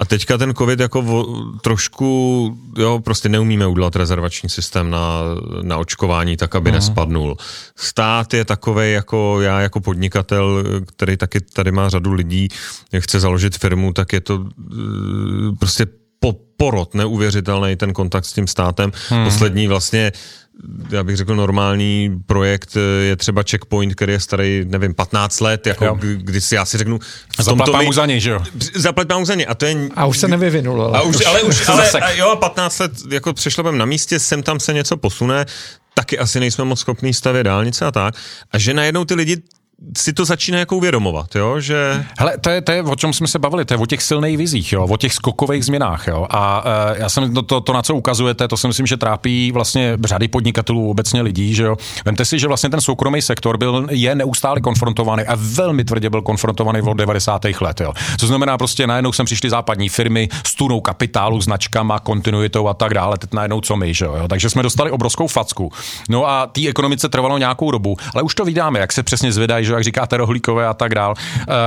A 0.00 0.04
teďka 0.04 0.38
ten 0.38 0.54
covid 0.54 0.80
jako 0.80 1.02
vo, 1.02 1.26
trošku, 1.62 2.58
jo, 2.78 3.00
prostě 3.04 3.28
neumíme 3.28 3.66
udělat 3.66 3.96
rezervační 3.96 4.48
systém 4.48 4.90
na, 4.90 5.20
na 5.62 5.78
očkování 5.78 6.36
tak, 6.36 6.54
aby 6.54 6.70
mm. 6.70 6.74
nespadnul. 6.74 7.36
Stát 7.76 8.34
je 8.34 8.44
takový 8.44 8.92
jako 8.92 9.40
já 9.40 9.60
jako 9.60 9.80
podnikatel, 9.80 10.64
který 10.86 11.16
taky 11.16 11.40
tady 11.40 11.72
má 11.72 11.88
řadu 11.88 12.12
lidí, 12.12 12.48
chce 12.98 13.20
založit 13.20 13.58
firmu, 13.58 13.92
tak 13.92 14.12
je 14.12 14.20
to 14.20 14.44
eh, 14.44 15.56
prostě 15.58 15.86
po, 16.20 16.32
porod 16.56 16.94
neuvěřitelný 16.94 17.76
ten 17.76 17.92
kontakt 17.92 18.24
s 18.24 18.32
tím 18.32 18.46
státem. 18.46 18.92
Hmm. 19.08 19.24
Poslední 19.24 19.68
vlastně 19.68 20.12
já 20.90 21.04
bych 21.04 21.16
řekl, 21.16 21.36
normální 21.36 22.22
projekt 22.26 22.76
eh, 22.76 23.04
je 23.04 23.16
třeba 23.16 23.42
Checkpoint, 23.50 23.94
který 23.94 24.12
je 24.12 24.20
starý, 24.20 24.64
nevím, 24.66 24.94
15 24.94 25.40
let, 25.40 25.66
jako 25.66 25.84
jo. 25.84 25.98
kdy 26.00 26.40
si 26.40 26.54
já 26.54 26.64
si 26.64 26.78
řeknu... 26.78 26.98
Zaplať 27.40 27.72
mám 27.72 27.92
za 27.92 28.06
ně, 28.06 28.20
že 28.20 28.30
jo? 28.30 28.40
Zaplať 28.74 29.08
mám 29.08 29.26
za 29.26 29.34
ně. 29.34 29.46
A, 29.46 29.54
to 29.54 29.66
je, 29.66 29.76
a 29.96 30.06
už 30.06 30.18
se 30.18 30.28
nevyvinul, 30.28 30.82
ale... 30.82 30.98
A 30.98 31.02
už, 31.02 31.26
ale 31.26 31.42
už, 31.42 31.68
ale, 31.68 31.90
a 31.90 32.10
jo, 32.10 32.36
15 32.36 32.78
let 32.78 32.92
jako 33.10 33.32
přešlapem 33.32 33.78
na 33.78 33.84
místě, 33.84 34.18
sem 34.18 34.42
tam 34.42 34.60
se 34.60 34.72
něco 34.72 34.96
posune, 34.96 35.46
taky 35.94 36.18
asi 36.18 36.40
nejsme 36.40 36.64
moc 36.64 36.80
schopní 36.80 37.14
stavět 37.14 37.44
dálnice 37.44 37.86
a 37.86 37.90
tak. 37.90 38.14
A 38.52 38.58
že 38.58 38.74
najednou 38.74 39.04
ty 39.04 39.14
lidi 39.14 39.36
si 39.96 40.12
to 40.12 40.24
začíná 40.24 40.58
jako 40.58 40.76
uvědomovat, 40.76 41.34
jo, 41.34 41.60
že... 41.60 42.04
Hele, 42.18 42.38
to 42.38 42.50
je, 42.50 42.60
to 42.60 42.72
je, 42.72 42.82
o 42.82 42.96
čem 42.96 43.12
jsme 43.12 43.28
se 43.28 43.38
bavili, 43.38 43.64
to 43.64 43.74
je 43.74 43.78
o 43.78 43.86
těch 43.86 44.02
silných 44.02 44.38
vizích, 44.38 44.72
jo, 44.72 44.86
o 44.90 44.96
těch 44.96 45.12
skokových 45.12 45.64
změnách, 45.64 46.06
jo, 46.06 46.26
a 46.30 46.64
uh, 46.64 46.98
já 46.98 47.08
jsem, 47.08 47.34
to, 47.34 47.42
to, 47.42 47.60
to, 47.60 47.72
na 47.72 47.82
co 47.82 47.94
ukazujete, 47.94 48.48
to 48.48 48.56
si 48.56 48.66
myslím, 48.66 48.86
že 48.86 48.96
trápí 48.96 49.52
vlastně 49.52 49.98
řady 50.04 50.28
podnikatelů, 50.28 50.90
obecně 50.90 51.22
lidí, 51.22 51.54
že 51.54 51.62
jo. 51.62 51.76
Vemte 52.04 52.24
si, 52.24 52.38
že 52.38 52.48
vlastně 52.48 52.70
ten 52.70 52.80
soukromý 52.80 53.22
sektor 53.22 53.58
byl, 53.58 53.86
je 53.90 54.14
neustále 54.14 54.60
konfrontovaný 54.60 55.22
a 55.24 55.36
velmi 55.36 55.84
tvrdě 55.84 56.10
byl 56.10 56.22
konfrontovaný 56.22 56.80
v 56.80 56.94
90. 56.94 57.42
let, 57.60 57.80
jo. 57.80 57.92
Co 58.18 58.26
znamená 58.26 58.58
prostě 58.58 58.86
najednou 58.86 59.12
sem 59.12 59.26
přišly 59.26 59.50
západní 59.50 59.88
firmy 59.88 60.28
s 60.46 60.54
tunou 60.54 60.80
kapitálu, 60.80 61.40
značkama, 61.40 61.98
kontinuitou 61.98 62.68
a 62.68 62.74
tak 62.74 62.94
dále, 62.94 63.18
teď 63.18 63.32
najednou 63.32 63.60
co 63.60 63.76
my, 63.76 63.94
že 63.94 64.04
jo. 64.04 64.28
Takže 64.28 64.50
jsme 64.50 64.62
dostali 64.62 64.90
obrovskou 64.90 65.26
facku. 65.26 65.72
No 66.08 66.28
a 66.28 66.46
té 66.46 66.68
ekonomice 66.68 67.08
trvalo 67.08 67.38
nějakou 67.38 67.70
dobu, 67.70 67.96
ale 68.14 68.22
už 68.22 68.34
to 68.34 68.44
vydáme, 68.44 68.78
jak 68.78 68.92
se 68.92 69.02
přesně 69.02 69.32
zvedají 69.32 69.67
že 69.68 69.72
jak 69.74 69.84
říkáte, 69.84 70.16
rohlíkové 70.16 70.66
a 70.66 70.74
tak 70.74 70.94
dál. 70.94 71.14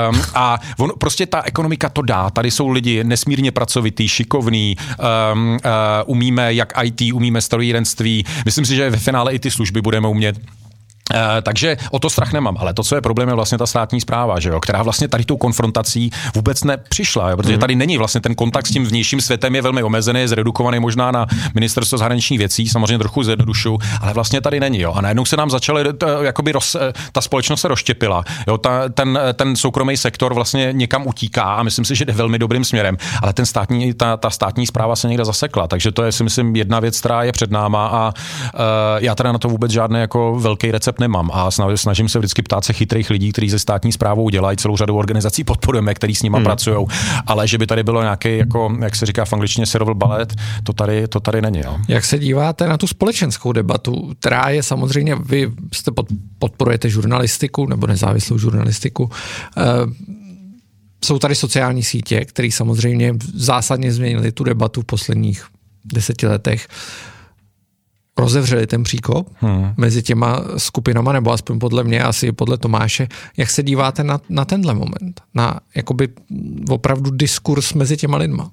Um, 0.10 0.22
a 0.36 0.60
on, 0.78 0.92
prostě 0.98 1.26
ta 1.26 1.42
ekonomika 1.42 1.90
to 1.90 2.02
dá. 2.02 2.30
Tady 2.30 2.52
jsou 2.52 2.68
lidi 2.68 3.04
nesmírně 3.04 3.52
pracovitý, 3.52 4.08
šikovný, 4.08 4.78
um, 5.34 5.50
uh, 5.50 5.60
umíme 6.06 6.54
jak 6.54 6.74
IT, 6.84 7.02
umíme 7.14 7.42
strojírenství. 7.42 8.26
Myslím 8.46 8.66
si, 8.66 8.76
že 8.76 8.90
ve 8.90 8.98
finále 8.98 9.34
i 9.34 9.40
ty 9.40 9.52
služby 9.52 9.82
budeme 9.82 10.08
umět 10.08 10.38
Eh, 10.38 10.61
takže 11.42 11.78
o 11.92 12.00
to 12.00 12.10
strach 12.10 12.34
nemám, 12.34 12.58
ale 12.60 12.74
to, 12.74 12.84
co 12.84 12.96
je 12.96 13.02
problém, 13.02 13.30
je 13.30 13.36
vlastně 13.36 13.58
ta 13.58 13.66
státní 13.66 14.02
zpráva, 14.02 14.40
že 14.40 14.50
jo, 14.50 14.60
která 14.60 14.84
vlastně 14.84 15.08
tady 15.08 15.26
tou 15.26 15.38
konfrontací 15.38 16.12
vůbec 16.36 16.64
nepřišla, 16.64 17.30
jo, 17.30 17.38
protože 17.38 17.54
mhm. 17.54 17.60
tady 17.60 17.76
není 17.76 17.98
vlastně 17.98 18.22
ten 18.22 18.36
kontakt 18.36 18.68
s 18.68 18.72
tím 18.72 18.86
vnějším 18.86 19.22
světem 19.22 19.56
je 19.56 19.62
velmi 19.62 19.84
omezený, 19.84 20.20
je 20.20 20.28
zredukovaný 20.28 20.80
možná 20.80 21.12
na 21.12 21.26
ministerstvo 21.56 21.98
zahraničních 21.98 22.40
věcí, 22.40 22.70
samozřejmě 22.70 22.98
trochu 22.98 23.24
zjednodušu, 23.24 23.78
ale 24.02 24.14
vlastně 24.14 24.42
tady 24.42 24.60
není. 24.60 24.80
Jo. 24.80 24.94
A 24.94 25.02
najednou 25.02 25.26
se 25.26 25.38
nám 25.38 25.50
začaly, 25.50 25.84
jakoby 26.22 26.52
roz, 26.52 26.76
eh, 26.76 26.94
ta 27.12 27.22
společnost 27.22 27.62
se 27.62 27.68
rozštěpila, 27.68 28.24
jo, 28.48 28.58
ta, 28.58 28.90
ten, 28.90 29.20
ten 29.34 29.56
soukromý 29.56 29.98
sektor 29.98 30.34
vlastně 30.34 30.70
někam 30.72 31.08
utíká 31.08 31.44
a 31.44 31.64
myslím 31.64 31.86
si, 31.86 31.96
že 31.96 32.06
jde 32.06 32.14
velmi 32.14 32.40
dobrým 32.40 32.64
směrem, 32.64 32.98
ale 33.22 33.34
ten 33.34 33.46
státní, 33.46 33.94
ta, 33.94 34.18
ta 34.18 34.30
státní 34.30 34.68
zpráva 34.68 34.96
se 34.96 35.08
někde 35.08 35.26
zasekla, 35.26 35.68
takže 35.68 35.92
to 35.92 36.04
je 36.04 36.12
si 36.12 36.24
myslím 36.24 36.56
jedna 36.56 36.80
věc, 36.80 37.00
která 37.00 37.24
je 37.24 37.32
před 37.32 37.52
náma 37.52 37.88
a 37.88 38.08
uh, 38.08 38.62
já 38.98 39.16
teda 39.16 39.32
na 39.32 39.38
to 39.38 39.48
vůbec 39.48 39.72
žádný 39.72 40.00
jako 40.00 40.36
velký 40.40 40.72
recept 40.72 41.00
nemám 41.02 41.30
a 41.34 41.52
snažím 41.76 42.10
se 42.10 42.20
vždycky 42.20 42.42
ptát 42.42 42.66
se 42.66 42.74
chytrých 42.74 43.10
lidí, 43.10 43.32
kteří 43.32 43.50
se 43.50 43.60
státní 43.60 43.92
zprávou 43.92 44.30
dělají, 44.30 44.58
celou 44.58 44.78
řadu 44.78 44.98
organizací 44.98 45.44
podporujeme, 45.52 45.94
který 45.94 46.16
s 46.16 46.22
nimi 46.22 46.36
hmm. 46.36 46.44
pracují, 46.44 46.86
ale 47.28 47.48
že 47.48 47.58
by 47.58 47.68
tady 47.68 47.84
bylo 47.84 48.02
nějaký, 48.02 48.38
jako, 48.38 48.78
jak 48.82 48.96
se 48.96 49.06
říká 49.06 49.26
v 49.26 49.34
angličtině, 49.34 49.66
seroval 49.66 49.96
balet, 49.96 50.34
to 50.64 50.74
tady, 50.74 51.08
to 51.08 51.20
tady 51.20 51.42
není. 51.42 51.60
Jo. 51.60 51.78
Jak 51.88 52.06
se 52.06 52.20
díváte 52.20 52.68
na 52.68 52.78
tu 52.78 52.88
společenskou 52.88 53.52
debatu, 53.52 54.14
která 54.20 54.50
je 54.50 54.64
samozřejmě, 54.64 55.16
vy 55.16 55.52
jste 55.74 55.92
pod, 55.92 56.08
podporujete 56.40 56.90
žurnalistiku 56.90 57.66
nebo 57.66 57.88
nezávislou 57.88 58.38
žurnalistiku, 58.38 59.04
uh, 59.04 59.12
jsou 61.06 61.20
tady 61.20 61.36
sociální 61.36 61.84
sítě, 61.84 62.26
které 62.26 62.50
samozřejmě 62.52 63.14
zásadně 63.34 63.92
změnily 63.92 64.32
tu 64.32 64.44
debatu 64.44 64.82
v 64.82 64.86
posledních 64.86 65.46
deseti 65.86 66.28
letech. 66.28 66.68
Rozevřeli 68.18 68.68
ten 68.68 68.84
příkop 68.84 69.30
hmm. 69.36 69.74
mezi 69.78 70.04
těma 70.04 70.44
skupinama, 70.58 71.14
nebo 71.14 71.32
aspoň 71.32 71.60
podle 71.60 71.84
mě, 71.84 72.04
asi 72.04 72.32
podle 72.32 72.58
Tomáše. 72.58 73.08
Jak 73.38 73.50
se 73.50 73.64
díváte 73.64 74.04
na, 74.04 74.20
na 74.30 74.46
tenhle 74.46 74.74
moment? 74.74 75.22
Na 75.34 75.60
jakoby 75.76 76.08
opravdu 76.70 77.12
diskurs 77.12 77.74
mezi 77.74 77.98
těma 77.98 78.18
lidma? 78.18 78.52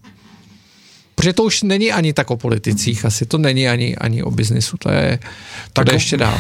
Protože 1.19 1.33
to 1.33 1.43
už 1.43 1.63
není 1.63 1.93
ani 1.93 2.13
tak 2.13 2.31
o 2.31 2.37
politicích, 2.37 3.05
asi 3.05 3.27
to 3.27 3.39
není 3.39 3.69
ani, 3.69 3.97
ani 3.97 4.23
o 4.23 4.31
biznisu, 4.31 4.77
to 4.77 4.91
je, 4.91 5.19
to 5.73 5.85
tak 5.85 5.93
ještě 5.93 6.17
dál. 6.17 6.39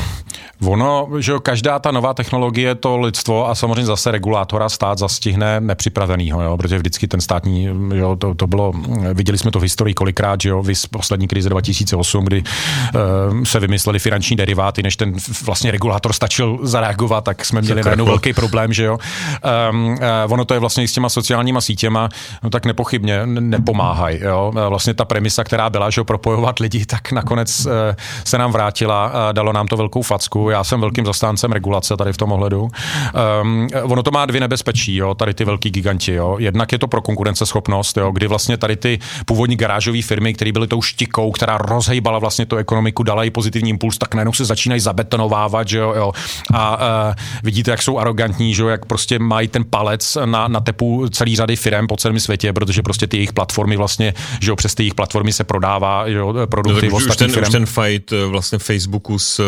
Ono, 0.62 1.08
že 1.18 1.32
jo, 1.32 1.40
každá 1.40 1.78
ta 1.78 1.90
nová 1.90 2.14
technologie, 2.14 2.74
to 2.74 2.96
lidstvo 2.96 3.48
a 3.48 3.54
samozřejmě 3.54 3.86
zase 3.86 4.10
regulátora 4.10 4.68
stát 4.68 4.98
zastihne 4.98 5.60
nepřipravenýho, 5.60 6.42
jo, 6.42 6.56
protože 6.56 6.78
vždycky 6.78 7.08
ten 7.08 7.20
státní, 7.20 7.68
jo, 7.94 8.16
to, 8.16 8.34
to 8.34 8.46
bylo, 8.46 8.72
viděli 9.14 9.38
jsme 9.38 9.50
to 9.50 9.58
v 9.58 9.62
historii 9.62 9.94
kolikrát, 9.94 10.40
že 10.40 10.48
jo, 10.48 10.62
vys 10.62 10.86
poslední 10.86 11.28
krize 11.28 11.48
2008, 11.48 12.24
kdy 12.24 12.42
uh, 12.42 13.44
se 13.44 13.60
vymysleli 13.60 13.98
finanční 13.98 14.36
deriváty, 14.36 14.82
než 14.82 14.96
ten 14.96 15.14
vlastně 15.44 15.70
regulátor 15.70 16.12
stačil 16.12 16.58
zareagovat, 16.62 17.24
tak 17.24 17.44
jsme 17.44 17.60
měli 17.60 17.82
najednou 17.82 18.04
velký 18.04 18.32
problém, 18.32 18.72
že 18.72 18.84
jo. 18.84 18.98
Um, 19.70 19.88
uh, 19.88 19.98
ono 20.28 20.44
to 20.44 20.54
je 20.54 20.60
vlastně 20.60 20.88
s 20.88 20.92
těma 20.92 21.08
sociálníma 21.08 21.60
sítěma, 21.60 22.08
no 22.42 22.50
tak 22.50 22.66
nepochybně 22.66 23.26
nepomáhají, 23.26 24.18
jo. 24.22 24.52
Vlastně 24.68 24.94
ta 24.94 25.04
premisa, 25.04 25.44
která 25.44 25.70
byla, 25.70 25.90
že 25.90 26.00
jo, 26.00 26.04
propojovat 26.04 26.58
lidi, 26.58 26.86
tak 26.86 27.12
nakonec 27.12 27.66
uh, 27.66 27.72
se 28.24 28.38
nám 28.38 28.52
vrátila, 28.52 29.12
dalo 29.32 29.52
nám 29.52 29.66
to 29.66 29.76
velkou 29.76 30.02
facku, 30.02 30.50
já 30.50 30.64
jsem 30.64 30.80
velkým 30.80 31.06
zastáncem 31.06 31.52
regulace 31.52 31.96
tady 31.96 32.12
v 32.12 32.16
tom 32.16 32.32
ohledu. 32.32 32.70
Um, 33.42 33.68
ono 33.82 34.02
to 34.02 34.10
má 34.10 34.26
dvě 34.26 34.40
nebezpečí, 34.40 34.96
jo, 34.96 35.14
tady 35.14 35.34
ty 35.34 35.44
velký 35.44 35.70
giganti. 35.70 36.12
Jo. 36.12 36.36
Jednak 36.38 36.72
je 36.72 36.78
to 36.78 36.88
pro 36.88 37.02
konkurenceschopnost, 37.02 37.96
jo, 37.96 38.10
kdy 38.10 38.26
vlastně 38.26 38.56
tady 38.56 38.76
ty 38.76 38.98
původní 39.26 39.56
garážové 39.56 40.02
firmy, 40.02 40.34
které 40.34 40.52
byly 40.52 40.66
tou 40.66 40.82
štikou, 40.82 41.32
která 41.32 41.58
rozhejbala 41.58 42.18
vlastně 42.18 42.46
tu 42.46 42.56
ekonomiku, 42.56 43.02
dala 43.02 43.22
jí 43.22 43.30
pozitivní 43.30 43.70
impuls, 43.70 43.98
tak 43.98 44.14
najednou 44.14 44.32
se 44.32 44.44
začínají 44.44 44.80
zabetonovávat, 44.80 45.68
že 45.68 45.78
jo, 45.78 45.94
jo. 45.96 46.12
A 46.54 46.76
uh, 46.76 46.82
vidíte, 47.42 47.70
jak 47.70 47.82
jsou 47.82 47.98
arrogantní, 47.98 48.54
že 48.54 48.62
jo, 48.62 48.68
jak 48.68 48.84
prostě 48.84 49.18
mají 49.18 49.48
ten 49.48 49.64
palec 49.64 50.18
na, 50.24 50.48
na 50.48 50.60
tepu 50.60 51.08
celý 51.08 51.36
řady 51.36 51.56
firm 51.56 51.86
po 51.86 51.96
celém 51.96 52.20
světě, 52.20 52.52
protože 52.52 52.82
prostě 52.82 53.06
ty 53.06 53.16
jejich 53.16 53.32
platformy 53.32 53.76
vlastně, 53.76 54.14
že 54.40 54.50
jo, 54.50 54.56
přes 54.58 54.74
ty 54.74 54.82
jejich 54.82 54.94
platformy 54.94 55.32
se 55.32 55.44
prodává, 55.44 56.06
jo, 56.06 56.34
produkty 56.46 56.88
no, 56.88 56.96
už, 56.96 57.06
už 57.06 57.16
ten, 57.16 57.30
firm. 57.30 57.42
Už 57.42 57.52
ten 57.52 57.66
fight 57.66 58.12
eh, 58.12 58.24
vlastně 58.24 58.58
Facebooku 58.58 59.18
s 59.18 59.40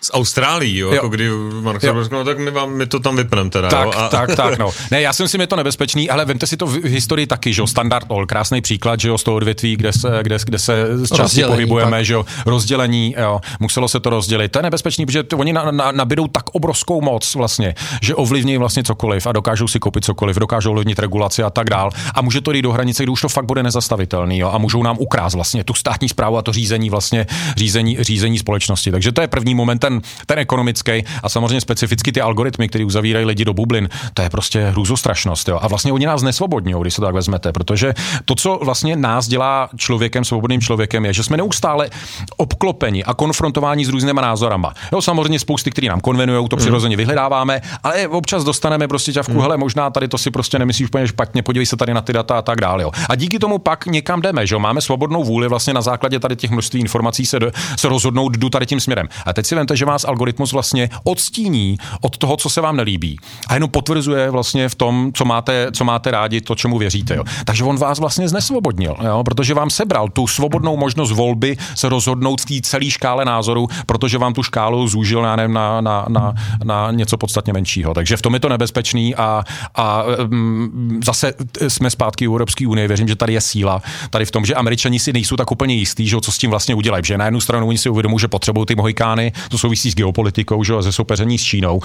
z 0.00 0.10
Austrálii, 0.14 0.78
jo, 0.78 0.88
jo. 0.88 0.94
jako 0.94 1.08
kdy 1.08 1.30
Mark 1.60 1.80
Zuckerberg, 1.80 2.10
no 2.10 2.24
tak 2.24 2.38
my, 2.38 2.50
vám, 2.50 2.72
my 2.72 2.86
to 2.86 3.00
tam 3.00 3.16
vypneme 3.16 3.50
teda. 3.50 3.68
Tak, 3.68 3.84
jo, 3.84 3.92
a... 3.96 4.08
tak, 4.08 4.36
tak, 4.36 4.58
no. 4.58 4.70
Ne, 4.90 5.02
já 5.02 5.12
si 5.12 5.22
myslím, 5.22 5.40
je 5.40 5.46
to 5.46 5.56
nebezpečný, 5.56 6.10
ale 6.10 6.24
vemte 6.24 6.46
si 6.46 6.56
to 6.56 6.66
v 6.66 6.84
historii 6.84 7.26
taky, 7.26 7.52
že 7.52 7.62
jo, 7.62 7.66
standard 7.66 8.06
all, 8.10 8.26
krásný 8.26 8.60
příklad, 8.60 9.00
že 9.00 9.08
jo, 9.08 9.18
z 9.18 9.22
toho 9.22 9.36
odvětví, 9.36 9.76
kde 9.76 9.92
se, 9.92 10.18
kde, 10.22 10.38
kde 10.44 10.58
se 10.58 11.06
z 11.06 11.16
části 11.16 11.44
pohybujeme, 11.44 11.96
tak. 11.96 12.04
že 12.04 12.14
jo, 12.14 12.24
rozdělení, 12.46 13.14
jo, 13.18 13.40
muselo 13.60 13.88
se 13.88 14.00
to 14.00 14.10
rozdělit. 14.10 14.48
To 14.48 14.58
je 14.58 14.62
nebezpečný, 14.62 15.06
protože 15.06 15.24
oni 15.36 15.52
na, 15.52 15.70
na, 15.70 15.92
nabídou 15.92 16.26
tak 16.28 16.50
obrovskou 16.52 17.00
moc 17.00 17.34
vlastně, 17.34 17.74
že 18.02 18.14
ovlivní 18.14 18.58
vlastně 18.58 18.84
cokoliv 18.84 19.26
a 19.26 19.32
dokážou 19.32 19.68
si 19.68 19.78
koupit 19.78 20.04
cokoliv, 20.04 20.36
dokážou 20.36 20.70
ovlivnit 20.70 20.98
regulaci 20.98 21.42
a 21.42 21.50
tak 21.50 21.70
dál. 21.70 21.90
A 22.14 22.22
může 22.22 22.40
to 22.40 22.52
jít 22.52 22.62
do 22.62 22.72
hranice, 22.72 23.02
kdy 23.02 23.12
už 23.12 23.20
to 23.20 23.28
fakt 23.28 23.46
bude 23.46 23.62
nezastavitelný, 23.62 24.38
jo, 24.38 24.50
a 24.52 24.58
můžou 24.58 24.82
nám 24.82 24.96
ukrást 24.98 25.34
vlastně 25.34 25.64
tu 25.64 25.74
státní 25.74 26.08
zprávu 26.08 26.36
a 26.36 26.42
to 26.42 26.52
řízení 26.52 26.90
vlastně 26.90 27.26
řízení, 27.56 27.96
řízení 28.00 28.38
společnosti. 28.38 28.90
Takže 28.90 29.12
to 29.12 29.20
je 29.20 29.28
první 29.28 29.54
moment, 29.54 29.87
ten, 29.88 30.00
ten 30.26 30.38
ekonom 30.38 30.58
ekonomický 30.58 31.04
a 31.22 31.28
samozřejmě 31.28 31.60
specificky 31.60 32.12
ty 32.12 32.20
algoritmy, 32.20 32.68
které 32.68 32.84
uzavírají 32.84 33.26
lidi 33.26 33.44
do 33.44 33.54
bublin, 33.54 33.88
to 34.14 34.22
je 34.22 34.30
prostě 34.30 34.64
hrůzostrašnost. 34.64 35.48
Jo. 35.48 35.58
A 35.62 35.68
vlastně 35.68 35.92
oni 35.92 36.06
nás 36.06 36.22
nesvobodní, 36.22 36.74
když 36.80 36.94
se 36.94 37.00
to 37.00 37.06
tak 37.06 37.14
vezmete, 37.14 37.52
protože 37.52 37.94
to, 38.24 38.34
co 38.34 38.58
vlastně 38.62 38.96
nás 38.96 39.28
dělá 39.28 39.68
člověkem, 39.76 40.24
svobodným 40.24 40.60
člověkem, 40.60 41.04
je, 41.04 41.12
že 41.12 41.22
jsme 41.22 41.36
neustále 41.36 41.90
obklopeni 42.36 43.04
a 43.04 43.14
konfrontováni 43.14 43.84
s 43.84 43.88
různými 43.88 44.20
názorama. 44.20 44.74
Jo, 44.92 45.02
samozřejmě 45.02 45.38
spousty, 45.38 45.70
které 45.70 45.88
nám 45.88 46.00
konvenují, 46.00 46.48
to 46.48 46.56
mm. 46.56 46.60
přirozeně 46.60 46.96
vyhledáváme, 46.96 47.60
ale 47.82 48.08
občas 48.08 48.44
dostaneme 48.44 48.88
prostě 48.88 49.12
ťavku, 49.12 49.32
mm. 49.32 49.40
hele, 49.40 49.56
možná 49.56 49.90
tady 49.90 50.08
to 50.08 50.18
si 50.18 50.30
prostě 50.30 50.58
nemyslíš 50.58 50.88
úplně 50.88 51.06
špatně, 51.08 51.42
podívej 51.42 51.66
se 51.66 51.76
tady 51.76 51.94
na 51.94 52.00
ty 52.00 52.12
data 52.12 52.38
a 52.38 52.42
tak 52.42 52.60
dále. 52.60 52.82
Jo. 52.82 52.90
A 53.08 53.14
díky 53.14 53.38
tomu 53.38 53.58
pak 53.58 53.86
někam 53.86 54.22
jdeme, 54.22 54.46
že 54.46 54.54
jo? 54.54 54.58
máme 54.58 54.80
svobodnou 54.80 55.24
vůli 55.24 55.48
vlastně 55.48 55.74
na 55.74 55.82
základě 55.82 56.20
tady 56.20 56.36
těch 56.36 56.50
množství 56.50 56.80
informací 56.80 57.26
se, 57.26 57.38
se 57.76 57.88
rozhodnout, 57.88 58.36
jdu 58.36 58.48
tady 58.48 58.66
tím 58.66 58.80
směrem. 58.80 59.08
A 59.26 59.32
teď 59.32 59.46
si 59.46 59.54
vemte, 59.54 59.76
že 59.78 59.84
vás 59.84 60.04
algoritmus 60.04 60.52
vlastně 60.52 60.90
odstíní 61.04 61.76
od 62.00 62.16
toho, 62.18 62.36
co 62.36 62.50
se 62.50 62.60
vám 62.60 62.76
nelíbí. 62.76 63.18
A 63.48 63.54
jenom 63.54 63.70
potvrzuje 63.70 64.30
vlastně 64.30 64.68
v 64.68 64.74
tom, 64.74 65.10
co 65.14 65.24
máte, 65.24 65.72
co 65.72 65.84
máte 65.84 66.10
rádi, 66.10 66.40
to, 66.40 66.54
čemu 66.54 66.78
věříte. 66.78 67.16
Jo. 67.16 67.24
Takže 67.44 67.64
on 67.64 67.76
vás 67.76 67.98
vlastně 67.98 68.28
znesvobodnil, 68.28 68.96
jo, 69.04 69.22
protože 69.24 69.54
vám 69.54 69.70
sebral 69.70 70.08
tu 70.08 70.26
svobodnou 70.26 70.76
možnost 70.76 71.12
volby 71.12 71.56
se 71.74 71.88
rozhodnout 71.88 72.40
v 72.40 72.44
té 72.44 72.54
celé 72.62 72.90
škále 72.90 73.24
názorů, 73.24 73.68
protože 73.86 74.18
vám 74.18 74.34
tu 74.34 74.42
škálu 74.42 74.88
zúžil 74.88 75.22
na, 75.22 75.36
na, 75.36 75.80
na, 75.80 76.06
na, 76.08 76.34
na 76.64 76.90
něco 76.90 77.16
podstatně 77.16 77.52
menšího. 77.52 77.94
Takže 77.94 78.16
v 78.16 78.22
tom 78.22 78.34
je 78.34 78.40
to 78.40 78.48
nebezpečný 78.48 79.14
a, 79.14 79.44
a 79.74 80.02
um, 80.02 81.00
zase 81.04 81.34
jsme 81.68 81.90
zpátky 81.90 82.28
u 82.28 82.32
Evropské 82.32 82.66
unie. 82.66 82.88
Věřím, 82.88 83.08
že 83.08 83.16
tady 83.16 83.32
je 83.32 83.40
síla. 83.40 83.82
Tady 84.10 84.24
v 84.24 84.30
tom, 84.30 84.44
že 84.44 84.54
američani 84.54 84.98
si 84.98 85.12
nejsou 85.12 85.36
tak 85.36 85.50
úplně 85.50 85.74
jistí, 85.74 86.08
že 86.08 86.16
co 86.20 86.32
s 86.32 86.38
tím 86.38 86.50
vlastně 86.50 86.74
udělají. 86.74 87.04
Že 87.04 87.18
na 87.18 87.24
jednu 87.24 87.40
stranu 87.40 87.68
oni 87.68 87.78
si 87.78 87.88
uvědomují, 87.88 88.20
že 88.20 88.28
potřebují 88.28 88.66
ty 88.66 88.74
mohikány, 88.74 89.32
to 89.48 89.58
souvisí 89.68 89.90
s 89.90 89.94
geopolitikou, 89.94 90.64
že 90.64 90.82
ze 90.82 90.92
soupeření 90.92 91.38
s 91.38 91.42
Čínou. 91.42 91.76
Uh, 91.76 91.82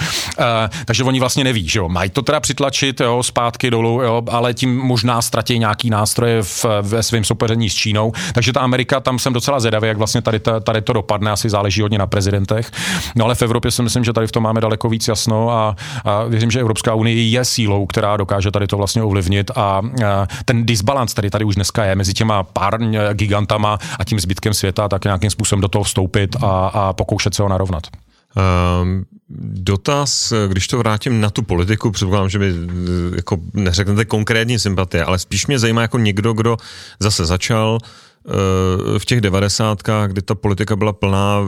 takže 0.85 1.03
oni 1.03 1.19
vlastně 1.19 1.43
neví, 1.43 1.69
že 1.69 1.79
jo. 1.79 1.89
Mají 1.89 2.09
to 2.09 2.21
teda 2.21 2.39
přitlačit 2.39 3.01
jo, 3.01 3.23
zpátky 3.23 3.71
dolů, 3.71 4.01
jo, 4.01 4.21
ale 4.31 4.53
tím 4.53 4.77
možná 4.77 5.21
ztratí 5.21 5.59
nějaký 5.59 5.89
nástroje 5.89 6.43
v, 6.43 6.65
ve 6.81 7.03
svém 7.03 7.23
soupeření 7.23 7.69
s 7.69 7.75
Čínou. 7.75 8.11
Takže 8.33 8.53
ta 8.53 8.59
Amerika, 8.59 8.99
tam 8.99 9.19
jsem 9.19 9.33
docela 9.33 9.59
zvědavý, 9.59 9.87
jak 9.87 9.97
vlastně 9.97 10.21
tady, 10.21 10.39
tady 10.39 10.81
to 10.81 10.93
dopadne. 10.93 11.31
Asi 11.31 11.49
záleží 11.49 11.81
hodně 11.81 11.97
na 11.97 12.07
prezidentech. 12.07 12.71
No 13.15 13.25
ale 13.25 13.35
v 13.35 13.41
Evropě 13.41 13.71
si 13.71 13.83
myslím, 13.83 14.03
že 14.03 14.13
tady 14.13 14.27
v 14.27 14.31
tom 14.31 14.43
máme 14.43 14.61
daleko 14.61 14.89
víc 14.89 15.07
jasno 15.07 15.49
a, 15.49 15.75
a 16.05 16.23
věřím, 16.23 16.51
že 16.51 16.59
Evropská 16.59 16.93
unie 16.93 17.29
je 17.29 17.45
sílou, 17.45 17.85
která 17.85 18.17
dokáže 18.17 18.51
tady 18.51 18.67
to 18.67 18.77
vlastně 18.77 19.03
ovlivnit 19.03 19.51
a, 19.51 19.57
a 19.57 19.81
ten 20.45 20.65
disbalans, 20.65 21.13
který 21.13 21.29
tady 21.29 21.45
už 21.45 21.55
dneska 21.55 21.83
je 21.85 21.95
mezi 21.95 22.13
těma 22.13 22.43
pár 22.43 22.79
gigantama 23.13 23.77
a 23.99 24.03
tím 24.03 24.19
zbytkem 24.19 24.53
světa, 24.53 24.89
tak 24.89 25.03
nějakým 25.03 25.29
způsobem 25.29 25.61
do 25.61 25.67
toho 25.67 25.83
vstoupit 25.83 26.35
a, 26.41 26.67
a 26.67 26.93
pokoušet 26.93 27.33
se 27.33 27.43
ho 27.43 27.49
narovnat. 27.49 27.72
Um, 28.81 29.05
dotaz, 29.53 30.33
když 30.47 30.67
to 30.67 30.77
vrátím 30.77 31.21
na 31.21 31.29
tu 31.29 31.43
politiku, 31.43 31.91
předpokládám, 31.91 32.29
že 32.29 32.39
mi 32.39 32.53
jako 33.15 33.37
neřeknete 33.53 34.05
konkrétní 34.05 34.59
sympatie, 34.59 35.03
ale 35.03 35.19
spíš 35.19 35.47
mě 35.47 35.59
zajímá 35.59 35.81
jako 35.81 35.97
někdo, 35.97 36.33
kdo 36.33 36.57
zase 36.99 37.25
začal 37.25 37.77
uh, 37.77 38.31
v 38.97 39.05
těch 39.05 39.21
devadesátkách, 39.21 40.09
kdy 40.11 40.21
ta 40.21 40.35
politika 40.35 40.75
byla 40.75 40.93
plná 40.93 41.39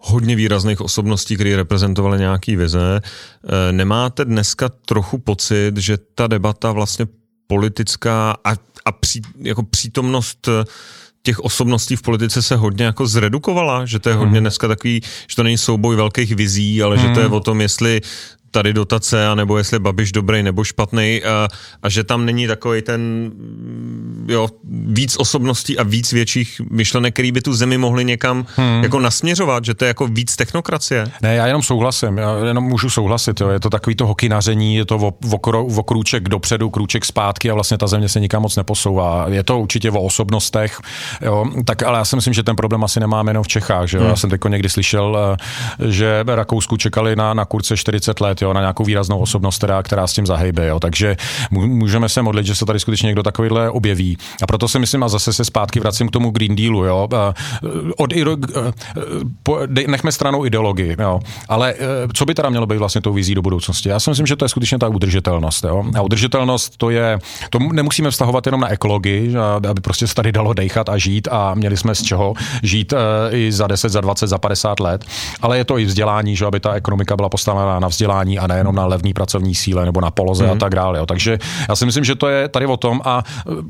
hodně 0.00 0.36
výrazných 0.36 0.80
osobností, 0.80 1.34
které 1.34 1.56
reprezentovaly 1.56 2.18
nějaký 2.18 2.56
vize. 2.56 3.00
Uh, 3.00 3.50
nemáte 3.70 4.24
dneska 4.24 4.68
trochu 4.68 5.18
pocit, 5.18 5.76
že 5.76 5.98
ta 6.14 6.26
debata 6.26 6.72
vlastně 6.72 7.06
politická 7.46 8.36
a, 8.44 8.52
a 8.84 8.92
pří, 8.92 9.22
jako 9.42 9.62
přítomnost 9.62 10.48
těch 11.22 11.40
osobností 11.40 11.96
v 11.96 12.02
politice 12.02 12.42
se 12.42 12.56
hodně 12.56 12.84
jako 12.84 13.06
zredukovala, 13.06 13.86
že 13.86 13.98
to 13.98 14.08
je 14.08 14.14
hodně 14.14 14.38
hmm. 14.38 14.40
dneska 14.40 14.68
takový, 14.68 15.00
že 15.30 15.36
to 15.36 15.42
není 15.42 15.58
souboj 15.58 15.96
velkých 15.96 16.34
vizí, 16.34 16.82
ale 16.82 16.96
hmm. 16.96 17.08
že 17.08 17.14
to 17.14 17.20
je 17.20 17.26
hmm. 17.26 17.34
o 17.34 17.40
tom, 17.40 17.60
jestli 17.60 18.00
tady 18.50 18.72
dotace, 18.72 19.26
anebo 19.26 19.58
jestli 19.58 19.78
Babiš 19.78 20.12
dobrý 20.12 20.42
nebo 20.42 20.64
špatný 20.64 21.22
a, 21.24 21.48
a 21.82 21.88
že 21.88 22.04
tam 22.04 22.26
není 22.26 22.46
takový 22.46 22.82
ten 22.82 23.32
jo, 24.26 24.48
víc 24.86 25.16
osobností 25.16 25.78
a 25.78 25.82
víc 25.82 26.12
větších 26.12 26.60
myšlenek, 26.70 27.14
který 27.14 27.32
by 27.32 27.40
tu 27.40 27.54
zemi 27.54 27.78
mohli 27.78 28.04
někam 28.04 28.46
hmm. 28.56 28.82
jako 28.82 29.00
nasměřovat, 29.00 29.64
že 29.64 29.74
to 29.74 29.84
je 29.84 29.88
jako 29.88 30.06
víc 30.06 30.36
technokracie. 30.36 31.06
Ne, 31.22 31.34
já 31.34 31.46
jenom 31.46 31.62
souhlasím, 31.62 32.18
já 32.18 32.36
jenom 32.46 32.64
můžu 32.64 32.90
souhlasit, 32.90 33.40
jo. 33.40 33.48
je 33.48 33.60
to 33.60 33.70
takový 33.70 33.96
to 33.96 34.06
hokinaření, 34.06 34.76
je 34.76 34.84
to 34.84 35.12
o 35.76 35.82
krůček 35.82 36.28
dopředu, 36.28 36.70
krůček 36.70 37.04
zpátky 37.04 37.50
a 37.50 37.54
vlastně 37.54 37.78
ta 37.78 37.86
země 37.86 38.08
se 38.08 38.20
nikam 38.20 38.42
moc 38.42 38.56
neposouvá. 38.56 39.26
Je 39.28 39.42
to 39.42 39.58
určitě 39.58 39.90
o 39.90 40.02
osobnostech, 40.02 40.80
jo. 41.22 41.44
tak 41.64 41.82
ale 41.82 41.98
já 41.98 42.04
si 42.04 42.16
myslím, 42.16 42.34
že 42.34 42.42
ten 42.42 42.56
problém 42.56 42.84
asi 42.84 43.00
nemáme 43.00 43.30
jenom 43.30 43.44
v 43.44 43.48
Čechách, 43.48 43.88
že 43.88 43.96
jo. 43.96 44.00
Hmm. 44.00 44.10
Já 44.10 44.16
jsem 44.16 44.30
teď 44.30 44.40
někdy 44.48 44.68
slyšel, 44.68 45.18
eh, 45.18 45.90
že 45.90 46.24
Rakousku 46.26 46.76
čekali 46.76 47.16
na, 47.16 47.34
na 47.34 47.44
kurce 47.44 47.76
40 47.76 48.20
let, 48.20 48.37
jo, 48.42 48.52
na 48.52 48.60
nějakou 48.60 48.84
výraznou 48.84 49.18
osobnost, 49.18 49.58
která, 49.58 49.82
která 49.82 50.06
s 50.06 50.12
tím 50.12 50.26
zahejbe. 50.26 50.66
Jo. 50.66 50.80
Takže 50.80 51.16
můžeme 51.50 52.08
se 52.08 52.22
modlit, 52.22 52.46
že 52.46 52.54
se 52.54 52.66
tady 52.66 52.80
skutečně 52.80 53.06
někdo 53.06 53.22
takovýhle 53.22 53.70
objeví. 53.70 54.18
A 54.42 54.46
proto 54.46 54.68
si 54.68 54.78
myslím, 54.78 55.02
a 55.02 55.08
zase 55.08 55.32
se 55.32 55.44
zpátky 55.44 55.80
vracím 55.80 56.08
k 56.08 56.10
tomu 56.10 56.30
Green 56.30 56.56
Dealu, 56.56 56.84
jo. 56.84 57.08
Od, 57.96 58.12
nechme 59.86 60.12
stranou 60.12 60.46
ideologii, 60.46 60.96
jo. 60.98 61.20
Ale 61.48 61.74
co 62.14 62.24
by 62.24 62.34
teda 62.34 62.50
mělo 62.50 62.66
být 62.66 62.78
vlastně 62.78 63.00
tou 63.00 63.12
vizí 63.12 63.34
do 63.34 63.42
budoucnosti? 63.42 63.88
Já 63.88 64.00
si 64.00 64.10
myslím, 64.10 64.26
že 64.26 64.36
to 64.36 64.44
je 64.44 64.48
skutečně 64.48 64.78
ta 64.78 64.88
udržitelnost. 64.88 65.64
Jo. 65.64 65.84
A 65.94 66.02
udržitelnost 66.02 66.76
to 66.76 66.90
je, 66.90 67.18
to 67.50 67.58
nemusíme 67.58 68.10
vztahovat 68.10 68.46
jenom 68.46 68.60
na 68.60 68.68
ekologii, 68.68 69.34
aby 69.70 69.80
prostě 69.80 70.06
se 70.06 70.14
tady 70.14 70.32
dalo 70.32 70.52
dejchat 70.52 70.88
a 70.88 70.98
žít 70.98 71.28
a 71.30 71.54
měli 71.54 71.76
jsme 71.76 71.94
z 71.94 72.02
čeho 72.02 72.34
žít 72.62 72.94
i 73.30 73.52
za 73.52 73.66
10, 73.66 73.88
za 73.88 74.00
20, 74.00 74.26
za 74.26 74.38
50 74.38 74.80
let, 74.80 75.04
ale 75.42 75.58
je 75.58 75.64
to 75.64 75.78
i 75.78 75.84
vzdělání, 75.84 76.36
že 76.36 76.46
aby 76.46 76.60
ta 76.60 76.72
ekonomika 76.72 77.16
byla 77.16 77.28
postavená 77.28 77.80
na 77.80 77.88
vzdělání 77.88 78.27
a 78.38 78.46
nejenom 78.46 78.74
na 78.74 78.86
levní 78.86 79.14
pracovní 79.14 79.54
síle 79.54 79.84
nebo 79.84 80.00
na 80.00 80.10
poloze 80.10 80.44
mm. 80.44 80.50
a 80.50 80.52
mhm. 80.52 80.60
tak 80.60 80.74
dále. 80.74 80.98
Jo. 80.98 81.06
Takže 81.06 81.38
já 81.68 81.76
si 81.76 81.86
myslím, 81.86 82.04
že 82.04 82.14
to 82.14 82.28
je 82.28 82.48
tady 82.48 82.66
o 82.66 82.76
tom 82.76 83.00
a 83.04 83.22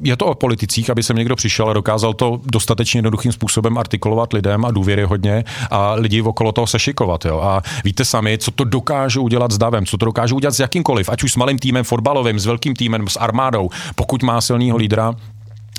je 0.03 0.17
to 0.17 0.27
o 0.27 0.35
politicích, 0.35 0.91
aby 0.91 1.03
sem 1.03 1.17
někdo 1.17 1.37
přišel 1.37 1.71
a 1.71 1.73
dokázal 1.73 2.15
to 2.15 2.41
dostatečně 2.45 2.99
jednoduchým 2.99 3.33
způsobem 3.33 3.79
artikulovat 3.79 4.33
lidem 4.33 4.65
a 4.65 4.71
důvěry 4.71 5.05
hodně 5.05 5.45
a 5.71 5.95
lidi 5.95 6.23
okolo 6.23 6.53
toho 6.53 6.67
se 6.67 6.79
šikovat. 6.79 7.25
Jo. 7.25 7.41
A 7.41 7.63
víte 7.85 8.05
sami, 8.05 8.39
co 8.39 8.51
to 8.51 8.65
dokáže 8.65 9.21
udělat 9.21 9.53
s 9.53 9.59
davem, 9.59 9.87
co 9.87 9.99
to 9.99 10.07
dokáže 10.07 10.35
udělat 10.35 10.55
s 10.55 10.61
jakýmkoliv, 10.61 11.09
ať 11.09 11.23
už 11.23 11.33
s 11.33 11.37
malým 11.37 11.59
týmem 11.59 11.85
fotbalovým, 11.85 12.39
s 12.39 12.47
velkým 12.47 12.75
týmem, 12.75 13.09
s 13.09 13.17
armádou, 13.17 13.71
pokud 13.95 14.23
má 14.23 14.41
silného 14.41 14.77
lídra, 14.77 15.15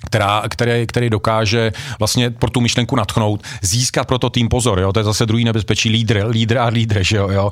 která, 0.06 0.44
který, 0.50 0.88
který 0.88 1.10
dokáže 1.10 1.72
vlastně 2.00 2.30
pro 2.30 2.50
tu 2.50 2.62
myšlenku 2.62 2.96
natchnout, 2.96 3.44
získat 3.62 4.08
pro 4.08 4.18
to 4.18 4.30
tým 4.30 4.50
pozor, 4.50 4.80
jo? 4.80 4.94
to 4.94 5.00
je 5.00 5.04
zase 5.04 5.26
druhý 5.26 5.44
nebezpečí, 5.44 5.90
lídr, 5.90 6.26
lídr 6.30 6.58
a 6.58 6.66
lídr, 6.66 7.04
že 7.04 7.18
jo. 7.18 7.30
jo? 7.30 7.52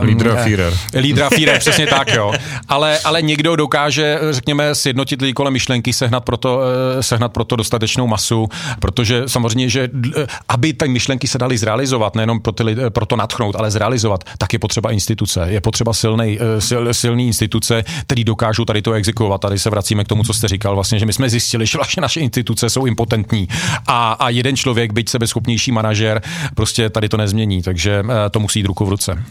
Uh, 0.00 0.06
lídr 0.06 0.30
a 0.30 0.44
Führer. 0.44 0.72
Lídr 1.00 1.22
a 1.22 1.30
Führer, 1.30 1.58
přesně 1.58 1.86
tak, 1.86 2.14
jo. 2.14 2.32
Ale, 2.68 2.98
ale 2.98 3.22
někdo 3.22 3.56
dokáže, 3.56 4.18
řekněme, 4.30 4.74
sjednotit 4.74 5.20
lidi 5.20 5.32
kolem 5.32 5.52
myšlenky, 5.52 5.92
sehnat 5.92 6.24
proto, 6.24 6.60
eh, 6.98 7.02
sehnat 7.02 7.32
proto 7.32 7.56
dostatečnou 7.56 8.06
masu, 8.06 8.48
protože 8.80 9.22
samozřejmě, 9.26 9.68
že 9.68 9.88
eh, 10.16 10.26
aby 10.48 10.72
ty 10.72 10.88
myšlenky 10.88 11.28
se 11.28 11.38
daly 11.38 11.58
zrealizovat, 11.58 12.14
nejenom 12.14 12.40
pro, 12.40 12.52
ty, 12.52 12.64
pro 12.88 13.06
to 13.06 13.16
natchnout, 13.16 13.56
ale 13.56 13.70
zrealizovat, 13.70 14.24
tak 14.38 14.52
je 14.52 14.58
potřeba 14.58 14.90
instituce. 14.90 15.46
Je 15.48 15.60
potřeba 15.60 15.92
silný, 15.92 16.38
sil, 16.66 16.82
silný 16.94 17.26
instituce, 17.26 17.84
který 18.06 18.24
dokážou 18.24 18.64
tady 18.64 18.82
to 18.82 18.92
exekuovat. 18.92 19.40
Tady 19.40 19.58
se 19.58 19.70
vracíme 19.70 20.04
k 20.04 20.08
tomu, 20.08 20.24
co 20.24 20.34
jste 20.34 20.48
říkal, 20.48 20.74
vlastně, 20.74 20.98
že 20.98 21.06
my 21.06 21.12
jsme 21.12 21.30
zjistili, 21.30 21.63
že 21.66 21.78
vlastně 21.78 22.00
naše 22.00 22.20
instituce 22.20 22.70
jsou 22.70 22.86
impotentní 22.86 23.48
a, 23.86 24.12
a 24.12 24.28
jeden 24.28 24.56
člověk, 24.56 24.92
byť 24.92 25.08
sebeschopnější 25.08 25.72
manažer, 25.72 26.22
prostě 26.54 26.90
tady 26.90 27.08
to 27.08 27.16
nezmění, 27.16 27.62
takže 27.62 28.02
eh, 28.04 28.30
to 28.30 28.40
musí 28.40 28.58
jít 28.58 28.66
ruku 28.66 28.84
v 28.84 28.88
ruce. 28.88 29.24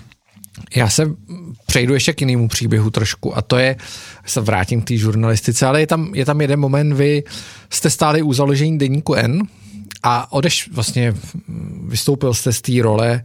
Já 0.75 0.89
se 0.89 1.11
přejdu 1.65 1.93
ještě 1.93 2.13
k 2.13 2.21
jinému 2.21 2.47
příběhu 2.47 2.89
trošku 2.89 3.37
a 3.37 3.41
to 3.41 3.57
je, 3.57 3.75
se 4.25 4.41
vrátím 4.41 4.81
k 4.81 4.87
té 4.87 4.97
žurnalistice, 4.97 5.65
ale 5.65 5.79
je 5.79 5.87
tam, 5.87 6.15
je 6.15 6.25
tam 6.25 6.41
jeden 6.41 6.59
moment, 6.59 6.93
vy 6.93 7.23
jste 7.69 7.89
stáli 7.89 8.21
u 8.21 8.33
založení 8.33 8.77
deníku 8.77 9.13
N 9.13 9.41
a 10.03 10.33
odeš 10.33 10.69
vlastně 10.71 11.13
vystoupil 11.87 12.33
jste 12.33 12.53
z 12.53 12.61
té 12.61 12.81
role. 12.81 13.23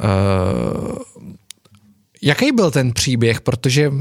Uh, 0.00 0.96
jaký 2.22 2.52
byl 2.52 2.70
ten 2.70 2.92
příběh, 2.92 3.40
protože 3.40 3.92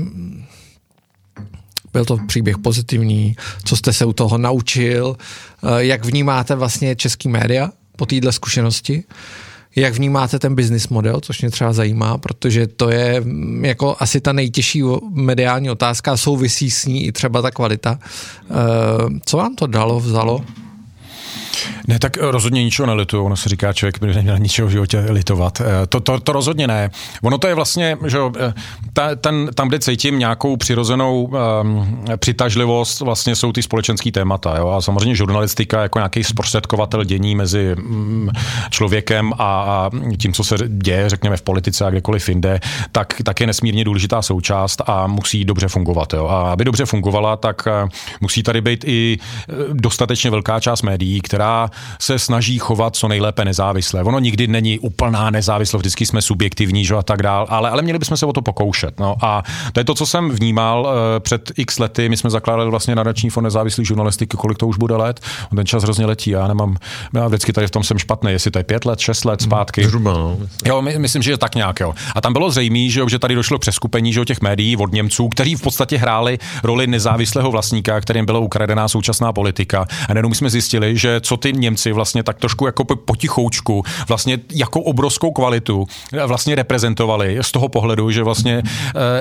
byl 1.93 2.05
to 2.05 2.17
příběh 2.27 2.57
pozitivní, 2.57 3.35
co 3.63 3.75
jste 3.75 3.93
se 3.93 4.05
u 4.05 4.13
toho 4.13 4.37
naučil, 4.37 5.17
eh, 5.63 5.67
jak 5.85 6.05
vnímáte 6.05 6.55
vlastně 6.55 6.95
český 6.95 7.29
média 7.29 7.69
po 7.95 8.05
téhle 8.05 8.31
zkušenosti, 8.31 9.03
jak 9.75 9.93
vnímáte 9.93 10.39
ten 10.39 10.55
business 10.55 10.87
model, 10.87 11.19
což 11.21 11.41
mě 11.41 11.51
třeba 11.51 11.73
zajímá, 11.73 12.17
protože 12.17 12.67
to 12.67 12.89
je 12.89 13.21
mm, 13.21 13.65
jako 13.65 13.95
asi 13.99 14.21
ta 14.21 14.33
nejtěžší 14.33 14.83
mediální 15.09 15.69
otázka, 15.69 16.17
souvisí 16.17 16.71
s 16.71 16.85
ní 16.85 17.05
i 17.05 17.11
třeba 17.11 17.41
ta 17.41 17.51
kvalita. 17.51 17.99
Eh, 18.01 18.53
co 19.25 19.37
vám 19.37 19.55
to 19.55 19.67
dalo, 19.67 19.99
vzalo? 19.99 20.45
Ne, 21.87 21.99
tak 21.99 22.17
rozhodně 22.17 22.63
ničeho 22.63 22.85
nelitu. 22.85 23.25
Ono 23.25 23.37
se 23.37 23.49
říká, 23.49 23.73
člověk 23.73 23.99
by 23.99 24.13
neměl 24.13 24.39
ničeho 24.39 24.67
v 24.67 24.71
životě 24.71 25.05
litovat. 25.09 25.61
Eh, 25.61 25.87
to, 25.87 25.99
to, 25.99 26.19
to 26.19 26.31
rozhodně 26.31 26.67
ne. 26.67 26.89
Ono 27.23 27.37
to 27.37 27.47
je 27.47 27.55
vlastně, 27.55 27.97
že 28.07 28.17
eh, 28.39 28.53
ta, 28.93 29.15
ten, 29.15 29.49
tam, 29.55 29.67
kde 29.67 29.79
cítím 29.79 30.19
nějakou 30.19 30.57
přirozenou 30.57 31.23
um, 31.23 32.05
přitažlivost, 32.17 33.01
vlastně 33.01 33.35
jsou 33.35 33.51
ty 33.51 33.63
společenské 33.63 34.11
témata. 34.11 34.57
Jo? 34.57 34.69
A 34.69 34.81
samozřejmě 34.81 35.15
žurnalistika 35.15 35.81
jako 35.81 35.99
nějaký 35.99 36.23
zprostředkovatel 36.23 37.03
dění 37.03 37.35
mezi 37.35 37.75
um, 37.77 38.29
člověkem 38.69 39.33
a, 39.33 39.37
a 39.37 39.89
tím, 40.17 40.33
co 40.33 40.43
se 40.43 40.55
děje, 40.67 41.09
řekněme, 41.09 41.37
v 41.37 41.41
politice 41.41 41.85
a 41.85 41.89
kdekoliv 41.89 42.29
jinde, 42.29 42.59
tak, 42.91 43.13
tak 43.23 43.39
je 43.39 43.47
nesmírně 43.47 43.83
důležitá 43.83 44.21
součást 44.21 44.81
a 44.85 45.07
musí 45.07 45.45
dobře 45.45 45.67
fungovat. 45.67 46.13
Jo? 46.13 46.27
A 46.27 46.51
aby 46.51 46.65
dobře 46.65 46.85
fungovala, 46.85 47.37
tak 47.37 47.67
musí 48.21 48.43
tady 48.43 48.61
být 48.61 48.83
i 48.87 49.17
dostatečně 49.73 50.29
velká 50.29 50.59
část 50.59 50.81
médií, 50.81 51.21
která 51.21 51.50
média 51.51 51.69
se 51.99 52.19
snaží 52.19 52.59
chovat 52.59 52.95
co 52.95 53.07
nejlépe 53.07 53.45
nezávisle. 53.45 54.03
Ono 54.03 54.19
nikdy 54.19 54.47
není 54.47 54.79
úplná 54.79 55.29
nezávislost, 55.29 55.81
vždycky 55.81 56.05
jsme 56.05 56.21
subjektivní 56.21 56.85
že, 56.85 56.95
a 56.95 57.03
tak 57.03 57.23
dál, 57.23 57.45
ale, 57.49 57.69
ale 57.69 57.81
měli 57.81 57.99
bychom 57.99 58.17
se 58.17 58.25
o 58.25 58.33
to 58.33 58.41
pokoušet. 58.41 58.99
No. 58.99 59.15
A 59.21 59.43
to 59.73 59.79
je 59.79 59.83
to, 59.83 59.95
co 59.95 60.05
jsem 60.05 60.29
vnímal 60.29 60.81
uh, 60.81 61.19
před 61.19 61.51
x 61.57 61.79
lety. 61.79 62.09
My 62.09 62.17
jsme 62.17 62.29
zakládali 62.29 62.69
vlastně 62.69 62.95
nadační 62.95 63.29
fond 63.29 63.43
nezávislý 63.43 63.85
žurnalistiky, 63.85 64.37
kolik 64.37 64.57
to 64.57 64.67
už 64.67 64.77
bude 64.77 64.95
let. 64.95 65.19
Ten 65.55 65.65
čas 65.65 65.83
hrozně 65.83 66.05
letí. 66.05 66.29
Já 66.29 66.47
nemám, 66.47 66.75
já 67.13 67.27
vždycky 67.27 67.53
tady 67.53 67.67
v 67.67 67.71
tom 67.71 67.83
jsem 67.83 67.97
špatný, 67.97 68.31
jestli 68.31 68.51
to 68.51 68.59
je 68.59 68.63
pět 68.63 68.85
let, 68.85 68.99
šest 68.99 69.25
let 69.25 69.41
zpátky. 69.41 69.83
Zhruba, 69.83 70.13
no. 70.13 70.37
Jo, 70.65 70.81
my, 70.81 70.99
myslím, 70.99 71.21
že 71.21 71.31
je 71.31 71.37
tak 71.37 71.55
nějak. 71.55 71.79
Jo. 71.79 71.93
A 72.15 72.21
tam 72.21 72.33
bylo 72.33 72.51
zřejmé, 72.51 72.89
že, 72.89 73.01
že 73.09 73.19
tady 73.19 73.35
došlo 73.35 73.57
k 73.57 73.61
přeskupení 73.61 74.13
že, 74.13 74.25
těch 74.25 74.41
médií 74.41 74.77
od 74.77 74.91
Němců, 74.91 75.29
kteří 75.29 75.55
v 75.55 75.61
podstatě 75.61 75.97
hráli 75.97 76.39
roli 76.63 76.87
nezávislého 76.87 77.51
vlastníka, 77.51 78.01
kterým 78.01 78.25
byla 78.25 78.39
ukradená 78.39 78.87
současná 78.87 79.33
politika. 79.33 79.85
A 80.09 80.13
nejenom 80.13 80.33
jsme 80.33 80.49
zjistili, 80.49 80.97
že 80.97 81.21
co 81.31 81.37
ty 81.37 81.53
Němci 81.53 81.91
vlastně 81.91 82.23
tak 82.23 82.37
trošku 82.37 82.65
jako 82.65 82.83
potichoučku, 82.83 83.83
vlastně 84.07 84.39
jako 84.51 84.81
obrovskou 84.81 85.31
kvalitu 85.31 85.87
vlastně 86.25 86.55
reprezentovali 86.55 87.37
z 87.41 87.51
toho 87.51 87.69
pohledu, 87.69 88.11
že 88.11 88.23
vlastně 88.23 88.57
e, 88.57 88.63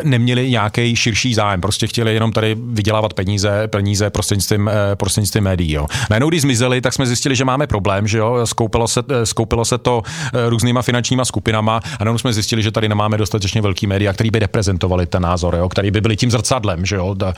neměli 0.05 0.51
nějaký 0.51 0.97
širší 0.97 1.35
zájem, 1.35 1.61
prostě 1.61 1.87
chtěli 1.87 2.15
jenom 2.15 2.33
tady 2.33 2.57
vydělávat 2.59 3.15
peníze, 3.15 3.69
peníze 3.69 4.11
prostřednictvím, 4.11 4.69
e, 4.69 4.97
prostřednictvím 4.97 5.45
médií. 5.45 5.73
Jo. 5.73 5.87
Najednou, 6.11 6.29
když 6.29 6.43
zmizeli, 6.43 6.81
tak 6.81 6.93
jsme 6.93 7.07
zjistili, 7.07 7.37
že 7.37 7.45
máme 7.45 7.67
problém, 7.67 8.09
že 8.09 8.19
jo, 8.19 8.47
skoupilo 8.47 8.89
se, 8.89 9.03
skoupilo 9.25 9.65
se 9.65 9.79
to 9.79 10.03
různýma 10.49 10.83
finančníma 10.83 11.25
skupinama 11.25 11.77
a 11.77 12.05
najednou 12.05 12.19
jsme 12.19 12.33
zjistili, 12.33 12.63
že 12.63 12.71
tady 12.71 12.89
nemáme 12.89 13.19
dostatečně 13.19 13.63
velký 13.63 13.87
média, 13.87 14.13
který 14.13 14.31
by 14.31 14.39
reprezentovali 14.39 15.07
ten 15.07 15.23
názor, 15.23 15.55
jo, 15.55 15.69
který 15.69 15.91
by 15.91 16.01
byli 16.01 16.17
tím 16.17 16.31
zrcadlem, 16.31 16.87
že 16.87 16.97
jo, 16.97 17.15
da, 17.15 17.35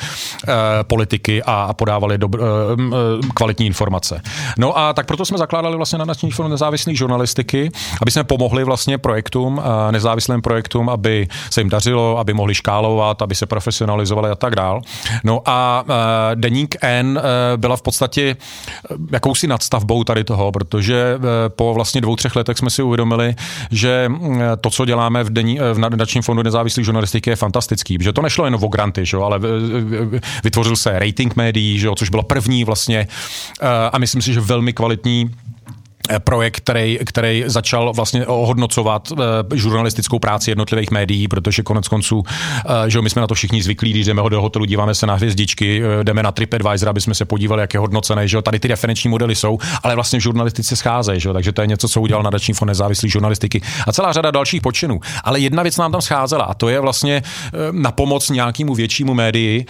politiky 0.83 1.43
a 1.47 1.73
podávali 1.73 2.19
dobr, 2.19 2.41
kvalitní 3.35 3.67
informace. 3.67 4.23
No 4.63 4.79
a 4.79 4.93
tak 4.93 5.07
proto 5.07 5.25
jsme 5.25 5.39
zakládali 5.39 5.77
vlastně 5.77 5.99
na 5.99 6.05
nační 6.05 6.31
fond 6.31 6.51
nezávislé 6.51 6.95
žurnalistiky, 6.95 7.71
aby 8.03 8.11
jsme 8.11 8.25
pomohli 8.25 8.65
vlastně 8.65 8.99
projektům, 8.99 9.63
nezávislým 9.91 10.43
projektům, 10.43 10.89
aby 10.89 11.29
se 11.51 11.61
jim 11.61 11.69
dařilo, 11.69 12.19
aby 12.19 12.35
mohli 12.35 12.55
škálovat, 12.55 13.23
aby 13.23 13.35
se 13.35 13.47
profesionalizovali 13.47 14.31
a 14.31 14.35
tak 14.35 14.57
dál. 14.57 14.81
No 15.25 15.43
a 15.47 15.85
Deník 16.35 16.77
N 16.81 17.21
byla 17.57 17.77
v 17.77 17.83
podstatě 17.83 18.37
jakousi 19.13 19.47
nadstavbou 19.47 20.05
tady 20.05 20.25
toho, 20.25 20.53
protože 20.53 21.19
po 21.49 21.75
vlastně 21.75 22.01
dvou, 22.01 22.17
třech 22.17 22.37
letech 22.37 22.59
jsme 22.59 22.71
si 22.71 22.83
uvědomili, 22.83 23.35
že 23.71 24.11
to, 24.61 24.71
co 24.71 24.85
děláme 24.85 25.25
v, 25.25 25.31
dení, 25.31 25.59
v 25.73 25.79
nadačním 25.79 26.23
fondu 26.23 26.43
nezávislé 26.43 26.85
žurnalistiky, 26.85 27.31
je 27.31 27.37
fantastický. 27.37 27.99
Že 28.01 28.13
to 28.13 28.23
nešlo 28.23 28.45
jen 28.45 28.55
o 28.55 28.69
granty, 28.69 29.07
že, 29.07 29.17
ale 29.17 29.41
vytvořil 30.45 30.77
se 30.77 30.99
rating 30.99 31.37
médií, 31.37 31.79
že, 31.79 31.89
což 31.97 32.09
bylo 32.09 32.23
první 32.23 32.65
vlastně 32.65 33.09
a 33.93 33.99
myslím 33.99 34.23
si, 34.23 34.33
že 34.33 34.41
velmi 34.53 34.73
kvalitní 34.73 35.31
projekt, 36.19 36.57
který, 36.57 36.99
který 37.07 37.45
začal 37.47 37.93
vlastně 37.93 38.27
ohodnocovat 38.27 39.11
uh, 39.11 39.19
žurnalistickou 39.55 40.19
práci 40.19 40.51
jednotlivých 40.51 40.91
médií, 40.91 41.29
protože 41.29 41.63
konec 41.63 41.89
konců, 41.89 42.19
uh, 42.19 42.25
že 42.89 43.03
my 43.03 43.11
jsme 43.11 43.21
na 43.21 43.27
to 43.27 43.35
všichni 43.35 43.63
zvyklí, 43.63 43.91
když 43.91 44.07
jdeme 44.07 44.23
do 44.29 44.43
hotelu, 44.43 44.65
díváme 44.65 44.95
se 44.95 45.07
na 45.07 45.15
hvězdičky, 45.15 45.83
jdeme 46.03 46.23
na 46.23 46.33
TripAdvisor, 46.33 46.89
aby 46.89 47.01
jsme 47.01 47.15
se 47.15 47.25
podívali, 47.25 47.61
jak 47.61 47.75
je 47.75 47.81
hodnocené, 47.81 48.29
že 48.29 48.43
tady 48.43 48.61
ty 48.61 48.69
referenční 48.69 49.11
modely 49.11 49.35
jsou, 49.35 49.59
ale 49.83 49.95
vlastně 49.95 50.19
v 50.19 50.23
žurnalistice 50.23 50.77
scházejí, 50.77 51.21
že 51.21 51.33
takže 51.33 51.53
to 51.53 51.61
je 51.61 51.67
něco, 51.67 51.89
co 51.89 52.01
udělal 52.01 52.23
nadační 52.23 52.55
fond 52.55 52.69
nezávislý 52.69 53.11
žurnalistiky 53.11 53.61
a 53.87 53.93
celá 53.93 54.13
řada 54.13 54.31
dalších 54.31 54.61
počinů. 54.63 55.01
Ale 55.25 55.41
jedna 55.41 55.63
věc 55.63 55.77
nám 55.77 55.93
tam 55.93 56.01
scházela 56.01 56.45
a 56.45 56.55
to 56.55 56.69
je 56.69 56.81
vlastně 56.81 57.23
na 57.73 57.93
pomoc 57.93 58.31
nějakému 58.31 58.75
většímu 58.75 59.15
médii, 59.15 59.67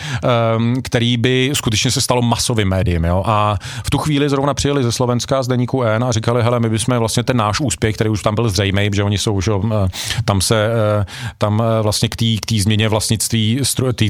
um, 0.57 0.83
který 0.83 1.17
by 1.17 1.51
skutečně 1.53 1.91
se 1.91 2.01
stalo 2.01 2.23
masovým 2.23 2.69
médiem. 2.69 3.05
Jo? 3.05 3.23
A 3.27 3.57
v 3.85 3.91
tu 3.91 3.99
chvíli 3.99 4.29
zrovna 4.29 4.55
přijeli 4.55 4.83
ze 4.83 4.93
Slovenska 4.93 5.43
z 5.43 5.49
deníku 5.49 5.83
N 5.83 6.05
a 6.05 6.13
říkali, 6.23 6.43
hele, 6.43 6.61
my 6.61 6.71
bychom 6.71 6.99
vlastně 6.99 7.23
ten 7.23 7.37
náš 7.37 7.61
úspěch, 7.61 7.95
který 7.95 8.11
už 8.11 8.23
tam 8.23 8.35
byl 8.35 8.49
zřejmý, 8.49 8.91
že 8.95 9.03
oni 9.03 9.19
jsou, 9.19 9.41
že 9.41 9.53
eh, 9.53 9.89
tam 10.25 10.41
se, 10.41 10.67
eh, 11.01 11.05
tam 11.39 11.63
eh, 11.63 11.83
vlastně 11.83 12.09
k 12.09 12.17
té 12.47 12.55
změně 12.59 12.89
vlastnictví, 12.89 13.61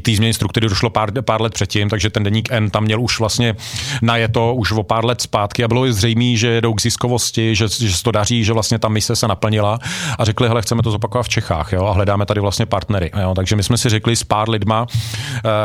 té 0.03 0.15
změně 0.15 0.35
struktury 0.35 0.69
došlo 0.69 0.91
pár, 0.91 1.11
pár 1.23 1.43
let 1.43 1.53
předtím, 1.53 1.89
takže 1.89 2.11
ten 2.11 2.23
deník 2.23 2.49
N 2.53 2.71
tam 2.71 2.85
měl 2.85 3.01
už 3.01 3.19
vlastně 3.19 3.57
na 4.03 4.17
je 4.17 4.29
to 4.29 4.55
už 4.55 4.73
o 4.73 4.83
pár 4.83 5.05
let 5.05 5.21
zpátky 5.21 5.65
a 5.65 5.69
bylo 5.69 5.93
zřejmé, 5.93 6.37
že 6.37 6.61
jdou 6.61 6.75
k 6.75 6.81
ziskovosti, 6.81 7.55
že, 7.55 7.69
že 7.69 7.97
se 7.97 8.03
to 8.03 8.11
daří, 8.11 8.45
že 8.45 8.53
vlastně 8.53 8.79
ta 8.79 8.89
mise 8.89 9.17
se 9.17 9.29
naplnila 9.29 9.79
a 10.19 10.25
řekli, 10.25 10.49
hele, 10.49 10.63
chceme 10.63 10.83
to 10.83 10.91
zopakovat 10.91 11.23
v 11.23 11.29
Čechách 11.29 11.73
jo, 11.73 11.87
a 11.87 11.93
hledáme 11.93 12.27
tady 12.27 12.41
vlastně 12.41 12.67
partnery. 12.67 13.11
Jo, 13.21 13.33
takže 13.37 13.57
my 13.57 13.63
jsme 13.63 13.79
si 13.79 13.89
řekli 13.89 14.17
s 14.17 14.25
pár 14.25 14.51
lidma, 14.51 14.87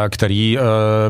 který 0.09 0.57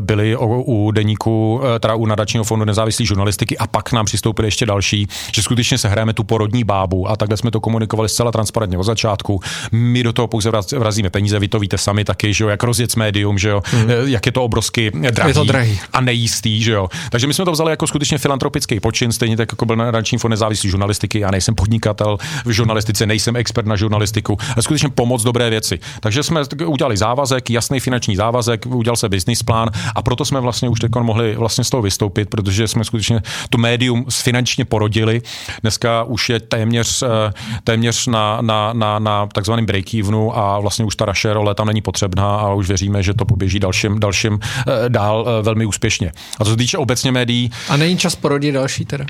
byli 0.00 0.36
u 0.36 0.90
deníku, 0.90 1.60
teda 1.80 1.94
u 1.94 2.06
nadačního 2.06 2.44
fondu 2.44 2.64
nezávislé 2.64 3.06
žurnalistiky 3.06 3.58
a 3.58 3.66
pak 3.66 3.92
nám 3.92 4.06
přistoupili 4.06 4.48
ještě 4.48 4.66
další, 4.66 5.08
že 5.32 5.42
skutečně 5.42 5.78
se 5.78 5.88
hrajeme 5.88 6.12
tu 6.12 6.24
porodní 6.24 6.64
bábu 6.64 7.08
a 7.10 7.16
takhle 7.16 7.36
jsme 7.36 7.50
to 7.50 7.60
komunikovali 7.60 8.08
zcela 8.08 8.32
transparentně 8.32 8.78
od 8.78 8.82
začátku. 8.82 9.40
My 9.72 10.02
do 10.02 10.12
toho 10.12 10.28
pouze 10.28 10.50
vrazíme 10.78 11.10
peníze, 11.10 11.38
vy 11.38 11.48
to 11.48 11.58
víte 11.58 11.78
sami 11.78 12.04
taky, 12.04 12.34
že 12.34 12.44
jo, 12.44 12.50
jak 12.50 12.62
rozjet 12.62 12.96
médium, 12.96 13.38
že 13.38 13.48
jo, 13.48 13.62
hmm. 13.64 13.90
jak 14.04 14.26
je 14.26 14.32
to 14.32 14.44
obrovsky 14.44 14.90
drahý, 15.10 15.30
je 15.30 15.34
to 15.34 15.44
drahý 15.44 15.80
a 15.92 16.00
nejistý, 16.00 16.62
že 16.62 16.72
jo. 16.72 16.88
Takže 17.10 17.26
my 17.26 17.34
jsme 17.34 17.44
to 17.44 17.52
vzali 17.52 17.70
jako 17.70 17.86
skutečně 17.86 18.18
filantropický 18.18 18.80
počin, 18.80 19.12
stejně 19.12 19.36
tak 19.36 19.52
jako 19.52 19.66
byl 19.66 19.76
nadační 19.76 20.18
fond 20.18 20.30
nezávislý 20.30 20.70
žurnalistiky. 20.70 21.18
Já 21.18 21.30
nejsem 21.30 21.54
podnikatel 21.54 22.18
v 22.44 22.50
žurnalistice, 22.50 23.06
nejsem 23.06 23.36
expert 23.36 23.66
na 23.66 23.76
žurnalistiku, 23.76 24.38
ale 24.54 24.62
skutečně 24.62 24.88
pomoc 24.88 25.22
dobré 25.22 25.50
věci. 25.50 25.78
Takže 26.00 26.22
jsme 26.22 26.40
udělali 26.66 26.96
závazek, 26.96 27.50
jasný 27.50 27.80
finanční 27.80 28.16
závazek, 28.16 28.66
udělal 28.66 28.96
se 28.96 29.08
business 29.08 29.42
plán 29.42 29.70
a 29.94 30.02
proto 30.02 30.24
jsme 30.24 30.40
vlastně 30.40 30.68
už 30.68 30.80
teď 30.80 30.90
mohli 31.00 31.36
vlastně 31.36 31.64
z 31.64 31.70
toho 31.70 31.82
vystoupit, 31.82 32.30
protože 32.30 32.68
jsme 32.68 32.84
skutečně 32.84 33.20
tu 33.50 33.58
médium 33.58 34.06
finančně 34.10 34.64
porodili 34.64 35.17
Dneska 35.62 36.02
už 36.02 36.28
je 36.28 36.40
téměř, 36.40 37.02
eh, 37.02 37.32
téměř 37.64 38.06
na, 38.06 38.38
na, 38.40 38.72
na, 38.72 38.98
na 38.98 39.26
takzvaném 39.26 39.66
break-evenu 39.66 40.32
a 40.38 40.60
vlastně 40.60 40.84
už 40.84 40.96
ta 40.96 41.04
raše 41.04 41.32
role 41.32 41.54
tam 41.54 41.66
není 41.66 41.82
potřebná 41.82 42.36
a 42.36 42.54
už 42.54 42.68
věříme, 42.68 43.02
že 43.02 43.14
to 43.14 43.24
poběží 43.24 43.58
dalším, 43.58 44.00
dalším 44.00 44.38
eh, 44.42 44.88
dál 44.88 45.26
eh, 45.28 45.42
velmi 45.42 45.66
úspěšně. 45.66 46.12
A 46.38 46.44
co 46.44 46.50
se 46.50 46.56
týče 46.56 46.78
obecně 46.78 47.12
médií... 47.12 47.50
A 47.68 47.76
není 47.76 47.98
čas 47.98 48.16
porodit 48.16 48.54
další 48.54 48.84
teda? 48.84 49.04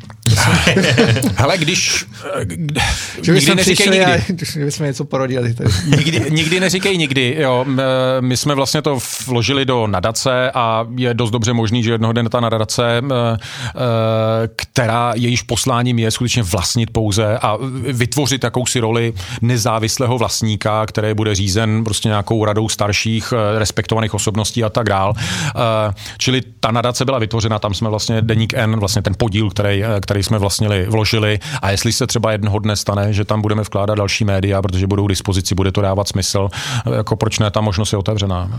Hele, 1.36 1.58
když... 1.58 2.04
Že 3.22 3.32
nikdy 3.32 3.54
neříkej 3.54 3.88
nikdy. 3.88 4.12
A, 4.66 4.70
jsme 4.70 4.86
něco 4.86 5.04
porodili. 5.04 5.54
Tady. 5.54 5.70
nikdy, 5.96 6.30
nikdy 6.30 6.60
neříkej 6.60 6.98
nikdy. 6.98 7.36
Jo. 7.38 7.66
My 8.20 8.36
jsme 8.36 8.54
vlastně 8.54 8.82
to 8.82 8.98
vložili 9.26 9.64
do 9.64 9.86
nadace 9.86 10.50
a 10.54 10.86
je 10.96 11.14
dost 11.14 11.30
dobře 11.30 11.52
možný, 11.52 11.82
že 11.82 11.90
jednoho 11.90 12.12
dne 12.12 12.28
ta 12.28 12.40
nadace, 12.40 13.02
která 14.56 15.12
jejíž 15.16 15.42
posláním 15.88 15.98
je 15.98 16.10
skutečně 16.10 16.42
vlastnit 16.42 16.90
pouze 16.90 17.38
a 17.38 17.58
vytvořit 17.92 18.44
jakousi 18.44 18.80
roli 18.80 19.12
nezávislého 19.42 20.18
vlastníka, 20.18 20.86
který 20.86 21.14
bude 21.14 21.34
řízen 21.34 21.84
prostě 21.84 22.08
nějakou 22.08 22.44
radou 22.44 22.68
starších 22.68 23.32
eh, 23.32 23.58
respektovaných 23.58 24.14
osobností 24.14 24.64
a 24.64 24.68
tak 24.68 24.88
dál. 24.88 25.14
Eh, 25.16 25.94
čili 26.18 26.42
ta 26.60 26.70
nadace 26.70 27.04
byla 27.04 27.18
vytvořena, 27.18 27.58
tam 27.58 27.74
jsme 27.74 27.88
vlastně 27.88 28.22
Deník 28.22 28.54
N, 28.54 28.76
vlastně 28.76 29.02
ten 29.02 29.14
podíl, 29.16 29.50
který, 29.50 29.84
eh, 29.84 30.00
který 30.00 30.22
jsme 30.22 30.38
vlastnili, 30.38 30.86
vložili 30.88 31.38
a 31.62 31.70
jestli 31.70 31.92
se 31.92 32.06
třeba 32.06 32.32
jednoho 32.32 32.58
dne 32.58 32.76
stane, 32.76 33.12
že 33.12 33.24
tam 33.24 33.42
budeme 33.42 33.62
vkládat 33.62 33.94
další 33.94 34.24
média, 34.24 34.62
protože 34.62 34.86
budou 34.86 35.06
k 35.06 35.08
dispozici, 35.08 35.54
bude 35.54 35.72
to 35.72 35.80
dávat 35.80 36.08
smysl, 36.08 36.48
jako 36.96 37.16
proč 37.16 37.38
ne, 37.38 37.50
ta 37.50 37.60
možnost 37.60 37.92
je 37.92 37.98
otevřená. 37.98 38.50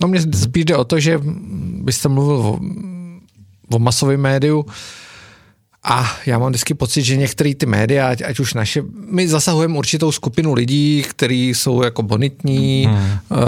No 0.00 0.08
spíš 0.32 0.64
jde 0.64 0.76
o 0.76 0.84
to, 0.84 1.00
že 1.00 1.20
byste 1.82 2.08
mluvil 2.08 2.36
o, 2.36 2.58
o 3.76 3.78
masovém 3.78 4.20
médiu, 4.20 4.64
a 5.90 6.16
já 6.26 6.38
mám 6.38 6.48
vždycky 6.48 6.74
pocit, 6.74 7.02
že 7.02 7.16
některé 7.16 7.54
ty 7.54 7.66
média, 7.66 8.08
ať, 8.08 8.22
ať 8.22 8.40
už 8.40 8.54
naše, 8.54 8.82
my 9.10 9.28
zasahujeme 9.28 9.78
určitou 9.78 10.12
skupinu 10.12 10.54
lidí, 10.54 11.04
kteří 11.08 11.48
jsou 11.48 11.82
jako 11.82 12.02
bonitní, 12.02 12.86
hmm. 12.86 12.96
uh, 12.96 13.38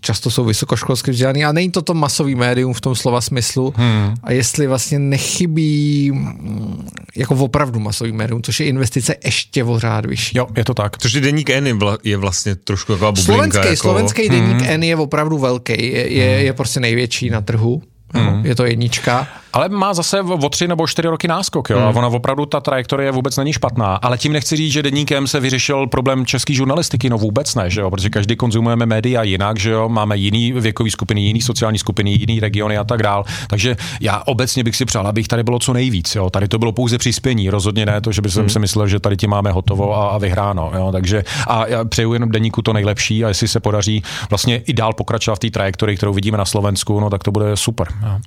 často 0.00 0.30
jsou 0.30 0.44
vysokoškolsky 0.44 1.10
vzdělaní, 1.10 1.44
a 1.44 1.52
není 1.52 1.70
to 1.70 1.82
to 1.82 1.94
masový 1.94 2.34
médium 2.34 2.74
v 2.74 2.80
tom 2.80 2.94
slova 2.94 3.20
smyslu. 3.20 3.74
Hmm. 3.76 4.14
A 4.22 4.32
jestli 4.32 4.66
vlastně 4.66 4.98
nechybí 4.98 6.10
mm, 6.10 6.88
jako 7.16 7.34
opravdu 7.34 7.80
masový 7.80 8.12
médium, 8.12 8.42
což 8.42 8.60
je 8.60 8.66
investice 8.66 9.16
ještě 9.24 9.64
o 9.64 9.78
řád 9.78 10.06
vyšší. 10.06 10.38
Jo, 10.38 10.46
je 10.56 10.64
to 10.64 10.74
tak. 10.74 10.98
Což 10.98 11.12
je 11.12 11.20
deník 11.20 11.50
N 11.50 11.78
je 12.04 12.16
vlastně 12.16 12.54
trošku 12.54 12.92
jako 12.92 13.04
bublinka. 13.04 13.32
Slovenský, 13.32 13.58
jako... 13.58 13.76
slovenský 13.76 14.28
deník 14.28 14.56
hmm. 14.56 14.66
N 14.66 14.82
je 14.82 14.96
opravdu 14.96 15.38
velký, 15.38 15.72
je, 15.72 16.12
je, 16.12 16.24
je 16.24 16.52
prostě 16.52 16.80
největší 16.80 17.30
na 17.30 17.40
trhu. 17.40 17.82
Hmm. 18.14 18.46
Je 18.46 18.54
to 18.54 18.64
jednička. 18.64 19.26
Ale 19.52 19.68
má 19.68 19.94
zase 19.94 20.20
o 20.20 20.48
tři 20.48 20.68
nebo 20.68 20.86
čtyři 20.86 21.08
roky 21.08 21.28
náskok, 21.28 21.70
jo. 21.70 21.78
Hmm. 21.78 21.86
A 21.86 21.90
ona 21.90 22.08
opravdu 22.08 22.46
ta 22.46 22.60
trajektorie 22.60 23.12
vůbec 23.12 23.36
není 23.36 23.52
špatná. 23.52 23.94
Ale 23.96 24.18
tím 24.18 24.32
nechci 24.32 24.56
říct, 24.56 24.72
že 24.72 24.82
denníkem 24.82 25.26
se 25.26 25.40
vyřešil 25.40 25.86
problém 25.86 26.26
české 26.26 26.54
žurnalistiky, 26.54 27.10
no 27.10 27.18
vůbec 27.18 27.54
ne, 27.54 27.70
že 27.70 27.80
jo, 27.80 27.90
protože 27.90 28.10
každý 28.10 28.36
konzumujeme 28.36 28.86
média 28.86 29.22
jinak, 29.22 29.58
že 29.58 29.70
jo, 29.70 29.88
máme 29.88 30.16
jiný 30.16 30.52
věkový 30.52 30.90
skupiny, 30.90 31.20
jiný 31.20 31.40
sociální 31.40 31.78
skupiny, 31.78 32.10
jiný 32.10 32.40
regiony 32.40 32.78
a 32.78 32.84
tak 32.84 33.02
dál. 33.02 33.24
Takže 33.48 33.76
já 34.00 34.22
obecně 34.26 34.64
bych 34.64 34.76
si 34.76 34.84
přál, 34.84 35.06
abych 35.06 35.28
tady 35.28 35.42
bylo 35.42 35.58
co 35.58 35.72
nejvíc, 35.72 36.14
jo. 36.14 36.30
Tady 36.30 36.48
to 36.48 36.58
bylo 36.58 36.72
pouze 36.72 36.98
přispění, 36.98 37.50
rozhodně 37.50 37.86
ne 37.86 38.00
to, 38.00 38.12
že 38.12 38.22
bych 38.22 38.36
hmm. 38.36 38.48
si 38.48 38.58
myslel, 38.58 38.88
že 38.88 39.00
tady 39.00 39.16
ti 39.16 39.26
máme 39.26 39.52
hotovo 39.52 39.96
a, 39.96 40.08
a 40.08 40.18
vyhráno, 40.18 40.72
jo. 40.74 40.92
Takže 40.92 41.24
a 41.46 41.66
já 41.66 41.84
přeju 41.84 42.12
jenom 42.12 42.28
denníku 42.28 42.62
to 42.62 42.72
nejlepší 42.72 43.24
a 43.24 43.28
jestli 43.28 43.48
se 43.48 43.60
podaří 43.60 44.02
vlastně 44.30 44.56
i 44.56 44.72
dál 44.72 44.92
pokračovat 44.92 45.34
v 45.34 45.38
té 45.38 45.50
trajektorii, 45.50 45.96
kterou 45.96 46.12
vidíme 46.12 46.38
na 46.38 46.44
Slovensku, 46.44 47.00
no 47.00 47.10
tak 47.10 47.24
to 47.24 47.30
bude 47.30 47.56
super. 47.56 47.86
Jo. 48.02 48.20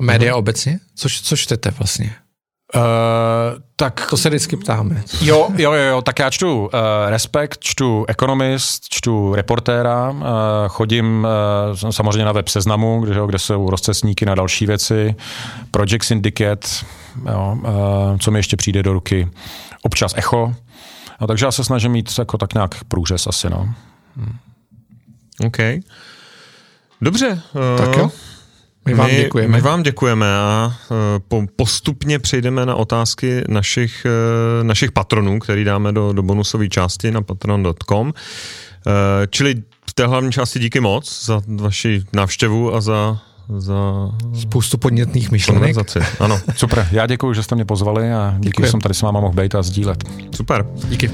A 0.00 0.02
média 0.02 0.36
obecně? 0.36 0.78
Co, 0.94 1.08
co 1.08 1.36
čtete 1.36 1.70
vlastně? 1.70 2.14
Uh, 2.76 2.82
tak 3.76 4.06
to 4.10 4.16
se 4.16 4.28
vždycky 4.28 4.56
ptáme. 4.56 5.04
Jo, 5.20 5.48
jo, 5.56 5.72
jo, 5.72 5.82
jo 5.82 6.02
tak 6.02 6.18
já 6.18 6.30
čtu 6.30 6.60
uh, 6.60 6.70
Respekt, 7.06 7.60
čtu 7.60 8.04
Economist, 8.08 8.82
čtu 8.90 9.34
Reportéra, 9.34 10.10
uh, 10.10 10.24
chodím 10.68 11.26
uh, 11.74 11.90
samozřejmě 11.90 12.24
na 12.24 12.32
web 12.32 12.48
Seznamu, 12.48 13.00
kde, 13.00 13.20
kde 13.26 13.38
jsou 13.38 13.70
rozcesníky 13.70 14.26
na 14.26 14.34
další 14.34 14.66
věci, 14.66 15.14
Project 15.70 16.04
Syndicate, 16.04 16.68
jo, 17.30 17.58
uh, 17.58 18.18
co 18.18 18.30
mi 18.30 18.38
ještě 18.38 18.56
přijde 18.56 18.82
do 18.82 18.92
ruky, 18.92 19.28
občas 19.82 20.14
Echo, 20.16 20.54
no, 21.20 21.26
takže 21.26 21.46
já 21.46 21.52
se 21.52 21.64
snažím 21.64 21.92
mít 21.92 22.18
jako 22.18 22.38
tak 22.38 22.54
nějak 22.54 22.84
průřez 22.84 23.26
asi, 23.26 23.50
no. 23.50 23.74
Hmm. 24.16 24.36
OK. 25.46 25.56
Dobře. 27.00 27.28
Uh, 27.28 27.86
tak 27.86 27.96
jo. 27.96 28.10
My 28.86 28.94
vám 28.94 29.06
my, 29.06 29.16
děkujeme. 29.16 29.56
My 29.56 29.62
vám 29.62 29.82
děkujeme 29.82 30.36
a 30.36 30.74
uh, 31.30 31.44
postupně 31.56 32.18
přejdeme 32.18 32.66
na 32.66 32.74
otázky 32.74 33.42
našich, 33.48 34.06
uh, 34.60 34.66
našich 34.66 34.92
patronů, 34.92 35.38
který 35.38 35.64
dáme 35.64 35.92
do, 35.92 36.12
do 36.12 36.22
bonusové 36.22 36.68
části 36.68 37.10
na 37.10 37.22
patron.com. 37.22 38.06
Uh, 38.06 38.12
čili 39.30 39.54
v 39.90 39.94
té 39.94 40.06
hlavní 40.06 40.32
části 40.32 40.58
díky 40.58 40.80
moc 40.80 41.26
za 41.26 41.42
vaši 41.46 42.02
návštěvu 42.12 42.74
a 42.74 42.80
za 42.80 43.18
za 43.58 44.10
spoustu 44.40 44.78
podnětných 44.78 45.30
myšlenek. 45.30 45.76
Ano. 46.20 46.40
Super, 46.56 46.88
já 46.90 47.06
děkuji, 47.06 47.34
že 47.34 47.42
jste 47.42 47.54
mě 47.54 47.64
pozvali 47.64 48.12
a 48.12 48.34
díky, 48.38 48.48
Děkujem. 48.48 48.66
že 48.66 48.70
jsem 48.70 48.80
tady 48.80 48.94
s 48.94 49.02
váma 49.02 49.20
mohl 49.20 49.34
být 49.34 49.54
a 49.54 49.62
sdílet. 49.62 50.04
Super. 50.36 50.66
Díky. 50.88 51.10